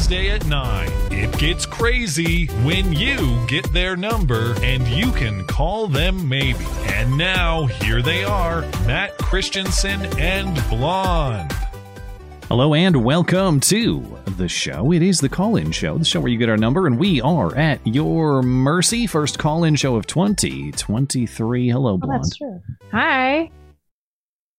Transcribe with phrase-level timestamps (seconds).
[0.00, 5.88] Wednesday at 9, it gets crazy when you get their number and you can call
[5.88, 6.64] them maybe.
[6.86, 11.52] And now, here they are Matt Christiansen and Blonde.
[12.48, 14.90] Hello and welcome to the show.
[14.90, 17.20] It is the call in show, the show where you get our number, and we
[17.20, 19.06] are at your mercy.
[19.06, 21.68] First call in show of 2023.
[21.68, 22.22] Hello, Oh, Blonde.
[22.24, 22.58] that's true.
[22.90, 23.50] Hi.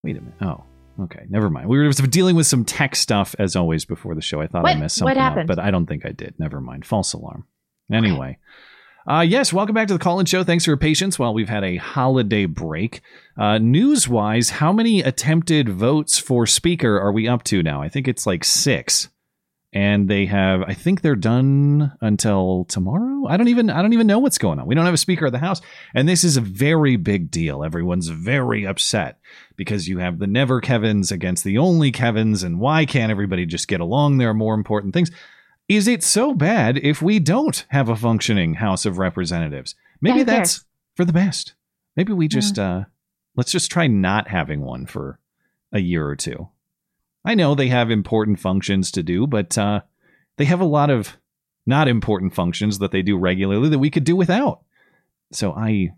[0.03, 0.35] Wait a minute.
[0.41, 0.63] Oh,
[0.99, 1.25] okay.
[1.29, 1.67] Never mind.
[1.69, 4.41] We were dealing with some tech stuff as always before the show.
[4.41, 6.35] I thought I What- messed what something up, but I don't think I did.
[6.39, 6.85] Never mind.
[6.85, 7.45] False alarm.
[7.91, 8.37] Anyway.
[9.07, 10.43] Uh, yes, welcome back to the call-in show.
[10.43, 13.01] Thanks for your patience while we've had a holiday break.
[13.35, 17.81] Uh, news-wise, how many attempted votes for speaker are we up to now?
[17.81, 19.09] I think it's like six,
[19.73, 20.61] and they have.
[20.67, 23.25] I think they're done until tomorrow.
[23.27, 23.71] I don't even.
[23.71, 24.67] I don't even know what's going on.
[24.67, 25.61] We don't have a speaker of the house,
[25.95, 27.63] and this is a very big deal.
[27.63, 29.17] Everyone's very upset
[29.61, 33.67] because you have the never Kevins against the only Kevins, and why can't everybody just
[33.67, 34.17] get along?
[34.17, 35.11] There are more important things.
[35.69, 39.75] Is it so bad if we don't have a functioning House of Representatives?
[40.01, 41.53] Maybe who that's for the best.
[41.95, 42.85] Maybe we just uh
[43.35, 45.19] let's just try not having one for
[45.71, 46.49] a year or two.
[47.23, 49.81] I know they have important functions to do, but uh
[50.37, 51.17] they have a lot of
[51.67, 54.61] not important functions that they do regularly that we could do without.
[55.31, 55.91] So I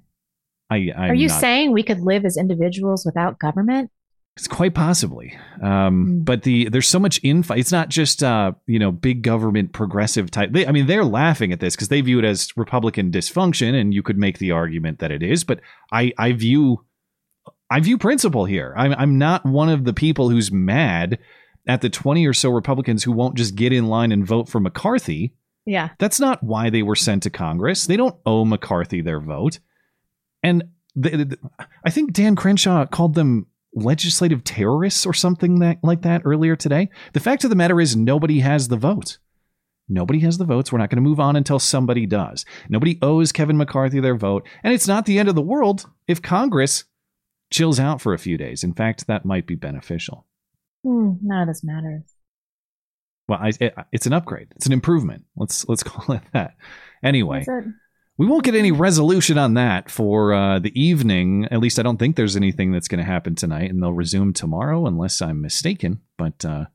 [0.73, 3.89] I I'm Are you not- saying we could live as individuals without government?
[4.35, 5.37] it's quite possibly.
[5.61, 6.25] Um, Mm.
[6.25, 7.59] But the there's so much infight.
[7.59, 10.51] It's not just uh, you know big government progressive type.
[10.51, 13.93] They, I mean, they're laughing at this because they view it as Republican dysfunction, and
[13.93, 15.43] you could make the argument that it is.
[15.43, 15.59] But
[15.91, 16.83] I I view
[17.69, 18.73] I view principle here.
[18.75, 21.19] I'm I'm not one of the people who's mad
[21.67, 24.59] at the 20 or so Republicans who won't just get in line and vote for
[24.59, 25.33] McCarthy.
[25.65, 25.89] Yeah.
[25.99, 27.85] That's not why they were sent to Congress.
[27.85, 29.59] They don't owe McCarthy their vote.
[30.43, 30.63] And
[30.95, 31.39] the, the-
[31.85, 36.89] I think Dan Crenshaw called them legislative terrorists or something that like that earlier today.
[37.13, 39.17] The fact of the matter is nobody has the vote.
[39.89, 40.71] Nobody has the votes.
[40.71, 42.45] We're not going to move on until somebody does.
[42.69, 46.21] Nobody owes Kevin McCarthy their vote, and it's not the end of the world if
[46.21, 46.85] Congress
[47.51, 48.63] chills out for a few days.
[48.63, 50.25] In fact, that might be beneficial.
[50.83, 52.03] None of this matters.
[53.27, 54.49] Well, I, it, it's an upgrade.
[54.55, 55.25] It's an improvement.
[55.35, 56.55] Let's let's call it that.
[57.03, 57.43] Anyway?
[58.17, 61.47] We won't get any resolution on that for uh, the evening.
[61.49, 64.33] At least I don't think there's anything that's going to happen tonight, and they'll resume
[64.33, 66.01] tomorrow, unless I'm mistaken.
[66.17, 66.65] But uh,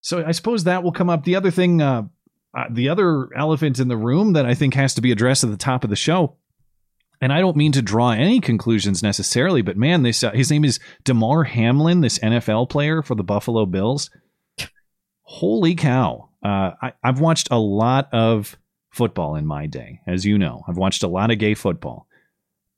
[0.00, 1.24] so I suppose that will come up.
[1.24, 2.04] The other thing, uh,
[2.56, 5.50] uh, the other elephant in the room that I think has to be addressed at
[5.50, 6.36] the top of the show.
[7.20, 10.64] And I don't mean to draw any conclusions necessarily, but man, this uh, his name
[10.64, 14.10] is Damar Hamlin, this NFL player for the Buffalo Bills.
[15.22, 16.30] Holy cow!
[16.44, 18.56] Uh, I, I've watched a lot of
[18.92, 20.62] football in my day, as you know.
[20.68, 22.06] I've watched a lot of gay football.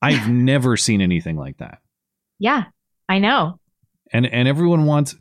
[0.00, 1.78] I've never seen anything like that.
[2.38, 2.64] Yeah,
[3.08, 3.58] I know.
[4.12, 5.16] And and everyone wants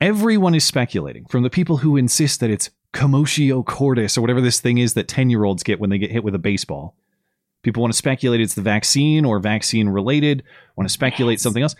[0.00, 4.60] everyone is speculating from the people who insist that it's commotio cordis or whatever this
[4.60, 6.94] thing is that 10-year-olds get when they get hit with a baseball.
[7.62, 10.44] People want to speculate it's the vaccine or vaccine related,
[10.76, 11.42] want to speculate Yes.
[11.42, 11.74] something else.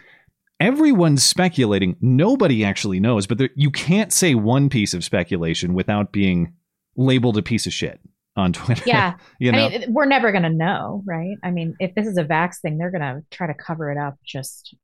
[0.58, 1.96] Everyone's speculating.
[2.00, 6.54] Nobody actually knows, but there, you can't say one piece of speculation without being
[6.96, 8.00] labeled a piece of shit
[8.36, 8.82] on Twitter.
[8.86, 9.14] Yeah.
[9.38, 9.66] you know.
[9.66, 11.36] I mean, we're never going to know, right?
[11.42, 13.98] I mean, if this is a vax thing, they're going to try to cover it
[13.98, 14.74] up just.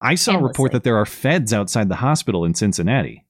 [0.00, 3.24] I saw a report that there are feds outside the hospital in Cincinnati.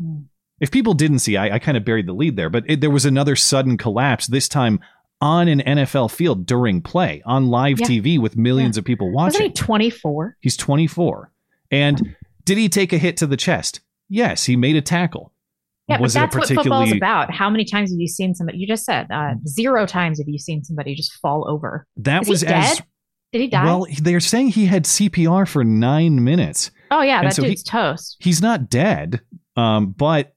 [0.00, 0.22] Hmm.
[0.60, 2.90] If people didn't see, I, I kind of buried the lead there, but it, there
[2.90, 4.80] was another sudden collapse, this time
[5.20, 7.86] on an NFL field during play on live Yeah.
[7.86, 9.50] TV with millions of people Wasn't watching.
[9.50, 10.36] he 24?
[10.40, 11.30] He's 24.
[11.70, 13.80] And did he take a hit to the chest?
[14.08, 15.32] Yes, he made a tackle.
[15.88, 17.30] Yeah, was but that's what football's particularly about.
[17.32, 18.58] How many times have you seen somebody?
[18.58, 21.86] You just said uh, zero times have you seen somebody just fall over.
[21.98, 22.86] that Is was he as dead?
[23.32, 23.64] Did he die?
[23.64, 23.86] well.
[24.00, 26.70] They're saying he had CPR for nine minutes.
[26.90, 28.16] oh yeah, and that so he- dude's toast.
[28.20, 29.20] he's not dead,
[29.56, 30.34] um, but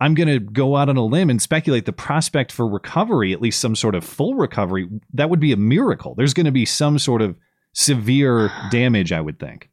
[0.00, 3.40] I'm going to go out on a limb and speculate the prospect for recovery, at
[3.40, 6.14] least some sort of full recovery, that would be a miracle.
[6.14, 7.34] There's going to be some sort of
[7.72, 9.70] severe damage, I would think.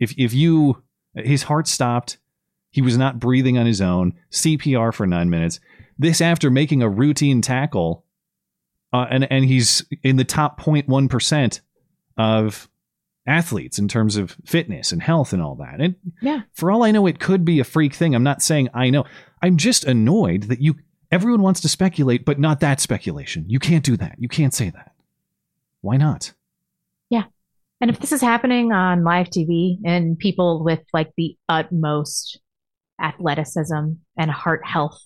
[0.00, 0.82] If if you
[1.14, 2.16] his heart stopped,
[2.72, 5.60] he was not breathing on his own, CPR for nine minutes.
[5.98, 8.04] This after making a routine tackle,
[8.92, 11.60] uh, and and he's in the top 0.1 percent
[12.16, 12.68] of
[13.26, 15.80] athletes in terms of fitness and health and all that.
[15.80, 16.40] And Yeah.
[16.54, 18.14] for all I know, it could be a freak thing.
[18.16, 19.04] I'm not saying I know.
[19.40, 20.74] I'm just annoyed that you
[21.12, 23.44] everyone wants to speculate, but not that speculation.
[23.48, 24.16] You can't do that.
[24.18, 24.92] You can't say that.
[25.82, 26.32] Why not?
[27.10, 27.24] Yeah.
[27.80, 32.40] And if this is happening on live TV and people with like the utmost
[33.02, 34.98] athleticism and heart health,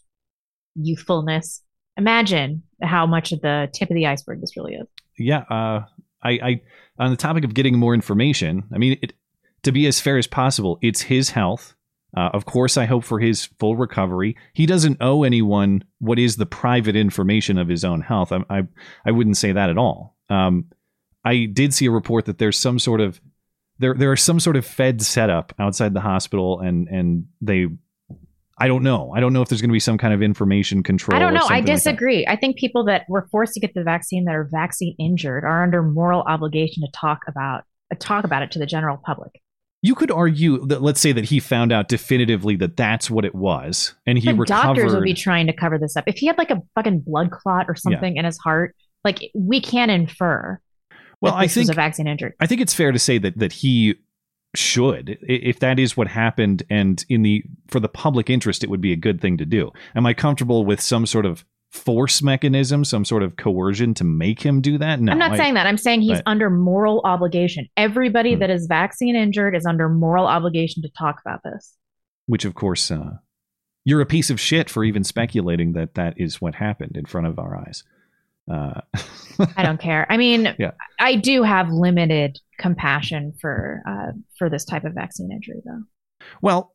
[0.75, 1.63] youthfulness,
[1.97, 4.87] imagine how much of the tip of the iceberg this really is.
[5.19, 5.45] Yeah.
[5.51, 5.85] Uh,
[6.23, 6.61] I, I,
[6.99, 9.15] on the topic of getting more information, I mean, it,
[9.63, 11.75] to be as fair as possible, it's his health.
[12.17, 14.37] Uh, of course, I hope for his full recovery.
[14.55, 18.33] He doesn't owe anyone what is the private information of his own health.
[18.33, 18.63] I, I,
[19.05, 20.17] I wouldn't say that at all.
[20.31, 20.67] Um,
[21.25, 23.21] I did see a report that there's some sort of
[23.79, 27.67] there there are some sort of Fed setup outside the hospital, and and they.
[28.59, 29.13] I don't know.
[29.15, 31.15] I don't know if there's going to be some kind of information control.
[31.15, 31.41] I don't know.
[31.41, 32.27] I something like disagree.
[32.27, 35.63] I think people that were forced to get the vaccine that are vaccine injured are
[35.63, 39.41] under moral obligation to talk about uh, talk about it to the general public.
[39.83, 43.35] You could argue that let's say that he found out definitively that that's what it
[43.35, 44.75] was, and he the recovered.
[44.77, 46.05] doctors would be trying to cover this up.
[46.07, 48.75] If he had like a fucking blood clot or something in his heart,
[49.05, 50.59] like we can infer.
[51.21, 52.33] well, that I think was a vaccine injured.
[52.41, 53.97] I think it's fair to say that that he
[54.57, 58.81] should, if that is what happened, and in the for the public interest, it would
[58.81, 59.71] be a good thing to do.
[59.95, 64.41] Am I comfortable with some sort of force mechanism, some sort of coercion to make
[64.43, 65.01] him do that?
[65.01, 65.67] No, I'm not I- saying that.
[65.67, 66.23] I'm saying he's Right.
[66.27, 67.67] under moral obligation.
[67.77, 68.41] Everybody Hmm.
[68.41, 71.75] that is vaccine injured is under moral obligation to talk about this.
[72.29, 73.11] which of course uh,
[73.85, 77.25] you're a piece of shit for even speculating that that is what happened in front
[77.27, 77.85] of our eyes.
[78.51, 78.81] Uh,
[79.57, 80.07] I don't care.
[80.11, 80.73] I mean, Yeah.
[80.99, 85.83] I do have limited compassion for uh, for this type of vaccine injury, though.
[86.41, 86.73] well,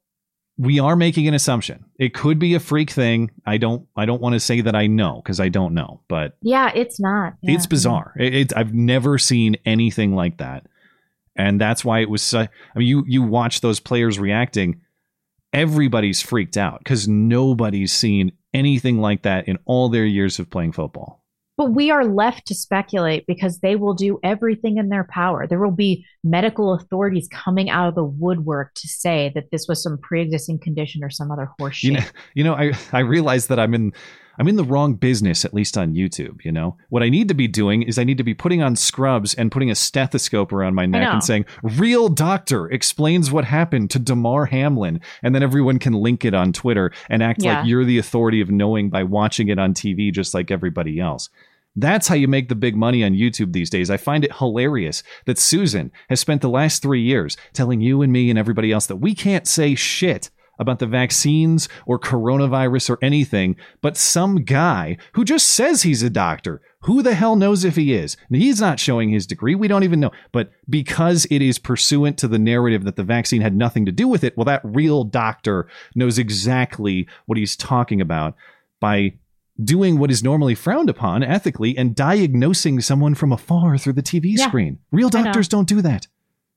[0.57, 1.85] we are making an assumption.
[1.97, 3.31] It could be a freak thing.
[3.45, 3.87] I don't.
[3.95, 6.99] I don't want to say that I know because I don't know, but Yeah, it's
[6.99, 7.33] not.
[7.41, 7.55] Yeah.
[7.55, 8.13] it's bizarre.
[8.19, 10.67] It, it, I've never seen anything like that,
[11.35, 12.21] and that's why it was.
[12.21, 12.49] So, I
[12.79, 14.81] mean, you you watch those players reacting.
[15.53, 20.71] Everybody's freaked out because nobody's seen anything like that in all their years of playing
[20.73, 21.20] football.
[21.57, 25.45] But we are left to speculate because they will do everything in their power.
[25.45, 29.83] There will be medical authorities coming out of the woodwork to say that this was
[29.83, 31.83] some pre-existing condition or some other horseshit.
[31.83, 32.05] You know,
[32.35, 33.93] you know, I I realize that I'm in
[34.41, 36.43] I'm in the wrong business, at least on YouTube.
[36.43, 38.75] You know, what I need to be doing is I need to be putting on
[38.75, 43.91] scrubs and putting a stethoscope around my neck and saying, "Real doctor explains what happened
[43.91, 47.59] to Damar Hamlin," and then everyone can link it on Twitter and act Yeah.
[47.59, 51.29] like you're the authority of knowing by watching it on TV, just like everybody else.
[51.75, 53.91] That's how you make the big money on YouTube these days.
[53.91, 58.11] I find it hilarious that Susan has spent the last three years telling you and
[58.11, 62.99] me and everybody else that we can't say shit about the vaccines or coronavirus or
[63.01, 66.61] anything, but some guy who just says he's a doctor.
[66.85, 68.17] Who the hell knows if he is?
[68.29, 69.53] And he's not showing his degree.
[69.53, 70.11] We don't even know.
[70.31, 74.07] But because it is pursuant to the narrative that the vaccine had nothing to do
[74.07, 78.35] with it, well, that real doctor knows exactly what he's talking about
[78.79, 79.13] by
[79.63, 84.37] doing what is normally frowned upon ethically and diagnosing someone from afar through the TV
[84.37, 84.79] Yeah, screen.
[84.91, 86.07] Real doctors don't do that,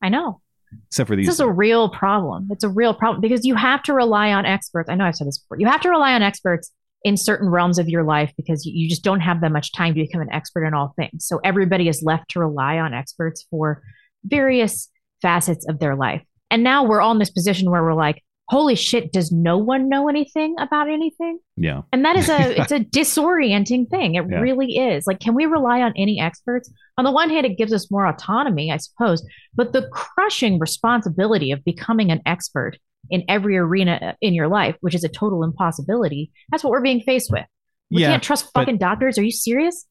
[0.01, 0.41] I know.
[0.89, 1.27] Except for these.
[1.27, 2.49] This is a real problem.
[2.51, 4.89] It's a real problem because you have to rely on experts.
[4.89, 5.59] I know I've said this before.
[5.59, 6.71] You have to rely on experts
[7.05, 9.95] in certain realms of your life because you, you just don't have that much time
[9.95, 11.27] to become an expert in all things.
[11.27, 13.83] So everybody is left to rely on experts for
[14.25, 14.89] various
[15.21, 16.23] facets of their life.
[16.51, 19.89] And now we're all in this position where we're like, holy shit, does no one
[19.89, 21.39] know anything about anything?
[21.57, 21.83] yeah.
[21.93, 24.15] And that is a it's a disorienting thing.
[24.17, 24.41] It Yeah.
[24.41, 25.07] really is.
[25.07, 26.71] Like, can we rely on any experts?
[26.99, 31.51] On the one hand, it gives us more autonomy, I suppose, but the crushing responsibility
[31.53, 32.77] of becoming an expert
[33.11, 37.01] in every arena in your life, which is a total impossibility, that's what we're being
[37.03, 37.45] faced with.
[37.91, 39.19] We Yeah, can't trust but- fucking doctors.
[39.19, 39.87] Are you serious?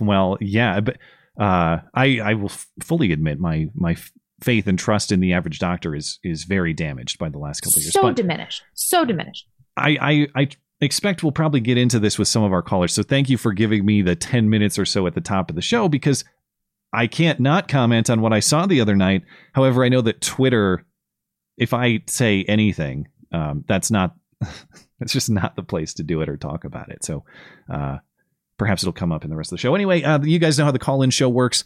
[0.00, 0.96] Well, yeah, but
[1.40, 3.96] uh, I I will f- fully admit my my
[4.40, 7.78] faith and trust in the average doctor is is very damaged by the last couple
[7.78, 7.92] of years.
[7.92, 8.62] So But diminished.
[8.74, 9.46] So diminished.
[9.76, 10.48] I, I I
[10.80, 12.94] expect we'll probably get into this with some of our callers.
[12.94, 15.56] So thank you for giving me the ten minutes or so at the top of
[15.56, 16.24] the show because
[16.92, 19.22] I can't not comment on what I saw the other night.
[19.52, 20.86] However, I know that Twitter,
[21.56, 24.14] if I say anything, um, that's not
[25.00, 27.04] it's just not the place to do it or talk about it.
[27.04, 27.24] So
[27.72, 27.98] uh,
[28.56, 29.74] perhaps it'll come up in the rest of the show.
[29.74, 31.64] Anyway, uh, you guys know how the call-in show works.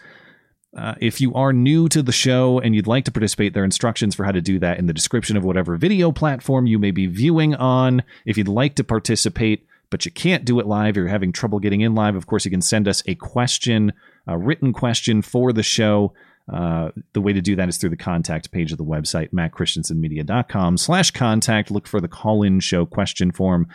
[0.74, 3.64] Uh, if you are new to the show and you'd like to participate, there are
[3.64, 6.90] instructions for how to do that in the description of whatever video platform you may
[6.90, 8.02] be viewing on.
[8.24, 11.82] If you'd like to participate, but you can't do it live, you're having trouble getting
[11.82, 13.92] in live, of course, you can send us a question,
[14.26, 16.14] a written question for the show.
[16.50, 20.78] Uh, the way to do that is through the contact page of the website, mattchristiansenmedia.com
[20.78, 21.70] slash contact.
[21.70, 23.68] Look for the call-in show question form.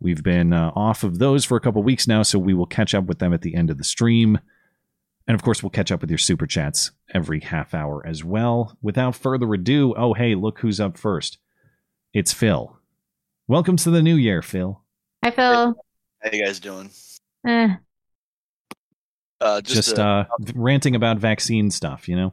[0.00, 2.94] We've been uh, off of those for a couple weeks now, so we will catch
[2.94, 4.38] up with them at the end of the stream.
[5.26, 8.76] And of course, we'll catch up with your super chats every half hour as well.
[8.82, 11.38] Without further ado, oh, hey, look who's up first.
[12.12, 12.76] It's Phil.
[13.48, 14.82] Welcome to the new year, Phil.
[15.24, 15.74] Hi, Phil.
[16.22, 16.90] How you guys doing?
[17.46, 17.74] eh,
[19.40, 22.32] Uh, Just, just, uh, uh, ranting about vaccine stuff, you know?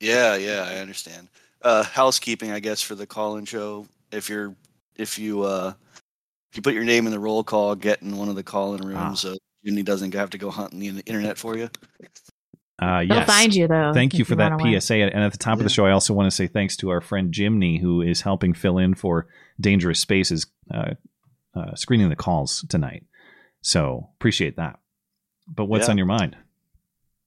[0.00, 1.28] yeah, yeah, I understand.
[1.62, 3.86] Uh, housekeeping, I guess, for the call-in show.
[4.12, 4.54] If you're,
[4.96, 5.72] if you, uh,
[6.50, 8.80] if you put your name in the roll call, get in one of the call-in
[8.86, 9.14] rooms, Ah.
[9.14, 9.36] so
[9.68, 11.68] Jimmy doesn't have to go hunting the internet for you.
[12.80, 13.92] Uh, They'll find you though.
[13.92, 14.80] Thank you for that run away.
[14.80, 14.94] PSA.
[14.94, 17.02] And at the top of the show, I also want to say thanks to our
[17.02, 19.26] friend Jimmy, who is helping fill in for
[19.60, 20.92] Dangerous Spaces, uh,
[21.54, 23.04] uh, screening the calls tonight.
[23.60, 24.78] So appreciate that.
[25.46, 25.90] But what's Yeah.
[25.92, 26.36] on your mind?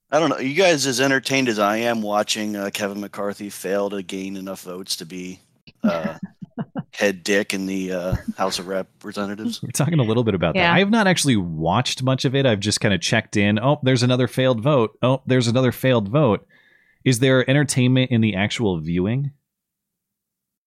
[0.09, 0.39] I don't know.
[0.39, 4.61] You guys as entertained as I am watching uh, Kevin McCarthy fail to gain enough
[4.63, 5.41] votes to be
[5.83, 6.17] uh,
[7.01, 9.61] head dick in the uh, House of Representatives?
[9.61, 10.67] We're talking a little bit about Yeah.
[10.69, 10.75] that.
[10.75, 12.45] I have not actually watched much of it.
[12.45, 13.59] I've just kind of checked in.
[13.59, 14.97] Oh, there's another failed vote.
[15.01, 16.47] Oh, there's another failed vote.
[17.03, 19.31] Is there entertainment in the actual viewing?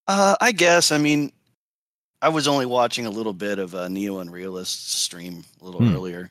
[0.06, 0.92] Uh, I guess.
[0.92, 1.32] I mean,
[2.20, 5.94] I was only watching a little bit of a Neo Unrealist's stream a little Hmm.
[5.94, 6.30] earlier,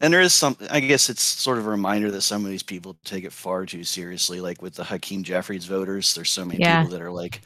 [0.00, 2.62] and there is some, I guess it's sort of a reminder that some of these
[2.62, 4.40] people take it far too seriously.
[4.40, 6.82] Like with the Hakeem Jeffries voters, there's so many Yeah.
[6.82, 7.42] people that are like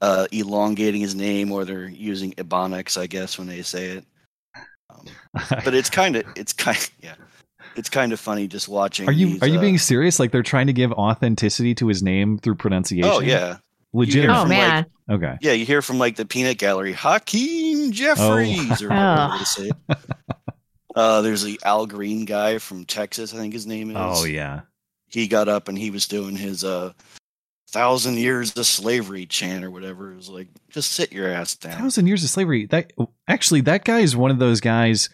[0.00, 4.04] uh, elongating his name, or they're using Ebonics, I guess, when they say it.
[4.90, 5.06] Um,
[5.64, 7.14] but it's kind of, it's kind, yeah,
[7.76, 9.08] it's kind of funny just watching.
[9.08, 10.18] are you these, are you uh, being serious?
[10.18, 13.10] Like they're trying to give authenticity to his name through pronunciation?
[13.10, 13.58] Oh yeah,
[13.92, 14.34] legitimate.
[14.36, 14.86] Oh from, like, man.
[15.10, 15.36] Okay.
[15.40, 18.94] Yeah, you hear from like the peanut gallery, Hakeem Jeffries, or Oh.
[18.94, 19.98] however they say it.
[20.94, 23.96] Uh, there's the Al Green guy from Texas, I think his name is.
[23.98, 24.62] Oh yeah.
[25.08, 26.92] He got up and he was doing his uh,
[27.72, 30.12] thousand years of slavery chant or whatever.
[30.12, 31.78] It was like, just sit your ass down.
[31.78, 32.66] thousand years of slavery.
[32.66, 32.92] That
[33.28, 35.08] actually, that guy is one of those guys.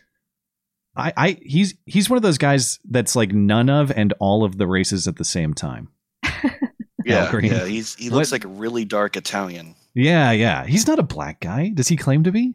[0.97, 4.57] I, I, he's he's one of those guys that's like none of and all of
[4.59, 5.89] the races at the same time.
[7.05, 7.53] yeah, Green.
[7.53, 7.67] yeah.
[7.67, 9.75] He's he looks What- like a really dark Italian.
[9.95, 10.65] Yeah, yeah.
[10.67, 11.71] He's not a black guy.
[11.73, 12.55] Does he claim to be?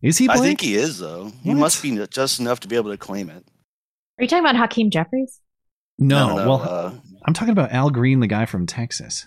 [0.00, 0.38] Is he black?
[0.38, 1.32] I think he is though.
[1.42, 3.44] He must be just enough to be able to claim it.
[4.18, 5.40] Are you talking about Hakeem Jeffries?
[5.98, 6.36] no.
[6.36, 6.92] no, well, uh,
[7.24, 9.26] I'm talking about Al Green, the guy from Texas.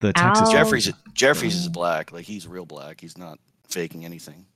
[0.00, 0.92] The Texas Al- Jeffries.
[1.14, 2.12] Jeffries is black.
[2.12, 3.00] Like he's real black.
[3.00, 3.38] He's not
[3.68, 4.46] faking anything.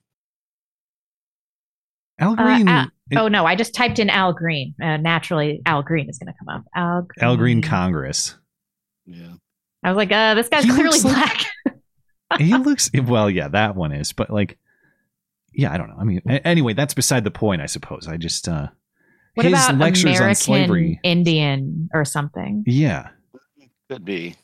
[2.18, 2.68] Al Uh, Green.
[2.68, 4.74] Al- oh no, I just typed in Al Green.
[4.82, 6.64] Uh, naturally, Al Green is going to come up.
[6.74, 7.24] Al Green.
[7.28, 8.36] Al Green Congress.
[9.06, 9.34] Yeah.
[9.82, 12.38] I was like, uh, this guy's He clearly looks like- black.
[12.38, 13.28] he looks well.
[13.28, 14.12] Yeah, that one is.
[14.12, 14.58] But like,
[15.52, 15.96] yeah, I don't know.
[15.98, 17.60] I mean, anyway, that's beside the point.
[17.60, 18.08] I suppose.
[18.08, 18.68] I just uh,
[19.34, 21.00] what his about lectures American on slavery.
[21.02, 22.64] Indian or something?
[22.66, 23.08] Yeah.
[23.90, 24.36] Could be.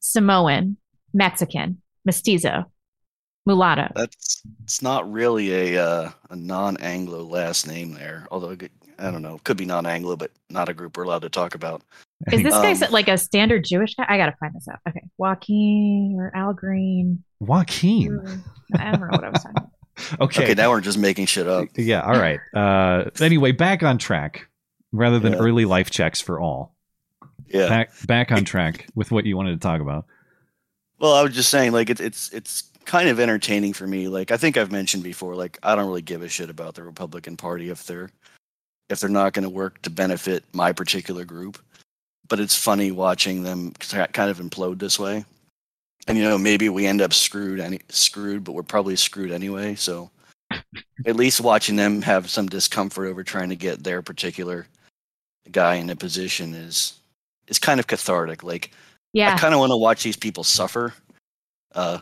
[0.00, 0.76] Samoan,
[1.14, 2.64] Mexican, mestizo,
[3.46, 3.92] mulatto.
[3.94, 8.26] That's it's not really a uh, a non-Anglo last name there.
[8.30, 8.56] Although
[8.98, 11.82] I don't know, could be non-Anglo, but not a group we're allowed to talk about.
[12.32, 14.04] Is this guy Um, like a standard Jewish guy?
[14.08, 14.78] I gotta find this out.
[14.88, 17.22] Okay, Joaquin or Al Green.
[17.40, 18.42] Joaquin?
[18.76, 19.70] I don't know what I was talking about.
[20.18, 20.44] Okay.
[20.44, 21.68] Okay, now we're just making shit up.
[21.76, 22.00] yeah.
[22.00, 22.40] All right.
[22.56, 24.48] Uh, anyway, back on track.
[24.92, 25.40] Rather than Yeah.
[25.40, 26.74] early life checks for all.
[27.50, 27.68] Yeah.
[27.68, 30.06] Back back on track with what you wanted to talk about.
[31.00, 34.06] Well, I was just saying, like it's it's it's kind of entertaining for me.
[34.08, 36.84] Like I think I've mentioned before, like I don't really give a shit about the
[36.84, 38.10] Republican Party if they're
[38.88, 41.58] if they're not going to work to benefit my particular group.
[42.28, 45.24] But it's funny watching them kind of implode this way.
[46.06, 49.74] And you know, maybe we end up screwed any screwed, but we're probably screwed anyway.
[49.74, 50.10] So
[51.06, 54.66] at least watching them have some discomfort over trying to get their particular
[55.50, 56.99] guy in a position is
[57.50, 58.42] is kind of cathartic.
[58.42, 58.70] Like
[59.12, 60.94] Yeah, I kind of want to watch these people suffer.
[61.74, 61.98] Uh,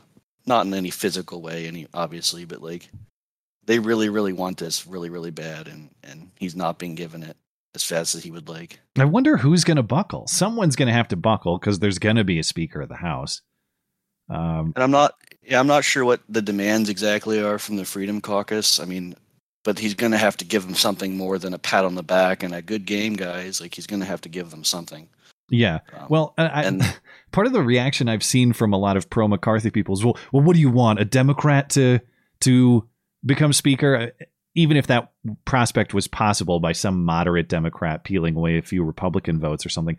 [0.46, 2.88] not in any physical way, any obviously, but like
[3.66, 7.36] they really, really want this really, really bad, and and he's not being given it
[7.74, 8.80] as fast as he would like.
[8.98, 10.26] I wonder who's going to buckle.
[10.26, 12.96] Someone's going to have to buckle because there's going to be a Speaker of the
[12.96, 13.42] House.
[14.30, 17.84] Um, And I'm not, yeah, I'm not sure what the demands exactly are from the
[17.84, 18.80] Freedom Caucus.
[18.80, 19.14] I mean,
[19.64, 22.02] but he's going to have to give them something more than a pat on the
[22.02, 23.60] back and a good game, guys.
[23.60, 25.08] Like he's going to have to give them something.
[25.50, 25.80] Yeah.
[25.94, 26.82] Um, Well, I, and
[27.32, 30.16] part of the reaction I've seen from a lot of pro McCarthy people is, well,
[30.32, 31.00] well, what do you want?
[31.00, 32.00] A Democrat to
[32.40, 32.88] to
[33.24, 34.24] become Speaker, Uh,
[34.54, 35.12] even if that
[35.44, 39.96] prospect was possible by some moderate Democrat peeling away a few Republican votes or something.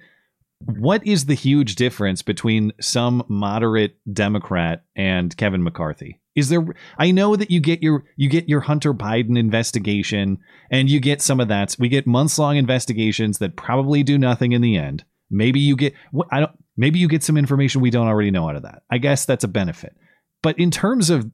[0.65, 6.19] What is the huge difference between some moderate Democrat and Kevin McCarthy?
[6.35, 6.65] Is there?
[6.97, 10.39] I know that you get your you get your Hunter Biden investigation,
[10.69, 11.77] and you get some of that.
[11.79, 15.05] We get months long investigations that probably do nothing in the end.
[15.29, 15.93] Maybe you get
[16.31, 16.51] I don't.
[16.77, 18.83] Maybe you get some information we don't already know out of that.
[18.89, 19.95] I guess that's a benefit.
[20.41, 21.29] But in terms of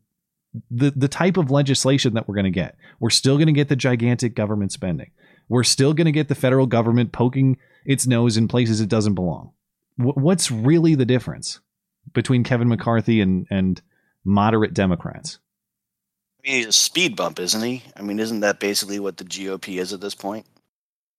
[0.71, 3.69] the the type of legislation that we're going to get, we're still going to get
[3.69, 5.11] the gigantic government spending.
[5.47, 9.13] We're still going to get the federal government poking its nose in places it doesn't
[9.13, 9.51] belong.
[9.97, 11.59] Wh- What's really the difference
[12.13, 13.81] between Kevin McCarthy and and
[14.23, 15.39] moderate Democrats?
[16.43, 17.83] I mean, he's a speed bump, isn't he?
[17.95, 20.45] I mean, isn't that basically what the GOP is at this point?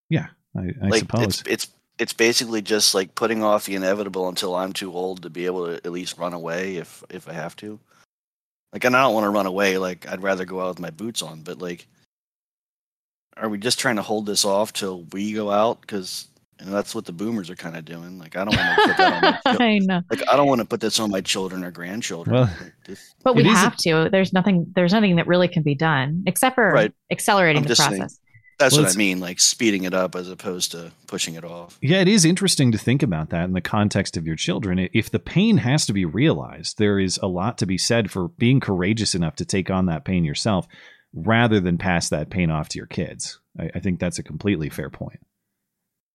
[0.09, 1.41] Yeah, I, I like suppose.
[1.41, 1.67] it's it's
[1.99, 5.65] it's basically just like putting off the inevitable until I'm too old to be able
[5.67, 7.79] to at least run away if if I have to.
[8.73, 9.77] Like, and I don't want to run away.
[9.77, 11.41] Like, I'd rather go out with my boots on.
[11.41, 11.87] But like,
[13.37, 15.81] are we just trying to hold this off till we go out?
[15.81, 16.27] Because
[16.59, 18.17] you know, that's what the boomers are kind of doing.
[18.19, 20.01] Like, I don't want to put that on my chil- I know.
[20.09, 22.33] like I don't want to put this on my children or grandchildren.
[22.35, 24.09] Well, Like, this- But we It is a- have to.
[24.11, 24.65] There's nothing.
[24.75, 26.91] There's nothing that really can be done except for Right.
[27.11, 27.97] accelerating I'm the process.
[27.97, 28.09] saying.
[28.57, 28.73] Process.
[28.73, 29.19] that's Well, what I mean.
[29.19, 31.77] Like speeding it up as opposed to pushing it off.
[31.81, 34.89] Yeah, it is interesting to think about that in the context of your children.
[34.93, 38.27] If the pain has to be realized, there is a lot to be said for
[38.27, 40.67] being courageous enough to take on that pain yourself
[41.13, 43.39] rather than pass that pain off to your kids.
[43.59, 45.19] I, I think that's a completely fair point.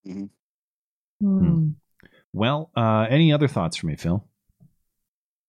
[0.07, 1.69] Mm-hmm.
[2.33, 4.25] Well, uh, any other thoughts for me, Phil?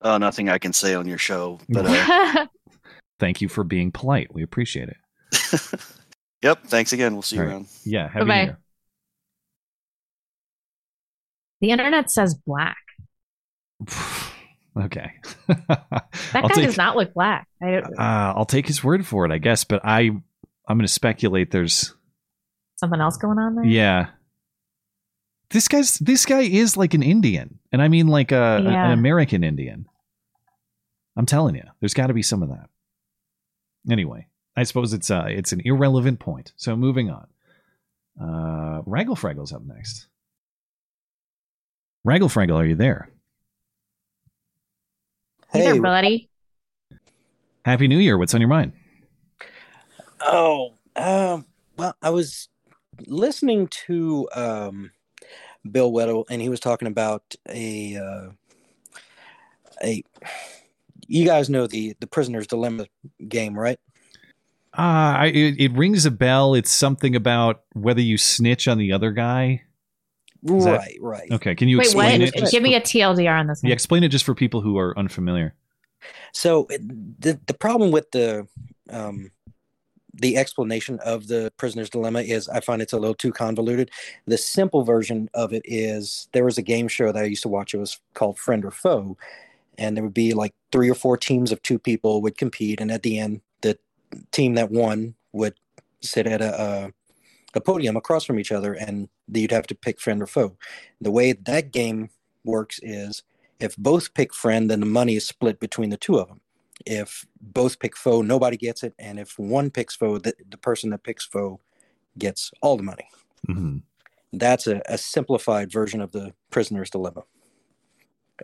[0.02, 1.60] Oh, nothing I can say on your show.
[1.68, 2.46] But uh,
[3.18, 4.32] Thank you for being polite.
[4.34, 4.96] We appreciate it.
[6.44, 6.62] yep.
[6.66, 7.14] Thanks again.
[7.14, 7.54] We'll see you All right.
[7.54, 7.66] around.
[7.84, 8.40] Yeah, happy Bye-bye.
[8.40, 8.58] New Year.
[11.60, 12.76] the internet says black.
[14.78, 15.12] okay.
[15.48, 15.86] That
[16.34, 17.48] I'll guy take, does not look black.
[17.62, 19.64] I don't, uh, I'll take his word for it, I guess.
[19.64, 20.22] But I, I'm
[20.68, 21.50] going to speculate.
[21.50, 21.94] There's,
[22.76, 23.64] something else going on there.
[23.64, 24.06] yeah.
[25.50, 28.86] This guy's this guy is like an Indian, and I mean like a, Yeah.
[28.86, 29.86] an American Indian.
[31.16, 32.68] I'm telling you, there's got to be some of that.
[33.88, 36.52] Anyway, I suppose it's uh it's an irrelevant point.
[36.56, 37.26] So moving on.
[38.20, 40.06] Uh, Raggle Fraggle's up next.
[42.06, 43.08] Raggle Fraggle, are you there?
[45.52, 46.28] Hey there, buddy.
[47.64, 48.18] Happy New Year.
[48.18, 48.72] What's on your mind?
[50.20, 51.46] Oh, um,
[51.76, 52.48] well, I was
[53.06, 54.90] listening to um,
[55.70, 58.30] Bill Weddle, and he was talking about a uh,
[59.82, 60.04] a.
[61.06, 62.86] You guys know the the prisoner's dilemma
[63.28, 63.78] game, right?
[64.76, 64.80] Uh,
[65.18, 66.54] I, it, it rings a bell.
[66.54, 69.62] It's something about whether you snitch on the other guy.
[70.44, 71.30] Is that- right, right.
[71.32, 72.28] Okay, can you Wait, explain what?
[72.28, 72.34] it?
[72.36, 73.68] just Give me a TLDR on this one.
[73.70, 75.54] yeah, explain it just for people who are unfamiliar.
[76.32, 78.46] So the the problem with the
[78.90, 79.30] um,
[80.12, 83.90] the explanation of the prisoner's dilemma is I find it's a little too convoluted.
[84.26, 87.48] The simple version of it is there was a game show that I used to
[87.48, 87.72] watch.
[87.72, 89.16] It was called Friend or Foe,
[89.78, 92.90] and there would be like three or four teams of two people would compete, and
[92.90, 93.53] at the end, the
[94.32, 95.54] team that won would
[96.00, 96.92] sit at a a,
[97.54, 100.56] a podium across from each other, and you'd have to pick friend or foe.
[101.00, 102.10] The way that game
[102.44, 103.22] works is
[103.60, 106.40] if both pick friend, then the money is split between the two of them.
[106.84, 110.90] If both pick foe, nobody gets it, and if one picks foe, the, the person
[110.90, 111.60] that picks foe
[112.18, 113.08] gets all the money.
[113.46, 113.78] hmm
[114.32, 117.22] That's a, a simplified version of the prisoner's dilemma.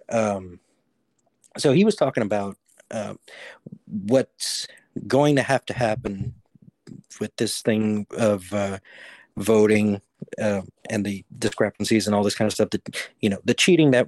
[0.08, 0.60] Um,
[1.58, 2.56] so he was talking about
[2.90, 3.14] uh,
[3.86, 4.68] what's
[5.06, 6.34] going to have to happen
[7.20, 8.78] with this thing of uh,
[9.36, 10.00] voting
[10.40, 12.70] uh, and the discrepancies and all this kind of stuff.
[12.70, 14.06] That you know, the cheating that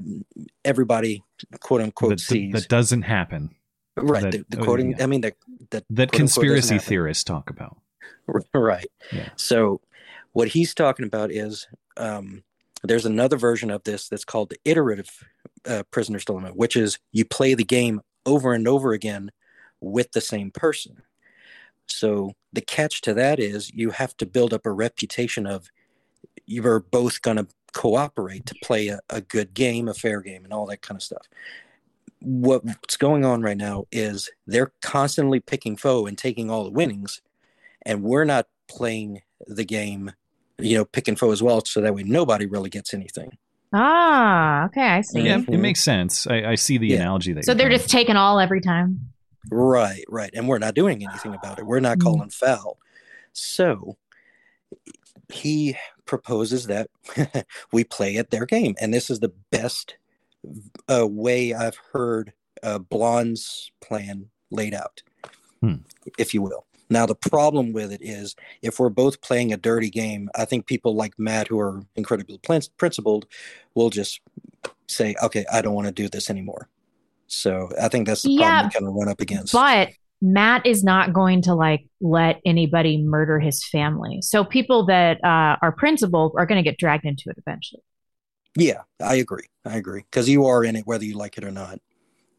[0.65, 1.23] everybody
[1.61, 2.53] quote unquote That, sees.
[2.53, 3.55] that doesn't happen.
[3.97, 4.23] right.
[4.23, 4.91] that- the, the oh, quoting.
[4.91, 5.05] yeah.
[5.05, 5.35] I mean, that
[5.71, 7.79] that That quote, unquote, doesn't conspiracy theorists talk about.
[8.55, 9.31] right Yeah.
[9.37, 9.81] so
[10.33, 12.43] what he's talking about is um,
[12.85, 15.09] there's another version of this that's called the iterative
[15.67, 19.31] uh, prisoner's dilemma which is you play the game over and over again
[19.83, 21.03] with the same person
[21.87, 25.69] so the catch to that is you have to build up a reputation of
[26.47, 30.53] you're both going to cooperate to play a, a good game a fair game and
[30.53, 31.27] all that kind of stuff
[32.21, 37.21] what's going on right now is they're constantly picking foe and taking all the winnings
[37.85, 40.13] and we're not playing the game,
[40.61, 43.37] you know, pick and foe as well, so that way nobody really gets anything.
[43.75, 45.23] Ah, okay, I see.
[45.23, 46.29] Yeah, it makes sense.
[46.29, 46.99] I, I see the Yeah.
[46.99, 49.01] analogy that So you're they're trying- just taking all every time.
[49.51, 50.31] Right, right.
[50.35, 51.67] And we're not doing anything about it.
[51.67, 52.05] We're not Mm.
[52.05, 52.79] calling foul.
[53.33, 53.97] So
[55.33, 56.89] he proposes that
[57.73, 58.75] we play at their game.
[58.81, 59.97] And this is the best
[60.89, 65.03] uh, way I've heard uh, Blonde's plan laid out,
[65.61, 65.77] Hmm.
[66.19, 66.67] if you will.
[66.91, 70.67] Now, the problem with it is if we're both playing a dirty game, I think
[70.67, 72.39] people like Matt, who are incredibly
[72.77, 73.27] principled,
[73.75, 74.21] will just
[74.89, 76.69] say, okay, I don't want to do this anymore.
[77.33, 79.53] So I think that's the Yeah, problem we kind of run up against.
[79.53, 79.91] But
[80.21, 84.21] Matt is not going to like let anybody murder his family.
[84.23, 87.83] So people that uh, are principled are going to get dragged into it eventually.
[88.55, 89.47] Yeah, I agree.
[89.65, 90.03] I agree.
[90.03, 91.81] Because you are in it whether you like it or not.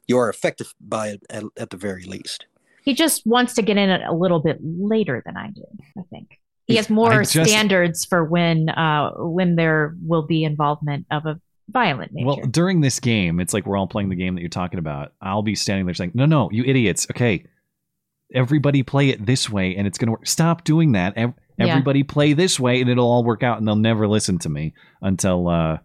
[0.07, 2.45] You are affected by it at, at the very least.
[2.83, 5.63] He just wants to get in it a little bit later than I do.
[5.97, 11.07] I think he has more just- standards for when uh, when there will be involvement
[11.09, 12.25] of a violent nature.
[12.27, 15.13] Well, during this game, it's like we're all playing the game that you're talking about.
[15.21, 17.07] I'll be standing there saying, "No, no, you idiots!
[17.11, 17.45] Okay,
[18.33, 20.27] everybody play it this way, and it's going to work.
[20.27, 21.17] Stop doing that.
[21.17, 21.67] Ev- Yeah.
[21.67, 24.73] Everybody play this way and it'll all work out and they'll never listen to me
[25.03, 25.77] until uh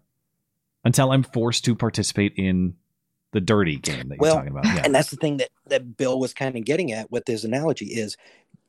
[0.82, 2.72] until I'm forced to participate in
[3.32, 4.64] the dirty game that Well, you're talking about.
[4.64, 4.82] Yeah.
[4.86, 7.84] And that's the thing that, that Bill was kind of getting at with his analogy
[7.86, 8.16] is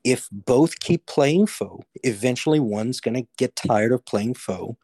[0.04, 4.76] if both keep playing foe, eventually one's going to get tired of playing foe.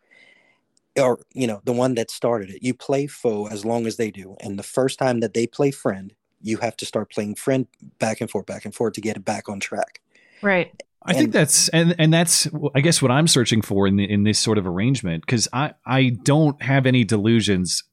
[0.98, 2.62] Or, you know, the one that started it.
[2.62, 4.36] You play foe as long as they do.
[4.40, 7.66] And the first time that they play friend, you have to start playing friend
[7.98, 10.00] back and forth, back and forth to get it back on track.
[10.42, 10.72] Right.
[11.06, 14.24] I think that's and and that's I guess what I'm searching for in the, in
[14.24, 17.84] this sort of arrangement because I I don't have any delusions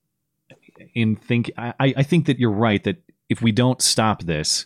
[0.96, 2.98] in think I I think that you're right that
[3.30, 4.66] if we don't stop this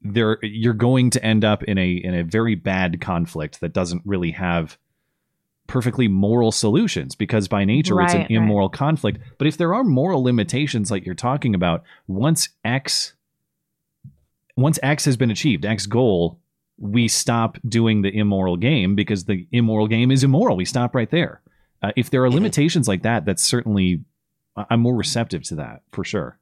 [0.00, 4.02] there you're going to end up in a in a very bad conflict that doesn't
[4.04, 4.76] really have
[5.66, 8.36] perfectly moral solutions because by nature it's an Right, right.
[8.36, 13.14] immoral conflict but if there are moral limitations like you're talking about once x
[14.56, 16.38] once x has been achieved x goal
[16.78, 20.56] we stop doing the immoral game because the immoral game is immoral.
[20.56, 21.40] We stop right there.
[21.80, 24.00] Uh, if there are limitations like that, that's certainly
[24.56, 26.38] I- I'm more receptive to that for sure.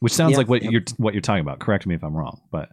[0.00, 0.70] Which sounds Yeah, like what yeah.
[0.70, 1.58] you're what you're talking about.
[1.60, 2.70] Correct me if I'm wrong, but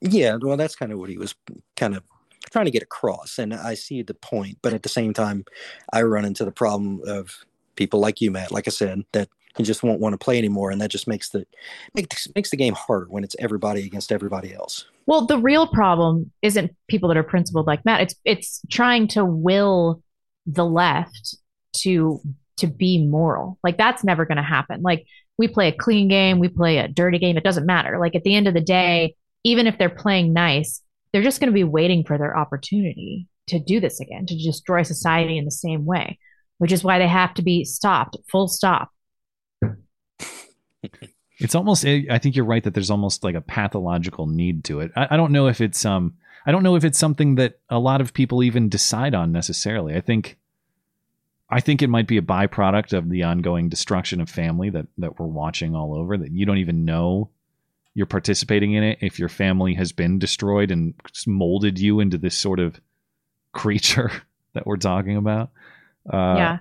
[0.00, 1.34] Yeah, well, that's kind of what he was
[1.76, 2.04] kind of
[2.50, 4.58] trying to get across, and I see the point.
[4.62, 5.44] But at the same time,
[5.92, 7.44] I run into the problem of
[7.76, 8.52] people like you, Matt.
[8.52, 9.28] Like I said, that
[9.58, 11.46] you just won't want to play anymore, and that just makes the
[11.94, 14.86] makes makes the game harder when it's everybody against everybody else.
[15.06, 18.00] Well, the real problem isn't people that are principled like Matt.
[18.00, 20.02] It's it's trying to will
[20.46, 21.36] the left
[21.78, 22.20] to
[22.56, 23.58] to be moral.
[23.62, 24.82] Like that's never going to happen.
[24.82, 25.06] Like
[25.38, 27.98] we play a clean game, we play a dirty game, it doesn't matter.
[27.98, 30.80] Like at the end of the day, even if they're playing nice,
[31.14, 34.82] they're just going to be waiting for their opportunity to do this again, to destroy
[34.82, 36.18] society in the same way,
[36.58, 38.90] which is why they have to be stopped, full stop.
[41.38, 44.90] it's almost I think you're right that there's almost like a pathological need to it.
[44.96, 47.78] I, I don't know if it's um I don't know if it's something that a
[47.78, 49.94] lot of people even decide on necessarily.
[49.94, 50.36] I think
[51.48, 55.20] I think it might be a byproduct of the ongoing destruction of family that that
[55.20, 57.30] we're watching all over that you don't even know
[57.94, 60.94] you're participating in it if your family has been destroyed and
[61.26, 62.80] molded you into this sort of
[63.52, 64.10] creature
[64.54, 65.50] that we're talking about.
[66.12, 66.58] Uh, yeah.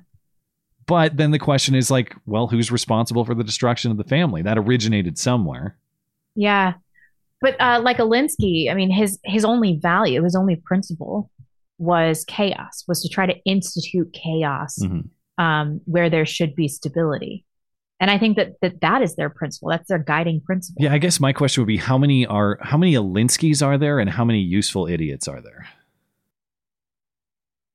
[0.86, 4.42] But then the question is like, well, who's responsible for the destruction of the family?
[4.42, 5.78] That originated somewhere.
[6.36, 6.74] Yeah.
[7.42, 11.30] But uh, like Alinsky, I mean, his his only value, his only principle
[11.78, 15.10] was chaos, was to try to institute chaos Mhm.
[15.38, 17.46] um, where there should be stability.
[18.04, 19.70] And I think that, that that is their principle.
[19.70, 20.84] That's their guiding principle.
[20.84, 23.98] Yeah, I guess my question would be how many are how many Alinskys are there
[24.00, 25.66] and how many useful idiots are there?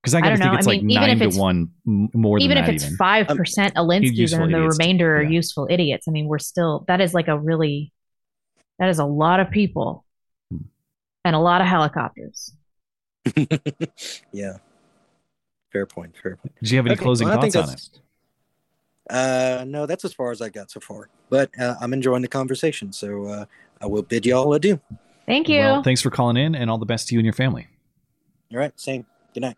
[0.03, 0.59] Because I I gotta don't think know.
[0.59, 2.75] it's I like mean, even nine if to it's- one more Even than if that
[2.89, 5.31] it's five percent Alinsky's and the idiots, remainder are yeah.
[5.31, 7.91] useful idiots, I mean, we're still that is like a really
[8.79, 10.05] that is a lot of people
[10.53, 10.65] Hmm.
[11.25, 12.53] and a lot of helicopters.
[14.33, 14.59] yeah,
[15.73, 16.15] fair point.
[16.23, 16.55] Fair point.
[16.61, 17.89] Did you have any Okay, closing well, thoughts on it?
[19.09, 21.09] That's- Uh, no, that's as far as I got so far.
[21.31, 23.45] But uh, I'm enjoying the conversation, so uh,
[23.81, 24.81] I will bid y'all adieu.
[25.27, 25.61] Thank you.
[25.61, 27.69] Well, thanks for calling in and all the best to you and your family.
[28.53, 29.05] All right, same.
[29.35, 29.57] Good night.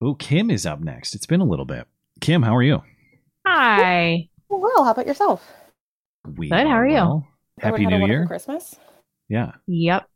[0.00, 1.14] Oh, Kim is up next.
[1.14, 1.86] It's been a little bit.
[2.20, 2.82] Kim, how are you?
[3.46, 4.28] Hi.
[4.48, 5.50] Well, how about yourself?
[6.36, 6.94] We Good, how are you?
[6.94, 7.28] well.
[7.60, 8.26] Happy Everyone New Year.
[8.26, 8.76] Christmas.
[9.28, 9.52] Yeah.
[9.66, 10.08] Yep.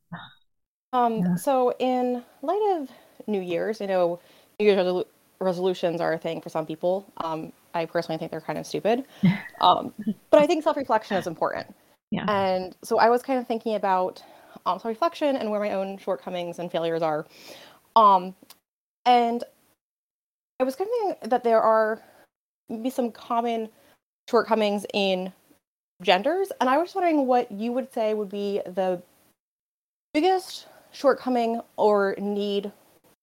[0.93, 1.35] Um, Yeah.
[1.37, 2.91] so in light of
[3.27, 4.21] New Year's, I know
[4.59, 5.07] New Year's resolu-
[5.41, 7.11] resolutions are a thing for some people.
[7.19, 9.05] Um, I personally think they're kind of stupid.
[9.61, 9.93] Um,
[10.31, 11.75] but I think self-reflection is important.
[12.11, 12.25] Yeah.
[12.29, 14.23] And so I was kind of thinking about
[14.65, 17.27] um, self-reflection and where my own shortcomings and failures are.
[17.95, 18.35] Um,
[19.05, 19.45] and
[20.61, 22.01] I was kind of thinking that there are
[22.71, 23.69] maybe some common
[24.31, 25.31] shortcomings in
[26.03, 29.03] genders, and I was wondering what you would say would be the
[30.15, 32.73] biggest shortcoming or need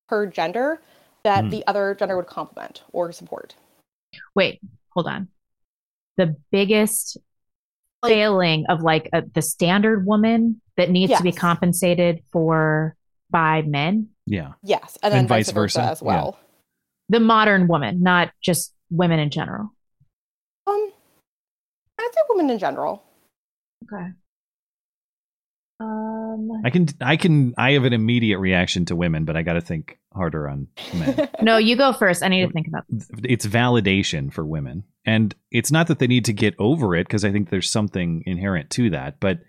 [0.07, 0.81] per gender
[1.27, 1.49] that Hmm.
[1.49, 3.53] the other gender would complement or support.
[4.33, 4.61] Wait,
[4.91, 5.27] hold on.
[6.15, 7.17] The biggest
[8.01, 12.95] Like- failing of like a, the standard woman that needs to be compensated for
[13.29, 14.53] by men, Yeah.
[14.63, 16.39] Yes, and then And vice, vice versa, versa, as well.
[17.09, 19.73] the modern woman, not just women in general.
[20.65, 20.91] Um,
[21.99, 23.03] I'd say women in general.
[23.83, 24.11] Okay.
[25.81, 29.53] Um, I can I can I have an immediate reaction to women, but I got
[29.53, 31.29] to think harder on men.
[31.41, 32.21] no, you go first.
[32.23, 33.09] I need to think about this.
[33.23, 34.83] it's validation for women.
[35.05, 38.23] And it's not that they need to get over it because I think there's something
[38.25, 39.39] inherent to that, but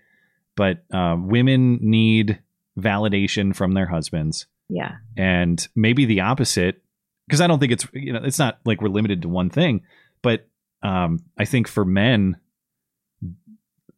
[0.55, 2.39] but uh, women need
[2.77, 4.95] validation from their husbands Yeah.
[5.17, 6.81] and maybe the opposite
[7.27, 9.81] because I don't think it's you know it's not like we're limited to one thing,
[10.21, 10.47] but
[10.81, 12.37] um, I think for men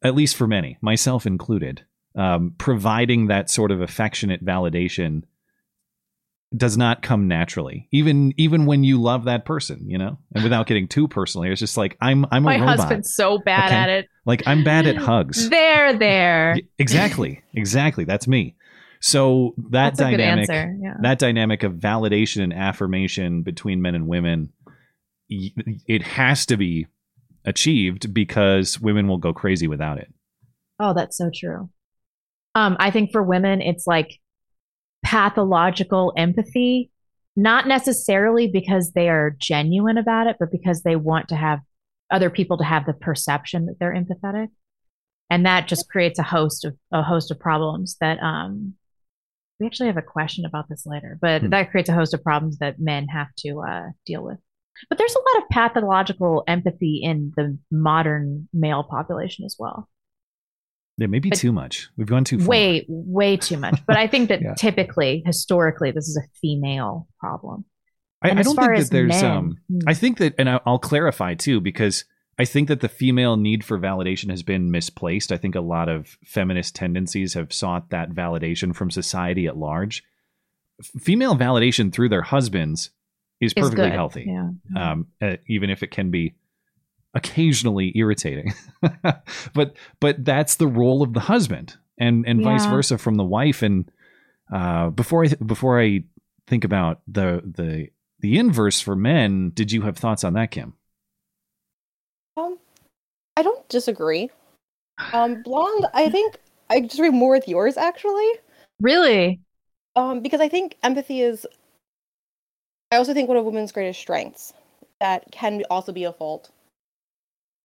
[0.02, 1.84] at least for many, myself included,
[2.16, 5.22] um, providing that sort of affectionate validation
[6.56, 7.88] does not come naturally.
[7.92, 11.60] Even even when you love that person, you know, and without getting too personally, it's
[11.60, 12.78] just like I'm I'm a My robot.
[12.80, 13.74] husband's so bad Okay.
[13.76, 14.08] at it.
[14.26, 15.48] Like I'm bad at hugs.
[15.50, 16.56] There, there.
[16.78, 18.04] Exactly, exactly.
[18.04, 18.56] That's me.
[19.00, 20.48] So that That's dynamic.
[20.48, 20.94] Yeah.
[21.02, 24.52] that dynamic of validation and affirmation between men and women,
[25.28, 26.86] it has to be
[27.44, 30.12] achieved because women will go crazy without it.
[30.78, 31.68] Oh, that's so true.
[32.54, 34.20] Um, I think for women, it's like
[35.04, 36.90] pathological empathy,
[37.36, 41.60] not necessarily because they are genuine about it, but because they want to have
[42.10, 44.48] other people to have the perception that they're empathetic.
[45.30, 48.74] And that just creates a host of a host of problems that um
[49.58, 51.50] we actually have a question about this later, but Hmm.
[51.50, 54.38] that creates a host of problems that men have to uh, deal with.
[54.88, 59.88] But there's a lot of pathological empathy in the modern male population as well.
[61.02, 61.88] It may be But- too much.
[61.96, 62.48] We've gone too far.
[62.48, 64.54] way way too much but i think that Yeah.
[64.54, 67.64] typically historically this is a female problem
[68.22, 69.78] I, I don't think that there's men- um Hmm.
[69.86, 72.04] I think that and I- I'll clarify too because
[72.38, 75.32] I think that the female need for validation has been misplaced.
[75.32, 80.02] I think a lot of feminist tendencies have sought that validation from society at large.
[80.98, 82.90] Female validation through their husbands
[83.40, 84.24] is perfectly healthy.
[84.28, 84.50] yeah
[84.92, 86.34] um, uh, even if it can be
[87.14, 88.54] occasionally irritating.
[89.54, 93.62] but but that's the role of the husband, and and vice versa from the wife.
[93.62, 93.90] And
[94.52, 96.04] uh, before I th- before I
[96.46, 97.88] think about the the
[98.20, 100.74] the inverse for men, did you have thoughts on that, Kim?
[102.36, 102.58] Um,
[103.36, 104.30] I don't disagree.
[105.12, 106.36] Um, blonde, I think
[106.70, 108.30] I disagree more with yours actually.
[108.80, 109.40] really
[109.96, 111.46] Um, because I think empathy is.
[112.90, 114.52] I also think one of women's greatest strengths
[115.00, 116.50] that can also be a fault.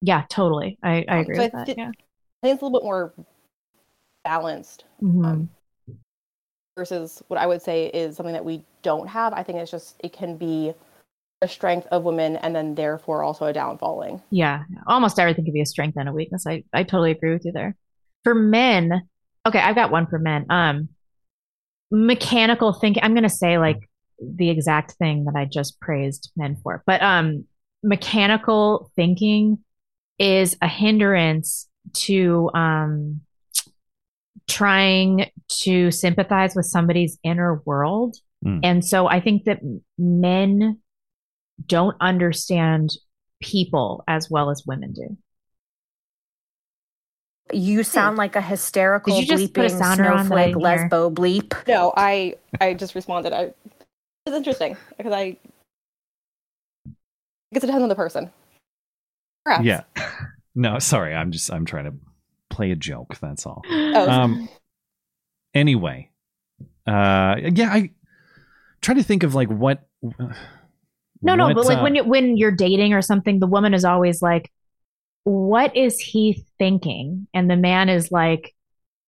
[0.01, 1.91] Yeah totally i, I Um, agree so with I that yeah
[2.43, 3.13] I think it's a little bit more
[4.23, 5.25] balanced Mhm.
[5.25, 5.49] um,
[6.77, 9.33] versus what I would say is something that we don't have.
[9.33, 10.73] I think it's just it can be
[11.41, 14.21] a strength of women and then therefore also a downfalling.
[14.31, 17.45] yeah almost everything can be a strength and a weakness i i totally agree with
[17.45, 17.75] you there
[18.23, 19.07] for men
[19.45, 20.89] okay i've got one for men um
[21.91, 23.77] mechanical thinking i'm gonna say like
[24.19, 27.45] the exact thing that i just praised men for but um
[27.83, 29.60] mechanical thinking
[30.19, 33.21] is a hindrance to um
[34.47, 38.60] trying to sympathize with somebody's inner world Mm.
[38.63, 39.62] and so i think that
[39.97, 40.77] men
[41.65, 42.91] don't understand
[43.41, 45.17] people as well as women do
[47.51, 50.51] You sound like a hysterical Did you just put a bleeping sounder on that I
[50.51, 50.89] snowflake didn't hear?
[50.89, 51.67] lesbo bleep.
[51.67, 53.34] No, I I just responded.
[53.34, 53.53] I
[54.25, 55.36] it's interesting because I I
[57.53, 58.30] guess it depends on the person.
[59.47, 59.65] Perhaps.
[59.65, 59.81] Yeah.
[60.55, 61.13] No, sorry.
[61.15, 61.93] I'm just I'm trying to
[62.49, 63.17] play a joke.
[63.21, 63.62] That's all.
[63.69, 64.49] Oh, Um.
[65.53, 66.10] Anyway,
[66.88, 67.71] uh, yeah.
[67.71, 67.91] I
[68.81, 69.88] try to think of like what.
[71.21, 73.73] No, no, what, but like uh, when you when you're dating or something, the woman
[73.73, 74.51] is always like,
[75.23, 78.53] "What is he thinking?" And the man is like,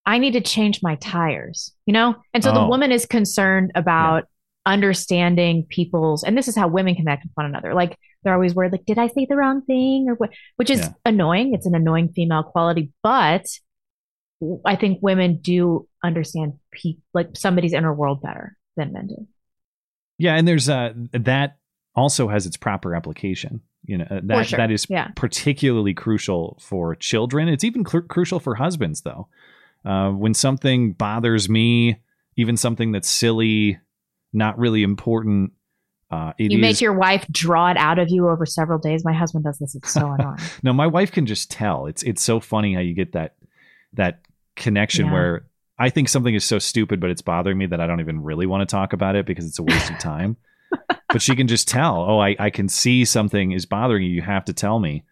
[0.05, 2.15] "I need to change my tires," you know.
[2.33, 2.67] And so the Oh.
[2.67, 4.23] woman is concerned about
[4.65, 7.73] understanding people's, and this is how women connect with one another.
[7.73, 10.79] Like they're always worried, like, "Did I say the wrong thing?" or what, which is
[10.79, 10.93] Yeah.
[11.05, 11.53] annoying.
[11.53, 13.45] It's an annoying female quality, but
[14.65, 19.27] I think women do understand pe- like somebody's inner world better than men do.
[20.17, 21.57] Yeah, and there's uh that
[21.95, 23.61] also has its proper application.
[23.85, 24.57] You know uh, that sure.
[24.57, 25.09] that is Yeah.
[25.15, 27.47] particularly crucial for children.
[27.47, 29.27] It's even cru- crucial for husbands, though.
[29.85, 31.97] Uh, when something bothers me,
[32.35, 33.79] even something that's silly,
[34.33, 35.53] not really important,
[36.11, 39.03] uh, you is- make your wife draw it out of you over several days.
[39.05, 39.75] My husband does this.
[39.75, 40.37] It's so annoying.
[40.63, 41.85] No, my wife can just tell.
[41.85, 43.35] It's it's so funny how you get that
[43.93, 44.21] that
[44.55, 45.13] connection Yeah.
[45.13, 45.45] where
[45.77, 48.45] I think something is so stupid, but it's bothering me that I don't even really
[48.45, 50.35] want to talk about it because it's a waste of time.
[51.09, 52.01] but she can just tell.
[52.01, 54.09] Oh, I, I can see something is bothering you.
[54.09, 55.03] You have to tell me.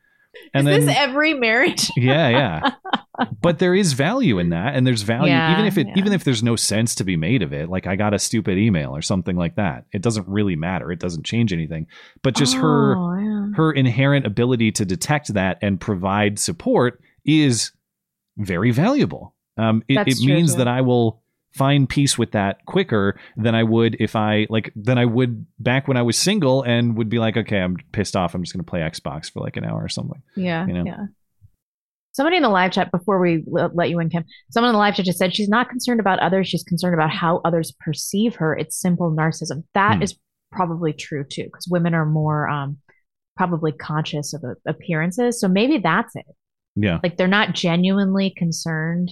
[0.53, 1.89] And is then this every marriage?
[1.95, 2.71] yeah, yeah.
[3.41, 5.93] But there is value in that, and there's value Yeah, even if it yeah.
[5.97, 7.69] even if there's no sense to be made of it.
[7.69, 9.85] Like I got a stupid email or something like that.
[9.91, 10.91] It doesn't really matter.
[10.91, 11.87] It doesn't change anything.
[12.21, 13.47] But just her Oh, yeah.
[13.55, 17.71] her inherent ability to detect that and provide support is
[18.37, 19.33] very valuable.
[19.57, 21.21] Um, it, it true, means that I will
[21.53, 25.87] find peace with that quicker than I would if I like than I would back
[25.87, 28.35] when I was single and would be like, okay, I'm pissed off.
[28.35, 30.21] I'm just going to play Xbox for like an hour or something.
[30.35, 30.83] Yeah, you know?
[30.85, 31.05] yeah.
[32.17, 34.23] Somebody in the live chat before we l- let you in, Kim.
[34.49, 36.47] Someone in the live chat just said she's not concerned about others.
[36.47, 38.57] She's concerned about how others perceive her.
[38.57, 39.65] It's simple narcissism.
[39.75, 40.57] That is Hmm.
[40.57, 42.79] probably true too, because women are more um,
[43.35, 45.39] probably conscious of a- appearances.
[45.39, 46.25] So maybe that's it.
[46.75, 46.99] Yeah.
[47.03, 49.11] Like they're not genuinely concerned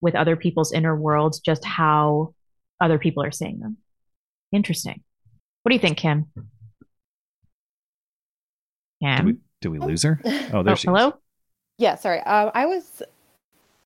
[0.00, 2.32] with other people's inner worlds, just how
[2.80, 3.76] other people are seeing them.
[4.52, 5.02] Interesting.
[5.64, 6.30] What do you think, Kim?
[9.02, 9.26] Did Kim?
[9.26, 10.18] we, did we lose her?
[10.54, 11.12] Oh, there Oh, she is.
[11.82, 11.90] Hello?
[11.90, 12.20] Yeah, sorry.
[12.20, 13.02] Um, I was.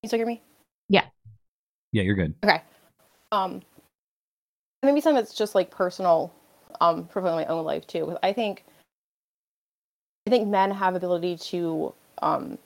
[0.02, 0.42] You still hear me?
[0.88, 1.06] Yeah,
[1.92, 2.34] Yeah, you're good.
[2.44, 2.62] Okay.
[3.32, 3.62] Um,
[4.82, 6.32] maybe some of it's just like personal,
[6.80, 8.06] um, for my own life too.
[8.06, 8.64] 'cause I think,
[10.26, 12.58] I think men have ability to, um,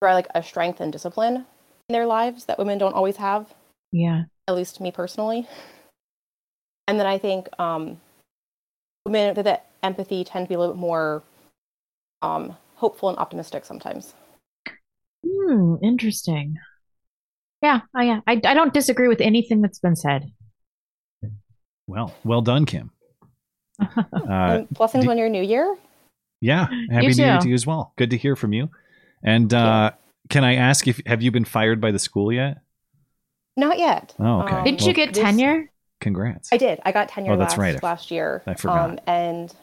[0.00, 1.46] provide like a strength and discipline
[1.88, 3.52] in their lives that women don't always have.
[3.92, 4.24] Yeah.
[4.48, 5.46] At least me personally.
[6.88, 8.00] And then I think, um,
[9.04, 11.22] women with that empathy tend to be a little bit more,
[12.22, 14.14] um, hopeful and optimistic sometimes.
[15.42, 16.56] Hmm, interesting.
[17.62, 18.20] Yeah, oh, yeah.
[18.26, 20.30] I, I don't disagree with anything that's been said.
[21.86, 22.90] Well, well done, Kim.
[23.80, 25.76] Uh, and blessings do- on your new year.
[26.40, 27.92] yeah, happy New Year to you as well.
[27.96, 28.70] Good to hear from you.
[29.24, 29.90] And uh,
[30.30, 32.58] can I ask if have you been fired by the school yet?
[33.56, 34.14] Not yet.
[34.20, 34.54] Oh, okay.
[34.56, 35.70] Um, Did you Well, get tenure?
[36.00, 36.50] Congrats.
[36.52, 36.80] I did.
[36.84, 37.82] I got tenure Oh, that's last, right.
[37.82, 38.42] last year.
[38.46, 38.90] I forgot.
[38.90, 39.54] Um, and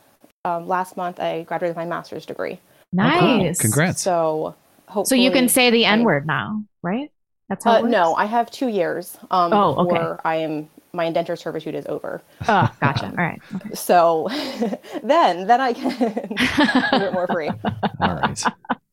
[0.46, 2.60] um, last month I graduated with my master's degree.
[3.00, 3.38] Oh, cool.
[3.44, 3.60] Nice.
[3.60, 4.02] Congrats.
[4.02, 4.56] So
[5.04, 7.12] So you can say the N word now, right?
[7.48, 7.92] That's how Uh, it works?
[7.92, 9.18] no, I have two years.
[9.32, 9.90] Um, Oh, okay.
[9.90, 12.22] before I am my indenture servitude is over.
[12.48, 13.06] Oh, gotcha.
[13.10, 13.40] All right.
[13.56, 13.76] Okay.
[13.76, 14.28] So
[15.04, 17.48] then, then I can be a bit more free.
[18.02, 18.44] All right.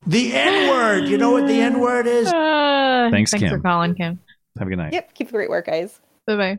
[0.06, 1.08] The N word.
[1.08, 2.28] You know what the N word is?
[2.28, 4.20] Uh, Thanks, Thanks for calling, Kim.
[4.58, 4.92] Have a good night.
[4.92, 5.14] Yep.
[5.14, 5.98] Keep the great work, guys.
[6.26, 6.58] Bye bye.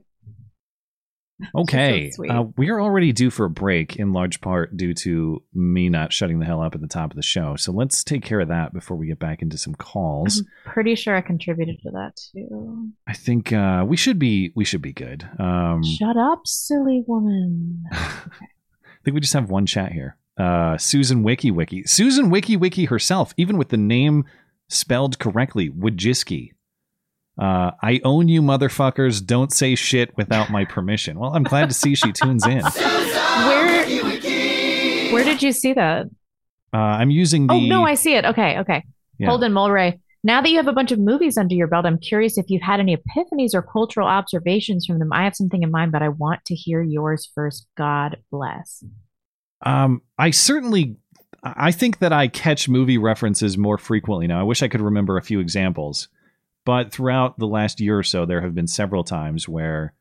[1.56, 2.12] Okay.
[2.12, 5.88] so uh, we are already due for a break, in large part due to me
[5.90, 7.56] not shutting the hell up at the top of the show.
[7.56, 10.44] So let's take care of that before we get back into some calls.
[10.66, 12.90] Pretty sure I contributed to that too.
[13.08, 15.30] I think uh, we should be we should be good.
[15.40, 17.84] Um, Shut up, silly woman.
[17.92, 18.30] I
[19.04, 20.18] think we just have one chat here.
[20.38, 21.84] Uh, Susan Wiki Wiki.
[21.86, 24.26] Susan Wiki Wiki herself, even with the name
[24.70, 26.52] spelled correctly, Wojcicki.
[27.40, 29.24] Uh, I own you, motherfuckers.
[29.26, 31.20] Don't say shit without my permission.
[31.20, 32.62] Well, I'm glad to see she tunes in.
[33.46, 33.86] Where
[35.14, 36.08] Where did you see that?
[36.74, 37.54] Uh, I'm using the.
[37.54, 38.26] Oh no, I see it.
[38.26, 38.84] Okay, okay.
[39.20, 39.30] Yeah.
[39.30, 40.00] Holden Mulray.
[40.24, 42.62] Now that you have a bunch of movies under your belt, I'm curious if you've
[42.62, 45.14] had any epiphanies or cultural observations from them.
[45.14, 47.68] I have something in mind, but I want to hear yours first.
[47.78, 48.84] God bless.
[49.66, 50.98] Um, I certainly,
[51.44, 54.40] I think that I catch movie references more frequently now.
[54.40, 56.10] I wish I could remember a few examples,
[56.68, 59.94] but throughout the last year or so, there have been several times where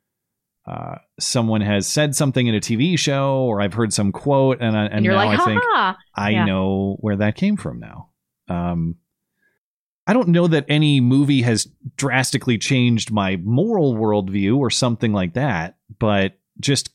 [0.67, 4.77] uh, someone has said something in a TV show, or I've heard some quote, and,
[4.77, 5.63] I, and, And, you're now like, I think
[6.17, 6.45] I Yeah.
[6.45, 8.09] know where that came from now.
[8.49, 8.97] Um,
[10.09, 15.35] I don't know that any movie has drastically changed my moral worldview or something like
[15.35, 16.91] that, but just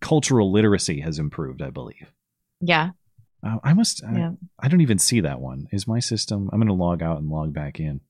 [0.00, 2.12] cultural literacy has improved, I believe.
[2.60, 2.90] Yeah.
[3.42, 4.04] Uh, I must.
[4.04, 4.32] I- Yeah.
[4.60, 5.66] I, don't even see that one.
[5.72, 6.48] Is my system?
[6.52, 8.02] I'm going to log out and log back in.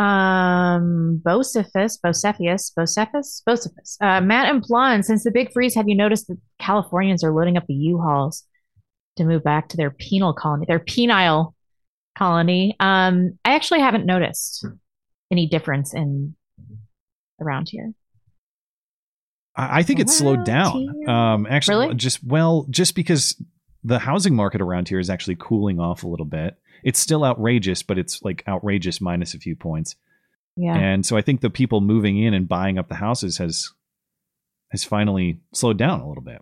[0.00, 3.96] Um, Bocephus, Bocephius, Bocephus, Bocephus.
[4.00, 7.58] Uh, Matt and Blonde, since the big freeze, have you noticed that Californians are loading
[7.58, 8.44] up the U-Hauls
[9.16, 11.52] to move back to their penal colony, their penile
[12.16, 12.76] colony?
[12.80, 14.66] Um, I actually haven't noticed
[15.30, 16.34] any difference in
[17.38, 17.92] around here.
[19.54, 20.78] I, I think it's slowed down.
[20.78, 21.10] Here?
[21.10, 21.94] Um, actually, Really?
[21.96, 23.42] just well, just because
[23.84, 26.56] the housing market around here is actually cooling off a little bit.
[26.84, 29.96] It's still outrageous, but it's like outrageous minus a few points.
[30.56, 30.76] Yeah.
[30.76, 33.70] And so I think the people moving in and buying up the houses has
[34.72, 36.40] has finally slowed down a little bit.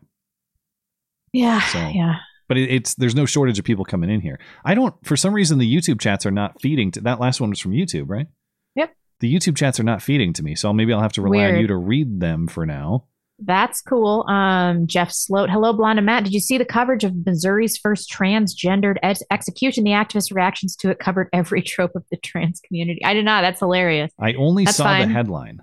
[1.33, 1.61] yeah.
[1.61, 2.17] So- yeah.
[2.49, 4.41] But it, it's there's no shortage of people coming in here.
[4.65, 7.51] I don't for some reason the YouTube chats are not feeding to that last one
[7.51, 8.27] was from YouTube, right?
[8.75, 8.95] Yep.
[9.21, 11.61] The YouTube chats are not feeding to me, so maybe I'll have to rely on
[11.61, 13.05] you to read them for now.
[13.41, 14.25] That's cool.
[14.29, 15.49] Um, Jeff Sloat.
[15.49, 16.25] Hello, Blonde and Matt.
[16.25, 19.85] Did you see the coverage of Missouri's first transgendered ex- execution?
[19.85, 23.05] The activist reactions to it covered every trope of the trans community.
[23.05, 23.43] I did not.
[23.43, 24.11] That's hilarious.
[24.19, 25.09] I only That's saw fine.
[25.09, 25.61] the headline.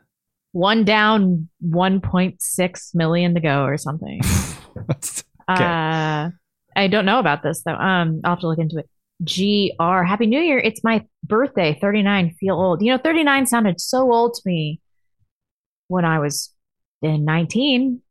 [0.54, 4.22] One down, 1.6 million to go or something.
[5.50, 5.64] Okay.
[5.64, 6.30] Uh,
[6.76, 7.76] I don't know about this though.
[7.76, 8.90] Um, I'll have to look into it.
[9.24, 10.04] GR.
[10.04, 10.58] Happy New Year.
[10.58, 11.78] It's my birthday.
[11.80, 12.36] 39.
[12.40, 12.82] Feel old.
[12.82, 14.82] You know, 39 sounded so old to me
[15.88, 16.52] when I was
[17.06, 18.02] in 19.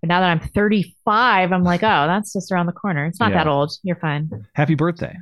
[0.00, 3.06] But now that I'm 35, I'm like, oh, that's just around the corner.
[3.06, 3.38] It's not Yeah.
[3.38, 3.72] that old.
[3.82, 4.28] You're fine.
[4.54, 5.16] Happy birthday.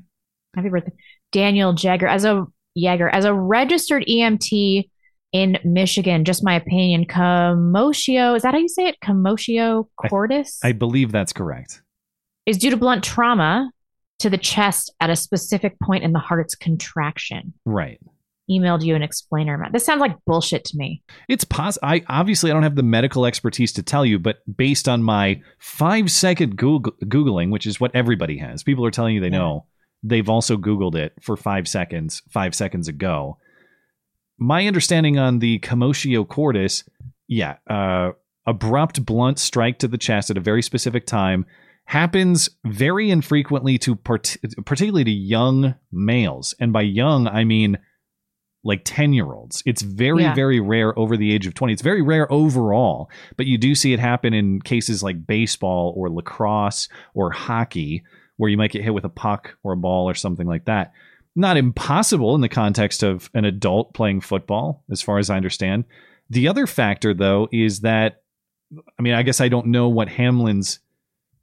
[0.57, 0.93] Happy birthday.
[1.33, 2.07] Daniel Jagger.
[2.09, 2.47] As a
[2.77, 4.89] Jagger, as a registered EMT
[5.33, 8.97] in Michigan, just my opinion, commotio, is that how you say it?
[9.05, 10.59] Commotio I- cordis?
[10.65, 11.83] I believe that's correct.
[12.47, 13.71] is due to blunt trauma
[14.19, 17.53] to the chest at a specific point in the heart's contraction.
[17.65, 18.01] Right.
[18.51, 19.69] Emailed you an explainer.
[19.73, 21.03] This sounds like bullshit to me.
[21.29, 21.79] It's pos.
[21.83, 25.41] I obviously I don't have the medical expertise to tell you, but based on my
[25.59, 29.39] five second Google- googling, which is what everybody has, people are telling you they Yeah.
[29.39, 29.67] know.
[30.03, 33.37] they've also Googled it for five seconds, five seconds ago.
[34.39, 36.85] My understanding on the commotio cordis,
[37.29, 38.13] yeah, uh,
[38.47, 41.45] abrupt, blunt strike to the chest at a very specific time
[41.85, 46.55] happens very infrequently to part- particularly to young males.
[46.59, 47.77] And by young, I mean
[48.63, 49.63] like 10 year olds.
[49.65, 50.35] It's very, Yeah.
[50.35, 51.73] very rare over the age of 20.
[51.73, 56.11] It's very rare overall, but you do see it happen in cases like baseball or
[56.11, 58.03] lacrosse or hockey,
[58.37, 60.93] where you might get hit with a puck or a ball or something like that.
[61.37, 65.85] Not impossible in the context of an adult playing football, as far as I understand.
[66.29, 68.23] The other factor, though, is that,
[68.99, 70.81] I mean, I guess I don't know what Hamlin's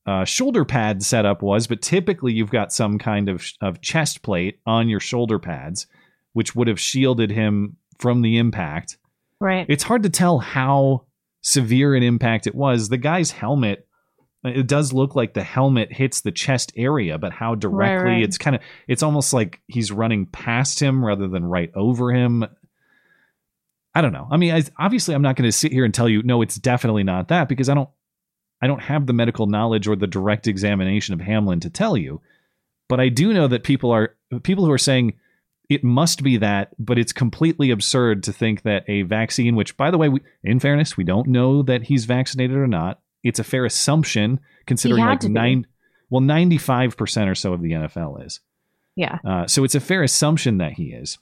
[0.05, 4.59] uh, shoulder pad setup was, but typically you've got some kind of, of chest plate
[4.65, 5.87] on your shoulder pads,
[6.37, 8.99] which would have shielded him from the impact.
[9.39, 9.65] Right.
[9.67, 11.07] It's hard to tell how
[11.41, 12.89] severe an impact it was.
[12.89, 13.87] The guy's helmet,
[14.43, 18.21] it does look like the helmet hits the chest area, but how directly right.
[18.21, 22.45] it's kind of, it's almost like he's running past him rather than right over him.
[23.95, 24.27] I don't know.
[24.29, 26.57] I mean, I, obviously, I'm not going to sit here and tell you, no, it's
[26.57, 27.89] definitely not that because I don't,
[28.61, 32.21] I don't have the medical knowledge or the direct examination of Hamlin to tell you.
[32.87, 35.15] But I do know that people are people who are saying
[35.69, 39.91] it must be that, but it's completely absurd to think that a vaccine, which, by
[39.91, 43.01] the way, we, in fairness, we don't know that he's vaccinated or not.
[43.23, 45.29] It's a fair assumption considering like be.
[45.29, 45.67] nine,
[46.09, 48.39] well, ninety five percent or so of the NFL is.
[48.95, 49.19] Yeah.
[49.25, 51.19] Uh, so it's a fair assumption that he is.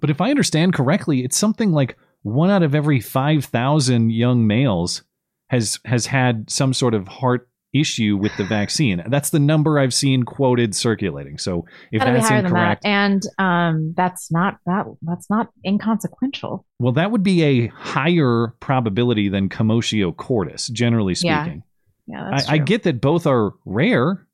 [0.00, 5.02] But if I understand correctly, it's something like one out of every 5,000 young males
[5.48, 9.02] has has had some sort of heart issue with the vaccine.
[9.08, 11.36] That's the number I've seen quoted circulating.
[11.38, 12.88] So if Gotta that's incorrect, that.
[12.88, 16.64] And um, that's not that that's not inconsequential.
[16.78, 21.62] well, that would be a higher probability than commotio cordis, generally speaking.
[22.06, 24.26] Yeah, that's I, I get that both are rare,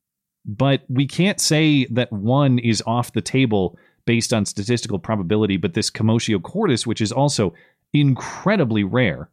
[0.47, 3.77] but we can't say that one is off the table
[4.07, 5.57] based on statistical probability.
[5.57, 7.53] But this commotio cordis, which is also
[7.93, 9.31] incredibly rare,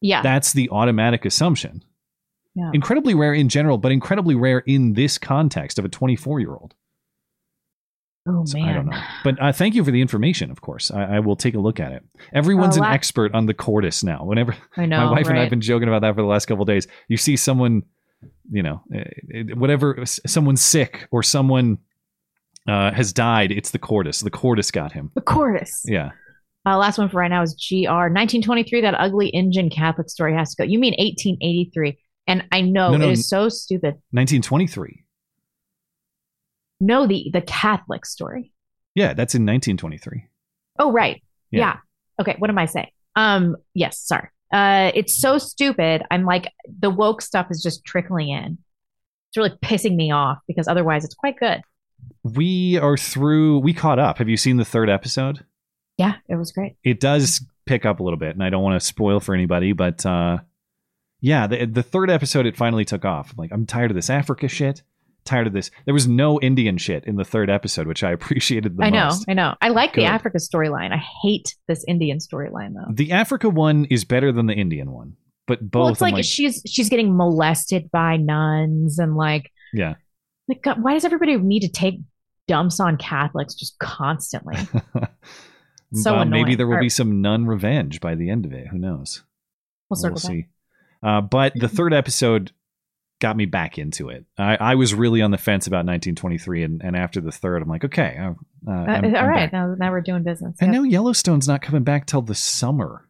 [0.00, 0.22] Yeah.
[0.22, 1.82] that's the automatic assumption.
[2.54, 2.70] Yeah.
[2.74, 6.74] Incredibly rare in general, but incredibly rare in this context of a 24 year old.
[8.28, 8.68] oh So man.
[8.68, 9.02] I don't know.
[9.24, 10.90] But uh, thank you for the information, of course.
[10.90, 12.02] I, I will take a look at it.
[12.34, 14.24] Everyone's an expert on the cordis now.
[14.24, 15.06] Whenever I know.
[15.06, 16.86] my wife and I've been joking about that for the last couple of days.
[17.08, 17.82] You see someone,
[18.50, 21.78] you know, eh, eh, whatever, someone's sick or someone
[22.68, 23.50] uh, has died.
[23.50, 24.20] It's the cordis.
[24.20, 25.10] The cordis got him.
[25.14, 25.82] the chorus.
[25.86, 26.10] Yeah.
[26.64, 28.82] Uh, last one for right now is GR 1923.
[28.82, 30.64] That ugly Indian Catholic story has to go.
[30.64, 31.98] You mean 1883?
[32.26, 33.94] And I know No, no, it is so stupid.
[34.12, 35.04] 1923.
[36.80, 38.52] No, the the Catholic story.
[38.94, 40.28] Yeah, that's in 1923.
[40.78, 41.22] Oh, right.
[41.50, 41.60] Yeah.
[41.60, 41.76] Yeah.
[42.20, 42.36] Okay.
[42.38, 42.90] What am I saying?
[43.16, 43.56] Um.
[43.74, 43.98] Yes.
[44.00, 44.28] Sorry.
[44.52, 44.90] Uh.
[44.94, 46.02] It's so stupid.
[46.10, 46.48] I'm like
[46.80, 48.58] the woke stuff is just trickling in.
[49.30, 51.60] It's really pissing me off because otherwise it's quite good.
[52.24, 53.60] We are through.
[53.60, 54.18] We caught up.
[54.18, 55.44] Have you seen the third episode?
[55.98, 56.14] Yeah.
[56.28, 56.76] It was great.
[56.84, 59.72] It does pick up a little bit, and I don't want to spoil for anybody,
[59.72, 60.38] but uh,
[61.22, 63.32] yeah, the the third episode it finally took off.
[63.38, 64.82] Like, I'm tired of this Africa shit.
[65.24, 65.70] Tired of this.
[65.84, 69.04] There was no Indian shit in the third episode, which I appreciated the I know.
[69.06, 69.24] most.
[69.28, 69.54] I know.
[69.62, 70.02] I like Good.
[70.02, 70.92] the Africa storyline.
[70.92, 72.92] I hate this Indian storyline though.
[72.92, 75.14] The Africa one is better than the Indian one,
[75.46, 75.80] but both.
[75.80, 79.94] well, it's I'm like, she's she's getting molested by nuns and like yeah.
[80.48, 82.00] like God, why does everybody need to take
[82.48, 84.56] dumps on Catholics just constantly?
[85.94, 88.68] So Uh, maybe there will Or- be some nun revenge by the end of it.
[88.68, 89.24] Who knows?
[89.90, 90.46] We'll circle we'll back.
[90.46, 90.48] see.
[91.02, 92.52] Uh, but the third episode
[93.20, 94.24] got me back into it.
[94.38, 97.68] I, I was really on the fence about 1923, and, and after the third, I'm
[97.68, 98.30] like, okay, uh,
[98.68, 100.56] uh, Uh, I'm- all I'm right, now, now we're doing business.
[100.60, 100.82] And Yep.
[100.82, 103.08] now Yellowstone's not coming back till the summer.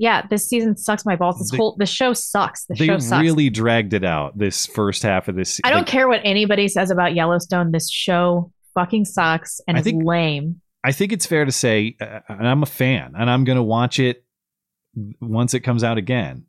[0.00, 1.38] yeah, this season sucks my balls.
[1.40, 2.64] This They- whole the show sucks.
[2.66, 3.20] The they show sucks.
[3.20, 5.60] really dragged it out this first half of this.
[5.64, 7.72] I don't like, care what anybody says about Yellowstone.
[7.72, 10.60] This show fucking sucks and I it's think- lame.
[10.84, 13.62] I think it's fair to say, uh, and I'm a fan, and I'm going to
[13.64, 14.24] watch it
[15.20, 16.44] once it comes out again.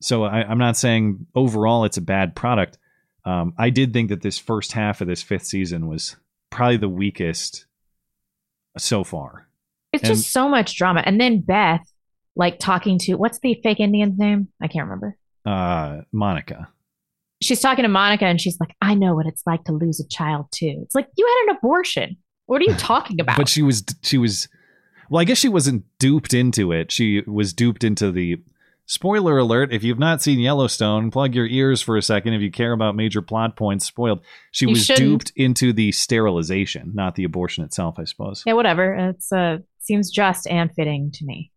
[0.00, 2.78] So I, I'm not saying overall it's a bad product.
[3.24, 6.16] Um, I did think that this first half of this fifth season was
[6.50, 7.66] probably the weakest
[8.78, 9.46] so far.
[9.92, 11.02] It's And- just so much drama.
[11.04, 11.86] And then Beth,
[12.36, 14.48] like talking to what's the fake Indian's name?
[14.62, 15.16] I can't remember.
[15.44, 16.68] Uh, Monica.
[17.42, 20.06] She's talking to Monica and she's like, I know what it's like to lose a
[20.08, 20.80] child too.
[20.82, 22.16] It's like you had an abortion.
[22.46, 23.36] What are you talking about?
[23.36, 24.48] But she was she was
[25.10, 26.92] well, I guess she wasn't duped into it.
[26.92, 28.40] She was duped into the
[28.90, 29.72] spoiler alert.
[29.72, 32.96] If you've not seen Yellowstone, plug your ears for a second if you care about
[32.96, 34.20] major plot points spoiled.
[34.50, 35.08] She You was shouldn't.
[35.08, 38.42] duped into the sterilization, not the abortion itself, I suppose.
[38.44, 38.92] yeah, whatever.
[38.94, 41.52] It's uh seems just and fitting to me.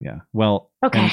[0.00, 0.20] Yeah.
[0.32, 1.00] Well, Okay.
[1.00, 1.12] and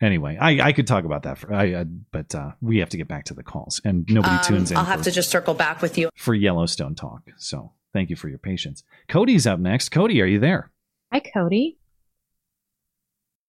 [0.00, 2.96] Anyway, I, I could talk about that for I, uh, but uh, we have to
[2.96, 5.28] get back to the calls, and nobody Um, tunes in I'll for, have to just
[5.28, 6.08] circle back with you.
[6.14, 7.22] for Yellowstone talk.
[7.36, 8.84] So thank you for your patience.
[9.08, 9.88] Cody's up next.
[9.88, 10.70] Cody, are you there?
[11.12, 11.78] Hi, Cody.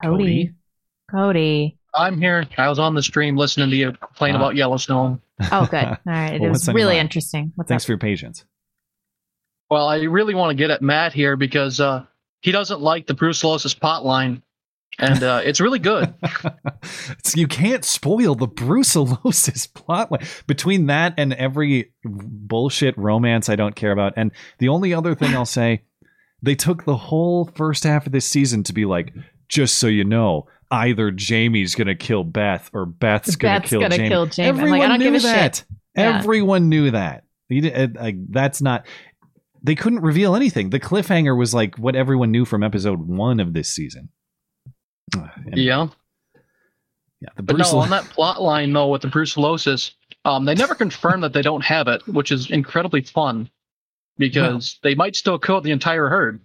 [0.02, 0.24] Cody.
[0.24, 0.54] Cody.
[1.14, 2.46] I'm here.
[2.58, 4.38] I was on the stream listening to you complain Ah.
[4.38, 5.22] about Yellowstone.
[5.52, 5.84] Oh, good.
[5.86, 6.34] All right.
[6.36, 7.08] It Well, was what's on your really mind?
[7.08, 7.52] interesting.
[7.56, 7.88] What's Thanks up?
[7.88, 8.46] for your patience.
[9.70, 12.06] Well, I really want to get at Matt here because uh,
[12.42, 14.42] he doesn't like the brucellosis pot line,
[14.98, 16.14] and uh, it's really good.
[17.12, 23.76] It's- you can't spoil the brucellosis plotline between that and every bullshit romance I don't
[23.76, 24.14] care about.
[24.16, 25.84] And the only other thing I'll say,
[26.42, 29.14] they took the whole first half of this season to be like,
[29.50, 33.98] just so you know, either Jamie's gonna kill Beth or Beth's gonna Beth's kill gonna
[33.98, 34.10] Jamie.
[34.10, 34.50] kill Jamie.
[34.50, 35.56] I'm like, Everyone I don't knew give a that.
[35.58, 35.66] shit.
[35.96, 36.18] Yeah.
[36.20, 37.24] Everyone knew that.
[37.50, 38.86] You di- uh, that's not.
[39.64, 40.70] They couldn't reveal anything.
[40.70, 44.10] The cliffhanger was like what everyone knew from episode one of this season.
[45.18, 45.88] Ugh, and- yeah.
[47.22, 47.30] yeah.
[47.36, 49.92] The But Bruce no, on that plot line though with the brucellosis,
[50.26, 53.50] um, they never confirm that they don't have it, which is incredibly fun
[54.18, 56.42] because they might still kill the entire herd.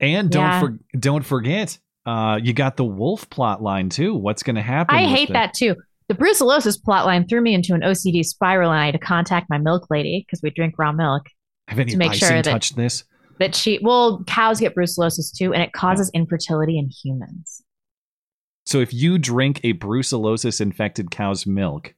[0.00, 0.60] And don't Yeah.
[0.60, 4.14] for, don't forget, uh, you got the wolf plot line too.
[4.14, 4.94] What's going to happen?
[4.96, 5.76] I hate the- that too.
[6.08, 9.48] The brucellosis plot line threw me into an OCD spiral, and I had to contact
[9.48, 11.22] my milk lady because we drink raw milk.
[11.68, 13.04] Have any to make sure that- touched this?
[13.38, 17.62] That she, well, cows get brucellosis too, and it causes infertility in humans.
[18.66, 21.94] So if you drink a brucellosis infected cow's milk,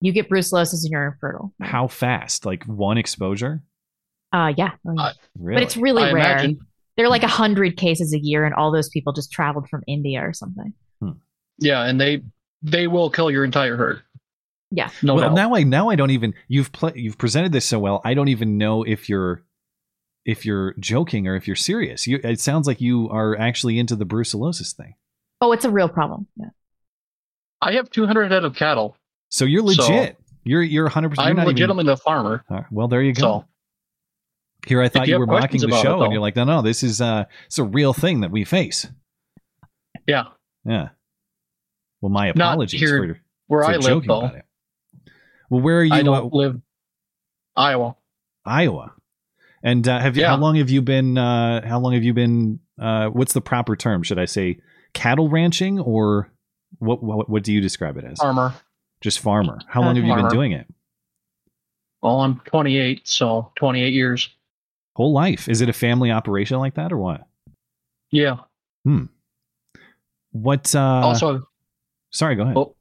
[0.00, 1.52] You get brucellosis and you're infertile.
[1.60, 2.44] how fast?
[2.46, 3.62] Like one exposure?
[4.32, 5.12] Uh, yeah, yeah.
[5.38, 5.56] Really?
[5.56, 6.32] but it's really I rare.
[6.32, 6.58] imagine.
[6.96, 9.82] There are like a hundred cases a year, and all those people just traveled from
[9.86, 10.72] India or something.
[11.00, 11.10] Hmm.
[11.58, 12.22] Yeah, and they
[12.62, 14.02] they will kill your entire herd.
[14.70, 14.90] Yeah.
[15.02, 15.34] No well, doubt.
[15.34, 18.00] now I now I don't even you've pl- you've presented this so well.
[18.04, 19.42] I don't even know if you're
[20.24, 22.06] if you're joking or if you're serious.
[22.06, 24.94] You, it sounds like you are actually into the brucellosis thing.
[25.40, 26.26] Oh, it's a real problem.
[26.36, 26.50] Yeah.
[27.62, 28.96] I have 200 head of cattle.
[29.30, 30.16] So you're So- legit.
[30.44, 31.10] you're you're 100.
[31.10, 32.44] percent I'm legitimately a farmer.
[32.70, 33.20] well, there you go.
[33.20, 33.44] So
[34.66, 36.82] Here, I thought you you, were mocking the show, and you're like, no, no, this
[36.82, 38.86] is uh, it's a real thing that we face.
[40.06, 40.24] yeah,
[40.64, 40.90] Yeah.
[42.00, 44.30] Well, my apologies here for, where for I live though.
[45.50, 45.92] Well, where are you?
[45.92, 46.60] I uh, don't live
[47.56, 47.96] Iowa.
[48.44, 48.94] Iowa.
[49.62, 50.22] And uh, have you?
[50.22, 50.30] Yeah.
[50.30, 51.18] How long have you been?
[51.18, 52.60] Uh, how long have you been?
[52.80, 54.02] Uh, what's the proper term?
[54.02, 54.60] Should I say
[54.94, 56.30] cattle ranching or
[56.78, 57.02] what?
[57.02, 58.18] What, what do you describe it as?
[58.18, 58.54] Farmer.
[59.00, 59.58] Just farmer.
[59.66, 60.66] How long have you been doing it?
[62.02, 64.30] Well, I'm 28, so 28 years.
[65.00, 65.48] Whole life?
[65.48, 67.26] Is it a family operation like that or what?
[68.10, 68.40] Yeah.
[68.84, 69.04] Hmm.
[70.32, 70.74] What?
[70.74, 71.48] Uh, also,
[72.10, 72.36] sorry.
[72.36, 72.56] Go ahead.
[72.58, 72.76] oh,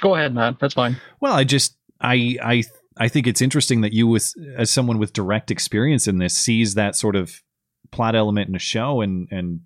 [0.00, 0.60] go ahead, Matt.
[0.60, 0.96] That's fine.
[1.18, 2.62] Well, I just I I
[2.96, 6.74] I think it's interesting that you with as someone with direct experience in this sees
[6.74, 7.42] that sort of
[7.90, 9.62] plot element in a show and and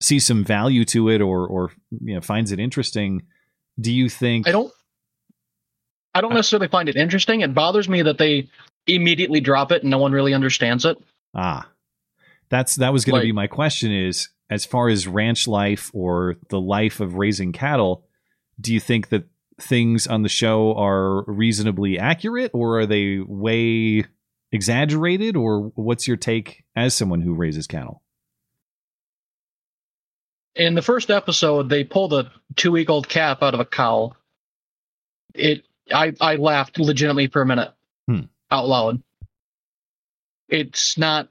[0.00, 3.20] sees some value to it or or you know finds it interesting.
[3.78, 4.72] Do you think I don't.
[6.18, 7.42] I don't necessarily find it interesting.
[7.42, 8.48] It bothers me that they
[8.88, 10.98] immediately drop it and no one really understands it.
[11.34, 11.70] Ah,
[12.48, 13.92] that's that was going Like- to be my question.
[13.92, 18.04] Is as far as ranch life or the life of raising cattle,
[18.60, 19.24] do you think that
[19.60, 24.04] things on the show are reasonably accurate, or are they way
[24.50, 28.02] exaggerated, or what's your take as someone who raises cattle?
[30.56, 34.12] In the first episode, they pulled a two-week-old calf out of a cow.
[35.34, 37.72] It, I, I laughed legitimately for a minute,
[38.08, 38.22] Hmm.
[38.50, 39.02] out loud.
[40.48, 41.28] It's not,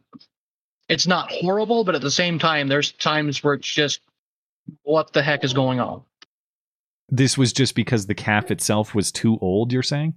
[0.89, 4.01] it's not horrible, but at the same time, there's times where it's just,
[4.84, 6.03] what the heck is going on?
[7.10, 9.72] This was just because the calf itself was too old.
[9.72, 10.14] You're saying?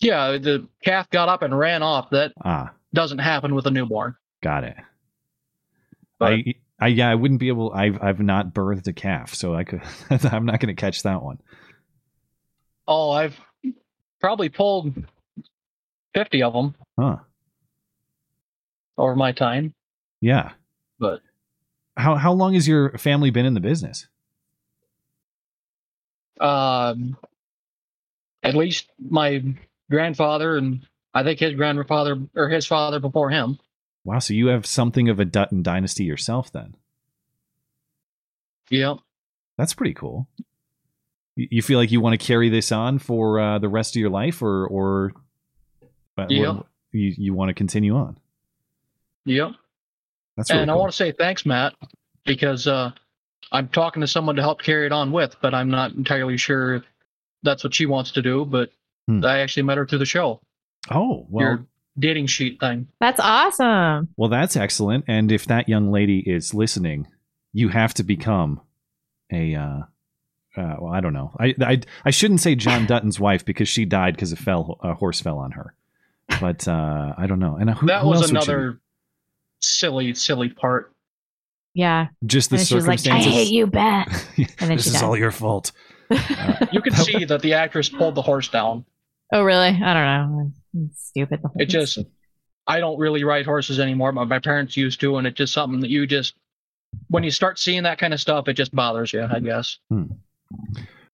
[0.00, 2.10] Yeah, the calf got up and ran off.
[2.10, 4.16] That Ah, doesn't happen with a newborn.
[4.42, 4.76] got it.
[6.18, 7.72] But- I, I yeah, I wouldn't be able.
[7.72, 9.82] I've I've not birthed a calf, so I could.
[10.10, 11.38] I'm not going to catch that one.
[12.86, 13.38] Oh, I've
[14.20, 14.92] probably pulled
[16.14, 17.16] 50 of them Huh?
[18.98, 19.74] over my time.
[20.20, 20.52] Yeah.
[20.98, 21.20] But
[21.96, 24.06] How how long has your family been in the business?
[26.40, 27.16] um,
[28.42, 29.42] at least my
[29.88, 33.58] grandfather and I think his grandfather or his father before him.
[34.04, 36.74] Wow, so you have something of a Dutton dynasty yourself then.
[38.70, 38.98] Yep.
[39.56, 40.26] That's pretty cool.
[41.36, 44.00] You you feel like you want to carry this on for uh, the rest of
[44.00, 45.12] your life, or or
[46.28, 46.52] Yeah.
[46.52, 48.16] what- you you want to continue on?
[49.24, 49.52] Yep.
[50.36, 51.74] That's really and I want to say thanks, Matt,
[52.24, 52.92] because uh,
[53.52, 56.76] I'm talking to someone to help carry it on with, but I'm not entirely sure
[56.76, 56.82] if
[57.42, 58.44] that's what she wants to do.
[58.44, 58.70] But
[59.06, 59.22] Hmm.
[59.22, 60.40] I actually met her through the show,
[60.90, 61.66] Oh well, your
[61.98, 62.88] dating sheet thing.
[63.00, 64.08] That's awesome.
[64.16, 65.04] well that's excellent.
[65.08, 67.06] And if that young lady is listening,
[67.52, 68.60] you have to become
[69.30, 69.80] a uh,
[70.56, 71.32] uh, well, I don't know.
[71.38, 74.94] I, I I shouldn't say John Dutton's wife because she died because a fell a
[74.94, 75.74] horse fell on her.
[76.40, 77.56] But uh, I don't know.
[77.56, 78.80] And who, that who else was another
[79.60, 80.92] silly, silly part.
[81.74, 82.06] Yeah.
[82.24, 84.28] just the and she was like, I hate you, Beth.
[84.38, 85.04] And then this she is died.
[85.04, 85.72] all your fault.
[86.10, 88.84] Uh, You could see that the actress pulled the horse down.
[89.32, 89.68] Oh, really?
[89.68, 90.52] I don't know.
[90.86, 91.40] It's stupid.
[91.42, 91.98] The It just,
[92.66, 95.80] I don't really ride horses anymore, but my parents used to, and it's just something
[95.80, 96.34] that you just,
[97.08, 99.78] when you start seeing that kind of stuff, it just bothers you, I guess.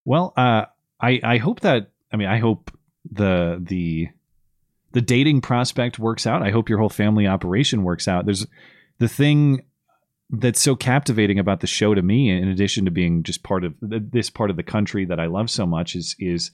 [0.05, 0.65] Well, uh,
[0.99, 2.71] I I hope that I mean I hope
[3.11, 4.09] the the
[4.93, 6.43] the dating prospect works out.
[6.43, 8.25] I hope your whole family operation works out.
[8.25, 8.45] There's
[8.99, 9.63] the thing
[10.29, 13.73] that's so captivating about the show to me, in addition to being just part of
[13.87, 16.51] th- this part of the country that I love so much, is is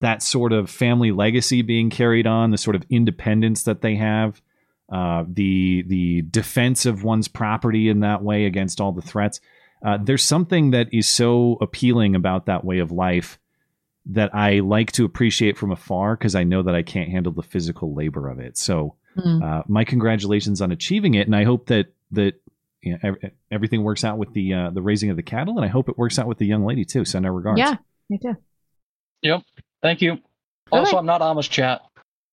[0.00, 4.40] that sort of family legacy being carried on, the sort of independence that they have,
[4.90, 9.40] uh, the the defense of one's property in that way against all the threats.
[9.84, 13.38] Uh, there's something that is so appealing about that way of life
[14.06, 17.42] that I like to appreciate from afar because I know that I can't handle the
[17.42, 18.56] physical labor of it.
[18.58, 19.42] So, Mm.
[19.42, 22.34] uh, my congratulations on achieving it, and I hope that that
[22.80, 25.64] you know, ev- everything works out with the uh, the raising of the cattle, and
[25.64, 27.04] I hope it works out with the young lady too.
[27.04, 27.58] Send our regards.
[27.58, 27.76] Yeah,
[28.08, 28.36] me too.
[29.22, 29.42] Yep.
[29.82, 30.18] Thank you.
[30.70, 31.82] Also, I'm not Amish chat.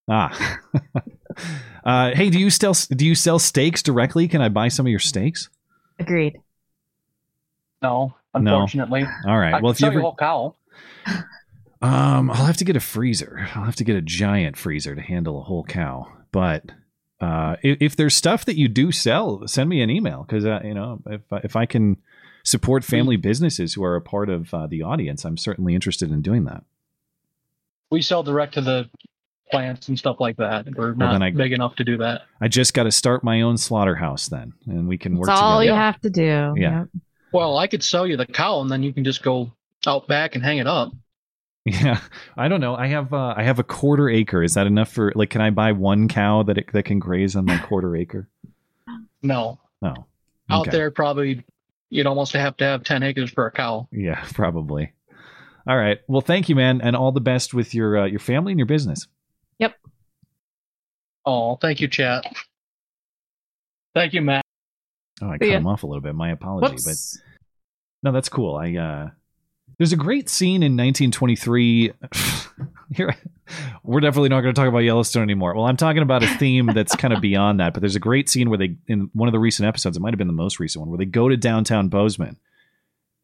[0.07, 0.59] Ah.
[1.83, 4.27] uh, hey, do you sell do you sell steaks directly?
[4.27, 5.49] Can I buy some of your steaks?
[5.99, 6.37] Agreed.
[7.81, 8.39] No, No.
[8.39, 9.05] unfortunately.
[9.25, 9.53] All right.
[9.55, 10.55] I well, if you sell ever, a whole cow.
[11.81, 13.47] Um, I'll have to get a freezer.
[13.55, 16.07] I'll have to get a giant freezer to handle a whole cow.
[16.31, 16.65] But
[17.21, 20.61] uh, if, if there's stuff that you do sell, send me an email because uh,
[20.63, 21.97] you know if if I can
[22.43, 26.21] support family businesses who are a part of uh, the audience, I'm certainly interested in
[26.21, 26.63] doing that.
[27.91, 28.89] We sell direct to the
[29.51, 30.65] plants and stuff like that.
[30.75, 32.23] We're Well, not I- big enough to do that.
[32.41, 35.59] I just got to start my own slaughterhouse then, and we can work That's all
[35.59, 35.75] together.
[35.75, 36.23] you have to do.
[36.57, 36.79] Yeah.
[36.79, 36.87] Yep.
[37.37, 39.51] Well, I could sell you the cow, and then you can just go
[39.85, 40.91] out back and hang it up.
[41.65, 41.99] Yeah,
[42.37, 42.75] I don't know.
[42.75, 44.41] I have uh, I have a quarter acre.
[44.41, 45.29] Is that enough for like?
[45.29, 48.27] Can I buy one cow that it, that can graze on my quarter acre?
[49.21, 49.93] No, No.
[50.49, 51.43] out there probably
[51.89, 53.87] you'd almost have to have ten acres for a cow.
[53.91, 54.93] Yeah, probably.
[55.67, 55.99] All right.
[56.07, 58.65] Well, thank you, man, and all the best with your uh, your family and your
[58.65, 59.05] business.
[59.59, 59.75] Yep.
[61.25, 62.25] Oh, thank you, chat.
[63.93, 64.43] Thank you, Matt.
[65.21, 65.57] Oh, I See cut ya.
[65.57, 66.15] him off a little bit.
[66.15, 67.17] My apology, Whoops.
[67.17, 67.26] but
[68.03, 68.55] no, that's cool.
[68.55, 69.09] I uh,
[69.77, 71.93] there's a great scene in 1923.
[72.95, 73.15] Here,
[73.83, 75.53] we're definitely not going to talk about Yellowstone anymore.
[75.53, 77.73] Well, I'm talking about a theme that's kind of beyond that.
[77.73, 80.13] But there's a great scene where they, in one of the recent episodes, it might
[80.13, 82.37] have been the most recent one, where they go to downtown Bozeman,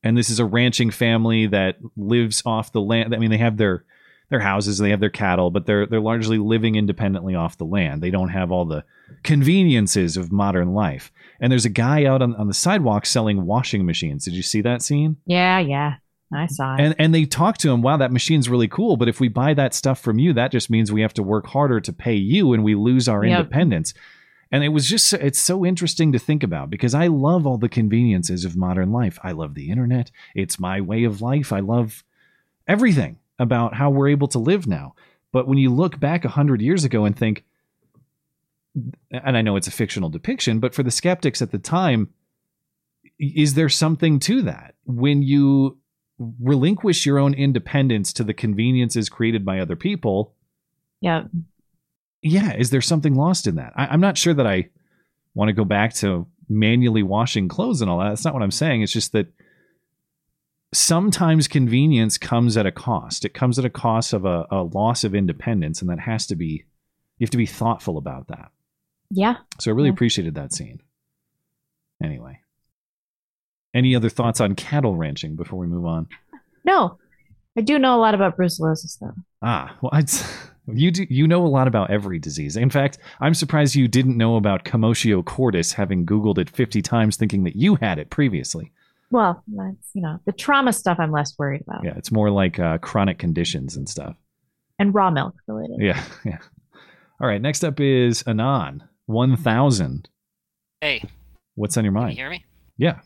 [0.03, 3.15] and this is a ranching family that lives off the land.
[3.15, 3.85] I mean, they have their
[4.29, 8.01] their houses, they have their cattle, but they're they're largely living independently off the land.
[8.01, 8.83] They don't have all the
[9.23, 11.11] conveniences of modern life.
[11.39, 14.25] And there's a guy out on, on the sidewalk selling washing machines.
[14.25, 15.17] Did you see that scene?
[15.25, 15.95] Yeah, yeah.
[16.33, 16.81] I saw it.
[16.81, 19.53] And and they talk to him, wow, that machine's really cool, but if we buy
[19.53, 22.53] that stuff from you, that just means we have to work harder to pay you
[22.53, 23.37] and we lose our Yep.
[23.39, 23.93] independence.
[24.51, 27.69] And it was just it's so interesting to think about because I love all the
[27.69, 29.19] conveniences of modern life.
[29.23, 30.11] I love the internet.
[30.33, 31.51] It's my way of life.
[31.53, 32.03] I love
[32.67, 34.95] everything about how we're able to live now.
[35.31, 37.43] But when you look back a hundred years ago and think,
[39.11, 42.09] and I know it's a fictional depiction, but for the skeptics at the time,
[43.19, 44.75] is there something to that?
[44.85, 45.77] When you
[46.17, 50.33] relinquish your own independence to the conveniences created by other people,
[51.01, 51.23] yeah.
[52.21, 53.73] yeah, is there something lost in that?
[53.75, 54.69] I, I'm not sure that I
[55.35, 58.09] want to go back to manually washing clothes and all that.
[58.09, 58.81] That's not what I'm saying.
[58.81, 59.27] It's just that
[60.73, 63.25] sometimes convenience comes at a cost.
[63.25, 66.35] It comes at a cost of a, a loss of independence, and that has to
[66.35, 66.65] be
[67.17, 68.51] you have to be thoughtful about that.
[69.15, 69.35] Yeah.
[69.59, 69.93] So I really Yeah.
[69.93, 70.79] appreciated that scene.
[72.03, 72.39] Anyway,
[73.73, 76.07] any other thoughts on cattle ranching before we move on?
[76.65, 76.97] No.
[77.57, 79.13] I do know a lot about brucellosis though.
[79.41, 80.09] Ah, well, I'd,
[80.67, 82.57] you do, you know a lot about every disease.
[82.57, 87.15] In fact, I'm surprised you didn't know about commotio cordis, having Googled it 50 times,
[87.15, 88.71] thinking that you had it previously.
[89.11, 91.83] Well, that's you know, the trauma stuff I'm less worried about.
[91.83, 94.15] Yeah, it's more like uh, chronic conditions and stuff.
[94.79, 95.77] And raw milk related.
[95.79, 96.39] Yeah, yeah.
[97.21, 100.09] All right, next up is Anon 1000.
[100.81, 101.03] Hey,
[101.55, 102.17] What's on your can mind?
[102.17, 102.45] you hear me?
[102.77, 102.99] Yeah,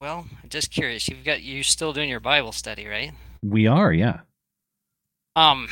[0.00, 1.08] Well, I'm just curious.
[1.08, 3.12] You've got you're still doing your Bible study, right?
[3.42, 3.92] we are.
[3.92, 4.20] Yeah,
[5.36, 5.68] Um,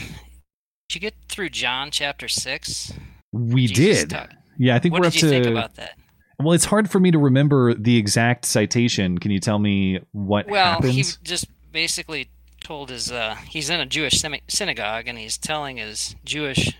[0.88, 2.92] did you get through John chapter six?
[3.32, 4.10] we Jesus did.
[4.10, 5.28] talk- Yeah, I think what we're did up you to.
[5.28, 5.98] think about that?
[6.40, 9.18] Well, it's hard for me to remember the exact citation.
[9.18, 10.94] Can you tell me what Well, happens?
[10.94, 12.30] he just basically
[12.62, 16.76] told his uh, he's in a Jewish synagogue and he's telling his Jewish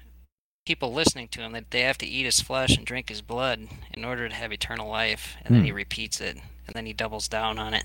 [0.69, 3.67] people listening to him that they have to eat his flesh and drink his blood
[3.95, 5.67] in order to have eternal life, and then Hmm.
[5.67, 7.85] he repeats it and then he doubles down on it.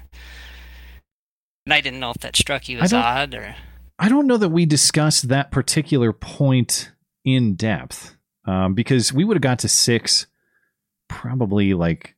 [1.66, 3.56] And I didn't know if that struck you as odd or
[3.98, 6.92] I don't know that we discussed that particular point
[7.24, 10.28] in depth um, because we would have got to six
[11.08, 12.16] probably like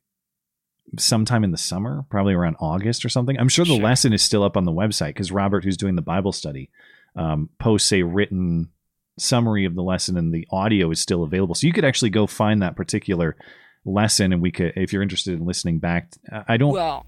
[0.98, 3.38] sometime in the summer, probably around August or something.
[3.38, 3.82] I'm sure the Sure.
[3.84, 6.70] lesson is still up on the website because Robert, who's doing the Bible study,
[7.14, 8.70] um, posts a written
[9.18, 11.54] summary of the lesson and the audio is still available.
[11.54, 13.36] So you could actually go find that particular
[13.84, 16.12] lesson and we could, if you're interested in listening back.
[16.48, 16.72] I don't.
[16.72, 17.06] well.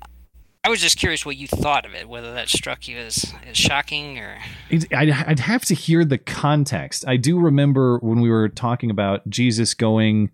[0.65, 3.57] I was just curious what you thought of it, whether that struck you as, as
[3.57, 4.37] shocking or
[4.71, 7.07] I'd, I'd have to hear the context.
[7.07, 10.31] I do remember when we were talking about Jesus going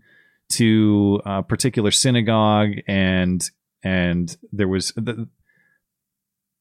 [0.52, 3.48] to a particular synagogue, and
[3.82, 5.28] and there was the,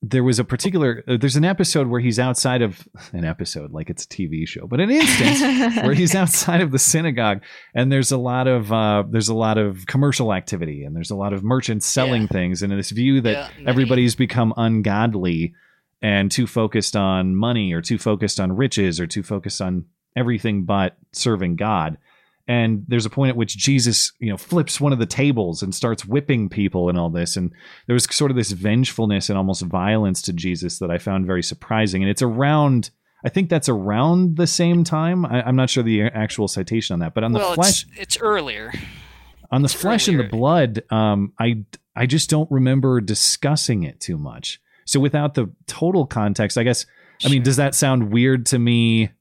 [0.06, 3.89] there was a particular uh, there's an episode where he's outside of an episode like
[3.89, 5.39] it's a TV show, but an instance
[5.78, 7.41] where he's outside of the synagogue,
[7.74, 11.16] and there's a lot of uh, there's a lot of commercial activity, and there's a
[11.16, 12.28] lot of merchants selling Yeah.
[12.28, 15.54] things, and this view that Yeah, everybody's become ungodly
[16.01, 19.86] and too focused on money or too focused on riches or too focused on
[20.18, 21.97] everything but serving God.
[22.48, 25.74] And there's a point at which Jesus, you know, flips one of the tables and
[25.74, 27.38] starts whipping people and all this.
[27.38, 27.52] And
[27.88, 31.41] there was sort of this vengefulness and almost violence to Jesus that I found very
[31.41, 32.04] surprising.
[32.04, 32.89] And it's around,
[33.26, 35.26] I think that's around the same time.
[35.26, 38.18] I, I'm not sure the actual citation on that, but on the flesh, it's it's
[38.18, 38.74] earlier.
[39.52, 41.64] on the it's flesh and the blood um i
[41.96, 46.86] i just don't remember discussing it too much so without the total context i guess
[47.24, 49.12] i mean does that sound weird to me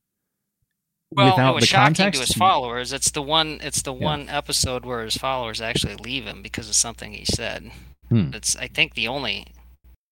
[1.16, 2.92] Well, without it was the shocking context to his followers.
[2.92, 3.58] It's the one.
[3.62, 4.04] It's the Yeah.
[4.04, 7.70] one episode where his followers actually leave him because of something he said.
[8.08, 8.30] Hmm.
[8.34, 9.46] It's I think the only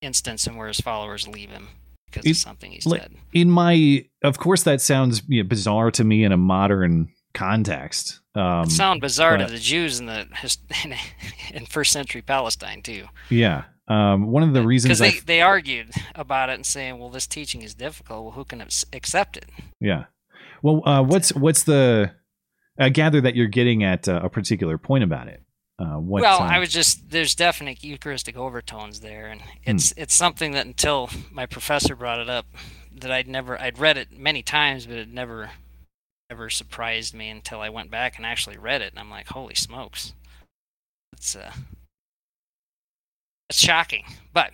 [0.02, 1.68] instance in where his followers leave him
[2.06, 3.12] because It- of something he Like, said.
[3.32, 8.20] in my of course that sounds you know, bizarre to me in a modern context
[8.34, 10.58] um it sound bizarre but- to the Jews in the his-
[11.52, 15.40] in first century Palestine too, yeah um one of the reasons because they f- they
[15.42, 18.22] argued about it and saying, "Well, this teaching is difficult.
[18.24, 19.46] Well, who can accept it?"
[19.80, 20.04] yeah
[20.62, 22.10] well uh what's what's the
[22.78, 25.42] i gather that you're getting at uh, a particular point about it
[25.78, 29.48] uh what well, uh, I was just there's definite Eucharistic overtones there, and Hmm.
[29.64, 32.44] it's it's something that until my professor brought it up,
[32.94, 35.52] that I'd never I'd read it many times, but it never
[36.28, 39.54] ever surprised me until I went back and actually read it, and I'm like, holy
[39.54, 40.12] smokes,
[41.14, 41.52] it's uh,
[43.48, 44.04] it's shocking.
[44.34, 44.50] But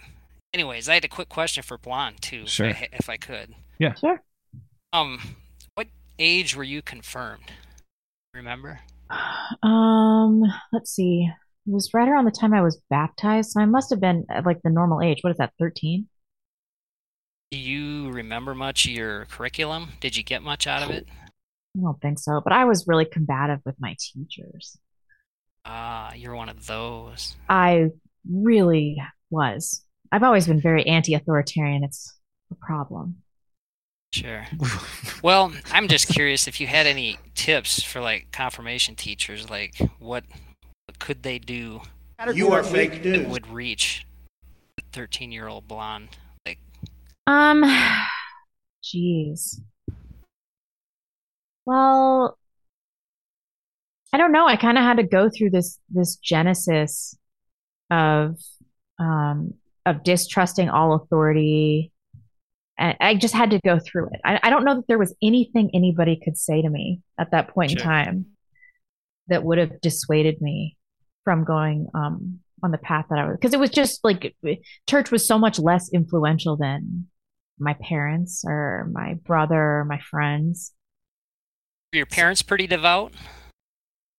[0.54, 3.54] anyways, I had a quick question for Blonde too, if I, if I could.
[3.80, 3.94] Yeah.
[3.94, 4.22] Sure.
[4.92, 5.34] Um, what
[6.18, 7.52] age were you confirmed?
[8.34, 8.80] Remember?
[9.62, 10.42] Um,
[10.72, 11.30] let's see.
[11.66, 14.46] It was right around the time I was baptized, so I must have been at
[14.46, 15.18] like the normal age.
[15.22, 16.06] What is that, 13?
[17.50, 19.90] Do you remember much of your curriculum?
[20.00, 21.06] Did you get much out of it?
[21.08, 24.78] I don't think so, but I was really combative with my teachers.
[25.64, 27.36] Ah, you're one of those.
[27.48, 27.88] I
[28.30, 28.96] really
[29.30, 29.82] was.
[30.10, 31.84] I've always been very anti-authoritarian.
[31.84, 32.16] It's
[32.50, 33.22] a problem.
[34.16, 34.46] Sure.
[35.22, 40.24] Well, I'm just curious if you had any tips for like confirmation teachers, like what,
[40.86, 41.82] what could they do
[42.32, 43.26] You are fake news.
[43.26, 44.06] would reach
[44.78, 46.08] a 13 year old blonde?
[46.46, 46.58] Like,
[47.26, 47.62] Um,
[48.82, 49.60] jeez.
[51.66, 52.38] Well,
[54.14, 54.46] I don't know.
[54.46, 57.16] I kind of had to go through this this genesis
[57.90, 58.36] of
[58.98, 59.54] um
[59.84, 61.92] of distrusting all authority.
[62.78, 64.20] And I just had to go through it.
[64.24, 67.48] I, I don't know that there was anything anybody could say to me at that
[67.48, 68.26] point in time
[69.28, 70.76] that would have dissuaded me
[71.24, 74.34] from going um on the path that I was because it was just like
[74.88, 77.06] church was so much less influential than
[77.58, 80.72] my parents or my brother or my friends.
[81.92, 83.12] were your parents pretty devout?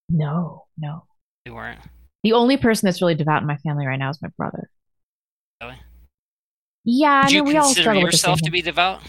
[0.10, 1.06] No, no.
[1.46, 1.80] They weren't.
[2.24, 4.70] The only person that's really devout in my family right now is my brother.
[6.90, 9.02] Yeah, I Did you mean, we all struggle with yourself to be devout?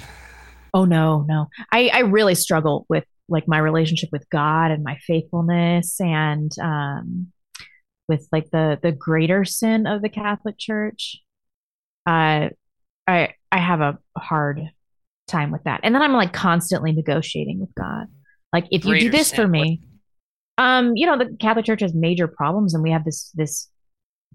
[0.74, 1.47] Oh no, no.
[1.72, 7.29] I I really struggle with like my relationship with God and my faithfulness and um
[8.09, 11.18] with like the the greater sin of the Catholic Church.
[12.05, 12.49] Uh
[13.07, 14.61] I I have a hard
[15.29, 15.81] time with that.
[15.85, 18.07] And then I'm like constantly negotiating with God.
[18.53, 19.83] Like if you do this sin, for what- me,
[20.59, 23.68] um you know the Catholic Church has major problems and we have this this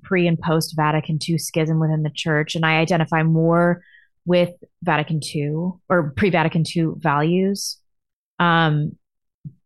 [0.01, 3.83] pre and post Vatican II schism within the church and I identify more
[4.25, 7.79] with Vatican II or pre Vatican II values.
[8.39, 8.97] Um,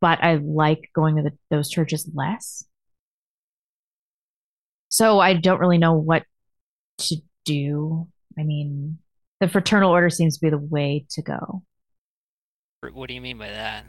[0.01, 2.63] but I like going to the, those churches less.
[4.89, 6.23] So I don't really know what
[6.99, 8.07] to do.
[8.39, 8.97] I mean,
[9.39, 11.63] the fraternal order seems to be the way to go.
[12.93, 13.85] What do you mean by that?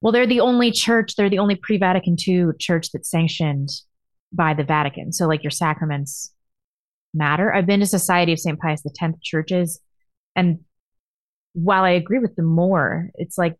[0.00, 3.68] Well, they're the only church, they're the only pre Vatican II church that's sanctioned
[4.32, 5.12] by the Vatican.
[5.12, 6.32] So, like your sacraments
[7.12, 7.52] matter.
[7.52, 8.58] I've been to Society of St.
[8.58, 9.80] Pius X churches,
[10.36, 10.60] and
[11.52, 13.56] while I agree with them more, it's like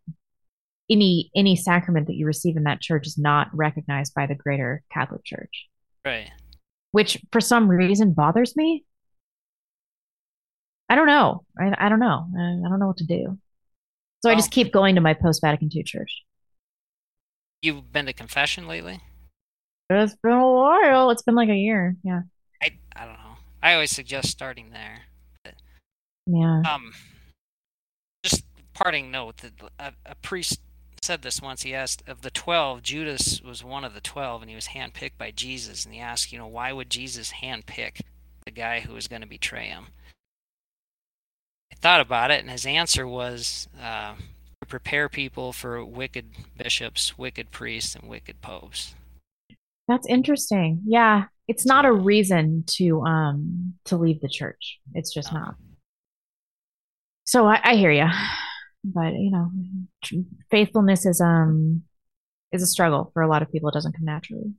[0.89, 4.83] any any sacrament that you receive in that church is not recognized by the greater
[4.91, 5.67] Catholic Church,
[6.05, 6.29] Right.
[6.91, 8.85] which for some reason bothers me.
[10.89, 11.43] I don't know.
[11.59, 12.27] I, I don't know.
[12.37, 13.37] I, I don't know what to do.
[14.23, 16.23] So I just keep going to my post Vatican II church.
[17.61, 19.01] You've been to confession lately?
[19.91, 21.09] It's been a while.
[21.11, 21.95] It's been like a year.
[22.03, 22.21] Yeah.
[22.61, 23.37] I I don't know.
[23.61, 25.01] I always suggest starting there.
[26.27, 26.61] Yeah.
[26.71, 26.93] Um,
[28.23, 30.59] just parting note that a, a priest
[31.01, 31.63] said this once.
[31.63, 35.17] He asked, of the twelve, Judas was one of the twelve, and he was handpicked
[35.17, 35.83] by Jesus.
[35.83, 38.01] And he asked, you know, why would Jesus handpick
[38.45, 39.87] the guy who was going to betray him?
[41.71, 44.13] I thought about it, and his answer was uh,
[44.61, 48.93] to prepare people for wicked bishops, wicked priests, and wicked popes.
[49.91, 50.83] That's interesting.
[50.85, 51.25] Yeah.
[51.49, 54.79] It's not a reason to um to leave the church.
[54.93, 55.55] It's just not.
[57.25, 58.07] So I, I hear you.
[58.85, 59.51] But you know,
[60.01, 60.15] tr-
[60.49, 61.83] faithfulness is um
[62.53, 63.67] is a struggle for a lot of people.
[63.67, 64.53] It doesn't come naturally.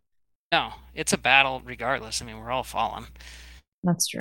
[0.52, 2.20] No, it's a battle regardless.
[2.20, 3.06] I mean, we're all fallen.
[3.82, 4.20] That's true.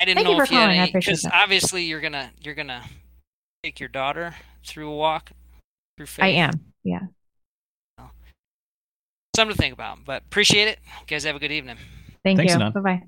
[0.00, 0.80] I didn't Thank know you for if you had calling.
[0.80, 2.82] I any, because obviously you're gonna you're gonna
[3.62, 4.34] take your daughter
[4.66, 5.32] through a walk
[5.98, 6.24] through faith.
[6.24, 6.52] I am.
[6.82, 7.00] Yeah.
[9.34, 9.98] Something to think about.
[10.04, 10.78] But appreciate it.
[11.00, 11.76] You guys have a good evening.
[12.22, 12.60] Thank Thanks, you.
[12.60, 12.72] Anon.
[12.72, 13.02] Bye bye.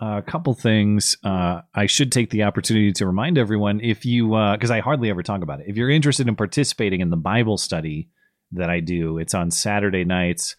[0.00, 1.16] a couple things.
[1.22, 5.22] Uh, I should take the opportunity to remind everyone if you, because I hardly ever
[5.22, 8.08] talk about it, if you're interested in participating in the Bible study
[8.52, 10.56] that I do, it's on Saturday nights.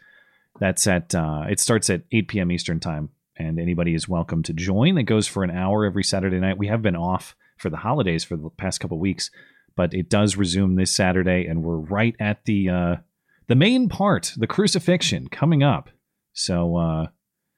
[0.60, 2.52] That's at, uh, it starts at 8 p.m.
[2.52, 4.98] Eastern Time, and anybody is welcome to join.
[4.98, 6.58] It goes for an hour every Saturday night.
[6.58, 9.30] We have been off for the holidays for the past couple weeks,
[9.76, 12.96] but it does resume this Saturday, and we're right at the, uh,
[13.48, 15.90] the main part, the crucifixion, coming up.
[16.34, 17.08] So, uh,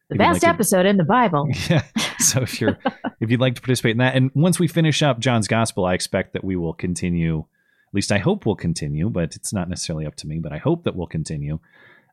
[0.09, 1.47] The you'd like best to- episode in the Bible.
[1.69, 1.83] yeah.
[2.19, 2.77] So if you're
[3.21, 5.93] if you'd like to participate in that, and once we finish up John's Gospel, I
[5.93, 7.39] expect that we will continue.
[7.39, 10.39] At least I hope we'll continue, but it's not necessarily up to me.
[10.39, 11.59] But I hope that we'll continue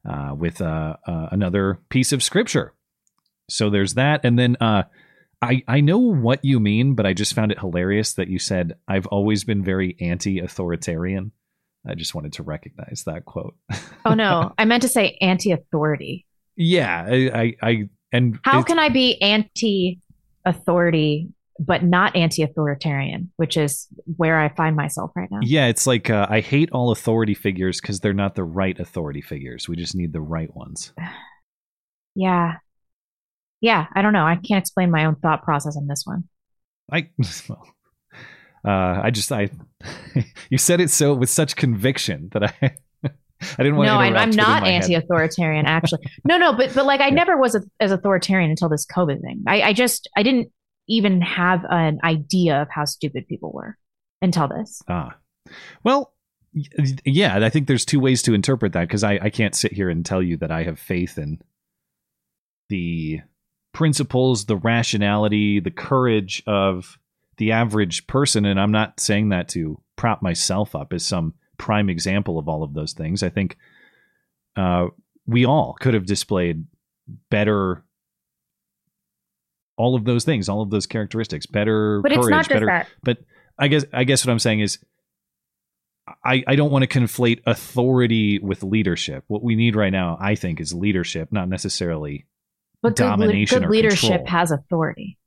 [0.09, 2.75] uh, with uh, uh, another piece of Scripture.
[3.49, 4.85] So there's that, and then uh,
[5.43, 8.75] I I know what you mean, but I just found it hilarious that you said
[8.89, 11.33] I've always been very anti-authoritarian.
[11.87, 13.55] I just wanted to recognize that quote.
[14.05, 16.26] Oh no, I meant to say anti-authority.
[16.57, 21.28] yeah, I I, I and How can I be anti-authority
[21.61, 25.39] but not anti-authoritarian, which is where I find myself right now?
[25.43, 29.20] Yeah, it's like uh, I hate all authority figures because they're not the right authority
[29.20, 29.68] figures.
[29.68, 30.93] We just need the right ones.
[32.16, 32.59] Yeah.
[33.61, 34.24] Yeah, I don't know.
[34.24, 36.28] I can't explain my own thought process on this one.
[36.93, 37.09] I
[37.49, 37.66] well,
[38.64, 39.50] uh, I just I
[40.50, 42.76] you said it so with such conviction that I
[43.58, 44.10] I didn't want no, to.
[44.10, 45.66] No, I'm not anti-authoritarian.
[45.66, 49.20] Actually, no, no, but but like I never was a, as authoritarian until this COVID
[49.20, 49.44] thing.
[49.46, 50.50] I, I just I didn't
[50.88, 53.76] even have an idea of how stupid people were
[54.22, 54.80] until this.
[54.88, 55.16] Ah,
[55.82, 56.14] well,
[57.04, 57.44] yeah.
[57.44, 60.06] I think there's two ways to interpret that because I I can't sit here and
[60.06, 61.40] tell you that I have faith in
[62.70, 63.20] the
[63.74, 66.98] principles, the rationality, the courage of
[67.37, 71.89] the average person, and I'm not saying that to prop myself up as some prime
[71.89, 73.22] example of all of those things.
[73.22, 73.57] I think
[74.57, 74.89] uh,
[75.26, 76.64] we all could have displayed
[77.30, 77.85] better.
[79.76, 82.66] All of those things, all of those characteristics, better But courage, it's not just better.
[82.66, 82.89] that.
[83.03, 83.18] But
[83.59, 84.78] I guess I guess what I'm saying is
[86.24, 89.24] I, I don't want to conflate authority with leadership.
[89.26, 92.26] What we need right now, I think, is leadership, not necessarily
[92.82, 94.26] But good, domination good or leadership control.
[94.28, 95.18] has authority.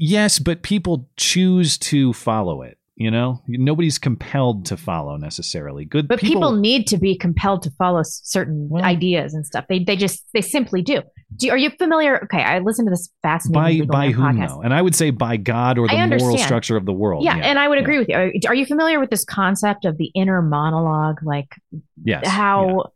[0.00, 2.78] Yes, but people choose to follow it.
[2.94, 5.84] You know, nobody's compelled to follow necessarily.
[5.84, 9.66] Good But people, need to be compelled to follow certain ideas and stuff.
[9.68, 11.02] They they just they simply do.
[11.36, 12.24] Do you, are you familiar?
[12.24, 14.48] Okay, I listened to this fascinating by by whom podcast.
[14.48, 14.62] though?
[14.62, 17.22] And I would say by God or the moral structure of the world.
[17.24, 18.16] Yeah, and I would agree with you.
[18.16, 21.18] Are, are you familiar with this concept of the inner monologue?
[21.22, 21.54] Like
[22.02, 22.90] Yes, how?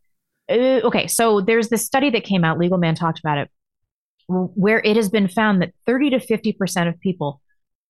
[0.50, 2.58] Uh, okay, so there's this study that came out.
[2.58, 3.50] Legal Man talked about it,
[4.28, 7.40] where it has been found that 30 to 50 percent of people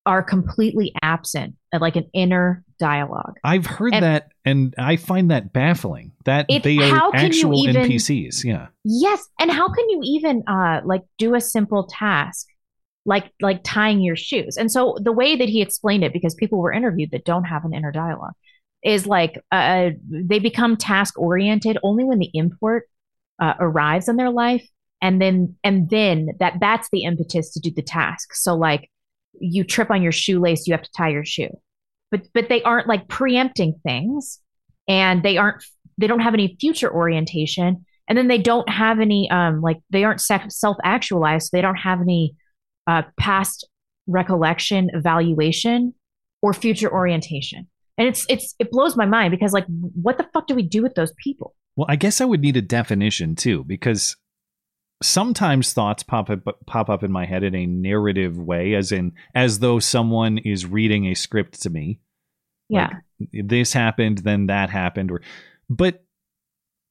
[0.05, 3.35] are completely absent of like an inner dialogue.
[3.43, 6.11] I've heard And- that, and I find that baffling.
[6.25, 8.43] That It- they are actual even- NPCs.
[8.43, 8.67] Yeah.
[8.83, 12.47] Yes, and how can you even uh like do a simple task
[13.05, 14.57] like like tying your shoes?
[14.57, 17.63] And so the way that he explained it because people were interviewed that don't have
[17.63, 18.33] an inner dialogue
[18.83, 22.83] is like uh they become task oriented only when the import
[23.41, 24.67] uh, arrives in their life
[25.03, 28.33] and then and then that that's the impetus to do the task.
[28.33, 28.89] So like
[29.39, 31.49] you trip on your shoelace, you have to tie your shoe.
[32.09, 34.39] But but they aren't like preempting things
[34.87, 35.63] and they aren't
[35.97, 40.05] they don't have any future orientation and then they don't have any um like they
[40.05, 41.49] aren't self actualized.
[41.49, 42.35] So they don't have any
[42.87, 43.67] uh, past
[44.07, 45.93] recollection, evaluation,
[46.41, 47.67] or future orientation.
[47.97, 50.81] And it's it's it blows my mind because like what the fuck do we do
[50.81, 51.53] with those people?
[51.75, 54.15] Well, I guess I would need a definition too because
[55.03, 59.13] sometimes thoughts pop up pop up in my head in a narrative way as in
[59.35, 61.99] as though someone is reading a script to me.
[62.69, 62.89] Yeah.
[63.19, 65.21] Like, this happened, then that happened or
[65.69, 66.03] but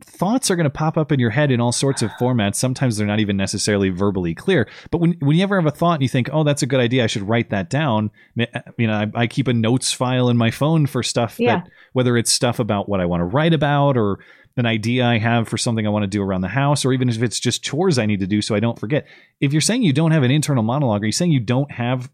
[0.05, 2.57] thoughts are going to pop up in your head in all sorts of formats.
[2.57, 4.69] Sometimes they're not even necessarily verbally clear.
[4.91, 6.81] But when, when you ever have a thought and you think, oh, that's a good
[6.81, 8.11] idea, I should write that down.
[8.39, 8.47] Uh,
[8.79, 11.57] you know, I, I keep a notes file in my phone for stuff Yeah.
[11.57, 14.19] that, whether it's stuff about what I want to write about or
[14.57, 17.09] an idea I have for something I want to do around the house, or even
[17.09, 19.07] if it's just chores I need to do so I don't forget.
[19.41, 22.11] If you're saying you don't have an internal monologue, are you saying you don't have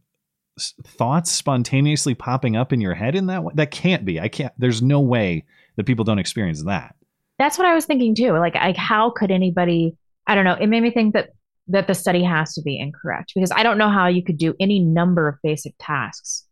[0.84, 3.52] thoughts spontaneously popping up in your head in that way?
[3.56, 4.20] That can't be.
[4.20, 4.52] I can't.
[4.58, 5.44] There's no way
[5.76, 6.94] that people don't experience that.
[7.38, 8.32] That's what I was thinking too.
[8.32, 9.96] Like, like how could anybody?
[10.26, 10.54] I don't know.
[10.54, 11.30] It made me think that
[11.68, 14.54] that the study has to be incorrect because I don't know how you could do
[14.58, 16.44] any number of basic tasks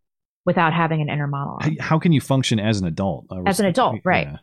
[0.44, 1.62] without having an inner monologue.
[1.62, 3.26] How, how can you function as an adult?
[3.46, 4.28] As an adult, right?
[4.28, 4.38] yeah.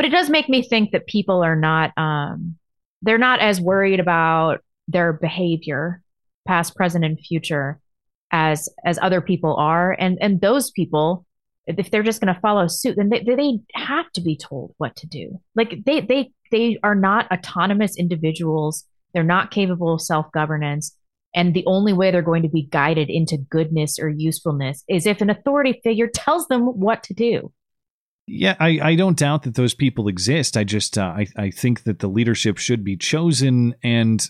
[0.00, 2.56] But it does make me think that people are not um
[3.02, 6.00] they're not as worried about their behavior,
[6.48, 7.78] past, present, and future,
[8.32, 9.92] as as other people are.
[9.92, 11.26] And and those people,
[11.66, 14.96] if they're just going to follow suit, then they they have to be told what
[14.96, 15.38] to do.
[15.54, 18.86] Like they they they are not autonomous individuals.
[19.12, 20.96] They're not capable of self governance.
[21.34, 25.20] And the only way they're going to be guided into goodness or usefulness is if
[25.20, 27.52] an authority figure tells them what to do.
[28.26, 30.56] Yeah, I, I don't doubt that those people exist.
[30.56, 34.24] I just uh, I I think that the leadership should be chosen, and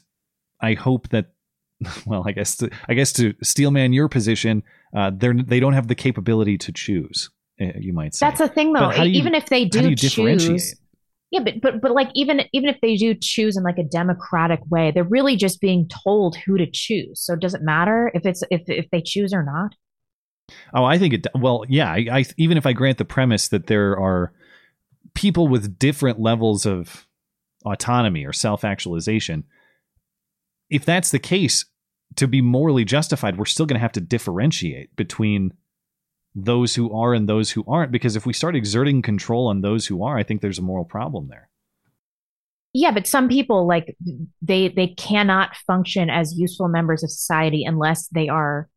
[0.60, 1.26] I hope that
[2.06, 4.62] well, I guess to, I guess to steelman your position,
[4.96, 7.30] uh, they're they don't have the capability to choose.
[7.60, 8.80] uh, You might say That's the thing, though.
[8.88, 10.74] But how do you- even if they do, do choose,
[11.30, 14.60] yeah, but but but like even even if they do choose in like a democratic
[14.70, 17.20] way, they're really just being told who to choose.
[17.22, 19.74] So does it matter if it's if if they choose or not?
[20.74, 21.26] Oh, I think it.
[21.34, 21.90] Well, yeah.
[21.90, 24.32] I, I even if I grant the premise that there are
[25.14, 27.06] people with different levels of
[27.64, 29.44] autonomy or self actualization,
[30.68, 31.64] if that's the case,
[32.16, 35.52] to be morally justified, we're still going to have to differentiate between
[36.34, 37.92] those who are and those who aren't.
[37.92, 40.84] Because if we start exerting control on those who are, I think there's a moral
[40.84, 41.48] problem there.
[42.72, 43.96] Yeah, but some people like
[44.40, 48.68] they they cannot function as useful members of society unless they are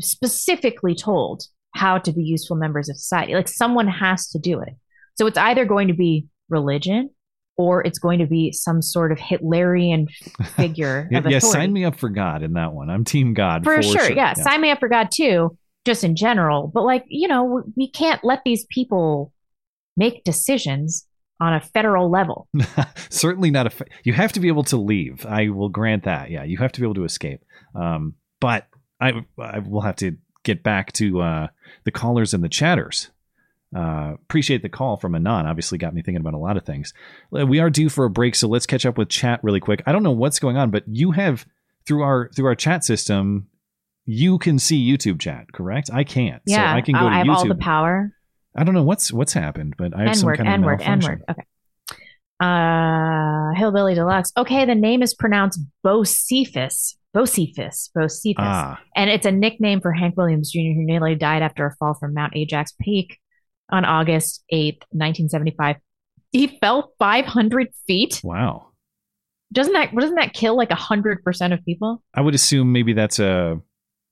[0.00, 3.34] specifically told how to be useful members of society.
[3.34, 4.74] Like someone has to do it.
[5.16, 7.10] So it's either going to be religion
[7.56, 10.06] or it's going to be some sort of Hitlerian
[10.56, 12.90] figure Yeah, of yeah, sign me up for God in that one.
[12.90, 14.34] I'm Team God for, sure, Yeah.
[14.34, 16.70] sign me up for God too, just in general.
[16.72, 19.32] But like you know, we can't let these people
[19.96, 21.06] make decisions
[21.40, 22.48] on a federal level.
[23.10, 23.70] certainly not a.
[23.70, 25.24] Fa- you have to be able to leave.
[25.26, 26.30] I will grant that.
[26.30, 27.40] Yeah, you have to be able to escape.
[27.74, 28.66] Um, but
[29.04, 31.48] I, I will have to get back to uh,
[31.84, 33.10] the callers and the chatters.
[33.74, 35.46] Uh, appreciate the call from Anon.
[35.46, 36.94] Obviously, got me thinking about a lot of things.
[37.36, 39.82] Uh, We are due for a break, so let's catch up with chat really quick.
[39.86, 41.44] I don't know what's going on, but you have
[41.86, 43.48] through our through our chat system,
[44.06, 45.90] you can see YouTube chat, correct?
[45.92, 46.42] I can't.
[46.46, 47.34] Yeah, so I can go oh, to I have YouTube.
[47.34, 48.12] all the power.
[48.56, 50.80] I don't know what's what's happened, but I have N some kind of N word,
[50.80, 51.10] N malfunction.
[51.10, 51.22] word.
[51.30, 51.42] Okay.
[52.40, 54.32] Uh, Hillbilly Deluxe.
[54.36, 56.94] Okay, the name is pronounced Bocephus.
[57.14, 57.90] Bocephus.
[57.96, 58.34] Bocephus.
[58.38, 58.80] Ah.
[58.96, 62.14] And it's a nickname for Hank Williams Jr., who nearly died after a fall from
[62.14, 63.18] Mount Ajax Peak
[63.70, 65.76] on August 8th, 1975.
[66.32, 68.20] He fell 500 feet.
[68.24, 68.68] Wow.
[69.52, 72.02] Doesn't that doesn't that kill like 100% of people?
[72.12, 73.60] I would assume maybe that's a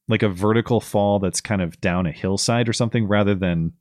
[0.08, 3.72] like a vertical fall that's kind of down a hillside or something rather than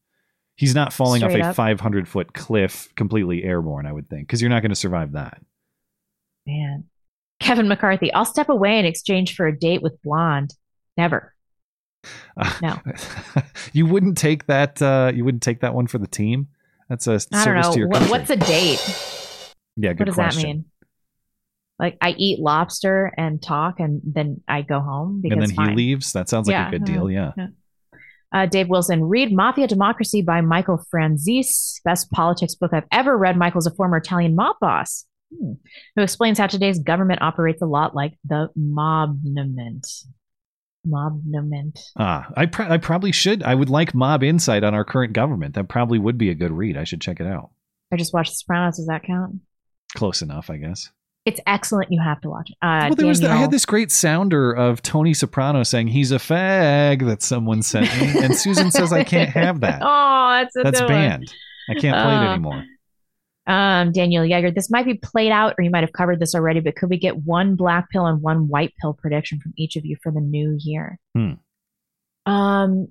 [0.56, 4.42] he's not falling Straight off a 500 foot cliff completely airborne i would think because
[4.42, 5.42] you're not going to survive that
[6.46, 6.86] Man.
[7.42, 8.14] Kevin McCarthy.
[8.14, 10.54] I'll step away in exchange for a date with Blonde.
[10.98, 11.34] Never.
[12.62, 12.78] No.
[13.74, 16.48] you wouldn't take that uh you wouldn't take that one for the team
[16.90, 17.74] that's a I don't service know.
[17.74, 18.12] to your What, country.
[18.12, 19.56] what's a date?
[19.78, 20.66] yeah good What does question that mean?
[21.80, 25.56] Like I eat lobster and talk, and then I go home because and then he
[25.56, 25.76] fine.
[25.76, 27.32] leaves that sounds like Yeah, a good uh, deal yeah
[28.34, 33.36] Uh, Dave Wilson, read Mafia Democracy by Michael Franzese, best politics book I've ever read.
[33.38, 38.14] Michael's a former Italian mob boss who explains how today's government operates a lot like
[38.26, 39.88] the mobnement.
[40.88, 41.80] Mobnement.
[41.96, 45.54] ah I, pr- I probably should i would like mob insight on our current government
[45.54, 47.52] that probably would be a good read i should check it out
[47.94, 48.78] I just watched The Sopranos.
[48.78, 49.42] Does that count?
[49.96, 50.90] close enough i guess
[51.26, 51.92] It's excellent.
[51.92, 52.56] You have to watch it.
[52.64, 56.12] Uh, well, there was the, I had this great sounder of Tony Soprano saying he's
[56.12, 59.82] a fag that someone sent me, and Susan says I can't have that.
[59.86, 60.98] Oh, that's a That's good one.
[61.00, 61.34] banned.
[61.70, 62.66] I can't play it Uh, anymore.
[63.48, 66.60] Um, Daniel Yeager, this might be played out, or you might have covered this already,
[66.60, 69.86] but could we get one black pill and one white pill prediction from each of
[69.86, 71.00] you for the new year?
[71.16, 71.34] Hmm.
[72.26, 72.88] Um,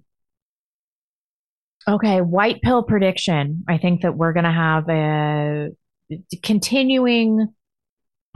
[1.88, 3.64] okay, white pill prediction.
[3.68, 5.68] I think that we're going to have a
[6.42, 7.54] continuing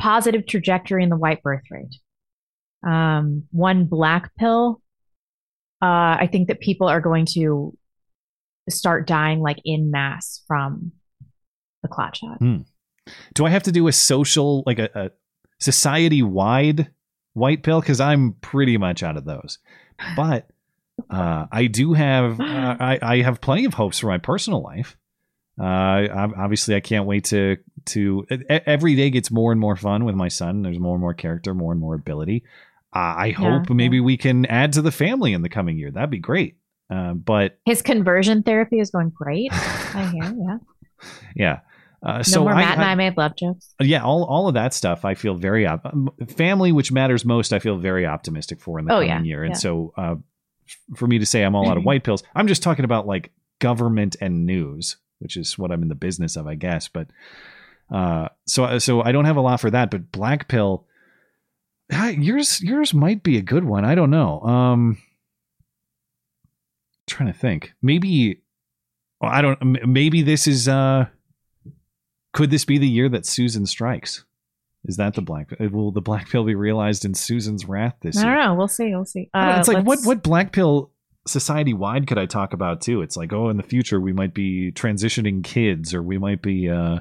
[0.01, 1.97] positive trajectory in the white birth rate.
[2.87, 4.81] Um, one black pill.
[5.83, 7.77] Uh, I think that people are going to
[8.69, 10.93] start dying like in mass from
[11.85, 12.39] the clot shot.
[12.39, 12.63] Hmm.
[13.35, 15.11] Do I have to do a social, like a, a
[15.61, 16.91] society wide
[17.35, 17.81] white pill?
[17.81, 19.59] Because I'm pretty much out of those.
[20.17, 20.49] But
[21.11, 24.97] uh, I do have, uh, I, I have plenty of hopes for my personal life.
[25.61, 30.17] Uh, obviously, I can't wait to to every day gets more and more fun with
[30.17, 30.63] my son.
[30.63, 32.43] There's more and more character, more and more ability.
[32.93, 35.91] Uh, I hope maybe we can add to the family in the coming year.
[35.93, 36.57] That'd be great.
[36.91, 39.51] Uh, but His conversion therapy is going great.
[39.53, 40.59] I hear, yeah.
[41.35, 41.61] yeah.
[42.05, 43.75] Uh, No so more I, Matt and I- I made love jokes.
[43.81, 45.05] yeah, all all of that stuff.
[45.07, 45.95] I feel very op-
[46.37, 47.53] family, which matters most.
[47.55, 49.43] I feel very optimistic for in the Oh, coming yeah, year.
[49.45, 49.59] And yeah.
[49.59, 50.17] so, uh,
[50.97, 53.33] for me to say I'm all out of white pills, I'm just talking about like
[53.59, 56.89] government and news, which is what I'm in the business of, I guess.
[56.89, 57.09] But
[57.91, 59.91] uh, so so I don't have a lot for that.
[59.91, 60.87] But black pill,
[61.91, 63.87] yours yours might be a good one.
[63.87, 64.41] I don't know.
[64.43, 64.99] Um,
[67.07, 67.73] trying to think.
[67.81, 68.43] Maybe
[69.23, 69.87] I don't.
[69.89, 70.69] Maybe this is.
[70.69, 71.07] uh
[72.35, 74.25] Could this be the year that Susan strikes?
[74.85, 75.55] Is that the black?
[75.59, 78.35] Will the black pill be realized in Susan's wrath this I year?
[78.35, 78.55] don't know.
[78.55, 78.91] We'll see.
[78.95, 79.31] We'll see.
[79.33, 80.91] I Uh, it's like what let's- what black pill
[81.27, 83.01] society wide could I talk about too?
[83.01, 86.69] It's like oh, in the future we might be transitioning kids, or we might be.
[86.69, 87.01] uh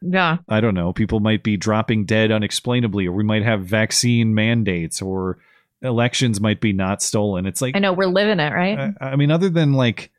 [0.00, 0.38] Yeah.
[0.48, 0.92] I don't know.
[0.92, 5.38] People might be dropping dead unexplainably, or we might have vaccine mandates, or
[5.82, 7.44] elections might be not stolen.
[7.46, 8.94] It's like I know we're living it, right?
[9.00, 10.10] I, I mean, other than like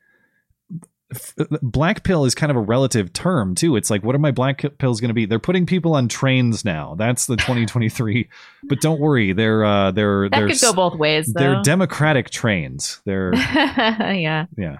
[1.62, 3.76] black pill is kind of a relative term too.
[3.76, 5.26] It's like, what are my black pills going to be?
[5.26, 6.94] They're putting people on trains now.
[6.96, 8.28] That's the 2023.
[8.64, 13.00] but don't worry, they're uh, they're that they're could go both ways, They're democratic trains.
[13.04, 14.46] They're yeah.
[14.56, 14.78] yeah.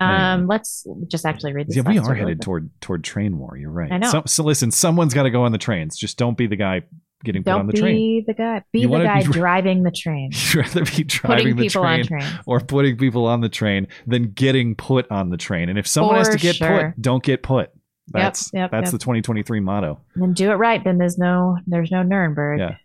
[0.00, 0.46] Um.
[0.46, 1.76] Let's just actually read this.
[1.76, 3.56] Yeah, we are headed toward toward train war.
[3.56, 3.90] You're right.
[3.90, 4.10] I know.
[4.10, 5.96] So, so listen, someone's got to go on the trains.
[5.96, 6.82] Just don't be the guy
[7.24, 8.62] getting put Don't on the be the guy.
[8.72, 10.30] Be You the guy be- driving the train.
[10.32, 14.30] You'd rather be driving the people on train or putting people on the train than
[14.32, 15.68] getting put on the train.
[15.68, 16.92] And if someone has to get sure.
[16.92, 17.70] put, don't get put.
[18.10, 18.92] That's yep, that's yep.
[18.92, 20.00] the 2023 motto.
[20.14, 20.82] And then do it right.
[20.82, 22.60] Then there's no there's no Nuremberg.
[22.60, 22.76] Yeah.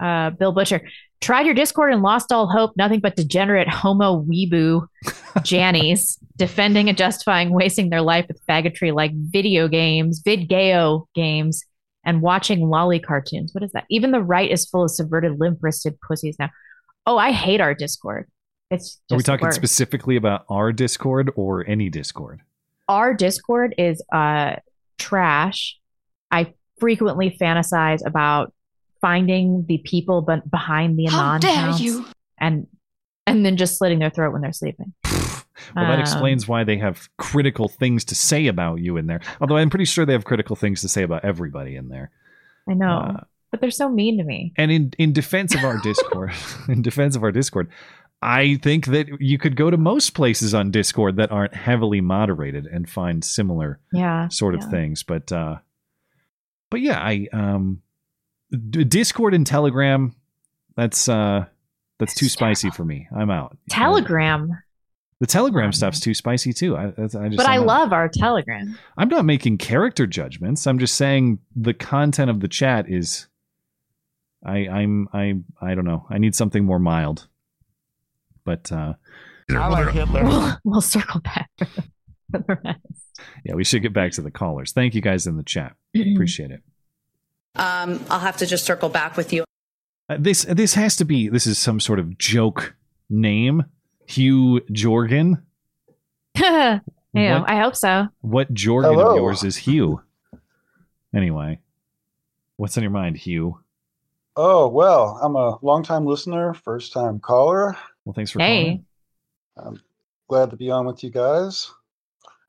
[0.00, 0.82] Uh, Bill Butcher
[1.20, 2.72] tried your Discord and lost all hope.
[2.76, 4.88] Nothing but degenerate homo weeboo
[5.38, 11.64] Jannies defending and justifying wasting their life with faggotry like video games, vidgeo games,
[12.04, 13.52] and watching loli cartoons.
[13.54, 13.84] What is that?
[13.90, 16.50] Even the right is full of subverted, limp-wristed pussies now.
[17.06, 18.28] Oh, I hate our Discord.
[18.70, 19.56] It's Are we talking worst.
[19.56, 22.40] specifically about our Discord or any Discord?
[22.88, 24.56] our Discord is uh
[24.98, 25.78] trash.
[26.30, 28.52] I frequently fantasize about
[29.00, 32.04] finding the people but behind the How anon dare accounts you.
[32.40, 32.66] and
[33.26, 34.92] and then just slitting their throat when they're sleeping.
[35.74, 39.20] Well, that Um, explains why they have critical things to say about you in there.
[39.40, 42.10] Although I'm pretty sure they have critical things to say about everybody in there.
[42.68, 44.52] I know, Uh, but they're so mean to me.
[44.56, 46.32] And in in defense of our Discord,
[46.68, 47.68] in defense of our Discord,
[48.24, 52.66] I think that you could go to most places on Discord that aren't heavily moderated
[52.66, 54.70] and find similar Yeah, sort of yeah.
[54.70, 55.02] things.
[55.02, 55.56] But uh
[56.70, 57.82] but yeah, I um
[58.70, 60.14] Discord and Telegram
[60.76, 61.46] that's uh
[61.98, 63.08] that's too spicy for me.
[63.14, 63.56] I'm out.
[63.70, 64.61] Telegram,
[65.22, 66.76] The Telegram stuff's too spicy too.
[66.76, 68.76] I, I just but I I'm not- love our Telegram.
[68.98, 70.66] I'm not making character judgments.
[70.66, 73.28] I'm just saying the content of the chat is
[74.44, 76.06] I I'm I I don't know.
[76.10, 77.28] I need something more mild.
[78.44, 78.94] But uh
[79.48, 80.24] I like Hitler.
[80.24, 81.48] We'll, we'll circle back.
[81.60, 81.68] for
[82.32, 83.20] the rest.
[83.44, 84.72] yeah, we should get back to the callers.
[84.72, 85.76] Thank you guys in the chat.
[85.94, 86.62] Appreciate it.
[87.54, 89.44] Um, I'll have to just circle back with you.
[90.08, 92.74] Uh, this this has to be this is some sort of joke
[93.08, 93.66] name.
[94.12, 95.42] Hugh Jorgen.
[96.38, 96.80] yeah,
[97.12, 98.08] What- I hope so.
[98.20, 99.10] What Jorgen Hello.
[99.10, 100.00] of yours is Hugh?
[101.14, 101.58] Anyway,
[102.56, 103.58] what's on your mind, Hugh?
[104.36, 107.76] Oh, well, I'm a longtime listener, first time caller.
[108.04, 108.82] Well, thanks for Hey.
[109.56, 109.76] calling.
[109.76, 109.82] I'm
[110.28, 111.70] glad to be on with you guys.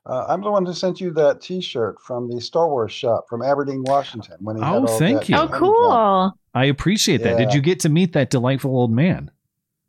[0.05, 3.25] Uh, I'm the one who sent you that t shirt from the Star Wars shop
[3.29, 4.35] from Aberdeen, Washington.
[4.39, 5.35] When he Oh, thank you.
[5.35, 6.37] Oh, money cool.
[6.53, 7.37] I appreciate that.
[7.37, 9.31] Did you get to meet that delightful old man?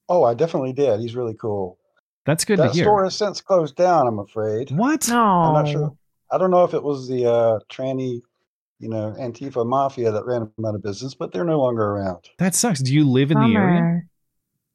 [0.09, 1.01] Oh, I definitely did.
[1.01, 1.79] He's really cool.
[2.27, 2.85] That's good that to hear.
[2.85, 4.71] The store has since closed down, I'm afraid.
[4.71, 5.09] What?
[5.09, 5.21] No.
[5.21, 5.97] I'm not sure.
[6.31, 8.21] I don't know if it was the uh, tranny,
[8.79, 12.25] you know, Antifa mafia that ran them out of business, but they're no longer around.
[12.39, 12.81] That sucks.
[12.81, 14.03] Do you live in the area?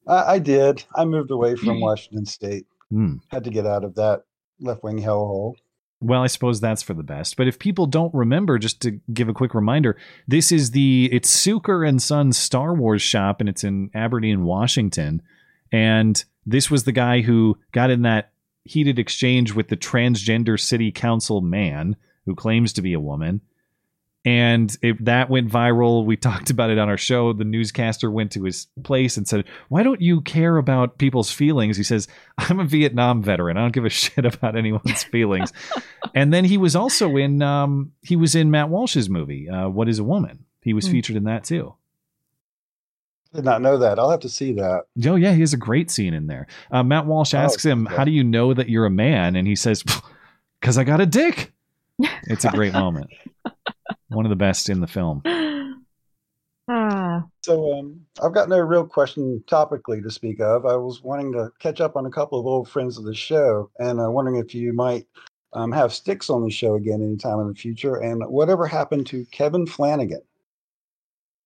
[0.07, 0.83] I, I did.
[0.95, 2.65] I moved away from Washington State.
[2.89, 3.15] Hmm.
[3.29, 4.23] Had to get out of that
[4.59, 5.55] left wing hellhole.
[6.01, 7.35] Well, I suppose that's for the best.
[7.35, 9.97] But if people don't remember, just to give a quick reminder,
[10.27, 15.21] this is the it's Sucher and Sons Star Wars shop, and it's in Aberdeen, Washington.
[15.71, 18.31] And this was the guy who got in that
[18.63, 21.95] heated exchange with the transgender city council man
[22.25, 23.41] who claims to be a woman.
[24.25, 26.03] And it, that went viral.
[26.05, 27.31] We talked about it on our show.
[27.31, 31.77] The newscaster went to his place and said, Why don't you care about people's feelings?
[31.77, 33.55] He says, I'm a Vietnam veteran.
[33.57, 35.53] I don't give a shit about anyone's feelings.
[36.13, 39.87] and then he was also in um, he was in Matt Walsh's movie, uh, What
[39.87, 40.45] is a Woman?
[40.61, 40.91] He was Hmm.
[40.91, 41.73] featured in that too.
[43.33, 43.99] I did not know that.
[43.99, 44.85] I'll have to see that.
[45.05, 46.47] Oh yeah, he has a great scene in there.
[46.71, 47.95] Uh, Matt Walsh Oh, asks him, okay.
[47.95, 49.83] "How do you know that you're a man?" And he says,
[50.61, 51.53] "Cause I got a dick."
[52.23, 53.09] It's a great moment.
[54.09, 55.23] One of the best in the film.
[56.71, 57.23] Ah.
[57.43, 60.67] So um, I've got no real question topically to speak of.
[60.67, 63.71] I was wanting to catch up on a couple of old friends of the show,
[63.79, 65.07] and uh, wondering if you might
[65.53, 67.95] um, have Sticks on the show again anytime in the future.
[67.95, 70.21] And whatever happened to Kevin Flanagan?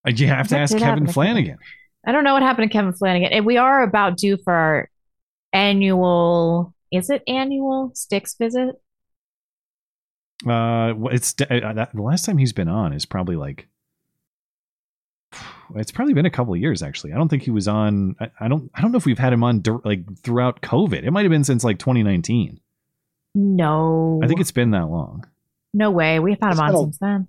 [0.06, 1.58] Uh, You have to What ask Kevin Flanagan.
[2.06, 3.32] I don't know what happened to Kevin Flanagan.
[3.32, 4.90] And we are about due for our
[5.54, 8.76] annual, is it annual Sticks visit?
[10.48, 13.68] Uh, it's uh, that, the last time he's been on is probably like
[15.76, 17.14] it's probably been a couple of years actually.
[17.14, 18.16] I don't think he was on.
[18.20, 18.70] I, I don't.
[18.76, 21.04] I don't know if we've had him on dur- like throughout COVID.
[21.04, 22.60] It might have been since like 2019.
[23.36, 24.20] No.
[24.24, 25.26] I think it's been that long.
[25.74, 26.20] No way.
[26.20, 27.28] We've had him on a- since then.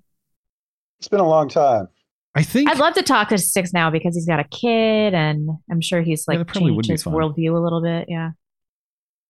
[0.99, 1.89] It's been a long time.
[2.35, 5.49] I think I'd love to talk to Sticks now because he's got a kid and
[5.71, 7.15] I'm sure he's like that probably changed his fun.
[7.15, 8.07] worldview a little bit.
[8.09, 8.31] Yeah.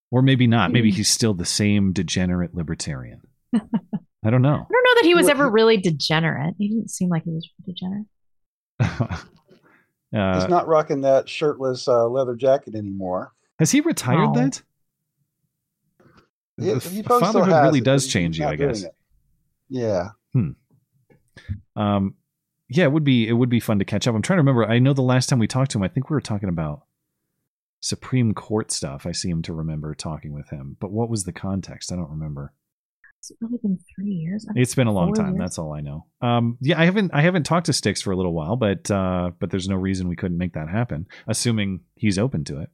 [0.09, 0.71] or maybe not.
[0.71, 3.21] Maybe he's still the same degenerate libertarian.
[4.25, 4.53] I don't know.
[4.53, 6.55] I don't know that he was Well, ever really degenerate.
[6.57, 8.05] He didn't seem like he was degenerate.
[10.11, 13.33] He's uh, not rocking that shirtless uh, leather jacket anymore.
[13.59, 14.41] has he retired No.
[14.41, 14.61] that?
[16.57, 18.83] He, The he f- probably still fatherhood really it, does change you, I guess.
[18.83, 18.95] it.
[19.69, 20.09] Yeah.
[21.75, 22.15] Um,
[22.69, 24.15] yeah, it would be it would be fun to catch up.
[24.15, 24.65] I'm trying to remember.
[24.65, 26.83] I know the last time we talked to him, I think we were talking about
[27.81, 29.05] Supreme Court stuff.
[29.05, 31.91] I seem to remember talking with him, but what was the context?
[31.91, 32.53] I don't remember.
[33.21, 34.45] Has it really been three years?
[34.49, 35.29] I think It's been a long time.
[35.29, 35.39] years.
[35.39, 36.05] That's all I know.
[36.21, 39.31] Um, yeah, I haven't I haven't talked to Sticks for a little while, but uh,
[39.39, 42.69] but there's no reason we couldn't make that happen, assuming he's open to it.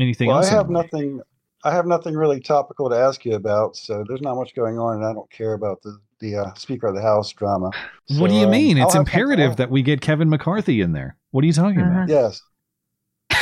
[0.00, 0.48] Anything well, I else?
[0.50, 0.82] have anyway?
[0.82, 1.20] nothing.
[1.62, 3.76] I have nothing really topical to ask you about.
[3.76, 6.86] So there's not much going on, and I don't care about the the uh, Speaker
[6.86, 7.70] of the House drama.
[8.18, 8.78] What do you um, mean?
[8.78, 9.56] I'll It's have something imperative else.
[9.58, 11.16] that we get Kevin McCarthy in there.
[11.32, 11.90] What are you talking Uh-huh.
[11.90, 12.08] about?
[12.08, 12.42] Yes.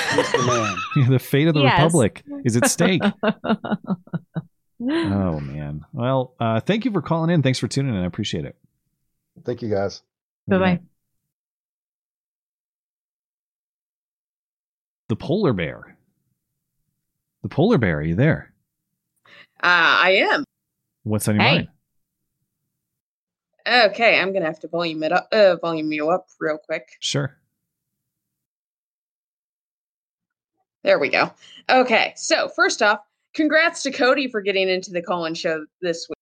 [0.09, 0.47] Mr.
[0.47, 1.11] Man.
[1.11, 1.79] the fate of the Yes.
[1.83, 3.03] republic is at stake.
[4.81, 5.85] Oh man.
[5.93, 7.43] Well, uh, thank you for calling in.
[7.43, 8.01] Thanks for tuning in.
[8.01, 8.57] I appreciate it.
[9.45, 10.03] Thank you, guys.
[10.47, 10.81] Bye bye.
[15.09, 15.97] The polar bear.
[17.43, 17.99] The polar bear.
[17.99, 18.53] Are you there?
[19.61, 20.45] Uh, I am.
[21.03, 21.55] What's on your Hey.
[23.67, 23.91] mind?
[23.91, 26.89] Okay, I'm gonna have to volume it up, uh, volume you up real quick.
[27.01, 27.37] Sure.
[30.89, 31.31] There we go.
[31.69, 33.01] Okay, so first off,
[33.35, 36.17] congrats to Cody for getting into the call-in show this week.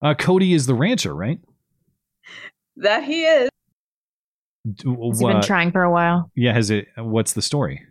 [0.00, 1.38] Uh, Cody is the rancher, right?
[2.78, 3.50] That he is.
[4.72, 6.30] D- Has been uh, trying for a while?
[6.34, 6.54] yeah.
[6.54, 6.88] Has it?
[6.96, 7.82] What's the story?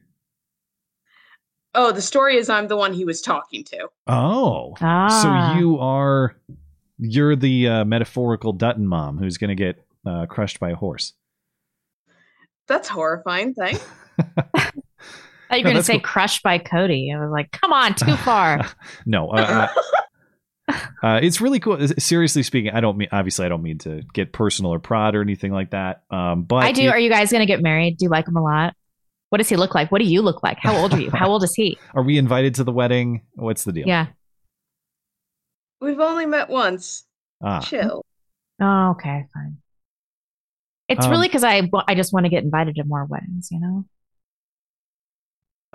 [1.76, 3.88] Oh, the story is I'm the one he was talking to.
[4.08, 4.74] Oh.
[4.82, 5.54] Ah.
[5.54, 6.36] So you are.
[6.98, 11.14] You're the uh, metaphorical Dutton mom who's going to get uh, crushed by a horse.
[12.68, 13.54] That's horrifying.
[13.54, 13.86] Thanks.
[15.50, 16.02] I thought you No, going to say cool.
[16.02, 17.14] crushed by Cody.
[17.16, 18.66] I was like, come on, too far.
[19.06, 19.68] no, uh,
[20.68, 20.74] uh,
[21.04, 21.88] uh, it's really cool.
[22.00, 25.22] Seriously speaking, I don't mean obviously I don't mean to get personal or prod or
[25.22, 26.04] anything like that.
[26.10, 26.84] Um, but I do.
[26.84, 27.98] it- Are you guys going to get married?
[27.98, 28.74] Do you like him a lot?
[29.30, 29.92] What does he look like?
[29.92, 30.58] What do you look like?
[30.60, 31.10] How old are you?
[31.12, 31.78] How old is he?
[31.94, 33.22] are we invited to the wedding?
[33.34, 33.88] What's the deal?
[33.88, 34.08] Yeah.
[35.82, 37.04] We've only met once.
[37.44, 38.04] Ah, Chill.
[38.62, 39.58] Oh, okay, fine.
[40.88, 43.60] It's Um, really because I I just want to get invited to more weddings, you
[43.60, 43.86] know.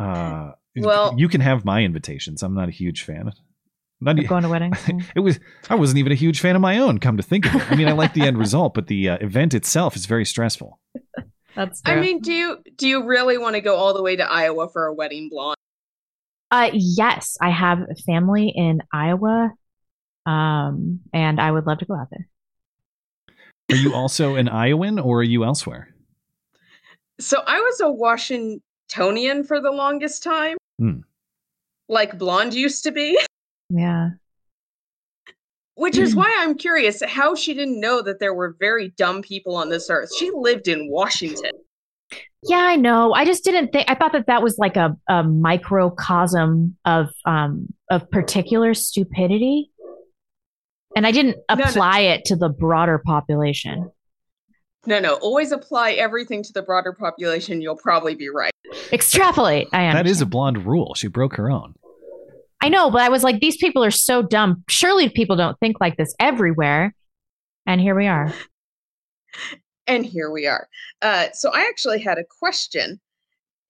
[0.03, 2.43] Uh, Well- you can have my invitations.
[2.43, 3.33] I'm not a huge fan.
[4.01, 4.79] Not Of going to weddings.
[5.15, 5.39] it was.
[5.69, 6.99] I wasn't even a huge fan of my own.
[6.99, 9.19] Come to think of it, I mean, I like the end result, but the uh,
[9.21, 10.81] event itself is very stressful.
[11.55, 14.23] That's I mean, do you do you really want to go all the way to
[14.23, 15.57] Iowa for a wedding blonde?
[16.51, 19.53] Uh, yes, I have family in Iowa,
[20.25, 22.27] um, and I would love to go out there.
[23.71, 25.95] Are you also an Iowan or are you elsewhere?
[27.21, 27.91] So I was a
[28.91, 31.01] Washingtonian for the longest time, Hmm.
[31.89, 33.19] like blonde used to be.
[33.73, 34.11] Yeah.
[35.77, 39.55] Which is why I'm curious how she didn't know that there were very dumb people
[39.55, 40.11] on this earth.
[40.19, 41.53] She lived in Washington.
[42.43, 43.13] Yeah, I know.
[43.13, 43.89] I just didn't think.
[43.89, 49.71] I thought that that was like a, a microcosm of um of particular stupidity,
[50.97, 51.63] and I didn't no.
[51.63, 53.89] apply it to the broader population.
[54.85, 55.15] No, no.
[55.15, 57.61] Always apply everything to the broader population.
[57.63, 58.50] You'll probably be right.
[58.93, 59.69] Extrapolate.
[59.73, 59.95] I am.
[59.95, 60.95] That is a blonde rule.
[60.95, 61.75] She broke her own.
[62.63, 64.63] I know, but I was like, these people are so dumb.
[64.69, 66.95] Surely people don't think like this everywhere.
[67.67, 68.33] And here we are.
[69.87, 70.69] And here we are.
[71.03, 73.01] Uh, so I actually had a question.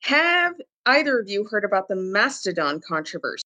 [0.01, 0.55] Have
[0.87, 3.43] either of you heard about the Mastodon controversy?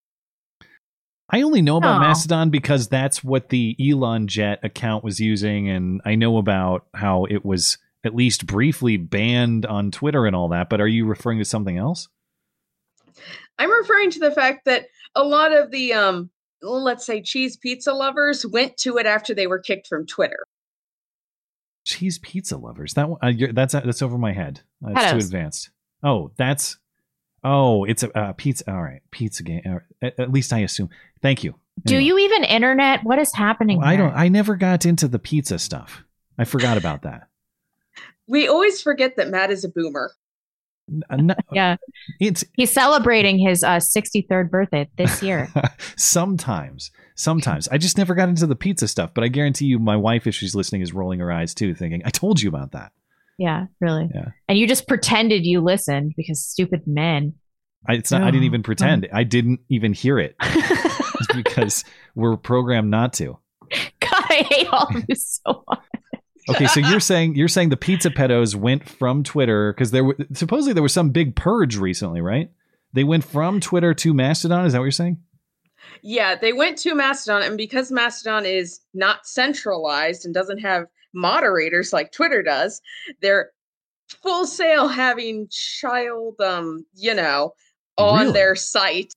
[1.30, 2.00] I only know about Oh.
[2.00, 7.24] Mastodon because that's what the Elon Jet account was using, and I know about how
[7.24, 10.68] it was at least briefly banned on Twitter and all that.
[10.68, 12.08] But are you referring to something else?
[13.58, 16.30] I'm referring to the fact that a lot of the um
[16.62, 20.38] let's say cheese pizza lovers went to it after they were kicked from Twitter.
[21.84, 22.94] Cheese pizza lovers.
[22.94, 24.60] That one, uh, you're, that's that's over my head.
[24.80, 25.70] That's too advanced.
[26.02, 26.78] Oh, that's
[27.42, 28.70] oh, it's a uh, pizza.
[28.72, 29.62] All right, pizza game.
[29.66, 29.82] all right.
[30.02, 30.88] At, at least I assume.
[31.20, 31.54] Thank you.
[31.84, 33.04] Do you even internet?
[33.04, 33.82] What is happening?
[33.82, 34.14] I don't.
[34.14, 36.04] I never got into the pizza stuff.
[36.38, 37.28] I forgot about that.
[38.26, 40.12] We always forget that Matt is a boomer.
[40.88, 41.76] No- Yeah,
[42.20, 45.48] it's he's celebrating his uh, 63rd birthday this year.
[45.96, 49.12] sometimes, sometimes I just never got into the pizza stuff.
[49.14, 52.02] But I guarantee you, my wife, if she's listening, is rolling her eyes too, thinking,
[52.04, 52.92] "I told you about that."
[53.38, 54.08] yeah, really.
[54.14, 54.28] Yeah.
[54.48, 57.34] And you just pretended you listened because stupid men.
[57.88, 58.22] I, it's not.
[58.22, 59.08] I didn't even pretend.
[59.12, 60.36] I didn't even hear it
[61.34, 61.84] because
[62.14, 63.38] we're programmed not to.
[64.00, 65.80] God, I hate all of you so much.
[66.48, 70.16] Okay, so you're saying you're saying the pizza pedos went from Twitter because there were
[70.34, 72.50] supposedly there was some big purge recently, right?
[72.92, 74.66] They went from Twitter to Mastodon.
[74.66, 75.18] Is that what you're saying?
[76.02, 80.84] Yeah, they went to Mastodon, and because Mastodon is not centralized and doesn't have
[81.14, 82.80] moderators like Twitter does,
[83.22, 83.50] they're
[84.22, 87.52] full sale having child, um, you know,
[87.96, 88.32] on Really?
[88.32, 89.12] their site.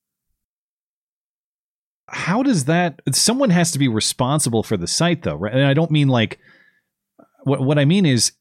[2.10, 5.74] how does that someone has to be responsible for the site though right and i
[5.74, 6.40] don't mean like
[7.44, 8.32] what what i mean is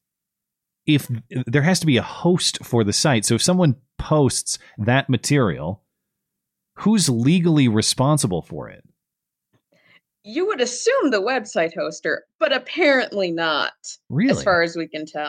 [0.86, 1.08] if
[1.46, 5.82] there has to be a host for the site so if someone posts that material
[6.80, 8.84] who's legally responsible for it
[10.24, 13.72] You would assume the website hoster, but apparently not.
[14.10, 14.32] Really?
[14.32, 15.28] As far as we can tell.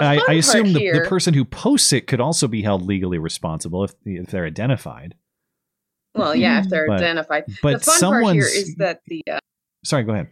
[0.00, 3.18] I, I assume the, here, the person who posts it could also be held legally
[3.18, 5.14] responsible if if they're identified
[6.14, 7.44] Well, yeah, if they're But- identified.
[7.62, 9.38] but the fun part here is that the uh,
[9.84, 10.28] sorry go ahead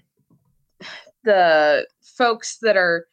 [1.25, 1.87] the
[2.17, 3.07] folks that are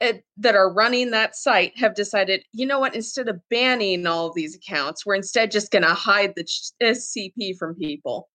[0.00, 2.94] eh, that are running that site have decided, you know what?
[2.94, 6.44] Instead of banning all of these accounts, we're instead just going to hide the
[6.82, 8.28] SCP from people.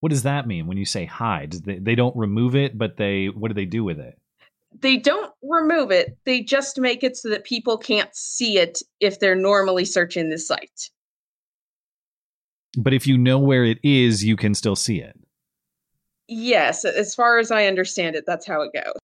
[0.00, 3.26] what does that mean when you say hide they, they don't remove it but they
[3.26, 4.16] what do they do with it
[4.80, 9.18] They don't remove it; they just make it so that people can't see it if
[9.20, 10.90] they're normally searching the site.
[12.78, 15.18] but if you know where it is you can still see it
[16.32, 18.94] Yes, as far as I understand it, that's how it goes.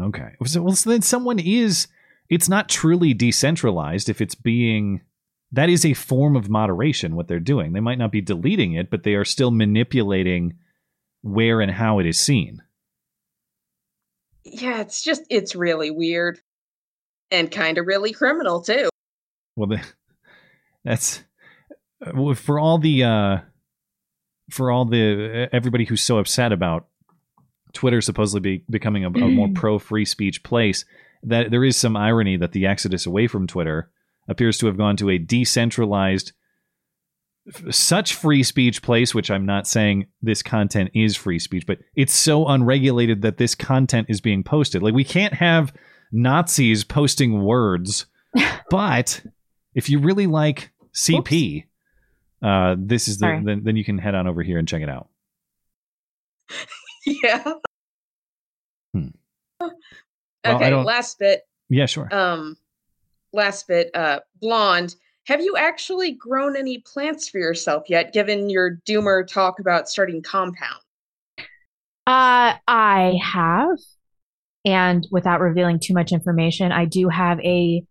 [0.00, 0.36] Okay.
[0.46, 1.88] So, well, so then someone is,
[2.30, 5.00] it's not truly decentralized if it's being,
[5.50, 7.72] that is a form of moderation, what they're doing.
[7.72, 10.54] They might not be deleting it, but they are still manipulating
[11.22, 12.62] where and how it is seen.
[14.44, 16.38] Yeah, it's just it's really weird
[17.32, 18.88] and kind of really criminal too.
[19.56, 19.76] Well,
[20.84, 21.24] that's,
[22.00, 23.38] uh, for all the, uh,
[24.50, 26.86] for all the, everybody who's so upset about
[27.72, 29.54] Twitter supposedly be, becoming a, a more mm.
[29.54, 30.84] pro free speech place,
[31.22, 33.90] that there is some irony that the exodus away from Twitter
[34.28, 36.32] appears to have gone to a decentralized,
[37.70, 42.14] such free speech place, which I'm not saying this content is free speech, but it's
[42.14, 44.82] so unregulated that this content is being posted.
[44.82, 45.72] Like, we can't have
[46.12, 48.06] Nazis posting words,
[48.70, 49.22] but
[49.74, 51.64] if you really like CP,
[52.42, 53.42] uh, this is the, Sorry.
[53.44, 55.08] then, then you can head on over here and check it out.
[57.06, 57.52] yeah.
[58.94, 59.08] Hmm.
[60.46, 61.42] Okay, don't- last bit.
[61.68, 62.08] Yeah, sure.
[62.14, 62.56] Um,
[63.32, 63.90] last bit.
[63.94, 64.94] Uh, blonde.
[65.26, 68.14] Have you actually grown any plants for yourself yet?
[68.14, 70.80] Given your doomer talk about starting compound.
[72.06, 73.76] Uh, I have,
[74.64, 77.84] and without revealing too much information, I do have a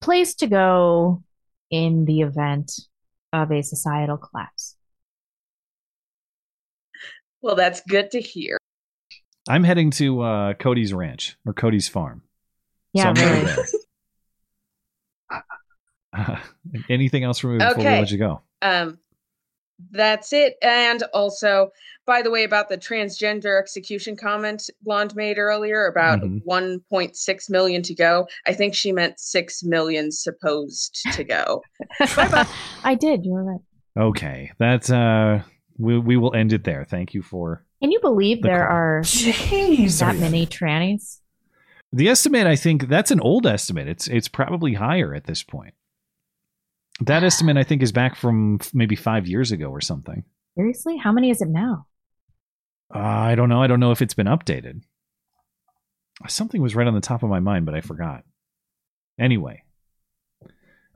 [0.00, 1.22] place to go
[1.70, 2.72] in the event
[3.32, 4.76] of a societal collapse.
[7.40, 8.58] Well, that's good to hear.
[9.48, 12.22] I'm heading to uh, Cody's ranch or Cody's farm.
[12.92, 13.44] Yeah, I'm really.
[13.44, 13.56] there.
[16.16, 16.36] Uh,
[16.88, 18.00] anything else from me before we Okay.
[18.00, 18.40] let you go?
[18.62, 18.98] Um,
[19.90, 20.54] that's it.
[20.62, 21.70] And also,
[22.06, 26.42] by the way, about the transgender execution comment Blonde made earlier about Mhm.
[26.44, 28.26] 1.6 million to go.
[28.46, 31.62] I think she meant 6 million supposed to go.
[32.84, 33.24] I did.
[33.24, 33.60] You're right.
[33.96, 35.42] Okay, That's, uh,
[35.78, 36.84] we we will end it there.
[36.84, 38.76] Thank you for Can you believe The there call.
[38.76, 41.20] are that many trannies?
[41.92, 42.46] the estimate.
[42.46, 43.88] I think that's an old estimate.
[43.88, 45.74] It's it's probably higher at this point.
[47.00, 50.24] That estimate, I think, is back from maybe five years ago or something.
[50.56, 50.96] Seriously?
[50.96, 51.86] How many is it now?
[52.92, 53.62] Uh, I don't know.
[53.62, 54.82] I don't know if it's been updated.
[56.26, 58.24] Something was right on the top of my mind, but I forgot.
[59.20, 59.62] Anyway,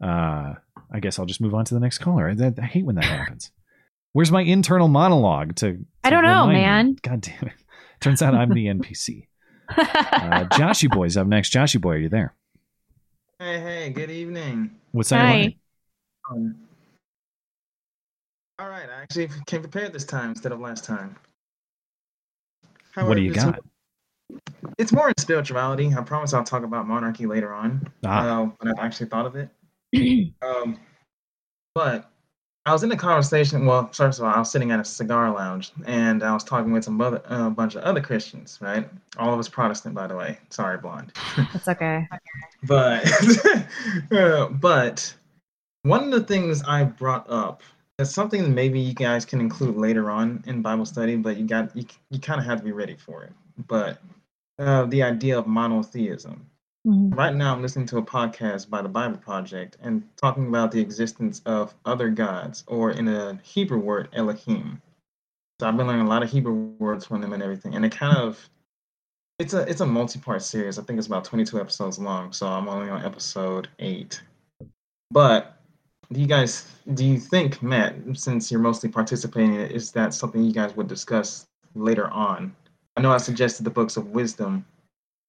[0.03, 0.55] uh,
[0.93, 2.29] I guess I'll just move on to the next caller.
[2.29, 3.53] I, I hate when that happens.
[4.12, 5.55] Where's my internal monologue?
[5.57, 6.61] To, I don't know, remind me?
[6.61, 6.97] man.
[7.03, 7.55] God damn it!
[8.01, 9.29] Turns out I'm the NPC.
[9.69, 11.53] Uh, Joshy Boy's up next.
[11.53, 12.35] Joshy Boy, are you there?
[13.39, 14.73] Hey, hey, good evening.
[14.91, 15.55] What's on your mind?
[16.31, 16.57] Um,
[18.59, 21.16] all right, I actually came prepared this time instead of last time.
[22.94, 23.61] What do you it's- got?
[24.78, 25.93] It's more in spirituality.
[25.94, 28.43] I promise I'll talk about monarchy later on Ah.
[28.43, 29.51] uh, when I've actually thought of it.
[30.43, 30.78] um,
[31.74, 32.11] but
[32.65, 33.66] I was in a conversation.
[33.66, 36.73] Well, first of all, I was sitting at a cigar lounge and I was talking
[36.73, 38.89] with some other, a bunch of other Christians, right?
[39.19, 40.39] All of us Protestant, by the way.
[40.49, 41.12] Sorry, blonde.
[41.53, 42.09] That's okay.
[42.62, 43.05] but
[44.12, 45.15] uh, but
[45.83, 47.63] one of the things I brought up
[47.99, 51.47] is something that maybe you guys can include later on in Bible study, but you
[51.47, 53.33] got you, you kind of have to be ready for it.
[53.67, 53.99] But
[54.59, 56.47] uh, the idea of monotheism.
[56.85, 60.81] Right now, I'm listening to a podcast by the Bible Project and talking about the
[60.81, 64.83] existence of other gods, or in a Hebrew word, Elohim.
[65.61, 67.93] So I've been learning a lot of Hebrew words from them and everything, and it
[67.93, 68.49] kind of
[69.39, 70.79] it's a it's a multi-part series.
[70.79, 74.21] I think it's about 22 episodes long, so I'm only on episode eight.
[75.13, 75.52] But
[76.13, 80.15] do you guys do you think, Matt, since you're mostly participating, in it, is that
[80.15, 82.55] something you guys would discuss later on?
[82.97, 84.65] I know I suggested the books of wisdom,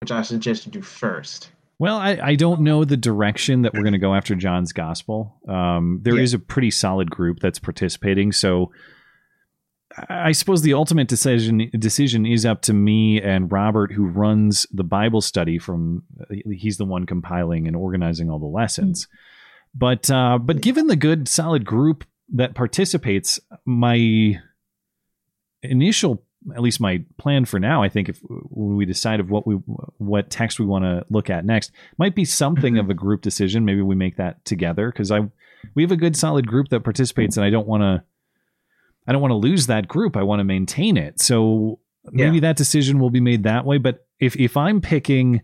[0.01, 1.51] which I suggest you do first.
[1.79, 5.35] Well, I, I don't know the direction that we're going to go after John's gospel.
[5.47, 8.71] Um, there is a pretty solid group that's participating, so
[10.09, 14.65] I I suppose the ultimate decision decision is up to me and Robert, who runs
[14.71, 15.59] the Bible study.
[15.59, 16.03] From
[16.51, 19.07] he's the one compiling and organizing all the lessons.
[19.75, 24.39] But uh, but given the good solid group that participates, my
[25.61, 26.23] initial
[26.53, 29.55] at least my plan for now i think if when we decide of what we
[29.97, 33.65] what text we want to look at next might be something of a group decision.
[33.65, 35.21] Maybe we make that together because i
[35.75, 38.03] we have a good solid group that participates and i don't want to
[39.07, 40.17] i don't want to lose that group.
[40.17, 41.21] I want to maintain it.
[41.21, 41.79] So
[42.11, 43.77] maybe that decision will be made that way.
[43.77, 45.41] But if if i'm picking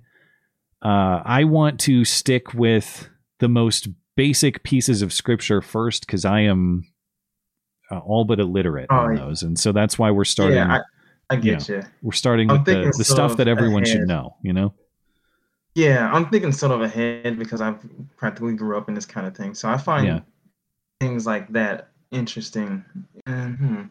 [0.81, 3.87] uh i want to stick with the most
[4.19, 6.85] basic pieces of scripture first because i am
[7.91, 10.57] uh, all but illiterate Oh, on those, and so that's why we're starting.
[10.57, 11.83] Yeah, I- I you get know, you.
[12.01, 14.35] We're starting I'm with the, the stuff that everyone should know.
[14.43, 14.73] You know.
[15.75, 17.77] Yeah, I'm thinking sort of ahead because I've
[18.17, 19.53] practically grew up in this kind of thing.
[19.55, 20.19] So I find Yeah.
[20.99, 22.83] things like that interesting.
[23.25, 23.81] And, hmm.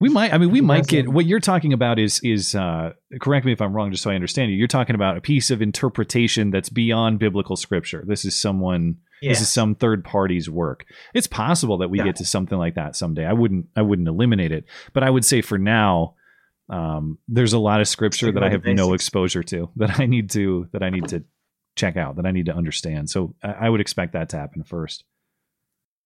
[0.00, 0.32] We might.
[0.32, 1.98] I mean, we might get what you're talking about.
[1.98, 4.56] Is is uh, correct me if I'm wrong, just so I understand you.
[4.56, 8.02] You're talking about a piece of interpretation that's beyond biblical scripture.
[8.06, 8.96] This is someone.
[9.22, 10.86] This is some third party's work.
[11.12, 12.04] It's possible that we Yeah.
[12.04, 13.26] get to something like that someday.
[13.26, 13.66] I wouldn't.
[13.76, 14.64] I wouldn't eliminate it,
[14.94, 16.14] but I would say for now,
[16.70, 20.00] um, there's a lot of scripture Stick that I have the no exposure to that
[20.00, 21.24] I need to that I need to
[21.76, 23.10] check out that I need to understand.
[23.10, 25.04] So I, I would expect that to happen first.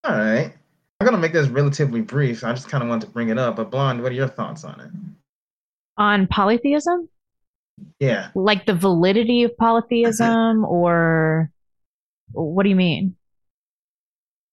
[0.03, 0.53] All right.
[1.01, 2.45] I'm going to make this relatively brief.
[2.45, 3.57] I just kind of wanted to bring it up.
[3.57, 4.91] But, Blonde, what are your thoughts on it?
[5.97, 7.09] On polytheism?
[7.99, 8.31] Yeah.
[8.35, 11.51] Like the validity of polytheism or
[12.33, 13.17] what do you mean?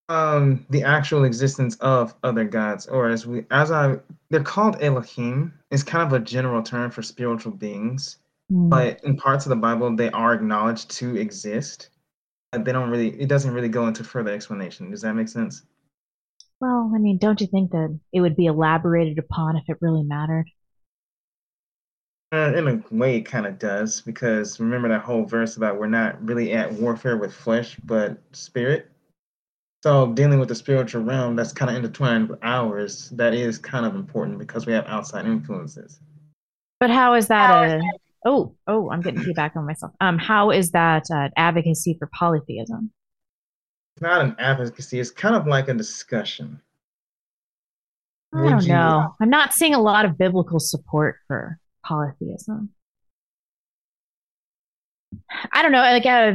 [0.10, 3.98] Um, the actual existence of other gods, or as we, as I,
[4.30, 5.54] they're called Elohim.
[5.70, 8.18] It's kind of a general term for spiritual beings,
[8.50, 8.68] Hmm.
[8.68, 11.90] but in parts of the Bible, they are acknowledged to exist.
[12.52, 13.10] But they don't really.
[13.22, 14.92] It doesn't really go into further explanation.
[14.92, 15.64] Does that make sense?
[16.62, 20.04] Well, I mean, don't you think that it would be elaborated upon if it really
[20.04, 20.46] mattered?
[22.32, 25.88] Uh, in a way, it kind of does because remember that whole verse about we're
[25.88, 28.90] not really at warfare with flesh but spirit.
[29.84, 33.86] So dealing with the spiritual realm that's kind of intertwined with ours, that is kind
[33.86, 36.00] of important because we have outside influences.
[36.80, 37.82] But how is that a
[38.26, 39.92] oh oh I'm getting feedback on myself.
[40.00, 42.92] Um, how is that uh, advocacy for polytheism?
[44.02, 46.60] It's not an advocacy; it's kind of like a discussion.
[48.34, 49.14] I Would don't you- know.
[49.22, 52.72] I'm not seeing a lot of biblical support for polytheism.
[55.54, 55.82] I don't know.
[55.82, 56.34] Like, uh,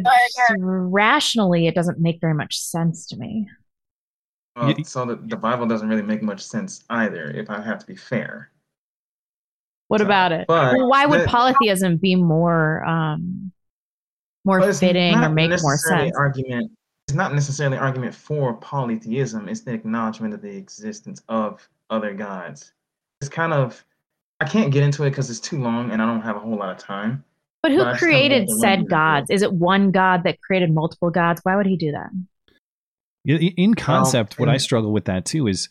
[0.61, 3.49] rationally, it doesn't make very much sense to me.
[4.55, 7.87] Well, so the, the Bible doesn't really make much sense either, if I have to
[7.87, 8.53] be fair.
[9.89, 10.47] What about it?
[10.47, 13.51] but well, why would that- polytheism be more um
[14.45, 16.15] more fitting or make more sense?
[16.17, 16.71] Argument.
[17.09, 19.49] It's not necessarily argument for polytheism.
[19.49, 22.73] It's the acknowledgement of the existence of other gods.
[23.21, 23.85] It's kind of
[24.41, 26.57] I can't get into it because it's too long and I don't have a whole
[26.57, 27.25] lot of time.
[27.63, 29.31] But who I created said gods?
[29.31, 31.41] Is it one god that created multiple gods?
[31.45, 32.11] Why would he do that?
[33.25, 35.69] Yeah, In concept, what I struggle with that too is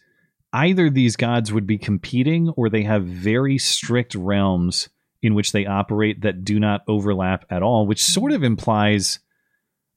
[0.54, 4.90] either these gods would be competing or they have very strict realms
[5.22, 9.20] in which they operate that do not overlap at all, which sort of implies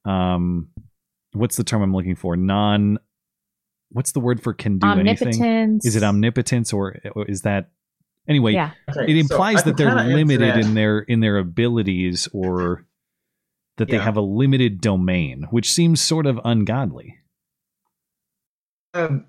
[0.05, 0.69] um
[1.33, 2.37] what's the term I'm looking for?
[2.37, 2.99] Non
[3.91, 5.29] what's the word for can do anything?
[5.29, 5.87] Omnipotence.
[5.87, 7.71] Is it omnipotence or, or is that
[8.29, 8.73] anyway Yeah.
[8.91, 10.59] Okay, it implies I that they're limited that.
[10.59, 12.85] in their in their abilities or
[13.77, 17.17] that they have a limited domain, which seems sort of ungodly.
[18.93, 19.27] Um,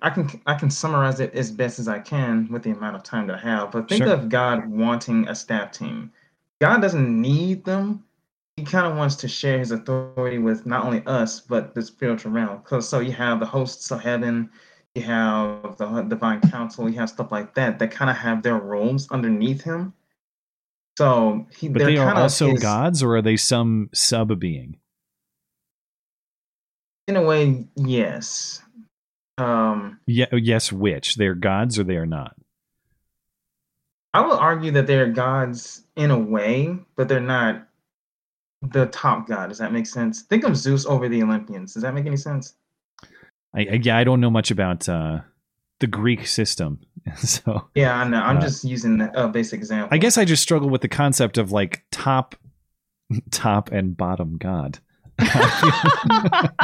[0.00, 3.04] I can I can summarize it as best as I can with the amount of
[3.04, 3.70] time that I have.
[3.70, 4.12] But think Sure.
[4.12, 6.10] of God wanting a staff team.
[6.60, 8.04] God doesn't need them.
[8.62, 12.30] He kind of wants to share his authority with not only us but the spiritual
[12.30, 12.58] realm.
[12.58, 14.50] Because so you have the hosts of heaven,
[14.94, 18.58] you have the divine council, you have stuff like that that kind of have their
[18.58, 19.94] roles underneath him.
[20.96, 23.90] So he, But they're they are kind of also his- gods, or are they some
[23.92, 24.76] sub being?
[27.08, 28.62] In a way, yes.
[29.38, 30.70] Um, Yeah, yes.
[30.70, 32.36] Which they're gods or they are not?
[34.14, 37.66] I would argue that they're gods in a way, but they're not
[38.62, 39.48] the top god.
[39.48, 40.22] Does that make sense?
[40.22, 41.74] Think of Zeus over the Olympians.
[41.74, 42.54] Does that make any sense?
[43.54, 45.20] I, I yeah, I don't know much about uh,
[45.80, 46.80] the Greek system,
[47.16, 48.20] so Yeah, I know.
[48.20, 49.88] I'm Uh, just using a basic example.
[49.92, 52.34] I guess I just struggle with the concept of like top,
[53.30, 54.78] top and bottom god.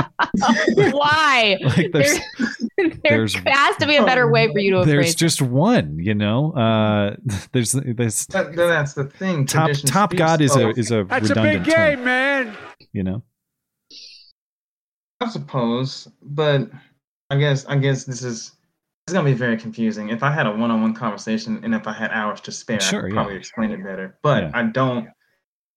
[0.92, 1.56] Why?
[1.68, 2.18] Like, there's-
[2.76, 5.14] there there's- has to be a better way for you to There's appraise.
[5.14, 6.52] just one, you know.
[6.52, 7.16] Uh,
[7.52, 9.46] there's there's That- that's the thing.
[9.46, 12.56] top Tradition top god is a is a That's a redundant big term, game, man.
[12.92, 13.22] you know.
[15.20, 16.70] I suppose, but
[17.30, 18.52] I guess I guess this is
[19.06, 20.10] it's gonna be very confusing.
[20.10, 23.00] If I had a one-on-one conversation and if I had hours to spare, I Sure,
[23.02, 23.14] could yeah.
[23.14, 24.18] probably explain it better.
[24.22, 24.50] But Yeah.
[24.54, 25.08] I don't.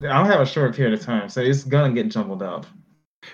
[0.01, 2.65] I don't have a short period of time, so it's gonna get jumbled up.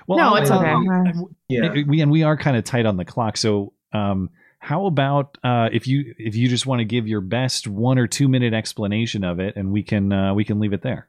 [0.08, 0.68] Well, no, I'll- it's okay.
[0.72, 1.72] I'll- Yeah.
[1.88, 4.30] We and we are kind of tight on the clock so um
[4.60, 8.06] how about uh if you if you just want to give your best one or
[8.06, 11.08] two minute explanation of it and we can uh we can leave it there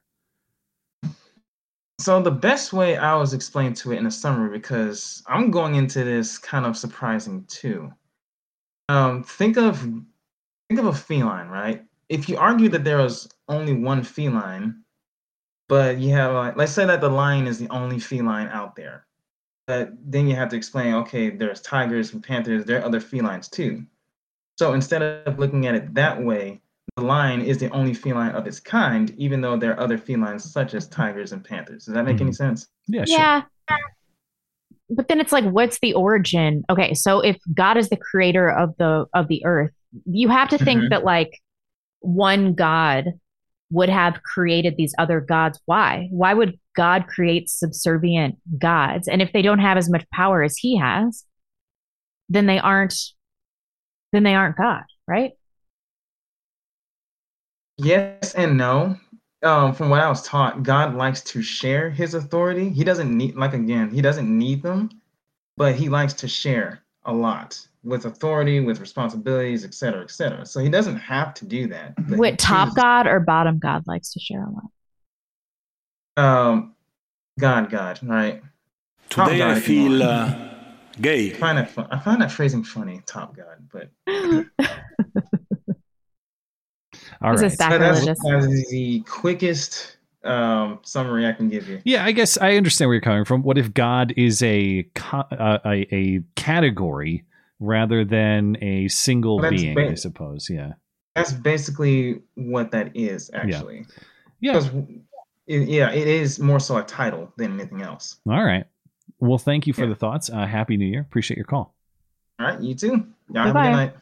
[2.01, 5.74] So the best way I was explained to it in a summary, because I'm going
[5.74, 7.90] into this kind of surprising too.
[8.89, 9.80] Um, think of
[10.68, 11.82] think of a feline, right?
[12.09, 14.85] If you argue that there was only one feline,
[15.69, 19.07] but you have like let's say that the lion is the only feline out there.
[19.66, 23.49] But then you have to explain, okay, there's tigers and panthers, there are other felines
[23.51, 23.85] too.
[24.59, 26.62] So instead of looking at it that way,
[26.97, 30.51] the lion is the only feline of its kind, even though there are other felines
[30.51, 31.85] such as tigers and panthers.
[31.85, 32.69] Does that make any sense?
[32.86, 33.43] yeah yeah.
[34.90, 36.65] But then it's like, what's the origin?
[36.70, 39.73] Okay, so if God is the creator of the of the earth,
[40.07, 40.90] you have to think Mhm.
[40.90, 41.39] that like
[42.01, 43.12] one God
[43.70, 45.61] would have created these other gods.
[45.66, 46.09] Why?
[46.11, 49.09] Why would God create subservient gods?
[49.09, 51.24] And if they don't have as much power as he has,
[52.28, 52.95] then they aren't
[54.12, 55.32] then they aren't God, right?
[57.77, 58.97] Yes and no.
[59.43, 62.70] Um, from what I was taught, God likes to share his authority.
[62.70, 64.90] He doesn't need, like again, he doesn't need them,
[65.57, 70.45] but he likes to share a lot with authority, with responsibilities, et cetera, et cetera.
[70.45, 71.95] So he doesn't have to do that.
[71.97, 74.65] but he What top God or bottom God likes to share a lot?
[76.17, 76.75] Um,
[77.39, 78.43] God, God, right?
[79.09, 80.35] Top Today God, I feel uh,
[81.01, 81.33] gay.
[81.33, 81.87] I find that fun.
[81.91, 83.91] I find that phrasing funny, top God, but
[87.23, 87.41] All right.
[87.41, 91.81] This right is but that's, that's the quickest um, summary I can give you.
[91.85, 95.59] yeah i guess i understand where you're coming from what if god is a uh,
[95.65, 97.25] a, a category
[97.60, 100.72] rather than a single Well, being ba- i suppose yeah
[101.14, 103.86] That's basically what that is, actually.
[104.40, 104.52] Yeah.
[104.52, 104.70] Because,
[105.48, 108.18] it, yeah, it is more so a title than anything else.
[108.28, 108.66] all right
[109.20, 111.74] well thank you for the thoughts uh happy new year appreciate your call
[112.39, 113.06] All right, you too.
[113.32, 113.64] Y'all have a Bye-bye.
[113.70, 113.94] good night.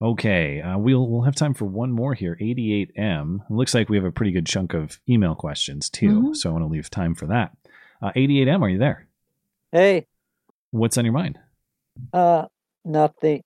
[0.00, 2.36] Okay, uh, we'll we'll have time for one more here.
[2.40, 3.36] 88M.
[3.48, 6.36] It looks like we have a pretty good chunk of email questions too, Mhm.
[6.36, 7.56] so I want to leave time for that.
[8.00, 9.06] Uh, 88M, are you there?
[9.70, 10.06] Hey,
[10.72, 11.38] What's on your mind?
[12.12, 12.46] uh,
[12.84, 13.42] nothing.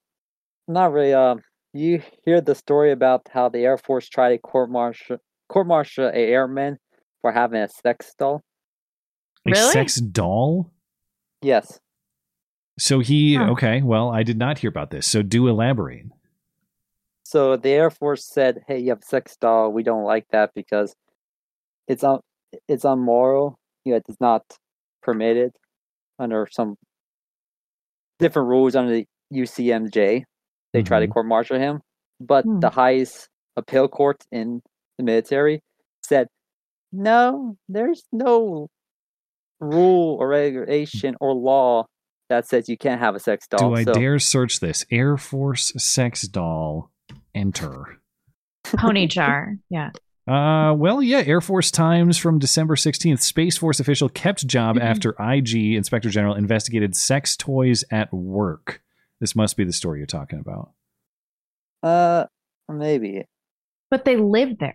[0.69, 1.12] Not really.
[1.12, 1.43] Um,
[1.73, 6.07] you hear the story about how the Air Force tried to court martial court martial
[6.09, 6.78] a airman
[7.20, 8.43] for having a sex doll?
[9.47, 10.73] A sex doll?
[11.43, 11.78] Yes.
[12.78, 13.51] So he Huh.
[13.53, 13.82] okay.
[13.82, 15.07] Well, I did not hear about this.
[15.07, 16.07] So do elaborate.
[17.24, 19.73] So the Air Force said, "Hey, you have a sex doll.
[19.73, 20.94] We don't like that because
[21.89, 22.20] it's un-
[22.69, 23.59] it's unmoral.
[23.85, 24.44] You know, it's not
[25.03, 25.53] permitted
[26.19, 26.77] under some
[28.18, 30.24] different rules under the UCMJ.
[30.72, 31.12] They try to Mhm.
[31.12, 31.80] court martial him,
[32.20, 32.60] but Hmm.
[32.60, 34.62] the highest appeal court in
[34.98, 35.60] the military
[36.02, 36.28] said,
[36.93, 38.68] "No, there's no
[39.60, 41.86] rule or regulation or law
[42.28, 44.84] that says you can't have a sex doll." Do I so, dare search this?
[44.90, 46.90] Air Force sex doll.
[47.34, 48.01] Enter.
[48.64, 49.56] Pony jar.
[49.70, 49.90] Yeah.
[50.27, 51.19] Uh, well, yeah.
[51.24, 53.20] Air Force Times from December 16th.
[53.20, 58.82] Space Force official kept job after IG Inspector General investigated sex toys at work.
[59.20, 60.73] This must be the story you're talking about.
[61.82, 62.24] Uh,
[62.69, 63.24] maybe.
[63.90, 64.74] But they live there.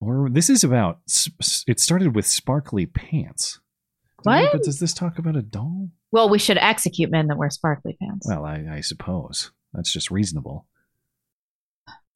[0.00, 1.00] Or this is about.
[1.08, 3.60] s- s- It started with sparkly pants.
[4.22, 4.52] What?
[4.52, 5.90] But does this talk about a doll?
[6.10, 8.26] Well, we should execute men that wear sparkly pants.
[8.28, 10.66] Well, I, I suppose that's just reasonable.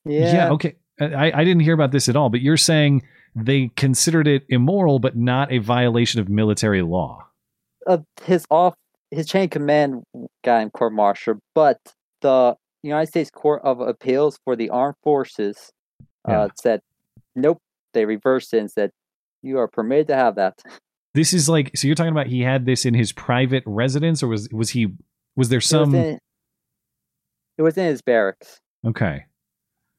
[0.04, 0.50] Yeah.
[0.52, 0.76] okay.
[1.00, 3.02] I, I didn't hear about this at all, but you're saying
[3.34, 7.26] they considered it immoral, but not a violation of military law.
[7.86, 8.74] uh, his off
[9.10, 10.02] his chain of command
[10.44, 11.78] got him court martial, but
[12.20, 15.70] the United States Court of Appeals for the Armed Forces
[16.28, 16.48] uh, Yeah.
[16.60, 16.80] said
[17.34, 17.58] nope.
[17.92, 18.90] They reversed it and said
[19.42, 20.54] you are permitted to have that.
[21.14, 21.86] This is like so.
[21.86, 24.88] You're talking about he had this in his private residence, or was was he
[25.36, 25.94] was there It was some?
[25.94, 26.18] in,
[27.56, 29.24] it was in his barracks, Okay,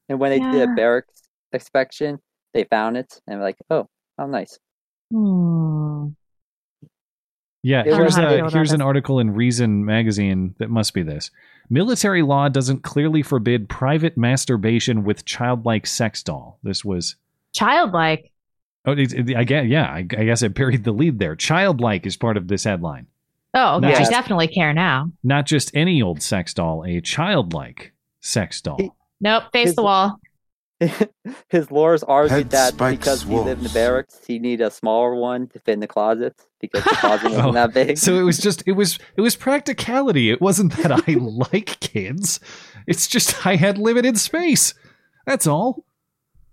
[0.08, 1.22] and when they did a barracks
[1.52, 2.18] inspection,
[2.54, 3.88] they found it and like, oh,
[4.18, 4.58] how nice.
[5.12, 6.08] Hmm.
[7.62, 7.80] yeah.
[7.80, 11.30] I Here's a here's an article in Reason magazine that must be this.
[11.70, 16.58] Military law doesn't clearly forbid private masturbation with childlike sex doll.
[16.62, 17.16] This was
[17.54, 18.30] Childlike.
[18.84, 19.86] oh, it, it- I guess yeah.
[19.90, 21.34] I, I guess I buried the lead there.
[21.36, 23.06] Childlike is part of this headline.
[23.54, 23.88] Oh, okay.
[23.92, 25.10] Not I definitely care now.
[25.24, 28.96] Not just any old sex doll, a childlike sex doll.
[29.20, 29.44] Nope.
[29.52, 30.18] Face His- the wall.
[31.48, 34.70] His lawyers argued Head that spikes because he lived in the barracks, he needed a
[34.70, 37.96] smaller one to fit in the closet because the closet wasn't Oh, that big.
[37.96, 40.30] So it was just it was it was practicality.
[40.30, 41.12] It wasn't that I
[41.52, 42.40] like kids.
[42.86, 44.74] It's just I had limited space.
[45.26, 45.86] That's all.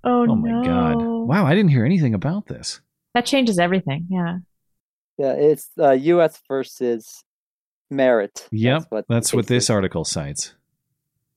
[0.05, 0.95] Oh, Oh my god.
[1.01, 2.79] Wow, I didn't hear anything about this.
[3.13, 4.07] That changes everything.
[4.09, 4.37] Yeah.
[5.17, 6.39] Yeah, it's uh, U.S.
[6.47, 7.23] versus
[7.91, 8.47] Merit.
[8.51, 8.85] Yep.
[8.89, 10.55] what That's what this article cites.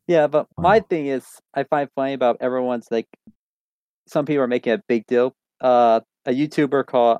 [0.07, 3.09] Yeah, but my thing is, I find funny about everyone's like,
[4.07, 5.33] some people are making a big deal.
[5.61, 7.19] Uh, a YouTuber called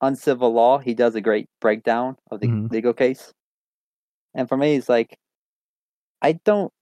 [0.00, 2.70] Uncivil Law, he does a great breakdown of the Mhm.
[2.70, 3.32] legal case.
[4.34, 5.18] And for me, it's like,
[6.22, 6.72] I don't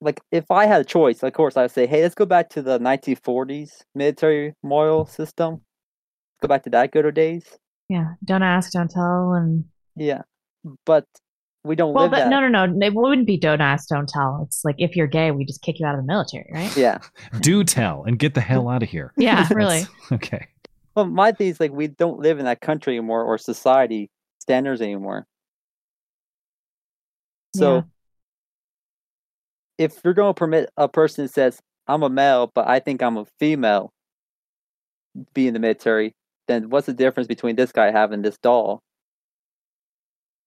[0.00, 1.22] like if I had a choice.
[1.22, 5.62] Of course, I'd say, hey, let's go back to the 1940s military moral system.
[6.40, 7.56] Go back to that good old days.
[7.88, 8.14] Yeah.
[8.24, 9.34] Don't ask, don't tell.
[9.34, 9.64] And
[9.94, 10.22] Yeah,
[10.84, 11.06] but
[11.64, 12.28] we don't well, live but that.
[12.28, 12.86] no, no, no.
[12.86, 14.40] It wouldn't be don't ask, don't tell.
[14.44, 16.76] It's like if you're gay, we just kick you out of the military, right?
[16.76, 16.98] Yeah.
[17.40, 19.12] Do tell and get the hell out of here.
[19.18, 19.84] Yeah, really.
[20.12, 20.48] Okay.
[20.94, 24.10] Well, my thing is like we don't live in that country anymore or society
[24.40, 25.26] standards anymore.
[27.54, 27.82] So Yeah.
[29.78, 33.02] if you're going to permit a person that says I'm a male, but I think
[33.02, 33.92] I'm a female,
[35.34, 36.12] be in the military,
[36.48, 38.80] then what's the difference between this guy having this doll,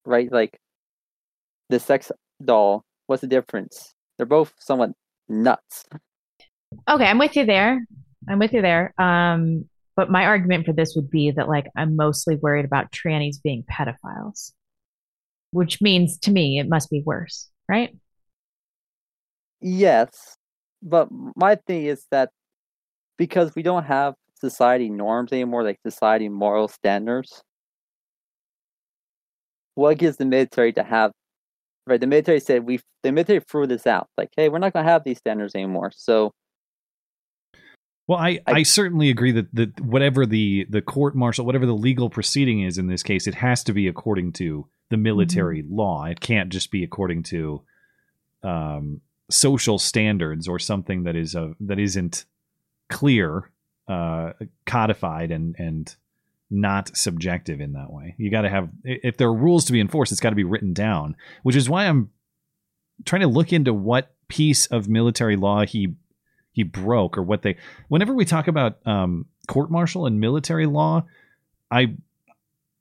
[0.05, 0.31] right?
[0.31, 0.57] Like
[1.69, 2.11] the sex
[2.43, 2.83] doll.
[3.07, 3.93] What's the difference?
[4.17, 4.91] They're both somewhat
[5.27, 5.85] nuts.
[6.89, 7.85] Okay, I'm with you there.
[8.27, 8.93] I'm with you there.
[8.97, 9.65] Um,
[9.95, 13.63] but my argument for this would be that like I'm mostly worried about trannies being
[13.63, 14.51] pedophiles,
[15.51, 17.95] which means to me it must be worse, right?
[19.61, 20.37] Yes,
[20.81, 22.29] but my thing is that
[23.17, 27.41] because we don't have society norms anymore, like society moral standards,
[29.75, 31.11] what gives the military to have?
[31.87, 32.79] Right, the military said we.
[33.03, 35.91] The military threw this out, like, hey, we're not going to have these standards anymore.
[35.95, 36.33] So
[38.07, 42.09] Well, I, I, certainly agree that, that whatever the, the court martial, whatever the legal
[42.09, 46.05] proceeding is in this case, it has to be according to the military law.
[46.05, 47.61] It can't just be according to
[48.43, 52.25] um, social standards or something that is a, that isn't
[52.89, 53.49] clear,
[53.87, 54.33] uh,
[54.65, 55.95] codified, and and
[56.49, 58.15] not subjective in that way.
[58.17, 60.43] You got to have if there are rules to be enforced, it's got to be
[60.43, 61.15] written down.
[61.43, 62.11] Which is why I'm
[63.05, 65.95] trying to look into what piece of military law he
[66.51, 67.57] he broke or what they
[67.89, 71.03] whenever we talk about um, court martial and military law
[71.69, 71.93] i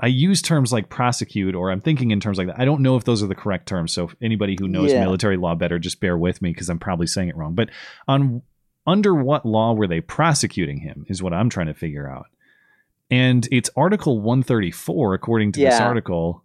[0.01, 2.97] i use terms like prosecute or i'm thinking in terms like that i don't know
[2.97, 5.01] if those are the correct terms so if anybody who knows Yeah.
[5.01, 7.69] military law better just bear with me because i'm probably saying it wrong but
[8.09, 8.41] on
[8.87, 12.27] under what law were they prosecuting him is what i'm trying to figure out
[13.11, 16.45] and it's Article 134, according to this article.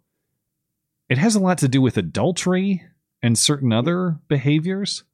[1.08, 2.84] It has a lot to do with adultery
[3.22, 5.04] and certain other behaviors.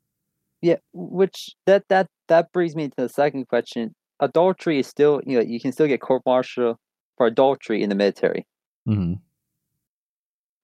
[0.61, 3.95] Yeah, which that that that brings me to the second question.
[4.21, 6.79] Adultery is still, you know, you can still get court martial
[7.17, 8.47] for adultery in the military.
[8.87, 9.15] hmm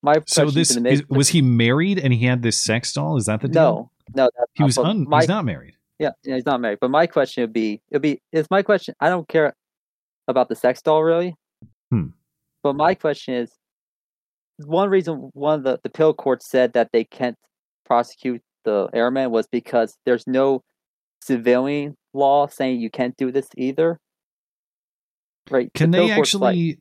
[0.03, 3.17] My So this the is, was he married and he had this sex doll?
[3.17, 3.93] Is that the deal?
[4.15, 5.77] no, no, that's he was un, my, he's not married.
[5.99, 6.79] Yeah, yeah, he's not married.
[6.81, 8.95] But my question would be, it'd be, is my question.
[9.01, 9.55] I don't care
[10.28, 11.35] about the sex doll really.
[11.90, 12.07] Hmm.
[12.62, 13.51] But my question is,
[14.65, 17.36] one reason one of the the pill court said that they can't
[17.85, 20.62] prosecute the airman was because there's no
[21.23, 23.99] civilian law saying you can't do this either.
[25.51, 25.70] Right?
[25.73, 26.78] The Can they pill court's like- actually?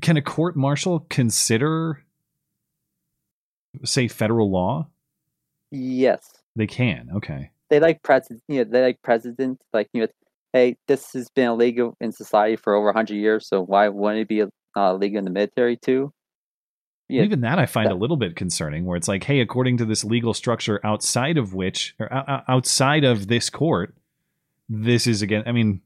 [0.00, 2.02] can a court martial consider,
[3.84, 4.88] say, federal law?
[5.70, 6.22] yes.
[6.56, 7.08] They can.
[7.16, 7.50] Okay.
[7.68, 10.08] they like president you know they like president like you know
[10.52, 14.28] hey this has been illegal in society for over 100 years so why wouldn't it
[14.28, 14.46] be uh,
[14.76, 16.12] illegal in the military too
[17.08, 19.84] Yeah, Even that I find a little bit concerning, where it's like, hey, according to
[19.84, 22.08] this legal structure outside of which, or
[22.48, 23.96] outside of this court,
[24.68, 25.42] this is again.
[25.44, 25.80] I mean,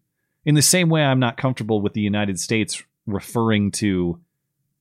[0.45, 4.21] in the same way, I'm not comfortable with the United States referring to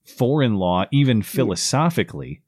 [0.06, 2.42] foreign law, even philosophically.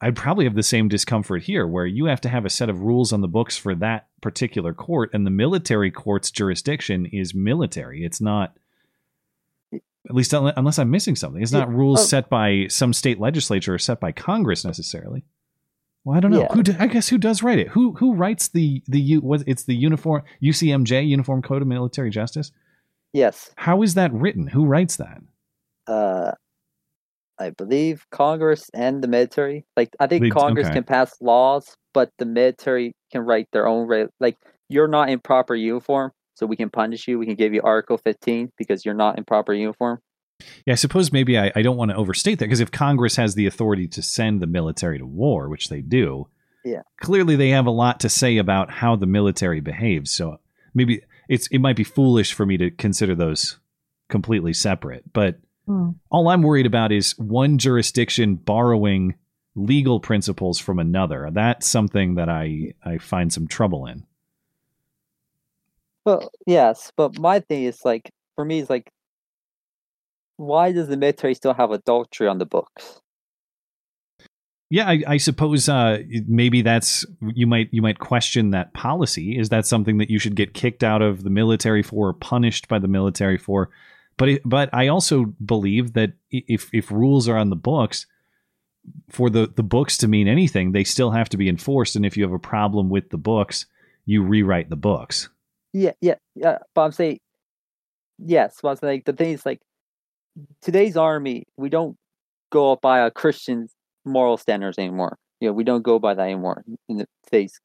[0.00, 2.80] I'd probably have the same discomfort here, where you have to have a set of
[2.80, 8.04] rules on the books for that particular court, and the military court's jurisdiction is military.
[8.04, 8.56] It's not
[9.72, 11.42] at least unless I'm missing something.
[11.42, 12.04] It's not rules oh.
[12.04, 15.24] set by some state legislature or set by Congress necessarily.
[16.04, 16.40] Well, I don't know.
[16.40, 16.54] Yeah.
[16.54, 17.68] Who do, I guess who does write it?
[17.68, 22.10] Who who writes the the U, what it's the uniform UCMJ Uniform Code of Military
[22.10, 22.52] Justice?
[23.12, 24.46] yes How is that written?
[24.46, 25.20] Who writes that?
[25.86, 26.32] uh
[27.40, 30.74] i believe congress and the military like i think They- congress okay.
[30.74, 34.36] can pass laws but the military can write their own re- like
[34.68, 37.98] you're not in proper uniform so we can punish you we can give you article
[37.98, 39.98] 15 because you're not in proper uniform
[40.64, 43.34] Yeah, I suppose maybe I, I don't want to overstate that because if Congress has
[43.34, 46.28] the authority to send the military to war, which they do,
[46.64, 50.10] yeah clearly they have a lot to say about how the military behaves.
[50.10, 50.38] So
[50.72, 53.58] maybe it's it might be foolish for me to consider those
[54.08, 55.04] completely separate.
[55.12, 55.40] But
[55.70, 55.90] Hmm.
[56.10, 59.14] all I'm worried about is one jurisdiction borrowing
[59.54, 61.28] legal principles from another.
[61.30, 64.04] That's something that I I find some trouble in.
[66.04, 68.90] Well, yes, but my thing is like for me is like
[70.38, 73.00] why does the military still have adultery on the books?
[74.70, 79.38] Yeah, I, I suppose uh, maybe that's you might you might question that policy.
[79.38, 82.66] Is that something that you should get kicked out of the military for, or punished
[82.66, 83.70] by the military for?
[84.20, 88.04] But it, but I also believe that if if rules are on the books,
[89.08, 91.96] for the the books to mean anything, they still have to be enforced.
[91.96, 93.64] And if you have a problem with the books,
[94.04, 95.30] you rewrite the books.
[95.72, 96.58] Yeah, yeah, yeah.
[96.74, 97.20] But I'm saying
[98.18, 99.62] yes, but I'm saying like the thing is like
[100.60, 101.96] today's army, we don't
[102.52, 103.68] go by a Christian
[104.04, 105.16] moral standards anymore.
[105.40, 107.58] You know, we don't go by that anymore in the today's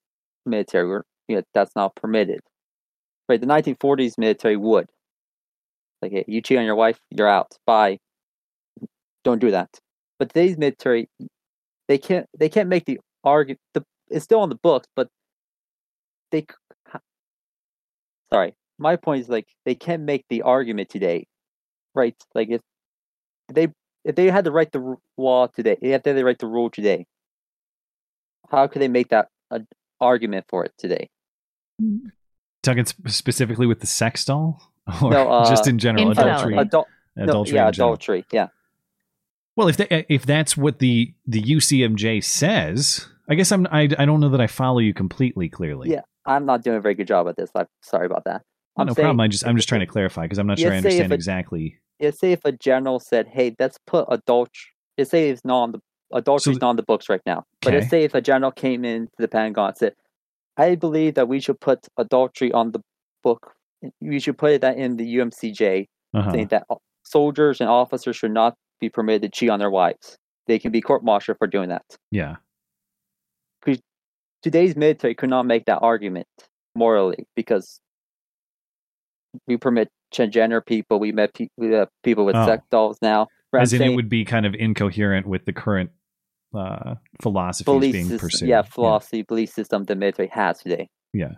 [0.45, 0.88] military.
[0.88, 2.40] We're you know, that's not permitted.
[3.27, 4.88] Right, the 1940s military would.
[6.06, 7.57] Like, hey, you cheat on your wife, you're out.
[7.65, 7.98] Bye.
[9.23, 9.69] Don't do that.
[10.19, 11.10] But today's military,
[11.88, 12.27] they can't.
[12.38, 13.60] They can't make the argument.
[13.73, 15.07] The it's still on the books, but
[16.32, 16.45] they.
[18.32, 21.26] Sorry, my point is like they can't make the argument today,
[21.95, 22.15] right?
[22.36, 22.61] Like if
[23.52, 23.69] they
[24.03, 26.69] if they had to write the law today, if they had to write the rule
[26.69, 27.07] today,
[28.52, 29.68] how could they make that an
[29.99, 31.10] argument for it today?
[31.82, 32.10] Mm-hmm.
[32.61, 36.85] Talking sp- specifically with the sex doll, or No, uh, just in general, adultery, Adul-
[37.15, 37.93] no, adultery yeah, in general?
[37.93, 38.25] adultery.
[38.31, 38.47] Yeah.
[39.55, 44.05] Well, if they, if that's what the the UCMJ says, I guess I'm I, I
[44.05, 45.89] don't know that I follow you completely clearly.
[45.91, 47.49] Yeah, I'm not doing a very good job at this.
[47.55, 48.41] I'm sorry about that.
[48.77, 49.21] Oh, I'm no saying, problem.
[49.21, 50.91] I just I'm just trying to clarify because I'm not sure I Yeah, say if
[50.93, 51.79] understand it- exactly.
[51.99, 54.51] Yeah, say if a general said, "Hey, let's put adultery."
[54.97, 55.79] Let's say it's not on the
[56.13, 57.45] adultery's not on the books right now.
[57.61, 59.93] But let's say if a general came into the Pentagon and said,
[60.57, 62.81] "I believe that we should put adultery on the
[63.23, 63.53] book.
[64.01, 66.31] We should put it that in the UMCJ, Uh-huh.
[66.31, 66.65] saying that
[67.03, 70.17] soldiers and officers should not be permitted to cheat on their wives.
[70.47, 72.35] They can be court-martialed for doing that." Yeah.
[73.63, 73.81] Because
[74.41, 76.27] today's military could not make that argument
[76.75, 77.79] morally because
[79.47, 80.99] we permit transgender people.
[80.99, 82.45] We met pe- we people with Oh.
[82.45, 83.27] sex dolls now.
[83.53, 85.91] As in, it would be kind of incoherent with the current
[86.53, 88.47] uh, philosophies being system, pursued.
[88.49, 90.87] yeah, philosophy belief system the military has today.
[91.13, 91.33] Yeah.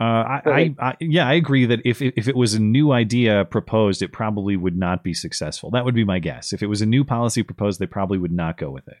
[0.00, 3.44] Uh, I, I, I, yeah, I agree that if if it was a new idea
[3.44, 5.70] proposed, it probably would not be successful.
[5.70, 6.52] That would be my guess.
[6.52, 8.96] If it was a new policy proposed, they probably would not go with it.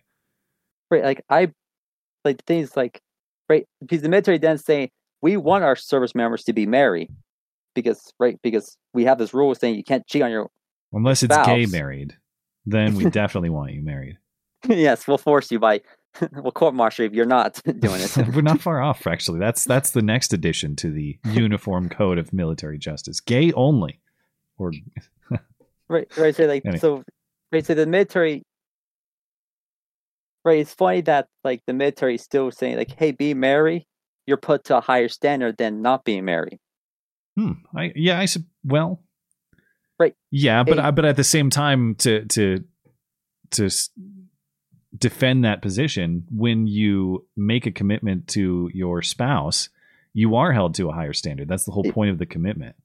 [0.92, 1.50] Right, like I,
[2.24, 3.00] like things like,
[3.48, 4.90] right, because the military then saying
[5.20, 7.10] we want our service members to be married,
[7.74, 10.48] because right because we have this rule saying you can't cheat on your
[10.92, 12.16] Unless it's gay married,
[12.66, 14.16] then we definitely want you married.
[14.68, 15.80] yes, we'll force you by
[16.32, 18.16] we'll court martial if you're not doing it.
[18.34, 19.38] We're not far off, actually.
[19.40, 24.00] That's that's the next addition to the Uniform Code of Military Justice: gay only,
[24.58, 24.72] or
[25.88, 26.34] right, right.
[26.34, 26.78] So like Anyway.
[26.78, 27.04] so,
[27.52, 27.64] right.
[27.66, 28.42] So the military,
[30.44, 30.58] right.
[30.58, 33.86] It's funny that like the military is still saying like, "Hey, be married."
[34.26, 36.58] You're put to a higher standard than not being married.
[37.36, 37.52] Hmm.
[37.76, 38.18] I yeah.
[38.18, 39.02] I sup- well.
[39.98, 40.14] Right.
[40.30, 40.84] Yeah, but Hey.
[40.84, 42.64] I but at the same time, to to
[43.52, 43.68] to
[44.96, 49.68] defend that position, when you make a commitment to your spouse,
[50.12, 51.48] you are held to a higher standard.
[51.48, 52.76] That's the whole point of the commitment.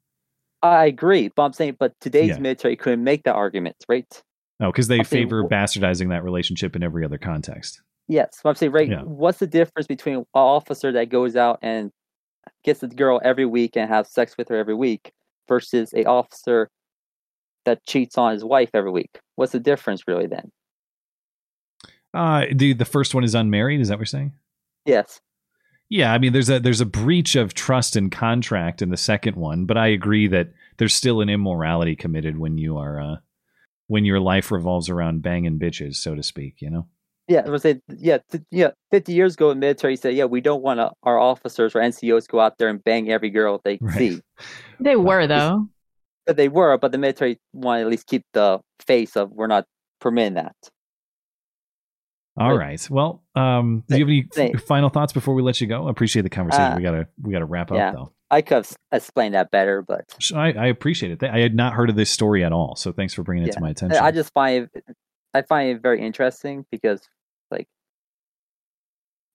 [0.62, 2.40] I agree, but I'm saying, but today's Yeah.
[2.40, 4.24] military couldn't make that argument, right?
[4.60, 7.82] Oh, because they I'm favor wh- bastardizing that relationship in every other context.
[8.08, 8.90] Yes, I'm saying, right?
[8.90, 9.04] Yeah.
[9.04, 11.92] What's the difference between an officer that goes out and
[12.64, 15.12] gets the girl every week and has sex with her every week
[15.48, 16.70] versus a officer
[17.66, 19.20] that cheats on his wife every week?
[19.36, 20.26] What's the difference, really?
[20.28, 20.52] Then,
[22.14, 23.82] Uh the the first one is unmarried.
[23.82, 24.34] Is that what you're saying?
[24.86, 25.20] yes,
[25.90, 29.36] Yeah, I mean, there's a there's a breach of trust and contract in the second
[29.36, 33.16] one, but I agree that there's still an immorality committed when you are uh,
[33.88, 36.56] when your life revolves around banging bitches, so to speak.
[36.62, 36.88] You know.
[37.28, 38.72] yeah, I was saying, yeah, th- yeah.
[38.90, 42.28] Fifty years ago, the military said, yeah, we don't want to, our officers or NCOs
[42.28, 43.98] go out there and bang every girl they Right.
[43.98, 44.22] see.
[44.80, 45.68] They were though.
[46.26, 49.48] But they were, but the military want to at least keep the face of we're
[49.48, 49.66] not
[50.00, 50.56] permitting that.
[52.40, 52.90] All right.
[52.90, 55.88] Well, um, do you have any Say- f- final thoughts before we let you go?
[55.88, 56.74] I appreciate the conversation.
[56.74, 57.90] Uh, we gotta we gotta wrap yeah.
[57.90, 58.14] up though.
[58.32, 61.24] I could have explained that better, but So I, I appreciate it.
[61.24, 63.60] I had not heard of this story at all, so thanks for bringing it to
[63.60, 63.98] my attention.
[63.98, 64.84] I just find it,
[65.34, 67.02] I find it very interesting because
[67.52, 67.68] like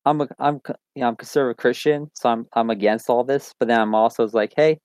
[0.04, 0.60] I'm a I'm
[0.94, 4.28] you know I'm conservative Christian, so I'm I'm against all this, but then I'm also
[4.28, 4.78] like, hey,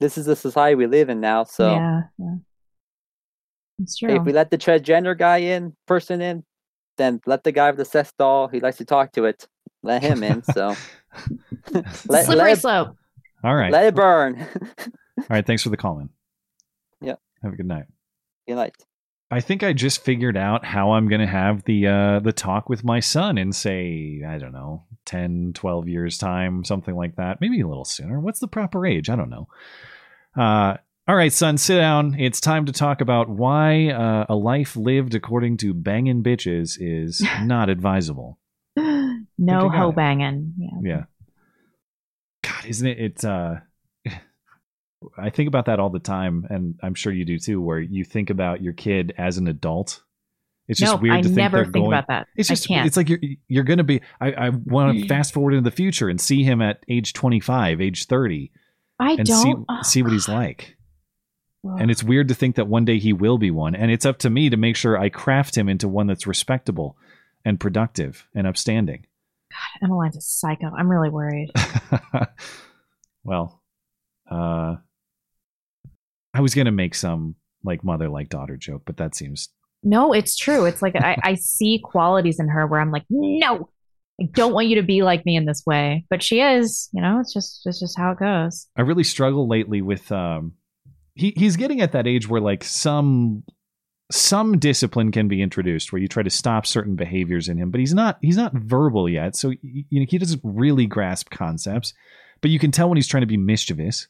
[0.00, 2.34] this is the society we live in now, so yeah, yeah.
[3.80, 4.10] It's true.
[4.10, 6.44] hey, if we let the transgender guy in, person in,
[7.00, 9.48] then let the guy with the cess doll, he likes to talk to it,
[9.82, 10.42] let him in.
[10.42, 10.74] So
[11.72, 12.96] let, Slippery let, it, slope.
[13.42, 13.72] all right.
[13.72, 14.46] let it burn.
[15.18, 15.46] all right.
[15.46, 16.10] Thanks for the call in.
[17.00, 17.16] Yeah.
[17.42, 17.86] Have a good night.
[18.46, 18.76] Good night.
[19.32, 22.68] I think I just figured out how I'm going to have the uh, the talk
[22.68, 27.40] with my son in say, I don't know, 10, 12 years time, something like that.
[27.40, 28.18] Maybe a little sooner.
[28.18, 29.08] What's the proper age?
[29.08, 29.46] I don't know.
[30.36, 30.78] Uh,
[31.10, 32.14] all right, son, sit down.
[32.20, 37.20] It's time to talk about why uh, a life lived according to banging bitches is
[37.42, 38.38] not advisable.
[38.76, 40.54] no hoe banging.
[40.56, 40.68] Yeah.
[40.80, 41.02] Yeah.
[42.44, 43.00] God, isn't it?
[43.00, 43.58] It's uh,
[45.18, 47.60] I think about that all the time, and I'm sure you do too.
[47.60, 50.04] Where you think about your kid as an adult.
[50.68, 51.86] It's just Nope, weird I to think never think going.
[51.88, 52.28] about that.
[52.36, 52.86] It's I just can't.
[52.86, 53.18] it's like you're
[53.48, 54.00] you're gonna be.
[54.20, 57.80] I I want to fast forward into the future and see him at age 25,
[57.80, 58.52] age 30,
[59.00, 59.42] I and don't.
[59.42, 60.76] see oh, see what he's like.
[61.62, 64.18] And it's weird to think that one day he will be one, and it's up
[64.20, 66.96] to me to make sure I craft him into one that's respectable
[67.44, 69.06] and productive and upstanding.
[69.50, 70.70] God, Emmeline's a psycho.
[70.76, 71.50] I'm really worried.
[73.24, 73.62] well,
[74.30, 74.76] uh,
[76.32, 77.34] I was gonna make some
[77.64, 79.48] like mother like daughter joke, but that seems
[79.82, 80.64] No, it's true.
[80.64, 83.68] It's like I, I see qualities in her where I'm like, no,
[84.20, 86.04] I don't want you to be like me in this way.
[86.08, 88.66] But she is, you know, it's just it's just how it goes.
[88.76, 90.52] I really struggle lately with um
[91.20, 93.44] he he's getting at that age where like some
[94.10, 97.78] some discipline can be introduced where you try to stop certain behaviors in him, but
[97.78, 99.36] he's not he's not verbal yet.
[99.36, 101.92] So you know he doesn't really grasp concepts,
[102.40, 104.08] but you can tell when he's trying to be mischievous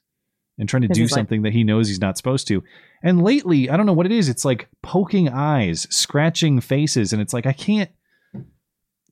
[0.56, 2.62] and trying to do he's like- something that he knows he's not supposed to.
[3.02, 4.28] And lately, I don't know what it is.
[4.28, 7.90] It's like poking eyes, scratching faces, and it's like I can't.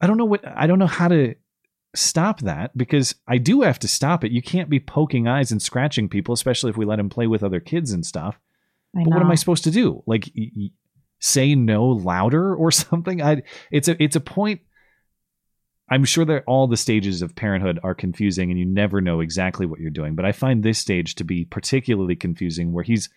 [0.00, 1.34] I don't know what I don't know how to
[1.98, 4.32] stop that because I do have to stop it.
[4.32, 7.42] You can't be poking eyes and scratching people, especially if we let him play with
[7.42, 8.38] other kids and stuff.
[8.96, 9.30] I but what am.
[9.30, 10.02] I supposed to do?
[10.06, 10.70] Like y- y-
[11.18, 13.22] say no louder or something?
[13.22, 14.60] I it's a it's a point
[15.90, 19.64] I'm sure that all the stages of parenthood are confusing and you never know exactly
[19.64, 23.08] what you're doing, but I find this stage to be particularly confusing where he's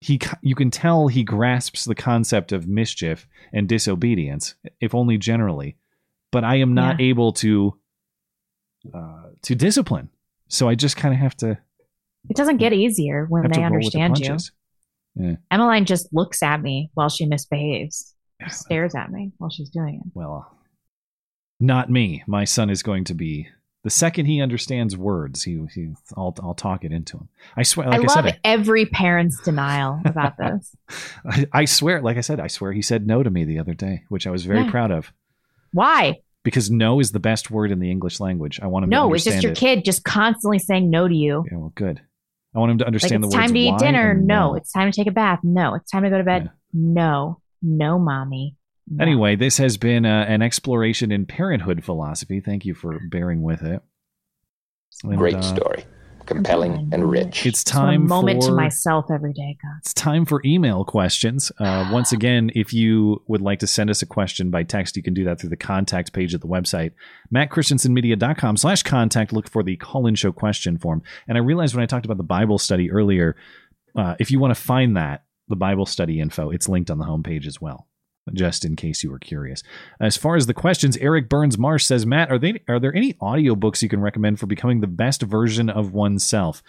[0.00, 5.76] he you can tell he grasps the concept of mischief and disobedience if only generally
[6.32, 7.78] but i am not able to
[8.92, 10.08] uh to discipline
[10.48, 11.56] so i just kind of have to
[12.28, 14.36] It doesn't get easier when they with the understand you.
[15.14, 18.14] yeah Emmeline just looks at me while she misbehaves.
[18.42, 20.10] She stares at me while she's doing it.
[20.14, 20.56] well
[21.60, 23.46] not me my son is going to be
[23.84, 27.88] the second he understands words he, he I'll, I'll talk it into him i swear
[27.88, 30.74] like I i, love said every parent's denial about this.
[31.24, 33.74] I, I swear like i said i swear he said no to me the other
[33.74, 34.70] day which i was very Yeah.
[34.72, 35.12] proud of
[35.72, 36.20] Why?
[36.44, 38.60] Because no is the best word in the English language.
[38.62, 39.58] I want him to No, it's just your it.
[39.58, 41.44] kid just constantly saying no to you.
[41.50, 42.00] Yeah, well, good.
[42.54, 44.10] I want him to understand it's the words time to eat dinner.
[44.10, 44.54] and No.
[44.54, 45.40] It's time to take a bath.
[45.42, 45.74] No.
[45.74, 46.50] It's time to go to bed.
[46.72, 47.40] No.
[47.62, 48.56] No, mommy.
[49.00, 52.40] Anyway, this has been uh, an exploration in parenthood philosophy.
[52.40, 53.80] Thank you for bearing with it.
[55.04, 55.84] And, Great uh, story.
[56.26, 57.46] Compelling and rich.
[57.46, 59.78] It's Just want a time moment for to myself every day, God.
[59.78, 61.52] It's time for email questions.
[61.58, 65.02] Uh, once again, if you would like to send us a question by text, you
[65.02, 66.92] can do that through the contact page at the website,
[67.34, 69.32] mattchristiansenmedia.com slash contact.
[69.32, 71.02] Look for the call-in show question form.
[71.28, 73.36] And I realized when I talked about the Bible study earlier,
[73.96, 77.04] uh, if you want to find that, the Bible study info, it's linked on the
[77.04, 77.88] homepage as well,
[78.32, 79.62] just in case you were curious.
[80.00, 83.14] As far as the questions, Eric Burns Marsh says, Matt, are they are there any
[83.14, 86.62] audiobooks you can recommend for becoming the best version of oneself?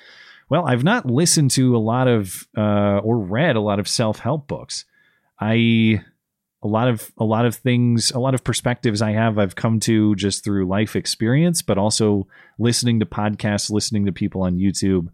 [0.49, 4.19] Well, I've not listened to a lot of uh, or read a lot of self
[4.19, 4.85] help books.
[5.39, 6.03] I
[6.63, 9.80] a lot of a lot of things, a lot of perspectives I have I've come
[9.81, 12.27] to just through life experience, but also
[12.57, 15.09] listening to podcasts, listening to people on YouTube.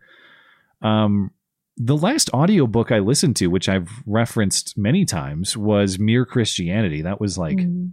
[0.82, 1.32] Um,
[1.80, 7.02] the last audiobook I listened to, which I've referenced many times, was Mere Christianity.
[7.02, 7.92] That was like mm.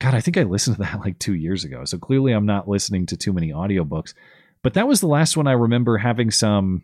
[0.00, 1.84] God, I think I listened to that like two years ago.
[1.84, 4.14] So clearly I'm not listening to too many audiobooks.
[4.62, 6.82] But that was the last one I remember having some.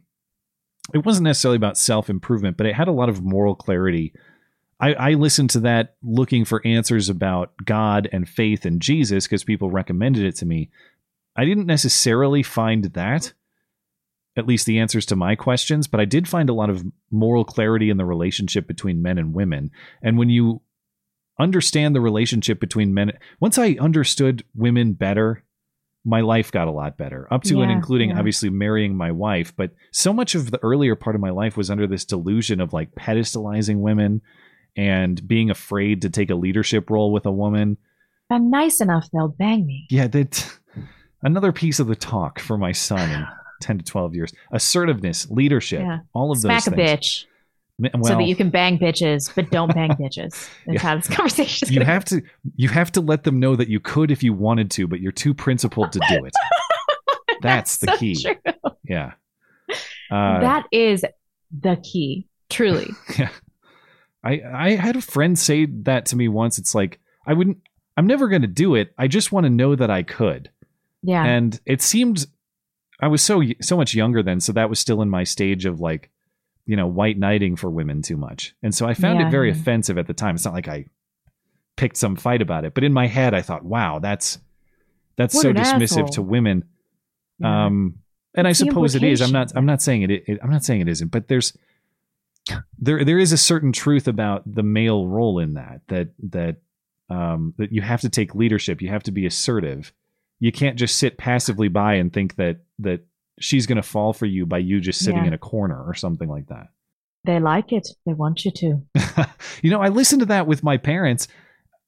[0.94, 4.12] It wasn't necessarily about self improvement, but it had a lot of moral clarity.
[4.78, 9.42] I, I listened to that looking for answers about God and faith and Jesus because
[9.42, 10.70] people recommended it to me.
[11.34, 13.32] I didn't necessarily find that,
[14.36, 17.44] at least the answers to my questions, but I did find a lot of moral
[17.44, 19.70] clarity in the relationship between men and women.
[20.02, 20.60] And when you
[21.38, 25.42] understand the relationship between men, once I understood women better,
[26.04, 28.18] my life got a lot better, up to and including yeah.
[28.18, 29.54] obviously marrying my wife.
[29.56, 32.72] But so much of the earlier part of my life was under this delusion of
[32.72, 34.22] like pedestalizing women
[34.76, 37.76] and being afraid to take a leadership role with a woman.
[38.30, 39.86] I'm nice enough, they'll bang me.
[39.90, 40.58] Yeah, that
[41.22, 43.26] another piece of the talk for my son
[43.60, 44.32] 10 to 12 years.
[44.52, 45.98] Assertiveness, leadership, Yeah.
[46.12, 47.24] all of Smack those a bitch
[47.78, 50.30] Ma- so that you can bang bitches, but don't bang bitches.
[50.66, 50.78] That's Yeah.
[50.80, 52.22] how this conversation is you have to
[52.54, 55.12] you have to let them know that you could if you wanted to, but you're
[55.12, 56.32] too principled to do it.
[57.42, 58.14] That's the so key.
[58.22, 58.34] true.
[58.84, 59.12] Yeah.
[60.10, 61.04] Uh, that is
[61.60, 62.90] the key, truly.
[63.18, 63.28] yeah.
[64.24, 66.58] I I had a friend say that to me once.
[66.58, 67.58] It's like I wouldn't.
[67.96, 68.92] I'm never going to do it.
[68.98, 70.50] I just want to know that I could.
[71.02, 71.24] Yeah.
[71.24, 72.26] And it seemed
[73.00, 75.80] I was so so much younger then, so that was still in my stage of
[75.80, 76.10] like,
[76.64, 78.54] you know, white knighting for women too much.
[78.62, 80.34] And so I found Yeah, it very offensive at the time.
[80.34, 80.86] It's not like I
[81.76, 84.38] picked some fight about it, but in my head I thought, wow, that's
[85.16, 86.06] that's What so dismissive asshole.
[86.08, 86.64] to women.
[87.42, 87.98] Um
[88.34, 89.20] and I What's suppose it is.
[89.22, 89.52] I'm not?
[89.56, 91.56] I'm not saying it, it I'm not saying it isn't, but there's
[92.78, 96.56] there there is a certain truth about the male role in that that that
[97.10, 99.92] um that you have to take leadership you have to be assertive
[100.40, 103.00] you can't just sit passively by and think that that
[103.40, 105.28] she's going to fall for you by you just sitting Yeah.
[105.28, 106.68] in a corner or something like that
[107.24, 107.88] They like it.
[108.06, 108.82] They want you to.
[109.62, 111.28] you know i listened to that with my parents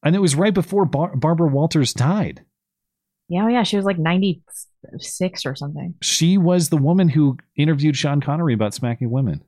[0.04, 2.44] and it was right before Bar- barbara walters died
[3.28, 3.62] Yeah, oh yeah.
[3.64, 5.94] She was like 96 or something.
[6.02, 9.42] she was the woman who interviewed sean connery about smacking women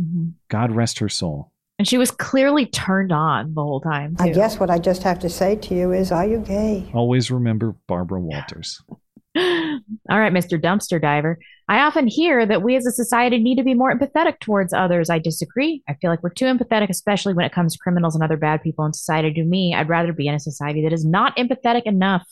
[0.00, 0.32] Mhm.
[0.48, 4.14] god rest her soul And she was clearly turned on the whole time.
[4.20, 6.88] I guess what I just have to say to you is, are you gay?
[6.94, 8.80] always remember barbara walters
[9.36, 9.80] All
[10.10, 10.60] right, Mr.
[10.60, 11.40] Dumpster Diver.
[11.68, 15.10] I often hear that we as a society need to be more empathetic towards others.
[15.10, 15.82] I disagree.
[15.88, 18.62] I feel like we're too empathetic, especially when it comes to criminals and other bad
[18.62, 19.32] people in society.
[19.32, 22.26] To me, I'd rather be in a society that is not empathetic enough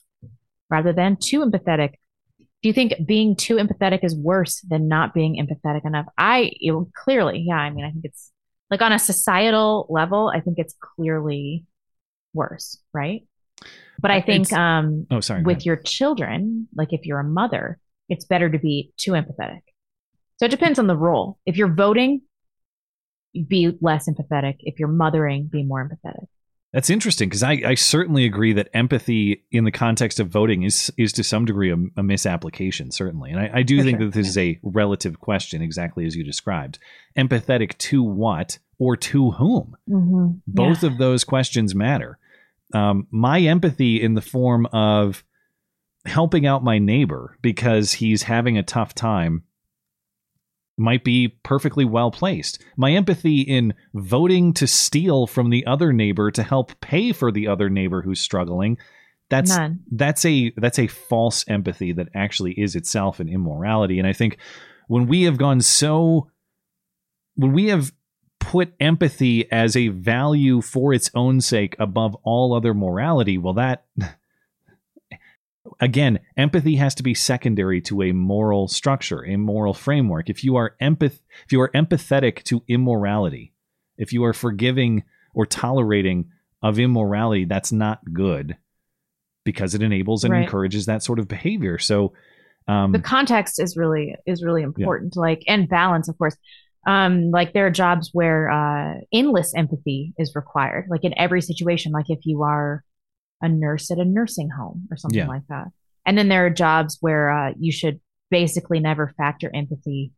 [0.70, 1.94] rather than too empathetic.
[2.38, 6.06] Do you think being too empathetic is worse than not being empathetic enough?
[6.16, 7.56] I it, clearly, yeah.
[7.56, 8.31] I mean, I think it's
[8.72, 11.66] like on a societal level, I think it's clearly
[12.32, 13.28] worse, right?
[14.00, 17.78] But I think It's- um, oh, sorry, with your children, like if you're a mother,
[18.08, 19.60] it's better to be too empathetic.
[20.38, 21.38] So it depends on the role.
[21.44, 22.22] If you're voting,
[23.46, 24.56] be less empathetic.
[24.60, 26.26] If you're mothering, be more empathetic.
[26.72, 30.90] That's interesting because I, I certainly agree that empathy in the context of voting is
[30.96, 33.30] is to some degree a, a misapplication, certainly.
[33.30, 36.78] And I, I do think that this is a relative question, exactly as you described.
[37.16, 39.76] Empathetic to what or to whom?
[39.88, 40.38] Mm-hmm.
[40.46, 42.18] Both of those questions matter.
[42.72, 45.24] Um, my empathy in the form of
[46.06, 49.44] helping out my neighbor because he's having a tough time
[50.78, 52.62] might be perfectly well placed.
[52.76, 57.46] My empathy in voting to steal from the other neighbor to help pay for the
[57.46, 58.78] other neighbor who's struggling
[59.32, 59.80] that's None.
[59.90, 64.36] that's a that's a false empathy that actually is itself an immorality and I think
[64.88, 66.28] when we have gone so
[67.36, 67.92] when we have
[68.40, 73.86] put empathy as a value for its own sake above all other morality well that
[75.80, 80.28] again, empathy has to be secondary to a moral structure, a moral framework.
[80.30, 83.52] If you are empath if you are empathetic to immorality,
[83.96, 86.30] if you are forgiving or tolerating
[86.62, 88.56] of immorality, that's not good
[89.44, 90.44] because it enables and Right.
[90.44, 91.78] encourages that sort of behavior.
[91.78, 92.12] So
[92.68, 96.36] um the context is really is really important like and balance of course
[96.86, 101.90] um like there are jobs where uh endless empathy is required like in every situation
[101.90, 102.84] like if you are
[103.42, 105.26] a nurse at a nursing home or something Yeah.
[105.28, 105.66] like that
[106.06, 108.00] and then there are jobs where uh you should
[108.30, 110.12] basically never factor empathy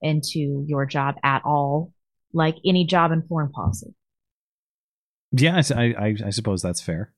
[0.00, 1.92] into your job at all
[2.32, 3.94] like any job in foreign policy
[5.32, 7.12] Yeah, I I suppose that's fair.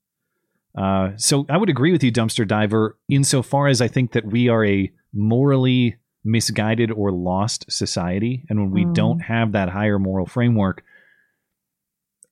[0.77, 4.49] Uh, so I would agree with you, dumpster diver, insofar as I think that we
[4.49, 8.95] are a morally misguided or lost society, and when we Mm.
[8.95, 10.83] don't have that higher moral framework,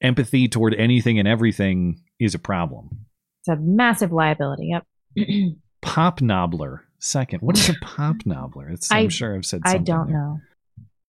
[0.01, 3.07] empathy toward anything and everything is a problem.
[3.49, 4.87] It's a massive liability yep
[5.81, 7.41] Pop Nobbler, second.
[7.41, 8.69] What is a pop Nobbler?
[8.69, 9.63] It's, I'm I- sure I've said.
[9.65, 10.17] i don't there.
[10.17, 10.41] know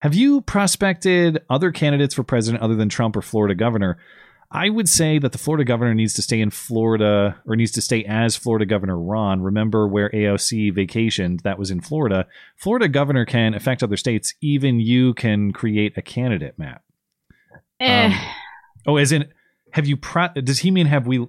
[0.01, 3.97] Have you prospected other candidates for president other than Trump or Florida governor?
[4.51, 7.81] I would say that the Florida governor needs to stay in Florida or needs to
[7.81, 9.41] stay as Florida Governor Ron.
[9.43, 11.41] Remember where AOC vacationed?
[11.43, 12.25] That was in Florida.
[12.57, 14.33] Florida governor can affect other states.
[14.41, 16.81] Even you can create a candidate map.
[17.79, 18.11] Eh.
[18.87, 19.25] Oh, as in,
[19.71, 19.97] have you?
[19.97, 21.27] Pro- does he mean have we?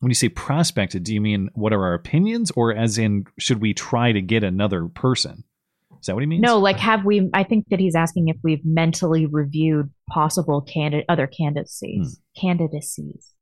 [0.00, 3.60] When you say prospected, do you mean what are our opinions, or as in should
[3.60, 5.44] we try to get another person?
[6.00, 6.42] Is that what he means?
[6.42, 7.30] No, like have we?
[7.32, 12.40] I think that he's asking if we've mentally reviewed possible candidate other candidacies, hmm.
[12.40, 13.32] candidacies,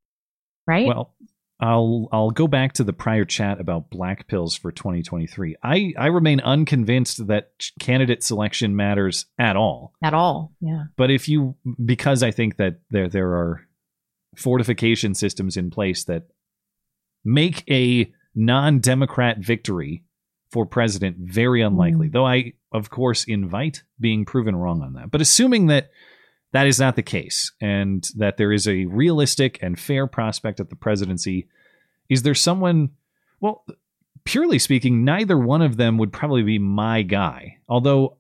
[0.67, 0.87] right?
[0.87, 1.15] Well,
[1.61, 5.57] I'll I'll go back to the prior chat about black pills for 2023.
[5.63, 9.93] I I remain unconvinced that candidate selection matters at all.
[10.03, 10.85] At all, yeah.
[10.97, 13.67] But if you because I think that there there are
[14.37, 16.25] fortification systems in place that
[17.25, 20.05] make a non-democrat victory
[20.51, 22.09] for president very unlikely.
[22.09, 22.13] Hmm.
[22.13, 25.11] Though I of course invite being proven wrong on that.
[25.11, 25.91] But assuming that
[26.53, 30.71] that is not the case and that there is a realistic and fair prospect at
[30.71, 31.49] the presidency,
[32.09, 32.91] is there someone
[33.41, 33.65] well
[34.25, 37.59] purely speaking neither one of them would probably be my guy.
[37.69, 38.17] Although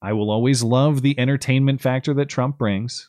[0.00, 3.08] I will always love the entertainment factor that Trump brings.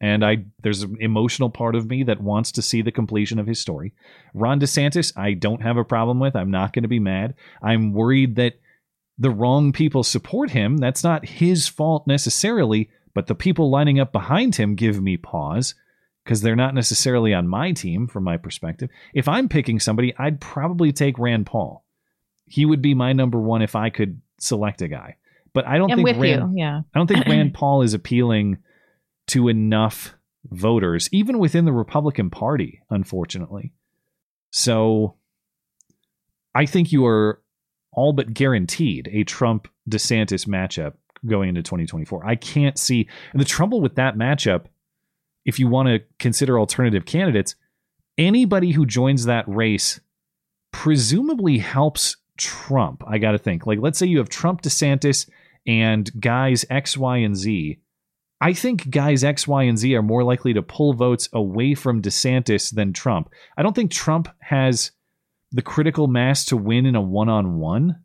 [0.00, 3.46] And I there's an emotional part of me that wants to see the completion of
[3.46, 3.92] his story.
[4.32, 6.34] Ron DeSantis, I don't have a problem with.
[6.34, 7.34] I'm not going to be mad.
[7.62, 8.54] I'm worried that
[9.18, 10.78] the wrong people support him.
[10.78, 15.74] That's not his fault necessarily, but the people lining up behind him give me pause
[16.24, 18.88] because they're not necessarily on my team from my perspective.
[19.12, 21.84] If I'm picking somebody, I'd probably take Rand Paul.
[22.46, 25.16] He would be my number one if I could select a guy.
[25.52, 26.80] But I don't I'm think with Rand, you, yeah.
[26.94, 28.58] I don't think Rand Paul is appealing
[29.30, 33.72] to enough voters, even within the Republican Party, unfortunately.
[34.50, 35.16] So
[36.54, 37.42] I think you are
[37.92, 40.94] all but guaranteed a Trump DeSantis matchup
[41.26, 42.26] going into 2024.
[42.26, 44.66] I can't see and the trouble with that matchup,
[45.44, 47.54] if you want to consider alternative candidates,
[48.16, 50.00] anybody who joins that race
[50.72, 53.02] presumably helps Trump.
[53.06, 53.66] I got to think.
[53.66, 55.28] Like, let's say you have Trump, DeSantis,
[55.66, 57.80] and guys X, Y, and Z.
[58.40, 62.00] I think guys X, Y, and Z are more likely to pull votes away from
[62.00, 63.30] DeSantis than Trump.
[63.56, 64.92] I don't think Trump has
[65.52, 68.00] the critical mass to win in a one on one.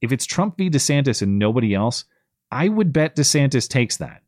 [0.00, 0.70] If it's Trump v.
[0.70, 2.04] DeSantis and nobody else,
[2.50, 4.22] I would bet DeSantis takes that.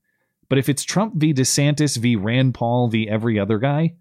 [0.49, 1.33] But if it's Trump v.
[1.33, 2.17] DeSantis v.
[2.17, 3.09] Rand Paul v.
[3.09, 3.95] every other guy,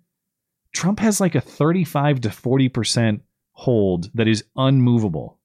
[0.74, 3.22] Trump has like a 35 to 40%
[3.54, 5.38] hold that is unmovable.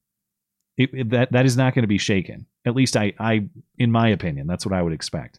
[0.76, 2.46] It, that that is not going to be shaken.
[2.64, 3.48] At least I I
[3.78, 5.38] in my opinion, that's what I would expect.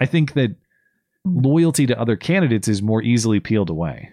[0.00, 0.56] I think that
[1.24, 4.10] loyalty to other candidates is more easily peeled away.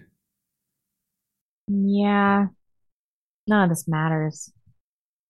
[1.68, 2.48] Yeah.
[3.48, 4.52] None of this matters.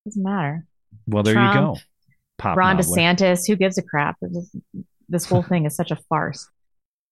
[0.04, 0.66] Doesn't matter.
[1.06, 1.76] Well, there you go.
[2.38, 2.78] Pop Ron.
[2.78, 4.16] DeSantis, who gives a crap?
[4.20, 4.54] This,
[5.08, 6.42] this whole thing is such a farce.
[6.42, 6.50] It's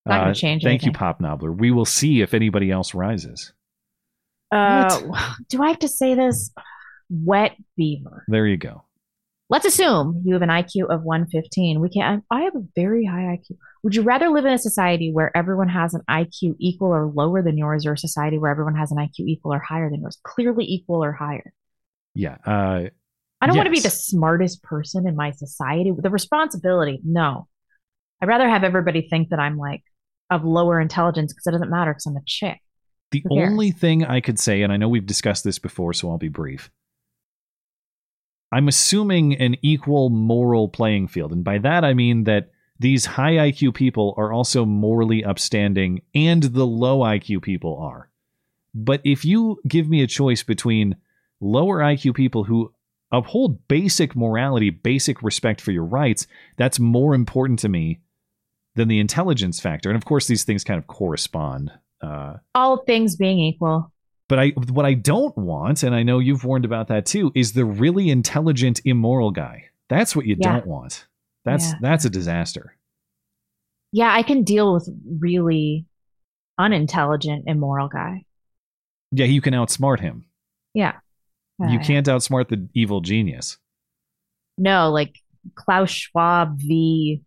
[0.06, 0.92] not Uh, going to change Thank you.
[0.92, 1.52] Pop Nobbler.
[1.52, 3.52] We will see if anybody else rises.
[4.52, 5.00] Uh,
[5.48, 6.52] do I have to say this?
[7.10, 8.24] Wet beaver.
[8.28, 8.84] There you go.
[9.48, 11.80] Let's assume you have an IQ of 115.
[11.80, 13.56] We can I have a very high IQ.
[13.84, 17.42] Would you rather live in a society where everyone has an IQ equal or lower
[17.42, 20.18] than yours, or a society where everyone has an IQ equal or higher than yours?
[20.24, 21.52] Clearly equal or higher.
[22.14, 22.38] Yeah.
[22.44, 22.88] Uh,
[23.40, 25.92] I don't want to be the smartest person in my society.
[25.96, 27.46] The responsibility, no.
[28.20, 29.82] I'd rather have everybody think that I'm like
[30.30, 32.58] of lower intelligence because it doesn't matter because I'm a chick.
[33.12, 36.18] The only thing I could say, and I know we've discussed this before, so I'll
[36.18, 36.70] be brief.
[38.52, 41.32] I'm assuming an equal moral playing field.
[41.32, 46.42] And by that, I mean that these high IQ people are also morally upstanding, and
[46.42, 48.10] the low IQ people are.
[48.74, 50.96] But if you give me a choice between
[51.40, 52.72] lower IQ people who
[53.10, 58.00] uphold basic morality, basic respect for your rights, that's more important to me
[58.74, 59.88] than the intelligence factor.
[59.88, 61.72] And of course, these things kind of correspond.
[62.02, 63.90] Uh, All things being equal.
[64.28, 67.52] But I, what I don't want, and I know you've warned about that too, is
[67.52, 69.66] the really intelligent, immoral guy.
[69.88, 70.52] That's what you Yeah.
[70.52, 71.06] don't want.
[71.44, 71.78] That's Yeah.
[71.80, 72.76] that's a disaster.
[73.92, 74.88] Yeah, I can deal with
[75.20, 75.86] really
[76.58, 78.24] unintelligent, immoral guy.
[79.12, 80.24] Yeah, you can outsmart him.
[80.74, 80.94] Yeah.
[81.58, 83.56] you Uh, can't outsmart the evil genius.
[84.58, 85.16] No, like
[85.54, 87.22] Klaus Schwab v.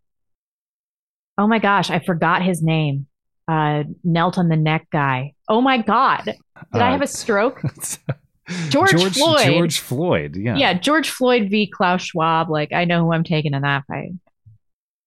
[1.37, 3.07] Oh my gosh, I forgot his name.
[3.49, 5.33] Uh, knelt on the neck guy.
[5.47, 6.35] Oh my god, did
[6.73, 7.61] I Uh, have a stroke?
[8.69, 9.45] George, George Floyd.
[9.45, 10.35] George Floyd.
[10.35, 10.55] Yeah.
[10.57, 11.65] yeah, George Floyd v.
[11.67, 12.49] Klaus Schwab.
[12.49, 14.11] Like I know who I'm taking in that fight.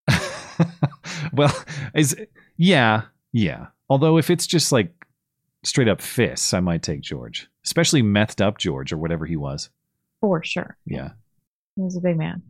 [1.32, 1.54] well,
[1.94, 2.16] is
[2.56, 3.02] yeah,
[3.32, 3.66] yeah.
[3.88, 4.92] Although if it's just like
[5.64, 9.70] straight up fists, I might take George, especially methed up George or whatever he was.
[10.20, 10.76] For sure.
[10.86, 11.10] Yeah.
[11.76, 12.42] He was a big man.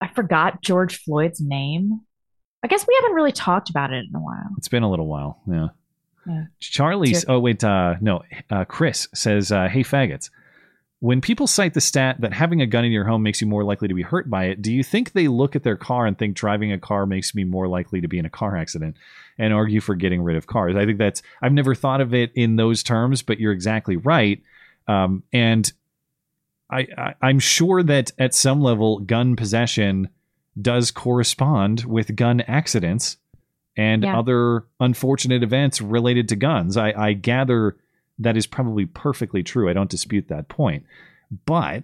[0.00, 2.00] I forgot George Floyd's name.
[2.64, 4.48] I guess we haven't really talked about it in a while.
[4.56, 5.38] It's been a little while.
[5.46, 5.68] Yeah.
[6.26, 6.44] Yeah.
[6.58, 7.20] Charlie's.
[7.20, 7.32] Sure.
[7.32, 8.22] Oh wait, uh, no.
[8.48, 10.30] Uh, Chris says, uh, "Hey faggots,
[11.00, 13.64] when people cite the stat that having a gun in your home makes you more
[13.64, 16.18] likely to be hurt by it, do you think they look at their car and
[16.18, 18.96] think driving a car makes me more likely to be in a car accident,
[19.36, 20.74] and argue for getting rid of cars?
[20.74, 21.20] I think that's.
[21.42, 24.42] I've never thought of it in those terms, but you're exactly right.
[24.88, 25.70] Um, and
[26.70, 30.08] I, I I'm sure that at some level, gun possession
[30.60, 33.16] does correspond with gun accidents
[33.76, 34.18] and Yeah.
[34.18, 36.76] other unfortunate events related to guns.
[36.76, 37.76] I, I gather
[38.18, 39.68] that is probably perfectly true.
[39.68, 40.84] I don't dispute that point.
[41.46, 41.82] But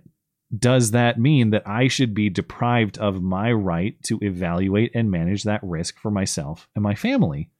[0.56, 5.42] does that mean that I should be deprived of my right to evaluate and manage
[5.44, 7.50] that risk for myself and my family?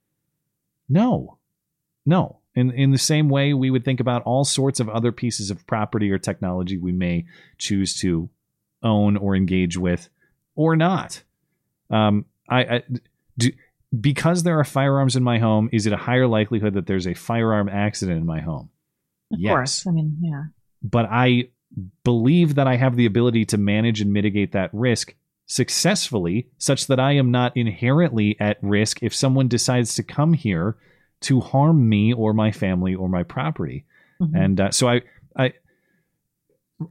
[0.89, 1.39] No.
[2.07, 2.39] No.
[2.55, 5.67] In, in the same way, we would think about all sorts of other pieces of
[5.67, 7.25] property or technology we may
[7.59, 8.29] choose to
[8.83, 10.09] own or engage with
[10.61, 11.23] or not.
[11.89, 12.83] Um, I, I
[13.39, 13.51] do,
[13.99, 15.71] because there are firearms in my home.
[15.73, 18.69] Is it a higher likelihood that there's a firearm accident in my home?
[19.33, 19.87] Of yes, course.
[19.87, 20.43] I mean, yeah.
[20.83, 21.49] but I
[22.05, 25.15] believe that I have the ability to manage and mitigate that risk
[25.47, 30.77] successfully, such that I am not inherently at risk if someone decides to come here
[31.23, 33.87] to harm me or my family or my property.
[34.21, 34.45] Mhm.
[34.45, 35.01] And uh, so I,
[35.37, 35.55] I,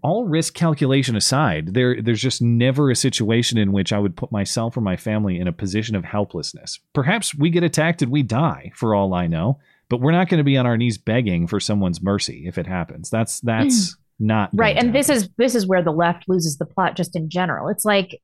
[0.01, 4.31] all risk calculation aside, there there's just never a situation in which I would put
[4.31, 6.79] myself or my family in a position of helplessness.
[6.93, 9.59] Perhaps we get attacked and we die, for all I know,
[9.89, 12.67] but we're not going to be on our knees begging for someone's mercy if it
[12.67, 13.09] happens.
[13.09, 16.93] That's that's not right and this is this is where the left loses the plot
[16.93, 18.21] just in general it's like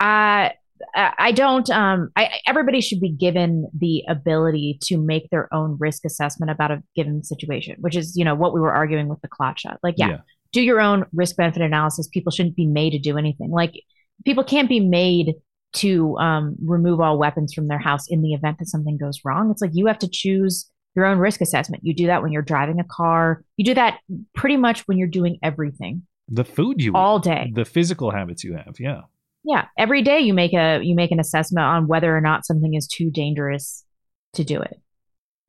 [0.00, 0.48] uh
[0.94, 5.76] I I don't um I everybody should be given the ability to make their own
[5.78, 9.20] risk assessment about a given situation, which is, you know, what we were arguing with
[9.20, 9.78] the clot shot.
[9.82, 10.18] Like, yeah, Yeah.
[10.54, 12.08] Do your own risk benefit analysis.
[12.08, 13.50] People shouldn't be made to do anything.
[13.50, 13.72] Like
[14.24, 15.34] people can't be made
[15.74, 19.50] to um remove all weapons from their house in the event that something goes wrong.
[19.50, 21.82] It's like you have to choose your own risk assessment.
[21.84, 23.42] You do that when you're driving a car.
[23.56, 23.98] You do that
[24.34, 26.02] pretty much when you're doing everything.
[26.28, 27.50] the food you all day.
[27.52, 28.76] the physical habits you have.
[28.78, 29.02] Yeah.
[29.46, 32.72] Yeah, every day you make a you make an assessment on whether or not something
[32.74, 33.84] is too dangerous
[34.34, 34.80] to do it.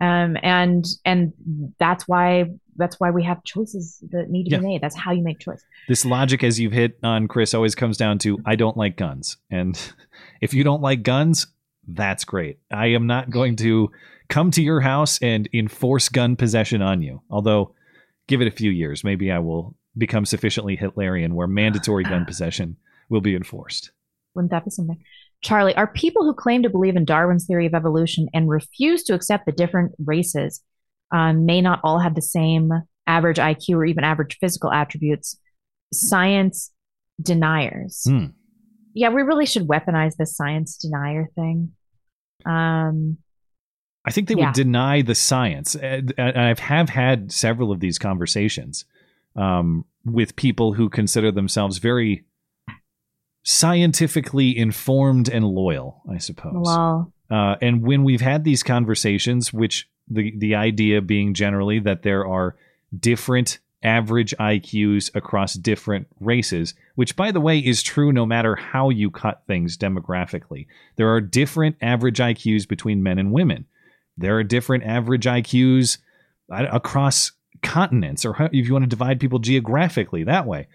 [0.01, 1.34] Um and and
[1.80, 2.45] that's why
[2.77, 4.57] that's why we have choices that need to Yeah.
[4.59, 4.81] be made.
[4.81, 5.63] That's how you make choice.
[5.88, 9.38] This logic, as you've hit on, Chris, always comes down to I don't like guns.
[9.49, 9.80] And
[10.41, 11.47] if you don't like guns,
[11.88, 12.59] that's great.
[12.72, 13.91] I am not going to
[14.27, 17.22] come to your house and enforce gun possession on you.
[17.30, 17.73] Although,
[18.27, 19.03] give it a few years.
[19.03, 22.76] Maybe I will become sufficiently Hitlerian where mandatory gun possession
[23.07, 23.91] will be enforced.
[24.34, 24.97] Wouldn't that be something?
[25.41, 29.13] Charlie, are people who claim to believe in Darwin's theory of evolution and refuse to
[29.13, 30.61] accept the different races
[31.11, 32.71] um, may not all have the same
[33.07, 35.37] average IQ or even average physical attributes
[35.93, 36.71] science
[37.21, 38.03] deniers?
[38.07, 38.25] Hmm.
[38.93, 41.73] Yeah, we really should weaponize this science denier thing.
[42.45, 43.17] Um,
[44.05, 44.47] I think they Yeah.
[44.47, 45.75] would deny the science.
[45.75, 48.85] And I have had several of these conversations
[49.35, 52.23] um, with people who consider themselves very
[53.45, 56.53] scientifically informed and loyal, I suppose.
[56.55, 57.13] lol.
[57.30, 62.27] Uh, and when we've had these conversations, which the the idea being generally that there
[62.27, 62.55] are
[62.97, 68.89] different average IQs across different races, which by the way is true no matter how
[68.89, 70.65] you cut things demographically.
[70.95, 73.65] There are different average IQs between men and women.
[74.17, 75.99] There are different average IQs
[76.51, 77.31] uh, across
[77.61, 80.67] continents, or if you want to divide people geographically that way.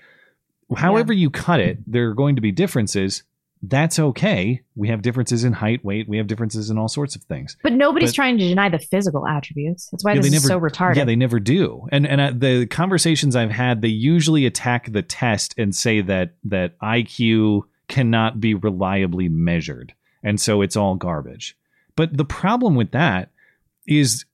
[0.76, 3.22] However you cut it, there are going to be differences.
[3.62, 4.62] that's okay.
[4.74, 6.08] We have differences in height, weight.
[6.08, 7.58] We have differences in all sorts of things.
[7.62, 9.90] But nobody's But- trying to deny the physical attributes.
[9.90, 10.96] That's why Yeah, this they is so retarded.
[10.96, 11.86] Yeah, they never do.
[11.92, 16.36] And and uh, the conversations I've had, they usually attack the test and say that
[16.44, 19.92] that IQ cannot be reliably measured,
[20.22, 21.54] and so it's all garbage.
[21.96, 23.30] But the problem with that
[23.86, 24.24] is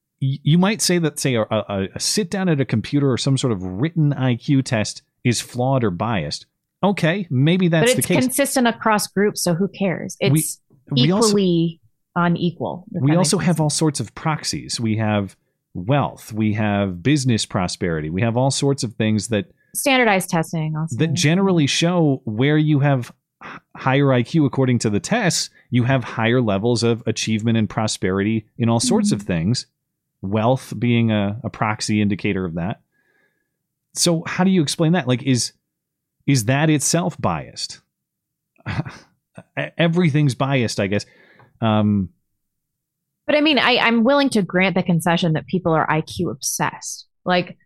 [0.42, 3.38] you might say that say a, a, a sit down at a computer or some
[3.38, 6.46] sort of written IQ test is flawed or biased.
[6.82, 8.24] Okay, maybe that's but the it's case.
[8.24, 10.16] consistent across groups, so who cares?
[10.20, 11.80] We- It's we also- equally
[12.14, 12.86] unequal.
[13.00, 14.80] we also have all sorts of proxies.
[14.80, 15.36] We have
[15.74, 16.32] wealth.
[16.32, 18.08] We have business prosperity.
[18.10, 20.74] We have all sorts of things that standardized testing.
[20.76, 20.96] Also.
[20.96, 23.12] that generally show where you have
[23.76, 28.68] higher IQ according to the tests, you have higher levels of achievement and prosperity in
[28.68, 29.26] all sorts of mm-hmm.
[29.26, 29.66] things.
[30.22, 32.80] Wealth being a, a proxy indicator of that.
[33.94, 35.09] So how do you explain that?
[35.09, 35.52] Like is
[36.26, 37.80] is that itself biased?
[39.78, 41.06] Everything's biased, I guess.
[41.60, 42.10] Um,
[43.26, 47.06] But I mean, I, I'm willing to grant the concession that people are IQ obsessed.
[47.24, 47.56] Like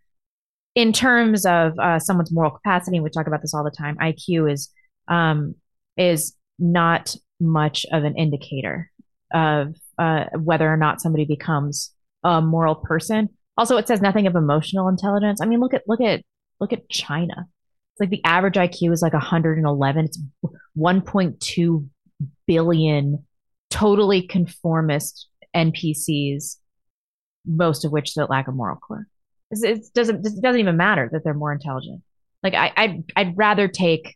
[0.75, 3.97] in terms of uh, someone's moral capacity, we talk about this all the time.
[3.97, 4.69] IQ is
[5.07, 5.55] um,
[5.97, 8.91] is not much of an indicator
[9.33, 11.91] of uh, whether or not somebody becomes
[12.23, 13.29] a moral person.
[13.57, 15.39] Also, it says nothing of emotional intelligence.
[15.41, 16.21] I mean, look at look at
[16.59, 17.35] look at China.
[17.93, 20.05] It's like the average IQ is like 111.
[20.05, 20.19] It's
[20.77, 21.87] 1.2
[22.47, 23.25] billion
[23.69, 26.57] totally conformist NPCs,
[27.45, 29.07] most of which that lack a moral core.
[29.51, 32.01] It's- It doesn't it doesn't even matter that they're more intelligent.
[32.43, 34.15] Like I, I'd I'd rather take,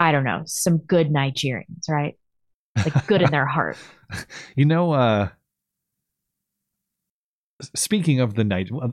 [0.00, 2.18] I don't know, some good Nigerians, right?
[2.76, 3.76] Like good in their heart.
[4.56, 5.28] You know, uh
[7.74, 8.88] speaking of the Ni- uh,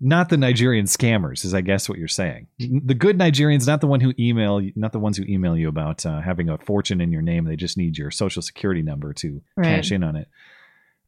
[0.00, 2.46] not the Nigerian scammers, is I guess what you're saying.
[2.58, 6.04] The good Nigerians, not the one who email, not the ones who email you about
[6.06, 7.44] uh, having a fortune in your name.
[7.44, 9.76] They just need your social security number to Right.
[9.76, 10.28] cash in on it.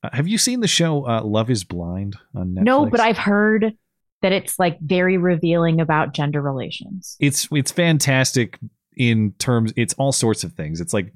[0.02, 2.64] Uh, have you seen the show uh, Love Is Blind on Netflix?
[2.64, 3.76] No, but I've heard
[4.22, 7.16] that it's like very revealing about gender relations.
[7.20, 8.58] it's it's fantastic
[8.96, 11.12] in terms it's all sorts of things it's like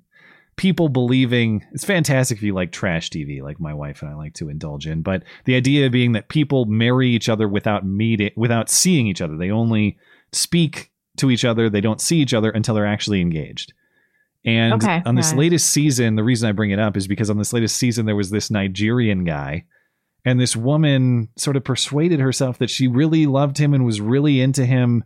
[0.56, 4.32] people believing it's fantastic if you like trash tv like my wife and i like
[4.32, 8.68] to indulge in but the idea being that people marry each other without meeting without
[8.70, 9.36] seeing each other.
[9.36, 9.98] They only
[10.32, 11.70] speak to each other.
[11.70, 13.72] They don't see each other until they're actually engaged.
[14.44, 15.38] And Okay, on this right.
[15.38, 18.14] latest season the reason i bring it up is because on this latest season there
[18.14, 19.64] was this nigerian guy
[20.24, 24.40] and this woman sort of persuaded herself that she really loved him and was really
[24.40, 25.04] into him.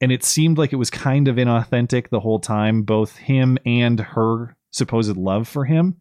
[0.00, 3.98] And it seemed like it was kind of inauthentic the whole time both him and
[3.98, 5.96] her supposed love for him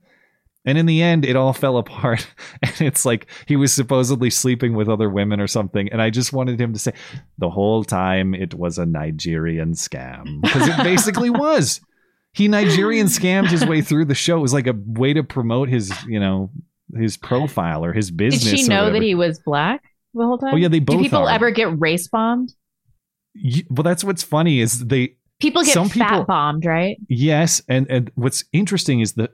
[0.65, 2.27] and in the end it all fell apart
[2.63, 6.33] and it's like he was supposedly sleeping with other women or something and i just
[6.33, 6.93] wanted him to say
[7.37, 11.79] the whole time it was a nigerian scam because it basically was
[12.33, 15.69] he nigerian scammed his way through the show it was like a way to promote
[15.69, 16.49] his you know
[16.97, 18.43] his profile or his business.
[18.43, 19.81] Did she know that he was black
[20.13, 20.53] the whole time?
[20.53, 21.29] Oh, yeah, they both Do people are.
[21.33, 22.51] ever get race bombed?
[23.33, 26.97] You- well that's what's funny is they People get some fat people bombed, right?
[27.09, 29.31] Yes, and and what's interesting is that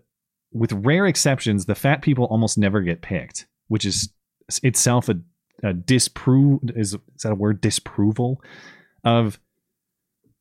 [0.51, 4.09] with rare exceptions, the fat people almost never get picked, which is
[4.63, 5.15] itself a,
[5.63, 8.41] a disprove is is that a word disproval
[9.03, 9.39] of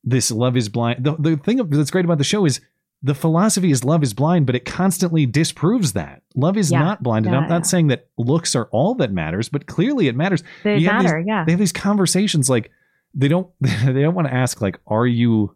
[0.03, 1.03] this love is blind.
[1.03, 2.61] The the thing that's great about the show is
[3.03, 7.03] the philosophy is love is blind, but it constantly disproves that love is Yeah, not
[7.03, 7.27] blind.
[7.27, 10.41] And I'm yeah, not saying that looks are all that matters, but clearly it matters.
[10.63, 11.43] They You have these- matter, yeah.
[11.45, 12.71] They have these conversations like
[13.13, 15.55] they don't they don't want to ask like, are you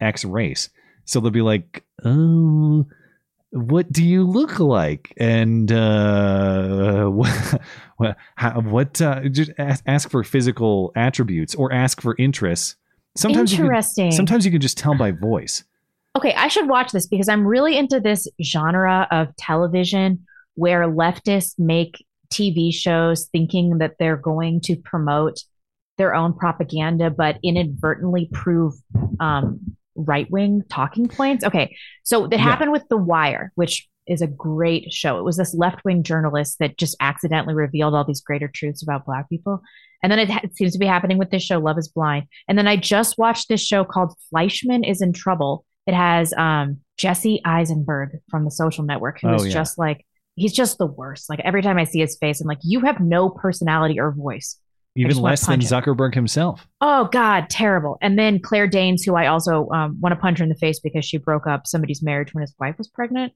[0.00, 0.68] X race?
[1.04, 2.86] So they'll be like, oh,
[3.50, 5.12] what do you look like?
[5.18, 7.60] And uh, what,
[7.96, 12.76] what, how, what uh, just ask, ask for physical attributes or ask for interests.
[13.14, 14.08] Sometimes You Interesting.
[14.08, 15.64] can, sometimes you can just tell by voice.
[16.16, 20.24] Okay, I should watch this because I'm really into this genre of television
[20.54, 25.44] where leftists make TV shows thinking that they're going to promote
[26.02, 28.74] their own propaganda, but inadvertently prove
[29.20, 29.60] um,
[29.94, 31.44] right wing talking points.
[31.44, 32.42] Okay, so that Yeah.
[32.50, 35.18] happened with The Wire, which is a great show.
[35.20, 39.06] It was this left wing journalist that just accidentally revealed all these greater truths about
[39.06, 39.62] Black people.
[40.02, 42.24] And then it, ha- it seems to be happening with this show, Love is Blind.
[42.48, 45.64] And then I just watched this show called Fleishman is in Trouble.
[45.86, 49.52] It has um, Jesse Eisenberg from the social network, who Oh, is yeah.
[49.52, 50.04] just like,
[50.34, 51.30] he's just the worst.
[51.30, 54.58] Like every time I see his face, I'm like, you have no personality or voice.
[54.94, 55.66] Even less than him.
[55.66, 56.68] Zuckerberg himself.
[56.80, 57.96] Oh God, terrible.
[58.02, 60.80] And then Claire Danes, who I also um, want to punch her in the face
[60.80, 63.32] because she broke up somebody's marriage when his wife was pregnant.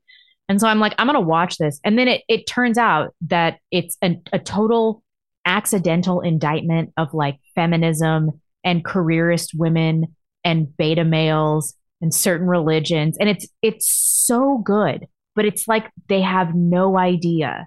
[0.49, 1.81] And so I'm like, I'm gonna watch this.
[1.83, 5.03] And then it it turns out that it's an, a total
[5.47, 10.15] accidental indictment of like feminism and careerist women
[10.45, 16.21] and beta males and certain religions and it's it's so good but it's like they
[16.21, 17.67] have no idea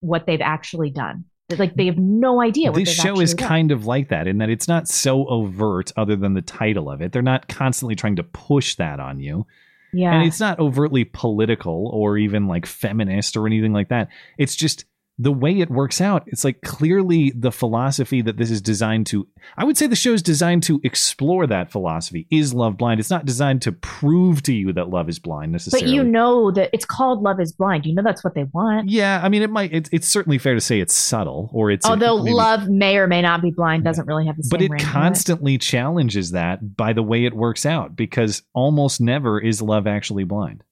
[0.00, 1.24] what they've actually done
[1.58, 3.48] like they have no idea what this show is done.
[3.48, 7.00] kind of like that in that it's not so overt other than the title of
[7.00, 7.12] it.
[7.12, 9.46] They're not constantly trying to push that on you.
[9.92, 10.14] Yeah.
[10.14, 14.08] and it's not overtly political or even like feminist or anything like that.
[14.38, 14.84] It's just
[15.20, 19.28] the way it works out it's like clearly the philosophy that this is designed to
[19.58, 23.10] i would say the show is designed to explore that philosophy is love blind it's
[23.10, 25.86] not designed to prove to you that love is blind necessarily.
[25.86, 28.88] but you know that it's called love is blind you know that's what they want
[28.88, 31.84] yeah i mean it might it's, it's certainly fair to say it's subtle or it's
[31.84, 34.50] although maybe- love may or may not be blind doesn't really have the same.
[34.50, 39.60] but it constantly challenges that by the way it works out because almost never is
[39.60, 40.64] love actually blind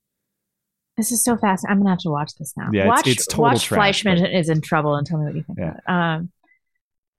[0.98, 1.64] This is so fast.
[1.68, 2.68] I'm gonna have to watch this now.
[2.72, 5.34] Yeah, watch it's total watch trash, Fleishman but- is in trouble and tell me what
[5.36, 5.58] you think.
[5.58, 5.76] Yeah.
[5.86, 6.30] Um,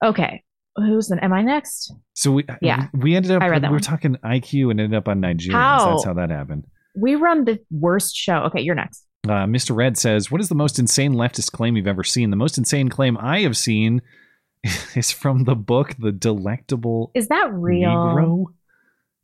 [0.05, 0.43] okay,
[0.75, 1.19] who's then?
[1.19, 1.91] Am I next?
[2.13, 2.87] so we Yeah.
[2.93, 3.81] we ended up I read that we were one.
[3.81, 5.91] talking iq and ended up on nigerians How?
[5.91, 6.65] that's how that happened
[6.95, 8.39] We run the worst show.
[8.47, 9.05] Okay, you're next.
[9.25, 9.75] Uh, Mr.
[9.75, 12.29] Red says, What is the most insane leftist claim you've ever seen?
[12.29, 14.01] The most insane claim I have seen
[14.95, 17.89] is from the book The Delectable Is that real?
[17.89, 18.45] Negro.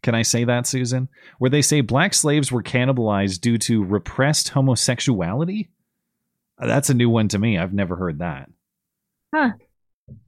[0.05, 1.09] Can I say that, Susan?
[1.39, 5.69] Where they say black slaves were cannibalized due to repressed homosexuality?
[6.61, 7.57] Uh, That's a new one to me.
[7.57, 8.47] I've never heard that.
[9.33, 9.53] Huh?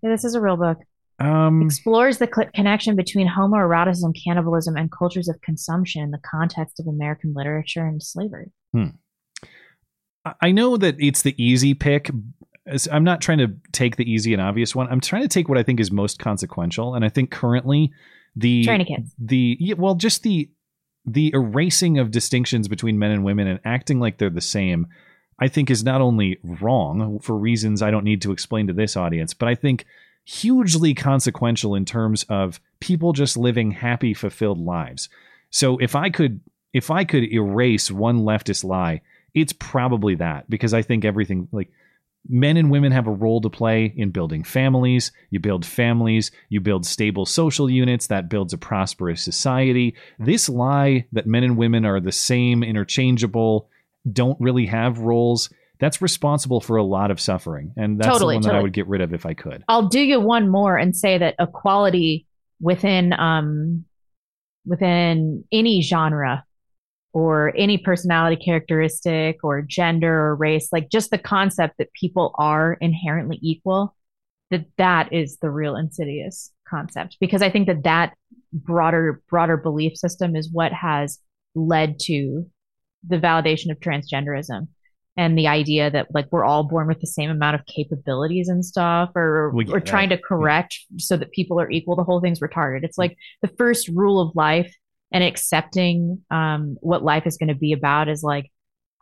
[0.01, 0.79] Yeah, this is a real book.
[1.19, 6.79] Um, Explores the cl- connection between homoeroticism, cannibalism, and cultures of consumption in the context
[6.79, 8.49] of American literature and slavery.
[8.73, 8.87] Hmm.
[10.25, 12.09] I- I know that it's the easy pick.
[12.91, 14.87] I'm not trying to take the easy and obvious one.
[14.87, 17.91] I'm trying to take what I think is most consequential, and I think currently
[18.37, 19.11] the Tourniquets.
[19.17, 20.49] the yeah, well, just the
[21.05, 24.87] the erasing of distinctions between men and women and acting like they're the same.
[25.39, 28.97] I think is not only wrong for reasons I don't need to explain to this
[28.97, 29.85] audience, but I think
[30.25, 35.09] hugely consequential in terms of people just living happy, fulfilled lives.
[35.49, 36.41] So if I could
[36.73, 39.01] if I could erase one leftist lie,
[39.33, 41.71] it's probably that because I think everything like
[42.29, 45.11] men and women have a role to play in building families.
[45.29, 49.95] You build families, you build stable social units that builds a prosperous society.
[50.19, 53.69] This lie that men and women are the same, interchangeable,
[54.11, 55.49] don't really have roles,
[55.79, 57.73] that's responsible for a lot of suffering.
[57.77, 59.63] And that's Totally, the one that I would get rid of if I could.
[59.67, 62.25] I'll do you one more and say that equality
[62.59, 63.85] within um
[64.65, 66.43] within any genre
[67.17, 72.77] or any personality characteristic or gender or race like just the concept that people are
[72.79, 73.95] inherently equal
[74.51, 77.17] that that is the real insidious concept.
[77.19, 78.13] Because i think that that
[78.53, 81.19] broader broader belief system is what has
[81.55, 82.45] led to
[83.07, 84.67] the validation of transgenderism
[85.17, 88.63] and the idea that like we're all born with the same amount of capabilities and
[88.63, 92.41] stuff or yeah, or trying to correct so that people are equal the whole thing's
[92.41, 92.83] retarded.
[92.83, 94.71] It's like the first rule of life
[95.11, 98.51] and accepting um, what life is going to be about is like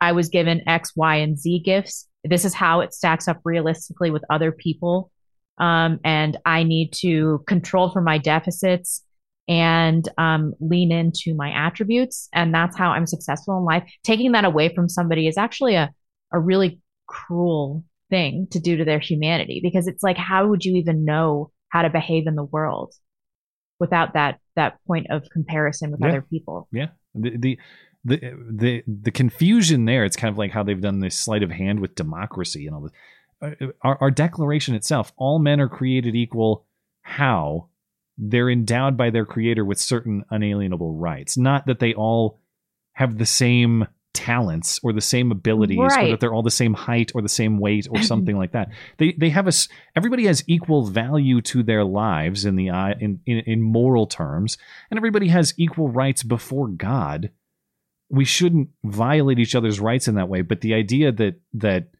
[0.00, 2.08] i was given x y and z gifts.
[2.24, 5.10] This is how it stacks up realistically with other people.
[5.58, 9.02] Um, and i need to control for my deficits
[9.48, 12.28] and um, lean into my attributes.
[12.32, 13.84] And that's how i'm successful in life.
[14.02, 15.90] Taking that away from somebody is actually a,
[16.32, 20.76] a really cruel thing to do to their humanity because it's like how would you
[20.76, 22.94] even know how to behave in the world
[23.78, 26.08] without that that point of comparison with Yeah.
[26.08, 26.88] other people Yeah.
[27.14, 27.58] The, the
[28.04, 28.20] the
[28.50, 30.04] the the confusion there.
[30.04, 32.82] It's kind of like how they've done this sleight of hand with democracy and all
[32.82, 32.92] this.
[33.42, 36.66] Uh, Our, our declaration itself: all men are created equal.
[37.02, 37.68] How
[38.18, 41.36] they're endowed by their creator with certain unalienable rights.
[41.36, 42.40] Not that they all
[42.92, 47.12] have the same talents or the same abilities or that they're all the same height
[47.14, 48.70] or the same weight or something like that.
[48.96, 49.52] They they have a
[49.94, 54.58] everybody has equal value to their lives in the eye in, in in moral terms
[54.90, 57.30] and everybody has equal rights before God.
[58.08, 61.90] We shouldn't violate each other's rights in that way, but the idea that that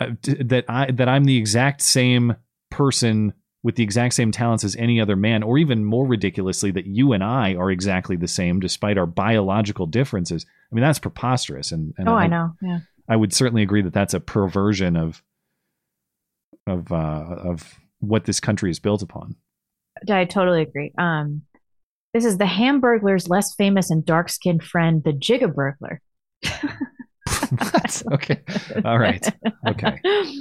[0.00, 2.34] uh, that I that I'm the exact same
[2.70, 3.34] person
[3.64, 7.14] with the exact same talents as any other man, or even more ridiculously, that you
[7.14, 10.44] and I are exactly the same despite our biological differences.
[10.74, 11.70] I mean, that's preposterous.
[11.70, 15.22] And, and oh i know yeah I would certainly agree that that's a perversion of
[16.66, 19.36] of uh, of what this country is built upon.
[20.10, 20.92] I totally agree.
[20.98, 21.42] Um,
[22.12, 25.98] this is the Hamburglar's less famous and dark skinned friend, the Jigaburglar.
[27.50, 28.02] what?
[28.12, 28.40] Okay.
[28.84, 29.26] All right.
[29.66, 30.00] Okay.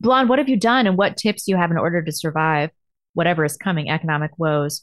[0.00, 2.70] Blonde, what have you done and what tips do you have in order to survive
[3.14, 4.82] whatever is coming economic woes,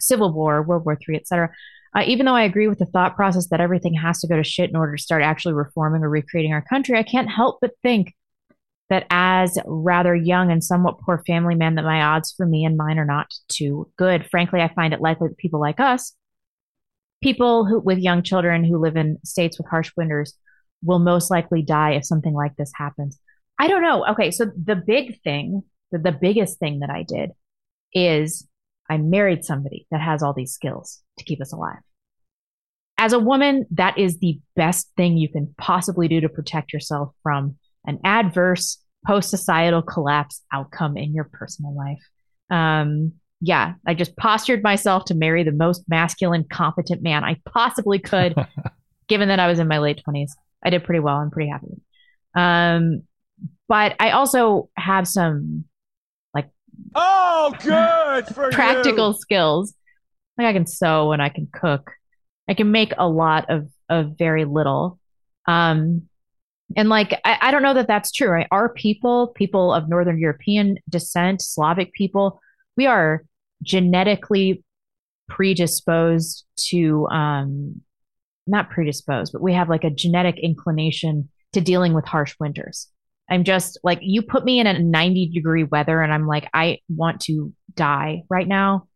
[0.00, 1.50] civil war, World War III, etc.?
[1.94, 4.44] Uh, even though I agree with the thought process that everything has to go to
[4.44, 7.72] shit in order to start actually reforming or recreating our country, I can't help but
[7.82, 8.14] think
[8.90, 12.76] that as rather young and somewhat poor family man that my odds for me and
[12.76, 14.26] mine are not too good.
[14.30, 16.14] Frankly, I find it likely that people like us
[17.22, 20.34] people who with young children who live in states with harsh winters
[20.82, 23.18] will most likely die if something like this happens.
[23.58, 24.06] I don't know.
[24.10, 27.32] Okay, so the big thing, the, the biggest thing that I did
[27.92, 28.46] is
[28.88, 31.80] I married somebody that has all these skills to keep us alive.
[32.96, 37.14] As a woman, that is the best thing you can possibly do to protect yourself
[37.22, 37.56] from
[37.86, 42.02] an adverse post societal collapse outcome in your personal life.
[42.50, 48.00] Um, yeah, I just postured myself to marry the most masculine, competent man I possibly
[48.00, 48.34] could,
[49.08, 50.30] given that I was in my late 20s.
[50.64, 51.16] I did pretty well.
[51.16, 51.80] I'm pretty happy.
[52.34, 53.02] Um,
[53.68, 55.64] but I also have some
[56.94, 59.18] Oh, good for practical you.
[59.18, 59.74] skills.
[60.36, 61.90] Like I can sew and I can cook.
[62.48, 64.98] I can make a lot of of very little.
[65.46, 66.08] Um,
[66.76, 68.46] and like I, I don't know that that's true, right?
[68.50, 72.40] Our people, people of Northern European descent, Slavic people,
[72.76, 73.24] we are
[73.62, 74.62] genetically
[75.28, 77.80] predisposed to um
[78.46, 82.88] not predisposed, but we have like a genetic inclination to dealing with harsh winters.
[83.30, 86.78] I'm just like, you put me in a 90 degree weather and I'm like, I
[86.88, 88.86] want to die right now.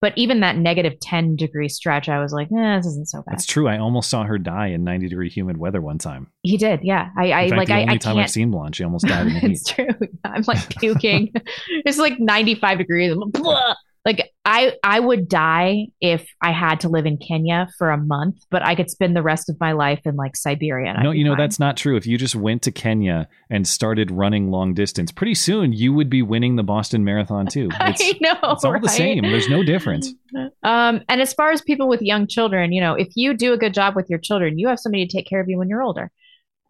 [0.00, 3.32] But even that negative 10 degree stretch, I was like, eh, this isn't so bad.
[3.32, 3.68] That's true.
[3.68, 6.28] I almost saw her die in 90 degree humid weather one time.
[6.42, 6.80] He did.
[6.82, 7.10] Yeah.
[7.18, 8.24] I, I fact, like, the I, only I time can't.
[8.24, 9.50] I've seen Blonde, she almost died in the heat.
[9.50, 9.88] it's true.
[10.24, 11.32] I'm like puking.
[11.68, 13.14] it's like 95 degrees.
[13.14, 13.74] Blah.
[14.04, 18.36] Like I, I would die if I had to live in Kenya for a month,
[18.50, 20.96] but I could spend the rest of my life in like Siberia.
[21.02, 21.38] No, you know fine.
[21.38, 21.96] that's not true.
[21.96, 26.08] If you just went to Kenya and started running long distance, pretty soon you would
[26.08, 27.68] be winning the Boston Marathon too.
[27.80, 28.52] It's, I know.
[28.52, 29.22] it's all the same.
[29.22, 30.12] There's no difference.
[30.62, 33.56] Um, and as far as people with young children, you know, if you do a
[33.56, 35.82] good job with your children, you have somebody to take care of you when you're
[35.82, 36.12] older.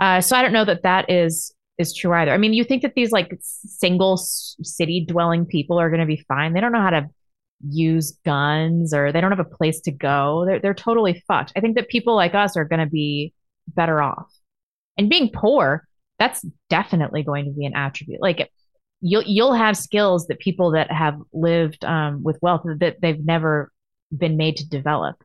[0.01, 2.33] Uh, so I don't know that that is is true either.
[2.33, 6.25] I mean, you think that these like single city dwelling people are going to be
[6.29, 6.55] fine?
[6.55, 7.11] They don't know how to
[7.69, 10.45] use guns or they don't have a place to go.
[10.47, 11.53] They're they're totally fucked.
[11.57, 13.33] I think that people like us are going to be
[13.69, 14.33] better off.
[14.97, 15.87] And being poor,
[16.19, 18.21] that's definitely going to be an attribute.
[18.21, 18.51] Like
[19.01, 23.73] you'll you'll have skills that people that have lived um, with wealth that they've never
[24.17, 25.17] been made to develop.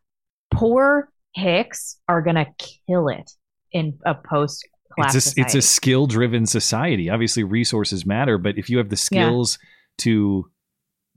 [0.51, 2.45] Poor hicks are gonna
[2.87, 3.29] kill it
[3.71, 7.09] in a post class It's a, it's a skill driven society.
[7.09, 9.27] Obviously, resources matter, but if you have the Yeah.
[9.27, 9.59] skills
[9.99, 10.49] to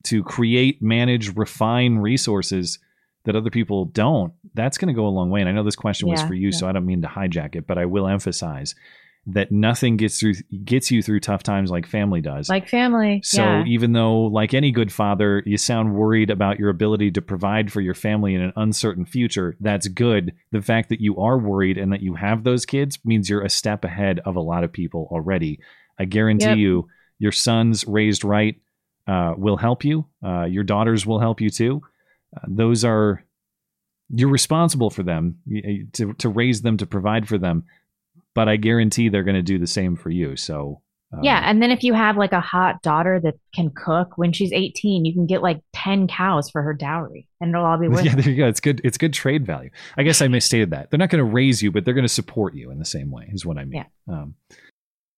[0.09, 2.79] to create, manage, refine resources
[3.25, 5.41] that other people don't, that's going to go a long way.
[5.41, 6.57] And I know this question was for you, yeah.
[6.57, 8.75] so I don't mean to hijack it, but I will emphasize
[9.31, 10.33] that nothing gets through
[10.65, 12.49] gets you through tough times like family does.
[12.49, 13.21] like family.
[13.23, 13.65] So yeah.
[13.67, 17.83] even though, like any good father, you sound worried about your ability to provide for
[17.83, 20.33] your family in an uncertain future, that's good.
[20.53, 23.51] The fact that you are worried and that you have those kids means you're a
[23.51, 25.61] step ahead of a lot of people already.
[25.99, 26.57] I guarantee Yep.
[26.57, 28.57] you, your sons raised right
[29.09, 30.07] uh, will help you.
[30.25, 31.83] Uh, your daughters will help you too.
[32.37, 33.25] Uh, those are
[34.11, 35.39] you're responsible for them
[35.93, 37.65] to to raise them to provide for them.
[38.35, 40.37] But I guarantee they're going to do the same for you.
[40.37, 40.83] So
[41.13, 44.33] um, yeah, and then if you have like a hot daughter that can cook when
[44.33, 47.89] she's 18, you can get like 10 cows for her dowry and it'll all be
[47.89, 48.47] worth yeah, there you go.
[48.47, 48.83] It's good.
[48.85, 49.71] It's good trade value.
[49.97, 50.91] I guess I misstated that.
[50.91, 53.11] They're not going to raise you, but they're going to support you in the same
[53.11, 53.31] way.
[53.33, 53.87] Is what I mean.
[54.07, 54.35] Um,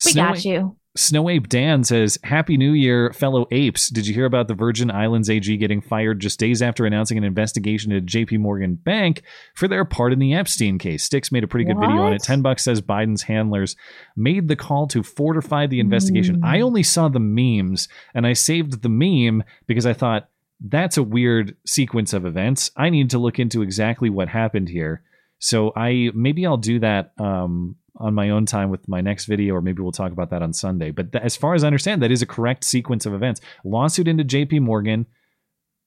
[0.05, 0.77] We got you.
[1.01, 3.89] Snow Ape Dan says, Happy New Year, fellow apes.
[3.89, 7.25] Did you hear about the Virgin Islands AG getting fired just days after announcing an
[7.25, 9.23] investigation into JP Morgan Bank
[9.55, 11.05] for their part in the Epstein case?
[11.05, 12.23] Styx made a pretty good video on it.
[12.23, 13.77] 10 bucks says Biden's handlers
[14.15, 16.43] made the call to fortify the investigation.
[16.45, 20.29] I only saw the memes and I saved the meme because I thought
[20.61, 22.71] that's a weird sequence of events.
[22.77, 25.03] I need to look into exactly what happened here.
[25.39, 29.55] So I maybe I'll do that um, on my own time with my next video,
[29.55, 30.91] or maybe we'll talk about that on Sunday.
[30.91, 33.41] But th- as far as I understand, that is a correct sequence of events.
[33.65, 34.61] Lawsuit into J.P.
[34.61, 35.07] Morgan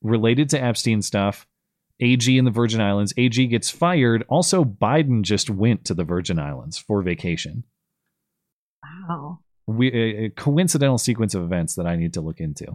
[0.02, 1.48] related to Epstein stuff.
[1.99, 3.14] AG in the Virgin Islands.
[3.18, 4.23] AG gets fired.
[4.27, 7.64] Also, Biden just went to the Virgin Islands for vacation.
[8.84, 9.40] Wow.
[9.68, 12.65] We, a, a coincidental sequence of events that I need to look into.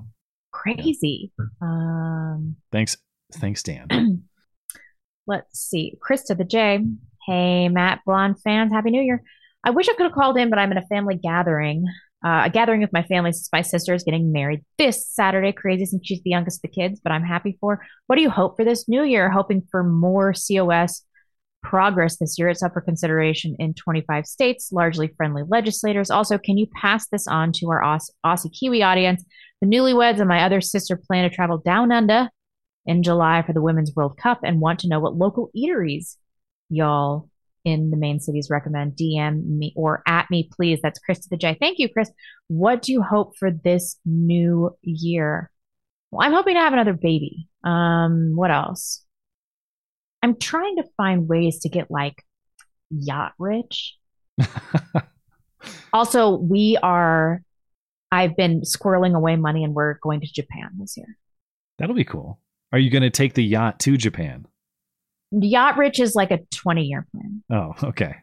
[0.53, 1.33] Crazy.
[1.61, 2.97] Um, Thanks,
[3.35, 3.89] thanks, Dan.
[5.27, 5.99] let's see.
[6.01, 6.85] Krista the J.
[7.29, 8.73] Hey, Matt Blonde fans.
[8.73, 9.23] Happy New Year.
[9.63, 11.85] I wish I could have called in, but I'm in a family gathering.
[12.25, 15.53] Uh, a gathering with my family since my sister is getting married this Saturday.
[15.53, 17.85] Crazy since she's the youngest of the kids, but I'm happy for.
[18.07, 19.29] What do you hope for this new year?
[19.29, 21.05] Hoping for more COS
[21.63, 22.49] progress this year.
[22.49, 26.11] It's up for consideration in 25 states, largely friendly legislators.
[26.11, 29.23] Also, can you pass this on to our Aus- Aussie Kiwi audience?
[29.61, 32.31] The newlyweds and my other sister plan to travel down under
[32.87, 36.17] in July for the Women's World Cup and want to know what local eateries
[36.69, 37.29] y'all
[37.65, 38.97] in the main cities recommend.
[38.97, 40.81] DM me or at me, please.
[40.83, 41.57] That's Chris to the J.
[41.61, 42.11] Thank you, Chris.
[42.49, 45.51] What do you hope for this new year?
[46.11, 47.49] Well, I'm hoping to have another baby.
[47.65, 49.05] Um, what else?
[50.23, 52.23] I'm trying to find ways to get like
[52.91, 53.97] yacht rich.
[55.93, 57.43] also, we are.
[58.11, 61.19] I've been squirreling away money, and we're going to Japan this year.
[61.79, 62.41] That'll be cool.
[62.73, 64.47] Are you going to take the yacht to Japan?
[65.31, 67.43] Yacht rich is like a 20 year plan.
[67.51, 68.15] Oh, okay.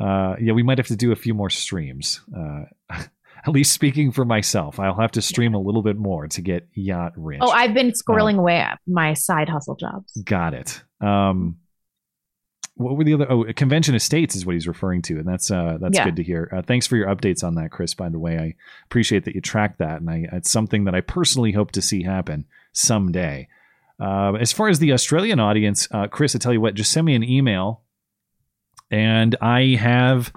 [0.00, 2.20] Uh, yeah, we might have to do a few more streams.
[2.36, 6.40] Uh, at least speaking for myself, I'll have to stream a little bit more to
[6.40, 7.40] get yacht rich.
[7.42, 10.12] Oh, I've been squirreling away at my side hustle jobs.
[10.24, 10.82] Got it.
[11.00, 11.58] Um,
[12.74, 13.30] what were the other?
[13.30, 16.04] Oh, Convention of States is what he's referring to, and that's uh, that's Yeah.
[16.04, 16.50] good to hear.
[16.54, 17.94] Uh, thanks for your updates on that, Chris.
[17.94, 18.54] By the way, I
[18.84, 22.02] appreciate that you tracked that, and I, it's something that I personally hope to see
[22.02, 23.48] happen someday.
[24.00, 27.06] Uh, as far as the Australian audience, uh, Chris, I tell you what, just send
[27.06, 27.82] me an email,
[28.90, 30.32] and I have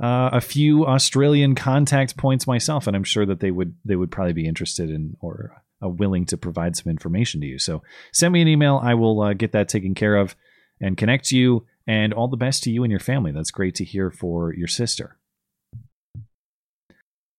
[0.00, 4.10] uh, a few Australian contact points myself, and I'm sure that they would they would
[4.10, 7.58] probably be interested in or uh, willing to provide some information to you.
[7.58, 7.82] So
[8.12, 8.80] send me an email.
[8.82, 10.36] I will uh, get that taken care of
[10.80, 11.66] and connect you.
[11.86, 13.32] And all the best to you and your family.
[13.32, 15.16] That's great to hear for your sister.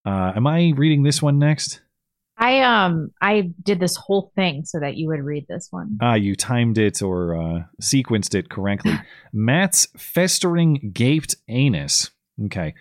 [0.04, 1.80] Uh, am I reading this one next?
[2.38, 5.98] I um I did this whole thing so that you would read this one.
[6.00, 8.98] Ah, you timed it or uh, sequenced it correctly.
[9.32, 12.10] Matt's festering gaped anus.
[12.46, 12.74] Okay.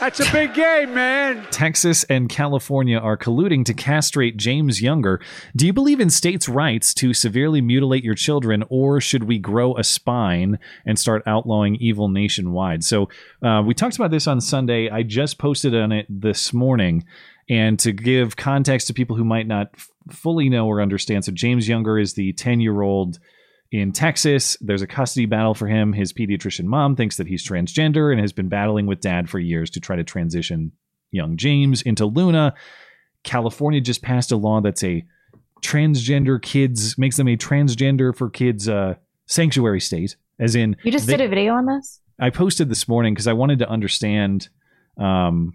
[0.00, 1.46] That's a big game, man.
[1.50, 5.20] Texas and California are colluding to castrate James Younger.
[5.54, 9.76] Do you believe in states' rights to severely mutilate your children, or should we grow
[9.76, 12.84] a spine and start outlawing evil nationwide?
[12.84, 13.08] So,
[13.42, 14.90] uh, we talked about this on Sunday.
[14.90, 17.04] I just posted on it this morning.
[17.48, 21.32] And to give context to people who might not f- fully know or understand, so
[21.32, 23.18] James Younger is the 10 year old
[23.70, 24.56] in Texas.
[24.60, 25.92] There's a custody battle for him.
[25.92, 29.70] His pediatrician mom thinks that he's transgender and has been battling with dad for years
[29.70, 30.72] to try to transition
[31.12, 32.54] young James into Luna.
[33.22, 35.04] California just passed a law that's a
[35.62, 38.94] transgender kids makes them a transgender for kids uh,
[39.26, 42.00] sanctuary state, as in You just they- did a video on this?
[42.18, 44.48] I posted this morning because I wanted to understand
[44.98, 45.52] um,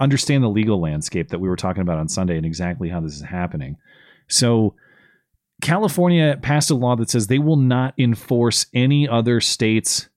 [0.00, 3.14] understand the legal landscape that we were talking about on Sunday and exactly how this
[3.14, 3.76] is happening.
[4.28, 4.74] So
[5.62, 10.08] California passed a law that says they will not enforce any other states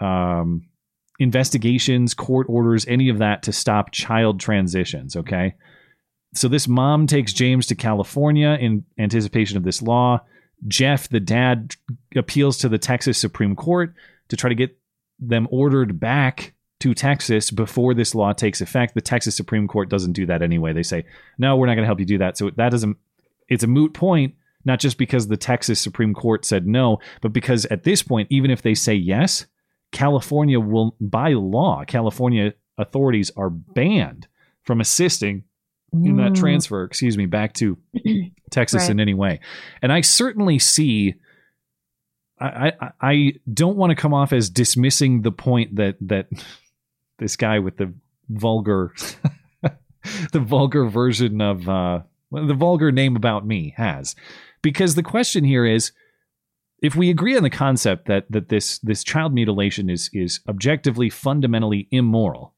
[0.00, 0.68] um,
[1.18, 5.54] investigations, court orders, any of that to stop child transitions, okay?
[6.34, 10.20] So this mom takes James to California in anticipation of this law.
[10.68, 11.74] Jeff, the dad,
[12.16, 13.94] appeals to the Texas Supreme Court
[14.28, 14.76] to try to get
[15.18, 18.94] them ordered back to Texas before this law takes effect.
[18.94, 20.72] The Texas Supreme Court doesn't do that anyway.
[20.72, 21.04] They say,
[21.38, 22.36] no, we're not going to help you do that.
[22.38, 22.96] So that doesn't,
[23.48, 24.34] it's a moot point,
[24.64, 28.50] not just because the Texas Supreme Court said no, but because at this point, even
[28.50, 29.46] if they say yes,
[29.92, 34.26] California will, by law, California authorities are banned
[34.62, 35.44] from assisting
[35.92, 36.36] in that Mm.
[36.36, 37.76] transfer, excuse me, back to
[38.50, 38.90] Texas Right.
[38.90, 39.40] in any way.
[39.82, 41.14] And I certainly see.
[42.40, 46.28] I, I I don't want to come off as dismissing the point that that
[47.20, 47.92] this guy with the
[48.28, 48.92] vulgar
[50.32, 52.00] the vulgar version of uh
[52.32, 54.16] the vulgar name about me has
[54.62, 55.92] because the question here is
[56.82, 61.08] if we agree on the concept that that this this child mutilation is is objectively
[61.08, 62.54] fundamentally immoral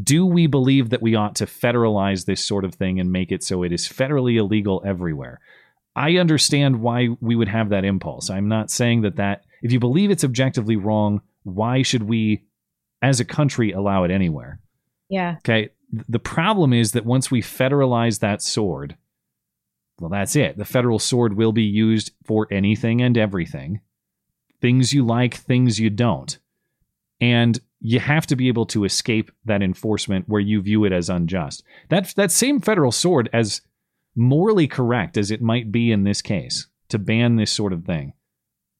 [0.00, 3.42] do we believe that we ought to federalize this sort of thing and make it
[3.42, 5.40] so it is federally illegal everywhere
[5.96, 8.30] I understand why we would have that impulse.
[8.30, 12.44] I'm not saying that that if you believe it's objectively wrong, why should we
[13.02, 14.60] as a country allow it anywhere?
[15.08, 15.36] Yeah.
[15.38, 15.70] Okay.
[16.08, 18.96] The problem is that once we federalize that sword,
[19.98, 20.56] well, that's it.
[20.56, 23.80] The federal sword will be used for anything and everything.
[24.60, 26.38] Things you like, things you don't.
[27.20, 31.10] And you have to be able to escape that enforcement where you view it as
[31.10, 31.62] unjust.
[31.88, 33.62] That that same federal sword as
[34.14, 38.12] morally correct as it might be in this case to ban this sort of thing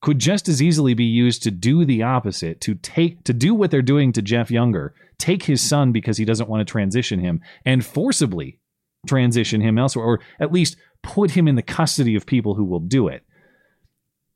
[0.00, 3.70] could just as easily be used to do the opposite to take to do what
[3.70, 7.40] they're doing to Jeff Younger take his son because he doesn't want to transition him
[7.64, 8.58] and forcibly
[9.06, 12.80] transition him elsewhere or at least put him in the custody of people who will
[12.80, 13.24] do it.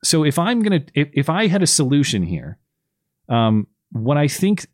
[0.03, 2.59] So if i'm going to if, if i had a solution here
[3.27, 4.67] um what i think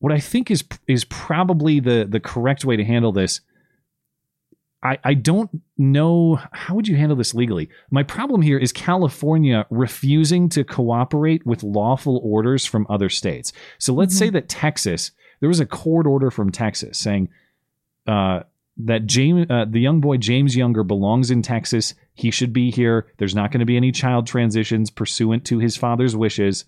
[0.00, 3.40] what i think is is probably the the correct way to handle this
[4.82, 7.68] I, I don't know how would you handle this legally.
[7.90, 13.52] My problem here is California refusing to cooperate with lawful orders from other states.
[13.78, 17.28] So let's say that Texas, there was a court order from Texas saying
[18.06, 18.40] uh,
[18.78, 21.94] that James, uh, the young boy James Younger belongs in Texas.
[22.14, 23.06] He should be here.
[23.18, 26.64] There's not going to be any child transitions pursuant to his father's wishes.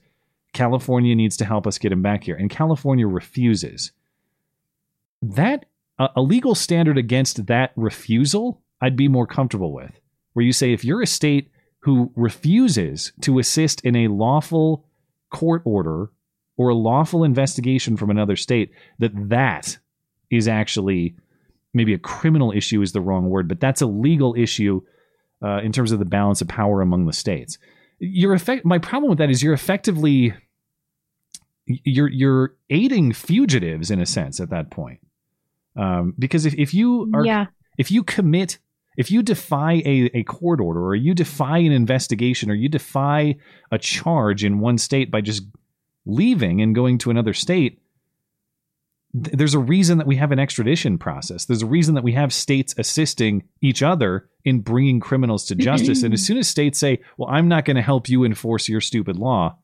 [0.52, 3.90] California needs to help us get him back here, and California refuses.
[5.20, 5.66] That
[5.98, 10.00] a, a legal standard against that refusal, I'd be more comfortable with.
[10.32, 11.50] Where you say if you're a state
[11.80, 14.86] who refuses to assist in a lawful
[15.30, 16.10] court order
[16.56, 19.78] or a lawful investigation from another state, that that
[20.30, 21.14] is actually
[21.72, 24.80] maybe a criminal issue is the wrong word, but that's a legal issue
[25.44, 27.58] uh, in terms of the balance of power among the states.
[27.98, 30.34] You're effect- my problem with that is you're effectively
[31.66, 35.00] you're you're aiding fugitives in a sense at that point.
[35.76, 37.46] Um, because if, if you are Yeah.
[37.78, 38.58] if you commit
[38.96, 43.34] if you defy a, a court order or you defy an investigation or you defy
[43.72, 45.42] a charge in one state by just
[46.06, 47.80] leaving and going to another state
[49.12, 51.44] th- there's a reason that we have an extradition process.
[51.44, 56.02] There's a reason that we have states assisting each other in bringing criminals to justice.
[56.02, 58.80] And as soon as states say well i'm not going to help you enforce your
[58.80, 59.56] stupid law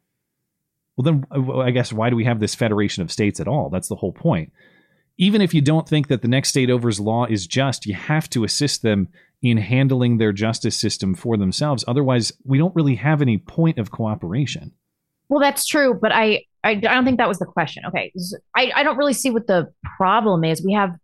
[0.97, 3.68] well then uh, i guess why do we have this federation of states at all?
[3.70, 4.52] That's the whole point
[5.20, 8.28] even if you don't think that the next state over's law is just, you have
[8.31, 9.07] to assist them
[9.42, 11.84] in handling their justice system for themselves.
[11.86, 14.73] Otherwise, we don't really have any point of cooperation.
[15.28, 17.84] Well, that's true, but I, I, I don't think that was the question.
[17.89, 18.10] Okay,
[18.57, 20.65] I, I don't really see what the problem is.
[20.65, 20.97] We have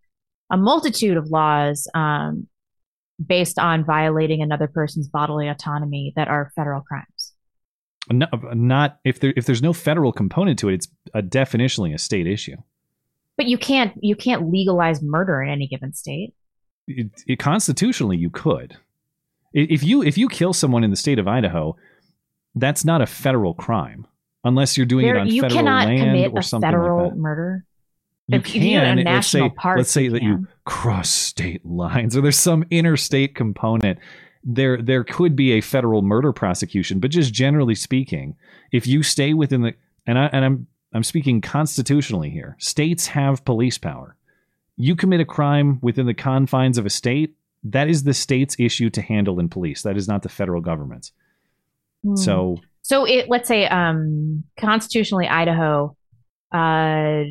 [0.51, 2.47] a multitude of laws um,
[3.25, 7.35] based on violating another person's bodily autonomy that are federal crimes.
[8.11, 11.99] Not, not if there if there's no federal component to it, it's a definitionally a
[11.99, 12.57] state issue.
[13.37, 16.35] But you can't you can't legalize murder in any given state.
[16.89, 18.77] It, it, constitutionally, you could.
[19.53, 21.77] If you if you kill someone in the state of Idaho,
[22.55, 24.07] that's not a federal crime
[24.45, 27.03] unless you're doing There- it on you federal cannot land commit or a something federal
[27.05, 27.19] like that.
[27.19, 27.65] murder.
[28.29, 28.97] You If you do can.
[29.05, 32.65] let's say, national parks, let's say you that you cross state lines, or there's some
[32.71, 33.99] interstate component.
[34.49, 38.37] There, there could be a federal murder prosecution, but just generally speaking,
[38.73, 39.75] if you stay within the
[40.07, 42.57] and I and I'm I'm speaking constitutionally here.
[42.58, 44.16] States have police power.
[44.76, 47.34] You commit a crime within the confines of a state,
[47.65, 49.83] that is the state's issue to handle in police.
[49.83, 51.12] That is not the federal government's.
[52.02, 52.16] Hmm.
[52.16, 55.97] So So it let's say um constitutionally Idaho
[56.52, 57.25] uh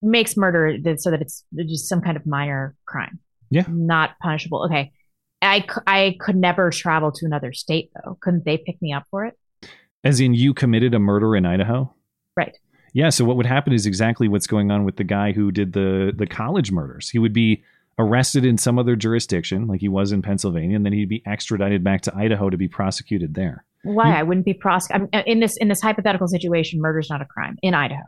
[0.00, 3.18] makes murder that so that it's just some kind of minor crime.
[3.50, 3.64] Yeah.
[3.68, 4.64] Not punishable.
[4.66, 4.92] Okay.
[5.40, 8.18] I, I could never travel to another state though.
[8.20, 9.38] Couldn't they pick me up for it?
[10.04, 11.92] as in you committed a murder in Idaho?
[12.38, 12.56] Right.
[12.92, 15.72] Yeah, so what would happen is exactly what's going on with the guy who did
[15.72, 17.10] the the college murders.
[17.10, 17.62] He would be
[17.98, 21.82] arrested in some other jurisdiction, like he was in Pennsylvania, and then he'd be extradited
[21.82, 23.64] back to Idaho to be prosecuted there.
[23.82, 27.26] Why I wouldn't be prosec I'm, in this in this hypothetical situation murder's not a
[27.26, 28.02] crime in Idaho.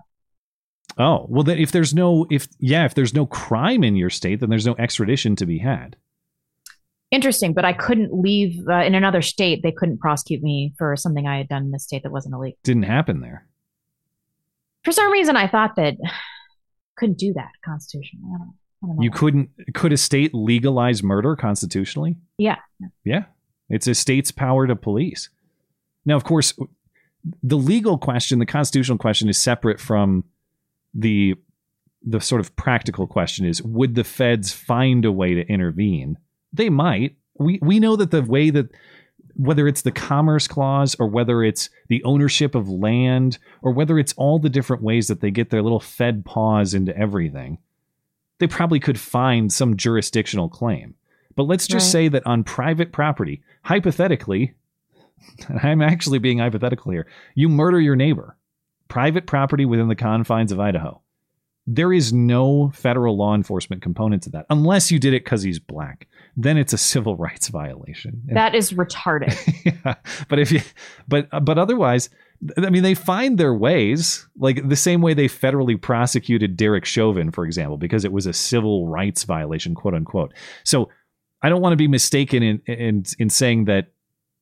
[0.98, 4.40] Oh, well then if there's no if yeah, if there's no crime in your state,
[4.40, 5.96] then there's no extradition to be had.
[7.10, 9.62] Interesting, but I couldn't leave uh, in another state.
[9.64, 12.58] They couldn't prosecute me for something I had done in the state that wasn't illegal.
[12.62, 13.46] Didn't happen there.
[14.84, 15.96] For some reason, I thought that
[16.96, 18.30] couldn't do that constitutionally.
[18.34, 19.02] I don't, I don't know.
[19.02, 22.16] You couldn't could a state legalize murder constitutionally?
[22.38, 22.56] yeah.
[23.04, 23.24] Yeah.
[23.68, 25.30] It's a state's power to police.
[26.04, 26.52] Now, of course,
[27.42, 30.24] the legal question, the constitutional question is separate from
[30.92, 31.36] the
[32.02, 36.18] the sort of practical question is would the feds find a way to intervene?
[36.52, 37.16] They might.
[37.38, 38.70] We we know that the way that
[39.40, 44.12] whether it's the commerce clause or whether it's the ownership of land or whether it's
[44.14, 47.58] all the different ways that they get their little fed paws into everything,
[48.38, 50.94] they probably could find some jurisdictional claim.
[51.36, 51.92] But let's just Right.
[51.92, 54.54] say that on private property, hypothetically,
[55.48, 58.36] and I'm actually being hypothetical here, you murder your neighbor,
[58.88, 61.00] private property within the confines of Idaho.
[61.72, 65.60] There is no federal law enforcement component to that unless you did it because he's
[65.60, 66.08] black.
[66.36, 68.22] Then it's a civil rights violation.
[68.26, 69.36] That is retarded.
[69.84, 69.94] yeah.
[70.28, 70.62] But if you,
[71.06, 72.10] but but otherwise,
[72.56, 77.30] I mean, they find their ways, like the same way they federally prosecuted Derek Chauvin,
[77.30, 80.32] for example, because it was a civil rights violation, quote unquote.
[80.64, 80.88] So
[81.40, 83.92] I don't want to be mistaken in in in saying that,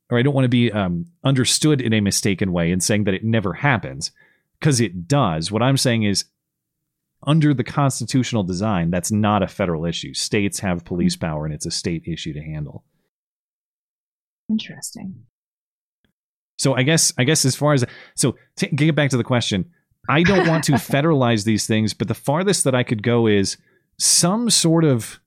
[0.09, 3.15] or I don't want to be um, understood in a mistaken way in saying that
[3.15, 4.13] it never happens,
[4.59, 5.53] because it does.
[5.53, 6.25] What I'm saying is.
[7.27, 10.15] Under the constitutional design, that's not a federal issue.
[10.15, 11.27] States have police hmm.
[11.27, 12.85] power, and it's a state issue to handle.
[14.49, 15.27] Interesting.
[16.59, 17.85] So I guess I guess as far as
[18.17, 19.71] so to get back to the question,
[20.09, 23.57] I don't want to federalize these things, but the farthest that I could go is
[23.99, 25.21] some sort of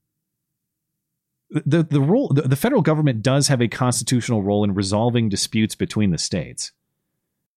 [1.50, 5.74] the the role the, the federal government does have a constitutional role in resolving disputes
[5.74, 6.72] between the states.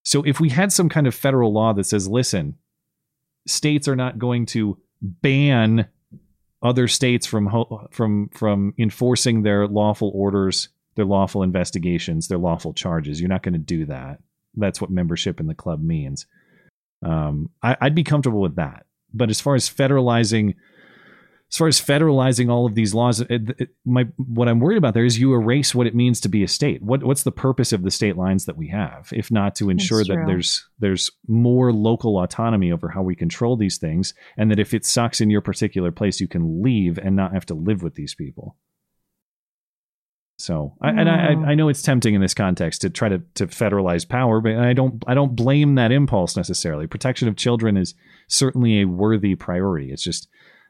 [0.04, 2.56] So if we had some kind of federal law that says, listen,
[3.48, 5.88] states are not going to ban
[6.62, 7.50] other states from
[7.92, 13.20] from from enforcing their lawful orders, their lawful investigations, their lawful charges.
[13.20, 14.20] You're not going to do that.
[14.56, 16.26] That's what membership in the club means.
[17.04, 18.86] Um, I, I'd be comfortable with that.
[19.14, 20.56] But as far as federalizing
[21.56, 24.94] as far as federalizing all of these laws, it, it, my what I'm worried about
[24.94, 26.82] there is you erase what it means to be a state.
[26.82, 30.04] What what's the purpose of the state lines that we have, if not to ensure
[30.04, 34.74] that there's there's more local autonomy over how we control these things, and that if
[34.74, 37.96] it sucks in your particular place, you can leave and not have to live with
[37.96, 38.58] these people.
[40.38, 43.48] So, I, and I, I know it's tempting in this context to try to, to
[43.48, 46.86] federalize power, but I don't I don't blame that impulse necessarily.
[46.86, 47.96] Protection of children is
[48.28, 49.94] certainly a worthy priority.
[49.94, 50.28] It's just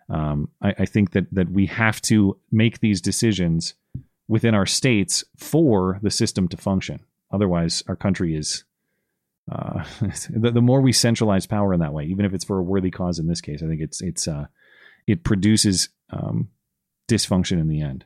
[0.09, 3.73] um, I, I think that that we have to make these decisions
[4.27, 6.99] within our states for the system to function.
[7.31, 8.63] Otherwise, our country is
[9.51, 9.83] uh,
[10.29, 12.91] the, the more we centralize power in that way, even if it's for a worthy
[12.91, 13.19] cause.
[13.19, 14.45] In this case, I think it's it's uh,
[15.07, 16.49] it produces um,
[17.07, 18.05] dysfunction in the end.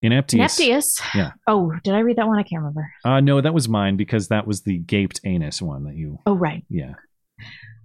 [0.00, 0.60] Ineptious.
[0.60, 1.00] Ineptious.
[1.14, 1.32] Yeah.
[1.48, 2.38] Oh, did I read that one?
[2.38, 2.88] I can't remember.
[3.04, 6.20] Uh, no, that was mine because that was the gaped anus one that you.
[6.24, 6.64] Oh, right.
[6.68, 6.94] Yeah.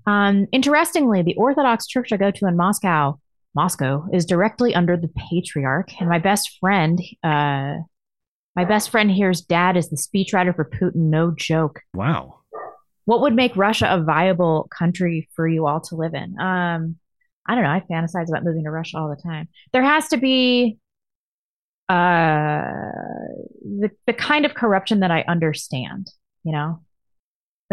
[0.05, 3.19] Um, interestingly, the Orthodox church I go to in Moscow,
[3.55, 5.99] Moscow, is directly under the patriarch.
[5.99, 7.75] And my best friend, uh,
[8.55, 11.09] my best friend here's dad is the speechwriter for Putin.
[11.09, 11.81] No joke.
[11.93, 12.39] Wow.
[13.05, 16.39] What would make Russia a viable country for you all to live in?
[16.39, 16.97] Um,
[17.45, 17.69] I don't know.
[17.69, 19.49] I fantasize about moving to Russia all the time.
[19.73, 20.77] There has to be
[21.89, 22.71] uh
[23.61, 26.09] the the kind of corruption that I understand,
[26.43, 26.81] you know?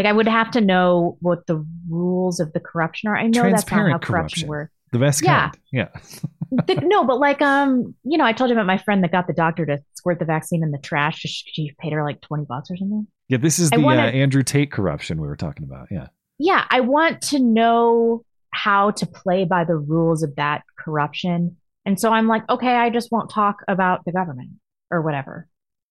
[0.00, 3.16] Like I would have to know what the rules of the corruption are.
[3.18, 4.48] I know that's not how corruption corruption.
[4.48, 4.72] works.
[4.92, 5.50] The best Yeah.
[5.50, 5.58] kind.
[5.72, 5.88] Yeah.
[6.66, 9.26] The- no, but like um, you know, I told you about my friend that got
[9.28, 11.18] the doctor to squirt the vaccine in the trash.
[11.20, 13.06] She, paid her like twenty bucks or something.
[13.28, 13.36] Yeah.
[13.38, 15.88] This is I the wanna- uh, Andrew Tate corruption we were talking about.
[15.92, 16.06] Yeah.
[16.38, 21.56] yeah, I want to know how to play by the rules of that corruption.
[21.86, 24.50] And so I'm like, okay, I just won't talk about the government
[24.90, 25.46] or whatever.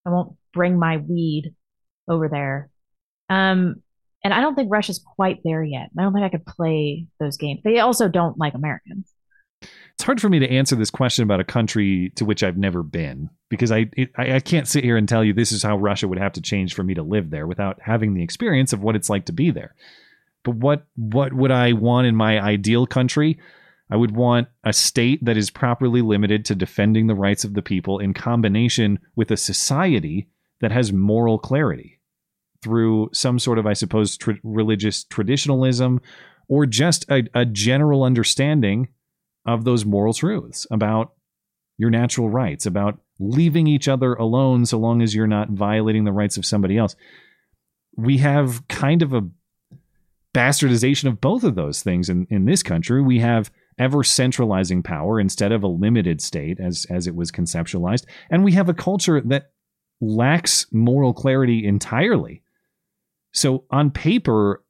[0.05, 1.55] I won't bring my weed
[2.09, 2.69] over there.
[3.29, 3.81] Um,
[4.23, 5.89] and I don't think Russia's quite there yet.
[5.97, 7.61] I don't think I could play those games.
[7.63, 9.13] They also don't like Americans.
[9.61, 12.83] It's hard for me to answer this question about a country to which I've never
[12.83, 16.07] been because I it, I, can't sit here and tell you this is how Russia
[16.07, 18.95] would have to change for me to live there without having the experience of what
[18.95, 19.75] it's like to be there.
[20.43, 23.39] But what what would I want in my ideal country?
[23.91, 27.61] I would want a state that is properly limited to defending the rights of the
[27.61, 30.29] people in combination with a society
[30.61, 31.98] that has moral clarity
[32.61, 36.01] through some sort of, I suppose, religious traditionalism
[36.47, 38.89] or just a, a general understanding
[39.45, 41.13] of those moral truths about
[41.77, 46.11] your natural rights, about leaving each other alone so long as you're not violating the
[46.11, 46.95] rights of somebody else.
[47.95, 49.27] We have kind of a
[50.33, 53.01] bastardization of both of those things in, in this country.
[53.01, 58.05] We have ever centralizing power instead of a limited state as as it was conceptualized.
[58.29, 59.51] And we have a culture that
[60.01, 62.43] lacks moral clarity entirely.
[63.31, 64.63] So on paper,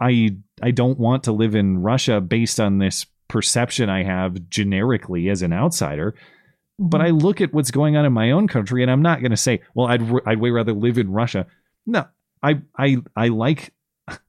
[0.00, 5.28] I I don't want to live in Russia based on this perception I have generically
[5.28, 6.12] as an outsider.
[6.12, 6.88] Mm-hmm.
[6.88, 9.30] But I look at what's going on in my own country, and I'm not going
[9.30, 11.46] to say, "Well, I'd I'd way rather live in Russia."
[11.86, 12.06] No,
[12.42, 13.72] I I I like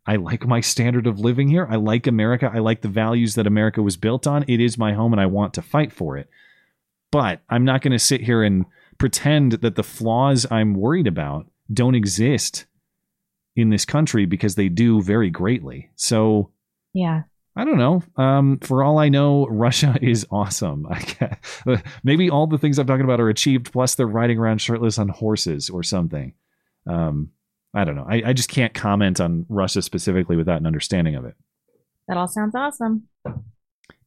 [0.05, 1.67] I like my standard of living here.
[1.69, 2.51] I like America.
[2.53, 4.43] I like the values that America was built on.
[4.47, 6.29] It is my home, and I want to fight for it.
[7.11, 8.65] But I'm not going to sit here and
[8.97, 12.65] pretend that the flaws I'm worried about don't exist
[13.61, 15.89] in this country because they do very greatly.
[15.95, 16.51] So
[16.93, 17.23] Yeah.
[17.55, 18.03] I don't know.
[18.15, 20.87] Um, for all I know, Russia is awesome.
[20.89, 21.81] I guess.
[22.03, 25.09] Maybe all the things I'm talking about are achieved, plus they're riding around shirtless on
[25.09, 26.33] horses or something.
[26.87, 27.31] Um,
[27.73, 28.07] I don't know.
[28.09, 31.35] I, I just can't comment on Russia specifically without an understanding of it.
[32.07, 33.07] That all sounds awesome.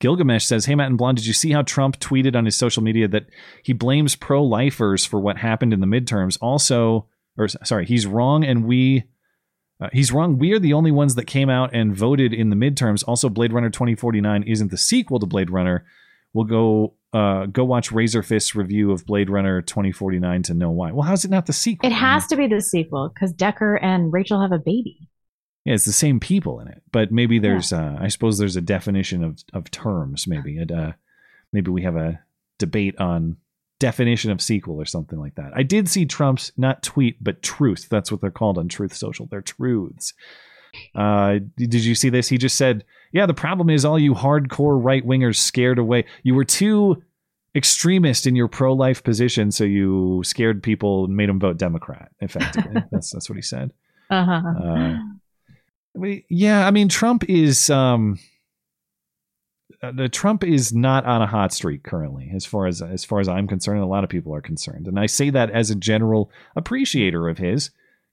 [0.00, 2.82] Gilgamesh says, Hey, Matt and Blonde, did you see how Trump tweeted on his social
[2.82, 3.26] media that
[3.62, 6.36] he blames pro lifers for what happened in the midterms?
[6.40, 7.06] Also,
[7.39, 9.05] or sorry, he's wrong and we.
[9.83, 10.39] Uh, he's wrong.
[10.39, 13.02] We are the only ones that came out and voted in the midterms.
[13.09, 15.85] Also, Blade Runner 2049 isn't the sequel to Blade Runner.
[16.33, 20.93] We'll go uh, go watch Razor Razorfist's review of Blade Runner 2049 to know why.
[20.93, 21.91] Well, how's it not the sequel?
[21.91, 25.09] It has to be the sequel because Deckard and Rachel have a baby.
[25.65, 28.62] Yeah, it's the same people in it, but maybe there's, uh, I suppose there's a
[28.62, 30.27] definition of of terms.
[30.28, 30.93] Maybe it, uh,
[31.52, 32.20] maybe we have a
[32.59, 33.36] debate on
[33.83, 35.51] definition of sequel or something like that.
[35.57, 37.89] I did see Trump's not tweet, but truth.
[37.91, 39.27] That's what they're called on Truth Social.
[39.27, 40.15] They're truths.
[40.94, 42.28] Uh, did you see this?
[42.28, 46.05] He just said, "Yeah, the problem is all you hardcore right wingers scared away.
[46.23, 47.02] You were too
[47.57, 52.12] extremist in your pro life position, so you scared people and made them vote Democrat.
[52.20, 53.73] Effectively, that's that's what he said."
[54.11, 54.43] Uh-huh.
[54.65, 54.97] Uh,
[55.94, 58.19] I mean, yeah, I mean, Trump is um,
[59.81, 63.28] the Trump is not on a hot streak currently, as far as as far as
[63.28, 63.78] I'm concerned.
[63.78, 67.28] and A lot of people are concerned, and I say that as a general appreciator
[67.28, 67.70] of his,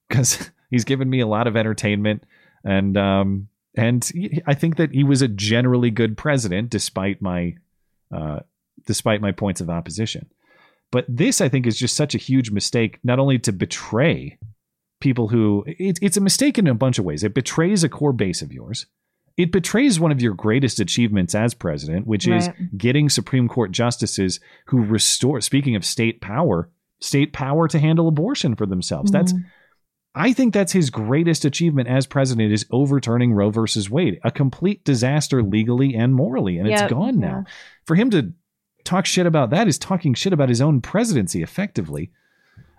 [0.07, 2.23] because he's given me a lot of entertainment,
[2.63, 4.09] and um, and
[4.45, 7.55] I think that he was a generally good president, despite my
[8.13, 8.39] uh,
[8.85, 10.29] despite my points of opposition.
[10.91, 14.37] But this, I think, is just such a huge mistake, not only to betray
[14.99, 17.23] people who it, it's a mistake in a bunch of ways.
[17.23, 18.85] It betrays a core base of yours.
[19.39, 24.41] It betrays one of your greatest achievements as president, which is getting Supreme Court justices
[24.65, 26.69] who restore, speaking of state power,
[26.99, 29.11] state power to handle abortion for themselves.
[29.11, 29.45] That's Mhm.
[30.13, 34.83] I think that's his greatest achievement as president is overturning Roe versus Wade, a complete
[34.83, 37.45] disaster legally and morally, and Yep, it's gone now.
[37.85, 38.33] For him to
[38.83, 42.11] talk shit about that is talking shit about his own presidency, effectively.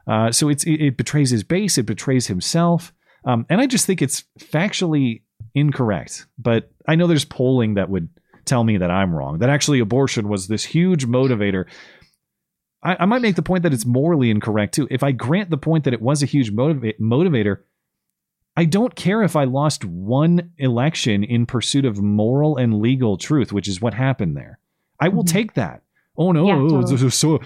[0.06, 2.92] Uh, so it's it, it betrays his base, it betrays himself,
[3.24, 5.22] um, and I just think it's factually
[5.54, 6.26] incorrect.
[6.38, 8.08] But I know there's polling that would
[8.44, 9.38] tell me that I'm wrong.
[9.38, 11.66] That actually abortion was this huge motivator.
[12.82, 14.88] I, I might make the point that it's morally incorrect too.
[14.90, 17.58] If I grant the point that it was a huge motiva- motivator,
[18.56, 23.52] I don't care if I lost one election in pursuit of moral and legal truth,
[23.52, 24.58] which is what happened there.
[24.98, 25.36] I will mm-hmm.
[25.36, 25.82] take that.
[26.20, 27.08] Oh no, Yeah, totally.
[27.08, 27.40] so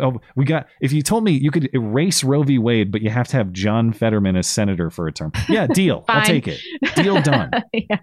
[0.00, 0.68] oh, we got.
[0.80, 2.58] If you told me you could erase Roe v.
[2.58, 6.04] Wade, but you have to have John Fetterman as senator for a term, yeah, deal.
[6.06, 6.60] I'll take it.
[6.94, 7.50] Deal done.
[7.72, 7.96] yeah.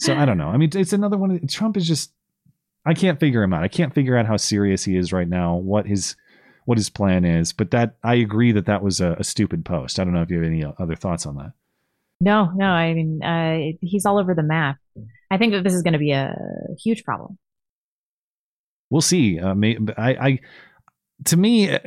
[0.00, 0.48] So I don't know.
[0.48, 1.30] I mean, it's another one.
[1.30, 2.12] Of, Trump is just.
[2.84, 3.62] I can't figure him out.
[3.62, 5.54] I can't figure out how serious he is right now.
[5.54, 6.16] What his
[6.64, 7.52] what his plan is.
[7.52, 10.00] But that I agree that that was a, a stupid post.
[10.00, 11.52] I don't know if you have any other thoughts on that.
[12.20, 12.66] No, no.
[12.66, 14.78] I mean, uh, he's all over the map.
[15.30, 16.34] I think that this is going to be a
[16.82, 17.38] huge problem.
[18.90, 19.38] We'll see.
[19.40, 20.40] Uh, may, I, I
[21.26, 21.78] to me, uh,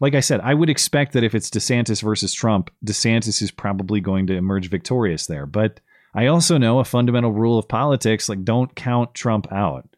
[0.00, 4.00] like I said, I would expect that if it's DeSantis versus Trump, DeSantis is probably
[4.00, 5.46] going to emerge victorious there.
[5.46, 5.80] But
[6.14, 9.88] I also know a fundamental rule of politics: like don't count Trump out.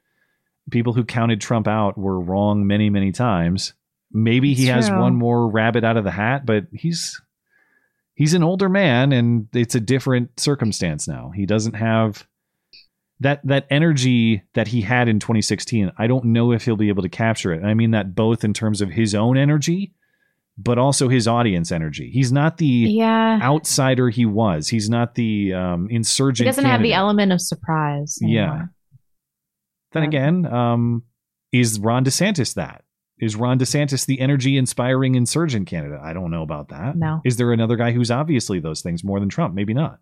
[0.71, 3.73] People who counted Trump out were wrong many, many times.
[4.13, 7.21] Maybe he has one more rabbit out of the hat, but he's
[8.15, 11.31] he's an older man, and it's a different circumstance now.
[11.35, 12.27] He doesn't have
[13.21, 17.03] that that energy that he had in 2016 i don't know if he'll be able
[17.03, 17.59] to capture it.
[17.61, 19.93] And i mean that both in terms of his own energy
[20.61, 22.11] but also his audience energy.
[22.13, 23.39] He's not the Yeah.
[23.41, 24.67] outsider he was.
[24.69, 28.19] He's not the um He insurgent doesn't have the element of surprise.
[28.21, 28.43] yeah.
[28.49, 28.73] anymore.
[29.93, 31.03] then again um
[31.53, 32.83] is ron desantis that?
[33.21, 36.01] Is ron desantis the energy inspiring insurgent candidate?
[36.03, 36.97] I don't know about that.
[36.97, 37.21] No.
[37.25, 39.55] is there another guy who's obviously those things more than trump?
[39.55, 39.99] Maybe not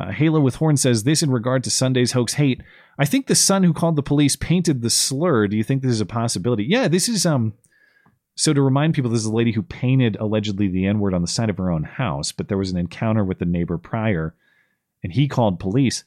[0.00, 2.62] uh, Halo with Horn says this in regard to Sunday's hoax hate.
[2.98, 5.46] I think the son who called the police painted the slur.
[5.46, 6.64] Do you think this is a possibility?
[6.64, 7.54] Yeah, this is um.
[8.36, 11.20] So to remind people, this is a lady who painted allegedly the N word on
[11.20, 14.34] the side of her own house, but there was an encounter with the neighbor prior,
[15.02, 16.04] and he called police.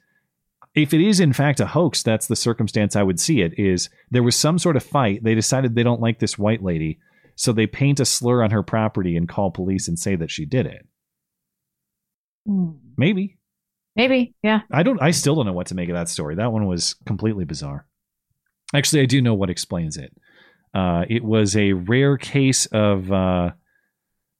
[0.73, 3.53] If it is in fact a hoax, that's the circumstance I would see it.
[3.59, 5.23] Is there was some sort of fight?
[5.23, 6.99] They decided they don't like this white lady,
[7.35, 10.45] so they paint a slur on her property and call police and say that she
[10.45, 10.87] did it.
[12.47, 12.71] Hmm.
[12.97, 13.37] Maybe.
[13.95, 14.33] Maybe.
[14.41, 14.61] Yeah.
[14.71, 15.01] I don't.
[15.01, 16.35] I still don't know what to make of that story.
[16.35, 17.85] That one was completely bizarre.
[18.73, 20.15] Actually, I do know what explains it.
[20.73, 23.51] Uh, it was a rare case of uh,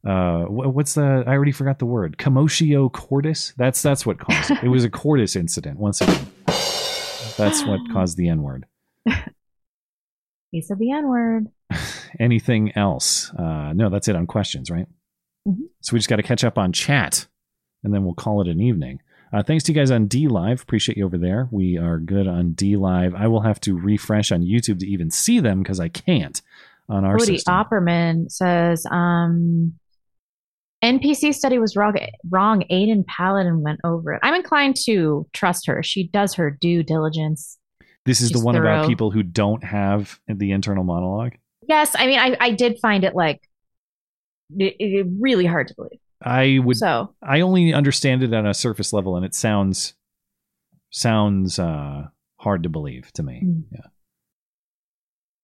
[0.07, 1.23] uh, what's the?
[1.27, 2.17] I already forgot the word.
[2.17, 3.53] Commotio cordis.
[3.57, 4.63] That's that's what caused it.
[4.63, 5.77] It was a cordis incident.
[5.79, 6.27] Once again,
[7.37, 8.65] that's what caused the N word.
[10.51, 11.47] He said the N word.
[12.19, 13.31] Anything else?
[13.37, 14.87] Uh, no, that's it on questions, right?
[15.47, 15.67] Mhm.
[15.81, 17.27] So we just got to catch up on chat,
[17.83, 18.99] and then we'll call it an evening.
[19.33, 20.61] Uh, thanks to you guys on DLive.
[20.61, 21.47] Appreciate you over there.
[21.49, 23.15] We are good on DLive.
[23.15, 26.39] I will have to refresh on YouTube to even see them because I can't
[26.87, 27.53] on our Cody system.
[27.53, 29.73] Opperman says, um,
[30.83, 31.95] NPC study was wrong.
[32.29, 32.63] Wrong.
[32.69, 34.19] Aydin Paladin went over it.
[34.21, 35.81] I'm inclined to trust her.
[35.81, 37.57] She does her due diligence.
[38.05, 41.33] This is the She's one about people who don't have the internal monologue.
[41.67, 43.41] Yes, I mean, I, I did find it like
[44.57, 45.99] it, it really hard to believe.
[46.23, 46.77] I would.
[46.77, 49.93] So- I only understand it on a surface level, and it sounds
[50.89, 52.03] sounds uh,
[52.37, 53.41] hard to believe to me.
[53.43, 53.63] Mm.
[53.71, 53.87] Yeah.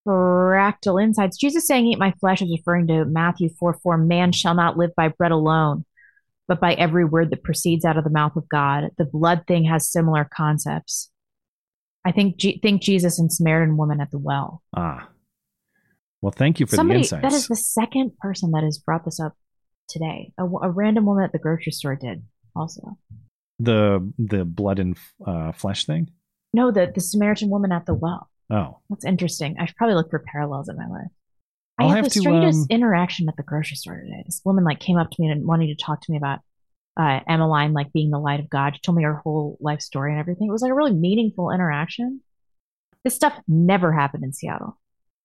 [0.08, 1.38] Fractal Insights.
[1.38, 3.98] Jesus saying, Eat my flesh is referring to Matthew 4 4.
[3.98, 5.86] Man shall not live by bread alone,
[6.48, 8.86] but by every word that proceeds out of the mouth of God.
[8.98, 11.12] The blood thing has similar concepts.
[12.06, 14.64] I think G- think Jesus and Samaritan woman at the well.
[14.76, 15.10] Ah.
[16.22, 17.22] Well, thank you for Somebody the insights.
[17.24, 19.34] that is the second person that has brought this up
[19.90, 20.32] today.
[20.38, 22.24] A, a random woman at the grocery store did
[22.56, 22.98] also.
[23.60, 26.10] the the blood and uh, flesh thing.
[26.54, 28.30] No, the the Samaritan woman at the well.
[28.52, 29.58] Oh, That's interesting.
[29.60, 31.12] I should probably look for parallels in my life.
[31.78, 34.24] I I'll had have the to, strangest um, interaction at the grocery store today.
[34.26, 36.40] This woman like came up to me and wanted to talk to me about
[37.00, 38.76] uh, Emmeline like being the light of God.
[38.76, 40.48] She told me her whole life story and everything.
[40.48, 42.22] It was like a really meaningful interaction.
[43.04, 44.79] This stuff never happened in Seattle.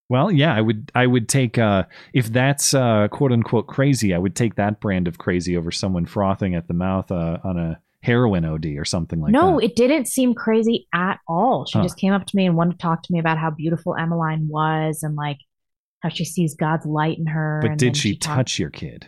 [0.08, 4.18] Well, yeah, I would I would take uh if that's uh quote unquote crazy, I
[4.18, 7.81] would take that brand of crazy over someone frothing at the mouth uh, on a
[8.02, 9.50] heroin OD or something like no, that.
[9.52, 11.65] No, it didn't seem crazy at all.
[11.65, 11.84] She Huh.
[11.84, 14.47] just came up to me and wanted to talk to me about how beautiful Emmeline
[14.49, 15.39] was and like
[16.00, 17.60] how she sees God's light in her.
[17.62, 19.07] but did then she talked- touch your kid?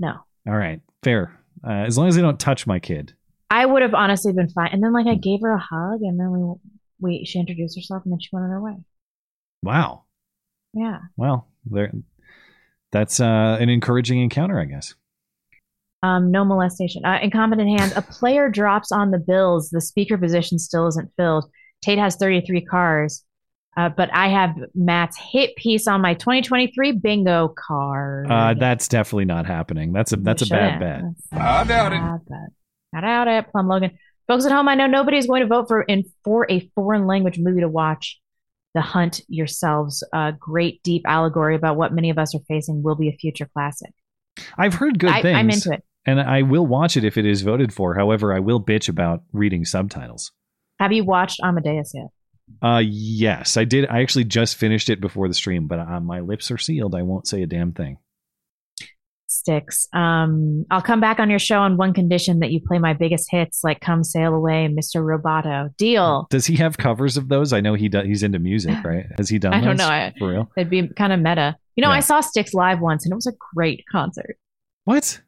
[0.00, 0.14] No.
[0.48, 1.38] All right, fair.
[1.64, 3.12] Uh, as long as they don't touch my kid.
[3.48, 4.70] I would have honestly been fine.
[4.72, 5.20] And then like I Hmm.
[5.20, 6.54] gave her a hug and then we
[7.02, 8.74] we she introduced herself and then she went on her way.
[9.62, 10.04] Wow.
[10.72, 10.98] Yeah.
[11.16, 11.92] Well, there.
[12.92, 14.94] That's uh, an encouraging encounter, I guess.
[16.02, 17.04] Um, no molestation.
[17.04, 17.92] Uh, incompetent hands.
[17.94, 19.70] A player drops on the Bills.
[19.70, 21.50] The speaker position still isn't filled.
[21.82, 23.24] Tate has 33 cars,
[23.76, 28.30] uh, but I have Matt's hit piece on my 2023 bingo card.
[28.30, 29.92] Uh, that's definitely not happening.
[29.92, 31.02] That's a that's a bad bet.
[31.32, 32.00] I doubt it.
[32.94, 33.50] I doubt it.
[33.50, 33.92] Plum Logan.
[34.26, 37.38] Folks at home, I know nobody's going to vote for in for a foreign language
[37.38, 38.19] movie to watch.
[38.74, 40.04] The Hunt yourselves.
[40.12, 43.48] A great deep allegory about what many of us are facing will be a future
[43.52, 43.90] classic.
[44.56, 45.36] I've heard good I- things.
[45.36, 45.82] I'm into it.
[46.06, 47.94] and I will watch it if it is voted for.
[47.94, 50.32] However, I will bitch about reading subtitles.
[50.78, 52.06] Have you watched Amadeus yet?
[52.62, 53.86] Uh, yes, I did.
[53.88, 56.94] I actually just finished it before the stream, but uh, my lips are sealed.
[56.94, 57.98] I won't say a damn thing.
[59.30, 59.86] Styx.
[59.92, 63.30] Um, I'll come back on your show on one condition that you play my biggest
[63.30, 64.96] hits, like "Come Sail Away" and "Mr.
[65.02, 66.26] Roboto." Deal.
[66.30, 67.52] Does he have covers of those?
[67.52, 68.06] I know he does.
[68.06, 69.06] He's into music, right?
[69.18, 69.54] Has he done?
[69.54, 69.88] I don't know.
[69.88, 70.50] I- for real.
[70.56, 71.56] It'd be kind of meta.
[71.76, 71.96] You know, Yeah.
[71.96, 74.36] I saw Styx live once, and it was a great concert.
[74.84, 75.20] What?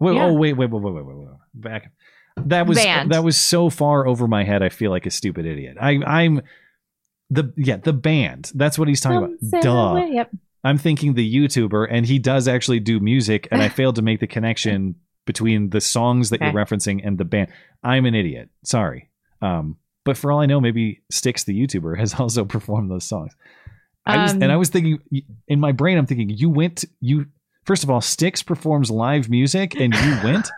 [0.00, 0.26] Wait, Yeah.
[0.26, 1.28] Oh, wait, wait, wait, wait, wait, wait, wait.
[1.54, 1.92] Back.
[2.36, 3.12] That was Band.
[3.12, 4.62] that was so far over my head.
[4.62, 5.78] I feel like a stupid idiot.
[5.80, 6.42] I, I'm
[7.30, 8.52] the yeah the band.
[8.54, 9.62] That's what he's talking Come about.
[9.62, 9.70] Duh.
[9.70, 10.10] away.
[10.12, 10.30] Yep.
[10.66, 14.20] I'm thinking the YouTuber, and he does actually do music, and I failed to make
[14.20, 14.96] the connection
[15.26, 16.46] between the songs that Okay.
[16.52, 17.48] you're referencing and the band.
[17.82, 18.48] I'm an idiot.
[18.64, 19.10] Sorry.
[19.42, 23.32] Um, but for all I know, maybe Styx the YouTuber has also performed those songs.
[24.04, 24.98] I was, Um, and I was thinking
[25.48, 27.26] in my brain, I'm thinking you went you
[27.64, 30.48] first of all, Styx performs live music, and you went.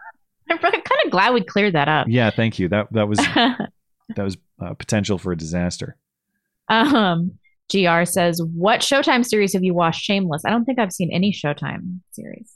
[0.50, 2.06] I'm kind of glad we cleared that up.
[2.10, 2.68] yeah, thank you.
[2.68, 3.70] That that was that
[4.24, 5.96] was uh, potential for a disaster.
[6.68, 7.38] Um,
[7.70, 10.00] Gr says, "What Showtime series have you watched?
[10.02, 10.42] Shameless.
[10.44, 12.52] I don't think I've seen any Showtime series.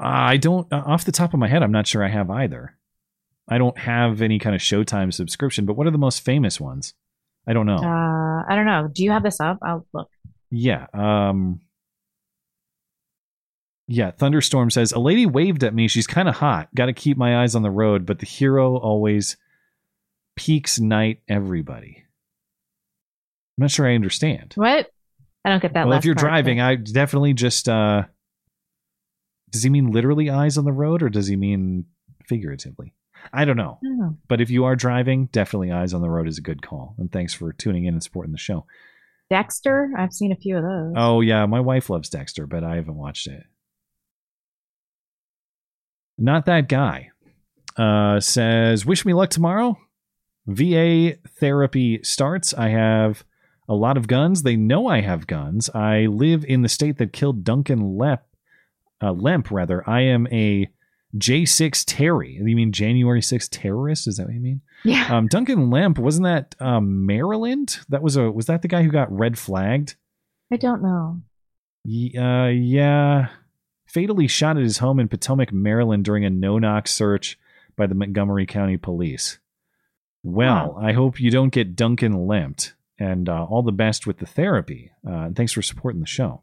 [0.00, 2.28] Uh, I don't, uh, off the top of my head, I'm not sure I have
[2.30, 2.76] either.
[3.48, 6.94] I don't have any kind of Showtime subscription, but what are the most famous ones?
[7.46, 7.76] I don't know.
[7.76, 8.88] Uh, I don't know.
[8.92, 9.58] Do you have this up?
[9.62, 10.08] I'll look.
[10.50, 10.86] yeah.
[10.94, 11.60] Um,
[13.88, 14.12] yeah.
[14.12, 15.86] Thunderstorm says, A lady waved at me.
[15.88, 16.68] She's kind of hot.
[16.74, 19.36] Got to keep my eyes on the road, but the hero always
[20.36, 22.04] peaks night everybody.
[23.58, 24.52] I'm not sure I understand.
[24.56, 24.90] What?
[25.44, 25.86] I don't get that.
[25.86, 27.68] well, if you're driving, I definitely just.
[27.68, 28.04] uh
[29.50, 31.86] Does he mean literally eyes on the road, or does he mean
[32.28, 32.94] figuratively?
[33.32, 33.78] I don't know.
[33.82, 34.16] but- I don't know.
[34.28, 36.94] But if you are driving, definitely eyes on the road is a good call.
[36.98, 38.66] And thanks for tuning in and supporting the show.
[39.30, 39.90] Dexter.
[39.96, 40.92] I've seen a few of those.
[40.96, 43.44] Oh yeah, my wife loves Dexter, but I haven't watched it.
[46.18, 47.10] Not that guy.
[47.76, 49.78] Uh, says, wish me luck tomorrow.
[50.46, 52.52] VA therapy starts.
[52.52, 53.24] I have
[53.68, 54.42] a lot of guns.
[54.42, 55.70] They know I have guns.
[55.74, 58.26] I live in the state that killed Duncan Lep,
[59.02, 59.88] uh, Lemp, rather.
[59.88, 60.68] I am a
[61.16, 62.38] J6 Terry.
[62.42, 64.06] You mean January 6th terrorist?
[64.08, 64.60] Is that what you mean?
[64.84, 65.06] Yeah.
[65.16, 67.78] Um, Duncan Lemp wasn't that um, Maryland?
[67.88, 69.94] That was a was that the guy who got red flagged?
[70.50, 71.20] I don't know.
[71.84, 73.28] Y- Uh, yeah.
[73.86, 77.38] Fatally shot at his home in Potomac, Maryland during a no knock search
[77.76, 79.38] by the Montgomery County Police.
[80.22, 84.26] Well, I hope you don't get Duncan limped, and uh, all the best with the
[84.26, 84.90] therapy.
[85.06, 86.42] Uh, and thanks for supporting the show.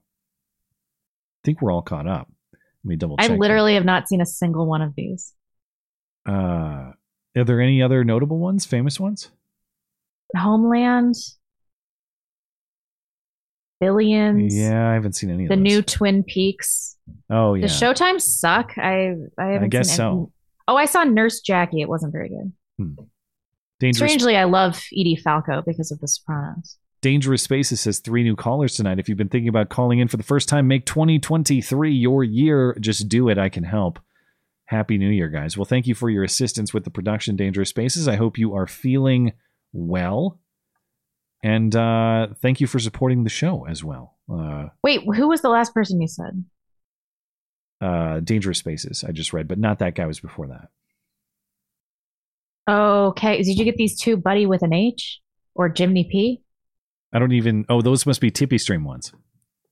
[1.42, 2.28] I think we're all caught up.
[2.84, 3.38] Let me double I here.
[3.38, 5.34] literally have not seen a single one of these.
[6.28, 6.92] Uh,
[7.38, 9.32] are there any other notable ones, famous ones?
[10.36, 11.16] Homeland,
[13.80, 15.64] Billions, Yeah, I haven't seen any of the those.
[15.64, 16.98] new Twin Peaks.
[17.30, 17.62] oh, yeah.
[17.62, 18.78] The Showtime suck.
[18.78, 20.32] I I haven't I guess so.
[20.68, 21.82] Oh, I saw Nurse Jackie.
[21.82, 22.98] It wasn't very good.
[23.80, 26.78] Dangerous Strangely, I love Edie Falco because of The Sopranos.
[27.02, 29.00] Dangerous Spaces says three new callers tonight.
[29.00, 32.76] If you've been thinking about calling in for the first time, make 2023 your year.
[32.80, 33.38] Just do it.
[33.38, 34.00] I can help.
[34.66, 35.58] Happy New Year, guys.
[35.58, 38.08] Well, thank you for your assistance with the production Dangerous Spaces.
[38.08, 39.32] I hope you are feeling
[39.72, 40.40] well.
[41.42, 44.18] And uh, thank you for supporting the show as well.
[44.32, 46.44] Uh, Wait, who was the last person you said?
[47.82, 50.70] uh, Dangerous Spaces, I just read, but not that guy was before that.
[52.70, 55.20] Okay, did you get these two, Buddy with an H
[55.56, 56.42] or Jimmy P?
[57.14, 57.66] I don't even.
[57.70, 59.12] Oh, those must be TipeeeStream ones.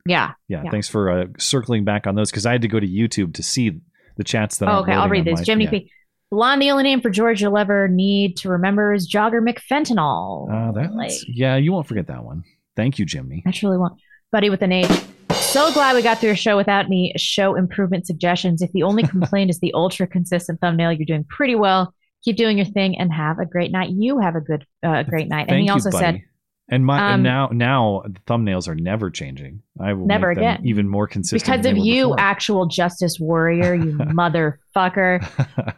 [0.05, 0.31] Yeah.
[0.47, 3.33] Yeah, thanks for uh, circling back on those because I had to go to YouTube
[3.35, 3.79] to see
[4.15, 5.69] the chats that Oh, aren't okay, I'll read my- Jimmy yeah.
[5.71, 5.91] P.
[6.31, 10.49] Lon, the only name for George you'll ever need to remember is Jogger McFentanyl.
[10.51, 12.43] Uh, that's, Like- yeah, you won't forget that one.
[12.75, 13.43] Thank you, Jimmy.
[13.45, 13.93] I truly won't.
[14.31, 14.89] Buddy with an H.
[15.31, 18.61] So glad we got through your show without any show improvement suggestions.
[18.61, 21.93] If the only complaint is the ultra consistent thumbnail, you're doing pretty well.
[22.23, 23.89] Keep doing your thing and have a great night.
[23.91, 25.41] You have a good, uh, great night.
[25.41, 26.03] and Thank he you, also buddy.
[26.03, 26.21] said,
[26.69, 29.61] and my and um, now now the thumbnails are never changing.
[29.79, 30.61] I will Never again.
[30.65, 32.19] even more consistent because of you, before.
[32.19, 35.25] actual justice warrior, you motherfucker.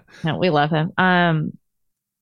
[0.24, 0.92] No, we love him.
[0.98, 1.58] Um,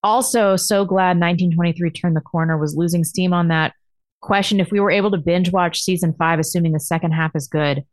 [0.04, 2.58] also, so glad 1923 turned the corner.
[2.58, 3.74] Was losing steam on that
[4.22, 4.60] question.
[4.60, 7.86] If we were able to binge watch season five, assuming the second half is good,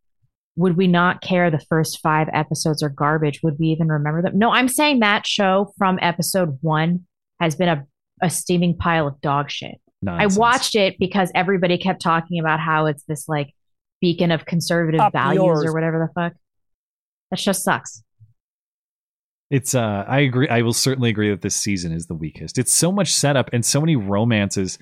[0.57, 3.41] would we not care the first five episodes are garbage?
[3.43, 4.39] Would we even remember them?
[4.39, 7.07] No, I'm saying that show from episode one
[7.41, 7.85] has been a,
[8.23, 9.81] a steaming pile of dog shit.
[10.01, 10.37] Nonsense.
[10.37, 13.53] I watched it because everybody kept talking about how it's this like
[14.01, 15.65] beacon of conservative Up values yours.
[15.65, 16.35] or whatever the fuck.
[17.31, 18.03] That just sucks.
[19.51, 22.59] It's uh I agree I will certainly agree that this season is the weakest.
[22.59, 24.79] It's so much setup and so many romances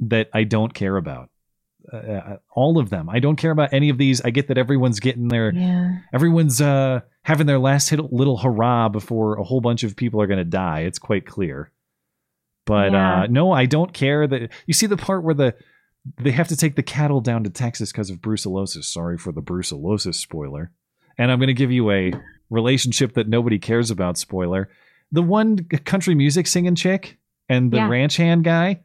[0.00, 1.30] that I don't care about.
[1.92, 3.08] Uh, all of them.
[3.10, 4.20] I don't care about any of these.
[4.22, 5.98] I get that everyone's getting their Yeah.
[6.12, 10.26] everyone's uh having their last hit, little hurrah before a whole bunch of people are
[10.26, 10.80] going to die.
[10.80, 11.70] It's quite clear.
[12.66, 13.22] But Yeah.
[13.22, 15.54] uh no, I don't care that you see the part where the
[16.22, 18.84] they have to take the cattle down to Texas because of brucellosis.
[18.84, 20.70] Sorry for the brucellosis spoiler.
[21.16, 22.12] And I'm going to give you a
[22.50, 24.68] relationship that nobody cares about spoiler.
[25.12, 27.88] The one country music singing chick and the Yeah.
[27.88, 28.80] ranch hand guy.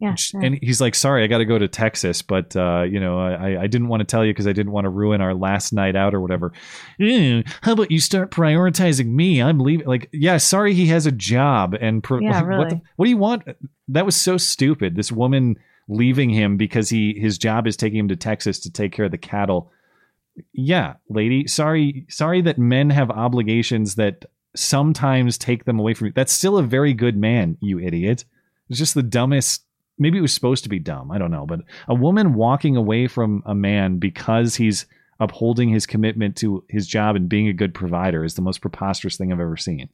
[0.00, 0.14] Yeah.
[0.42, 3.62] And he's like, sorry, I got to go to Texas, but uh, you know, I,
[3.62, 5.94] I didn't want to tell you because I didn't want to ruin our last night
[5.94, 6.52] out or whatever.
[6.98, 9.42] "Eh, how about you start prioritizing me?
[9.42, 9.86] I'm leaving.
[9.86, 12.82] Like, yeah, sorry, he has a job, and pro- Yeah, like, what, the, really.
[12.96, 13.42] what do you want?
[13.88, 14.96] That was so stupid.
[14.96, 15.56] This woman
[15.88, 19.10] leaving him because he his job is taking him to Texas to take care of
[19.10, 19.70] the cattle.
[20.52, 24.24] Yeah, lady, sorry, sorry that men have obligations that
[24.56, 26.12] sometimes take them away from you.
[26.14, 28.24] That's still a very good man, you idiot.
[28.68, 29.64] It's just the dumbest.
[30.00, 31.12] Maybe it was supposed to be dumb.
[31.12, 31.46] I don't know.
[31.46, 34.86] But a woman walking away from a man because he's
[35.20, 39.16] upholding his commitment to his job and being a good provider is the most preposterous
[39.16, 39.90] thing I've ever seen.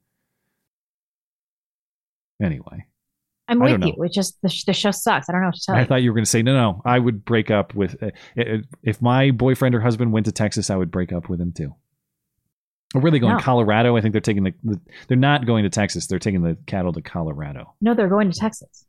[2.40, 2.86] Anyway,
[3.48, 3.94] I'm with you.
[4.04, 5.28] It just the, sh- the show sucks.
[5.28, 5.84] I don't know what to tell I you.
[5.84, 8.00] I thought you were going to say, no, no, I would break up with.
[8.02, 8.10] Uh,
[8.82, 11.74] if my boyfriend or husband went to Texas, I would break up with him too.
[12.94, 13.42] Or they going No.
[13.42, 13.96] Colorado?
[13.96, 14.80] I think they're taking the, the.
[15.08, 16.06] They're not going to Texas.
[16.06, 17.74] They're taking the cattle to Colorado.
[17.80, 18.85] no, they're going to Texas.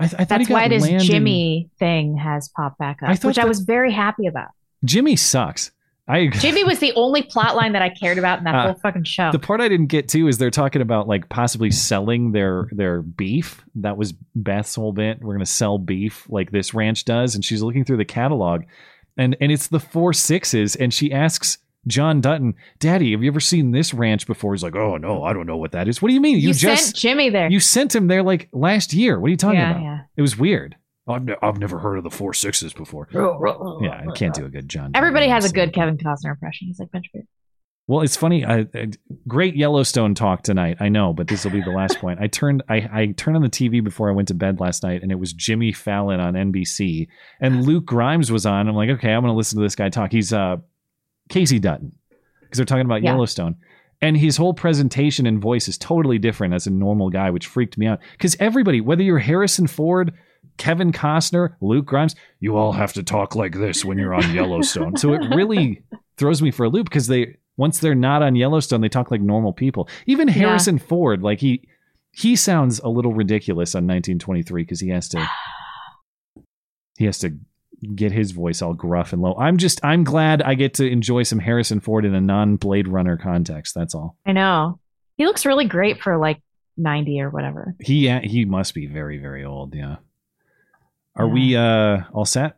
[0.00, 3.28] I, th- I got why this land in- Jimmy thing has popped back up, thought
[3.28, 4.48] which I was very happy about.
[4.84, 5.70] Jimmy sucks.
[6.08, 8.74] I Jimmy was the only plot line that I cared about in that Uh, whole
[8.82, 9.30] fucking show.
[9.30, 13.02] The part I didn't get to is they're talking about like possibly selling their their
[13.02, 13.62] beef.
[13.76, 15.20] That was Beth's whole bit.
[15.22, 18.62] We're gonna sell beef like this ranch does, and she's looking through the catalog,
[19.16, 23.40] and and it's the four sixes, and she asks John Dutton, "Daddy, have you ever
[23.40, 26.08] seen this ranch before?" He's like, "Oh no, I don't know what that is." What
[26.08, 26.38] do you mean?
[26.38, 27.50] you just sent Jimmy there.
[27.50, 29.18] you sent him there like last year.
[29.18, 29.82] What are you talking Yeah, about?
[29.82, 29.98] yeah.
[30.16, 30.76] It was weird.
[31.08, 33.08] I've, ne- I've never heard of the four sixes before.
[33.12, 34.92] yeah, I can't do a good John.
[34.92, 35.68] Dutton Everybody has a impersonation.
[35.72, 36.68] good Kevin Costner impression.
[36.68, 37.26] He's like Bench Beard.
[37.88, 38.44] Well, it's funny.
[38.44, 38.90] I, I-
[39.26, 40.76] great Yellowstone talk tonight.
[40.78, 42.20] I know, but this will be the last point.
[42.20, 45.02] I turned I, I turned on the TV before I went to bed last night,
[45.02, 47.08] and it was Jimmy Fallon on NBC,
[47.40, 48.68] and Luke Grimes was on.
[48.68, 50.12] I'm like, okay, I'm going to listen to this guy talk.
[50.12, 50.58] He's uh
[51.30, 51.92] Kayce Dutton
[52.42, 53.12] because they're talking about Yeah.
[53.12, 53.56] Yellowstone,
[54.02, 57.78] and his whole presentation and voice is totally different as a normal guy, which freaked
[57.78, 58.00] me out.
[58.12, 60.12] Because everybody, whether you're Harrison Ford.
[60.56, 64.94] Kevin Costner, Luke Grimes, you all have to talk like this when you're on Yellowstone.
[64.96, 65.82] so it really
[66.18, 69.22] throws me for a loop because they once they're not on Yellowstone, they talk like
[69.22, 69.88] normal people.
[70.06, 70.34] Even Yeah.
[70.34, 71.66] Harrison Ford, like he
[72.12, 75.26] he sounds a little ridiculous on 1923 because he has to
[76.98, 77.38] he has to
[77.94, 79.34] get his voice all gruff and low.
[79.36, 82.88] I'm just I'm glad I get to enjoy some Harrison Ford in a non Blade
[82.88, 83.74] Runner context.
[83.74, 84.16] That's all.
[84.26, 84.78] I know.
[85.16, 86.42] He looks really great for like
[86.76, 87.74] 90 or whatever.
[87.80, 89.74] He he must be very very old.
[89.74, 89.96] Yeah.
[91.16, 92.56] Are we uh all set?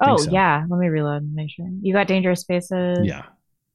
[0.00, 0.30] Oh, so.
[0.30, 0.64] yeah.
[0.68, 1.68] Let me reload and make sure.
[1.80, 3.00] You got Dangerous Spaces?
[3.02, 3.24] Yeah.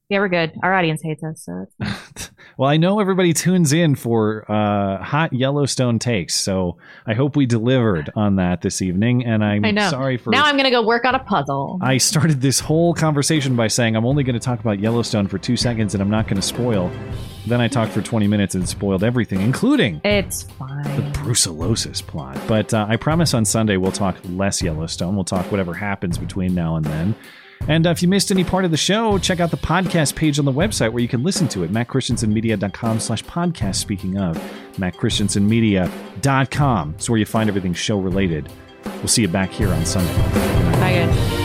[0.09, 0.53] Yeah, we're good.
[0.61, 1.43] Our audience hates us.
[1.43, 1.65] So
[2.57, 7.47] Well, I know everybody tunes in for uh, hot Yellowstone takes, so I hope we
[7.47, 9.25] delivered on that this evening.
[9.25, 9.89] And I'm I know.
[9.89, 10.29] sorry for.
[10.29, 11.79] Now I'm going to go work on a puzzle.
[11.81, 15.39] I started this whole conversation by saying I'm only going to talk about Yellowstone for
[15.39, 16.91] two seconds, and I'm not going to spoil.
[17.47, 20.83] Then I talked for 20 minutes and spoiled everything, including It's fine.
[20.83, 22.37] the brucellosis plot.
[22.47, 25.15] But uh, I promise on Sunday we'll talk less Yellowstone.
[25.15, 27.15] We'll talk whatever happens between now and then.
[27.67, 30.39] And uh, if you missed any part of the show, check out the podcast page
[30.39, 33.75] on the website where you can listen to it, mattchristiansenmedia.com slash podcast.
[33.75, 34.37] Speaking of,
[34.77, 38.49] mattchristiansenmedia.com is where you find everything show related.
[38.85, 40.15] We'll see you back here on Sunday.
[40.79, 41.42] Bye, guys.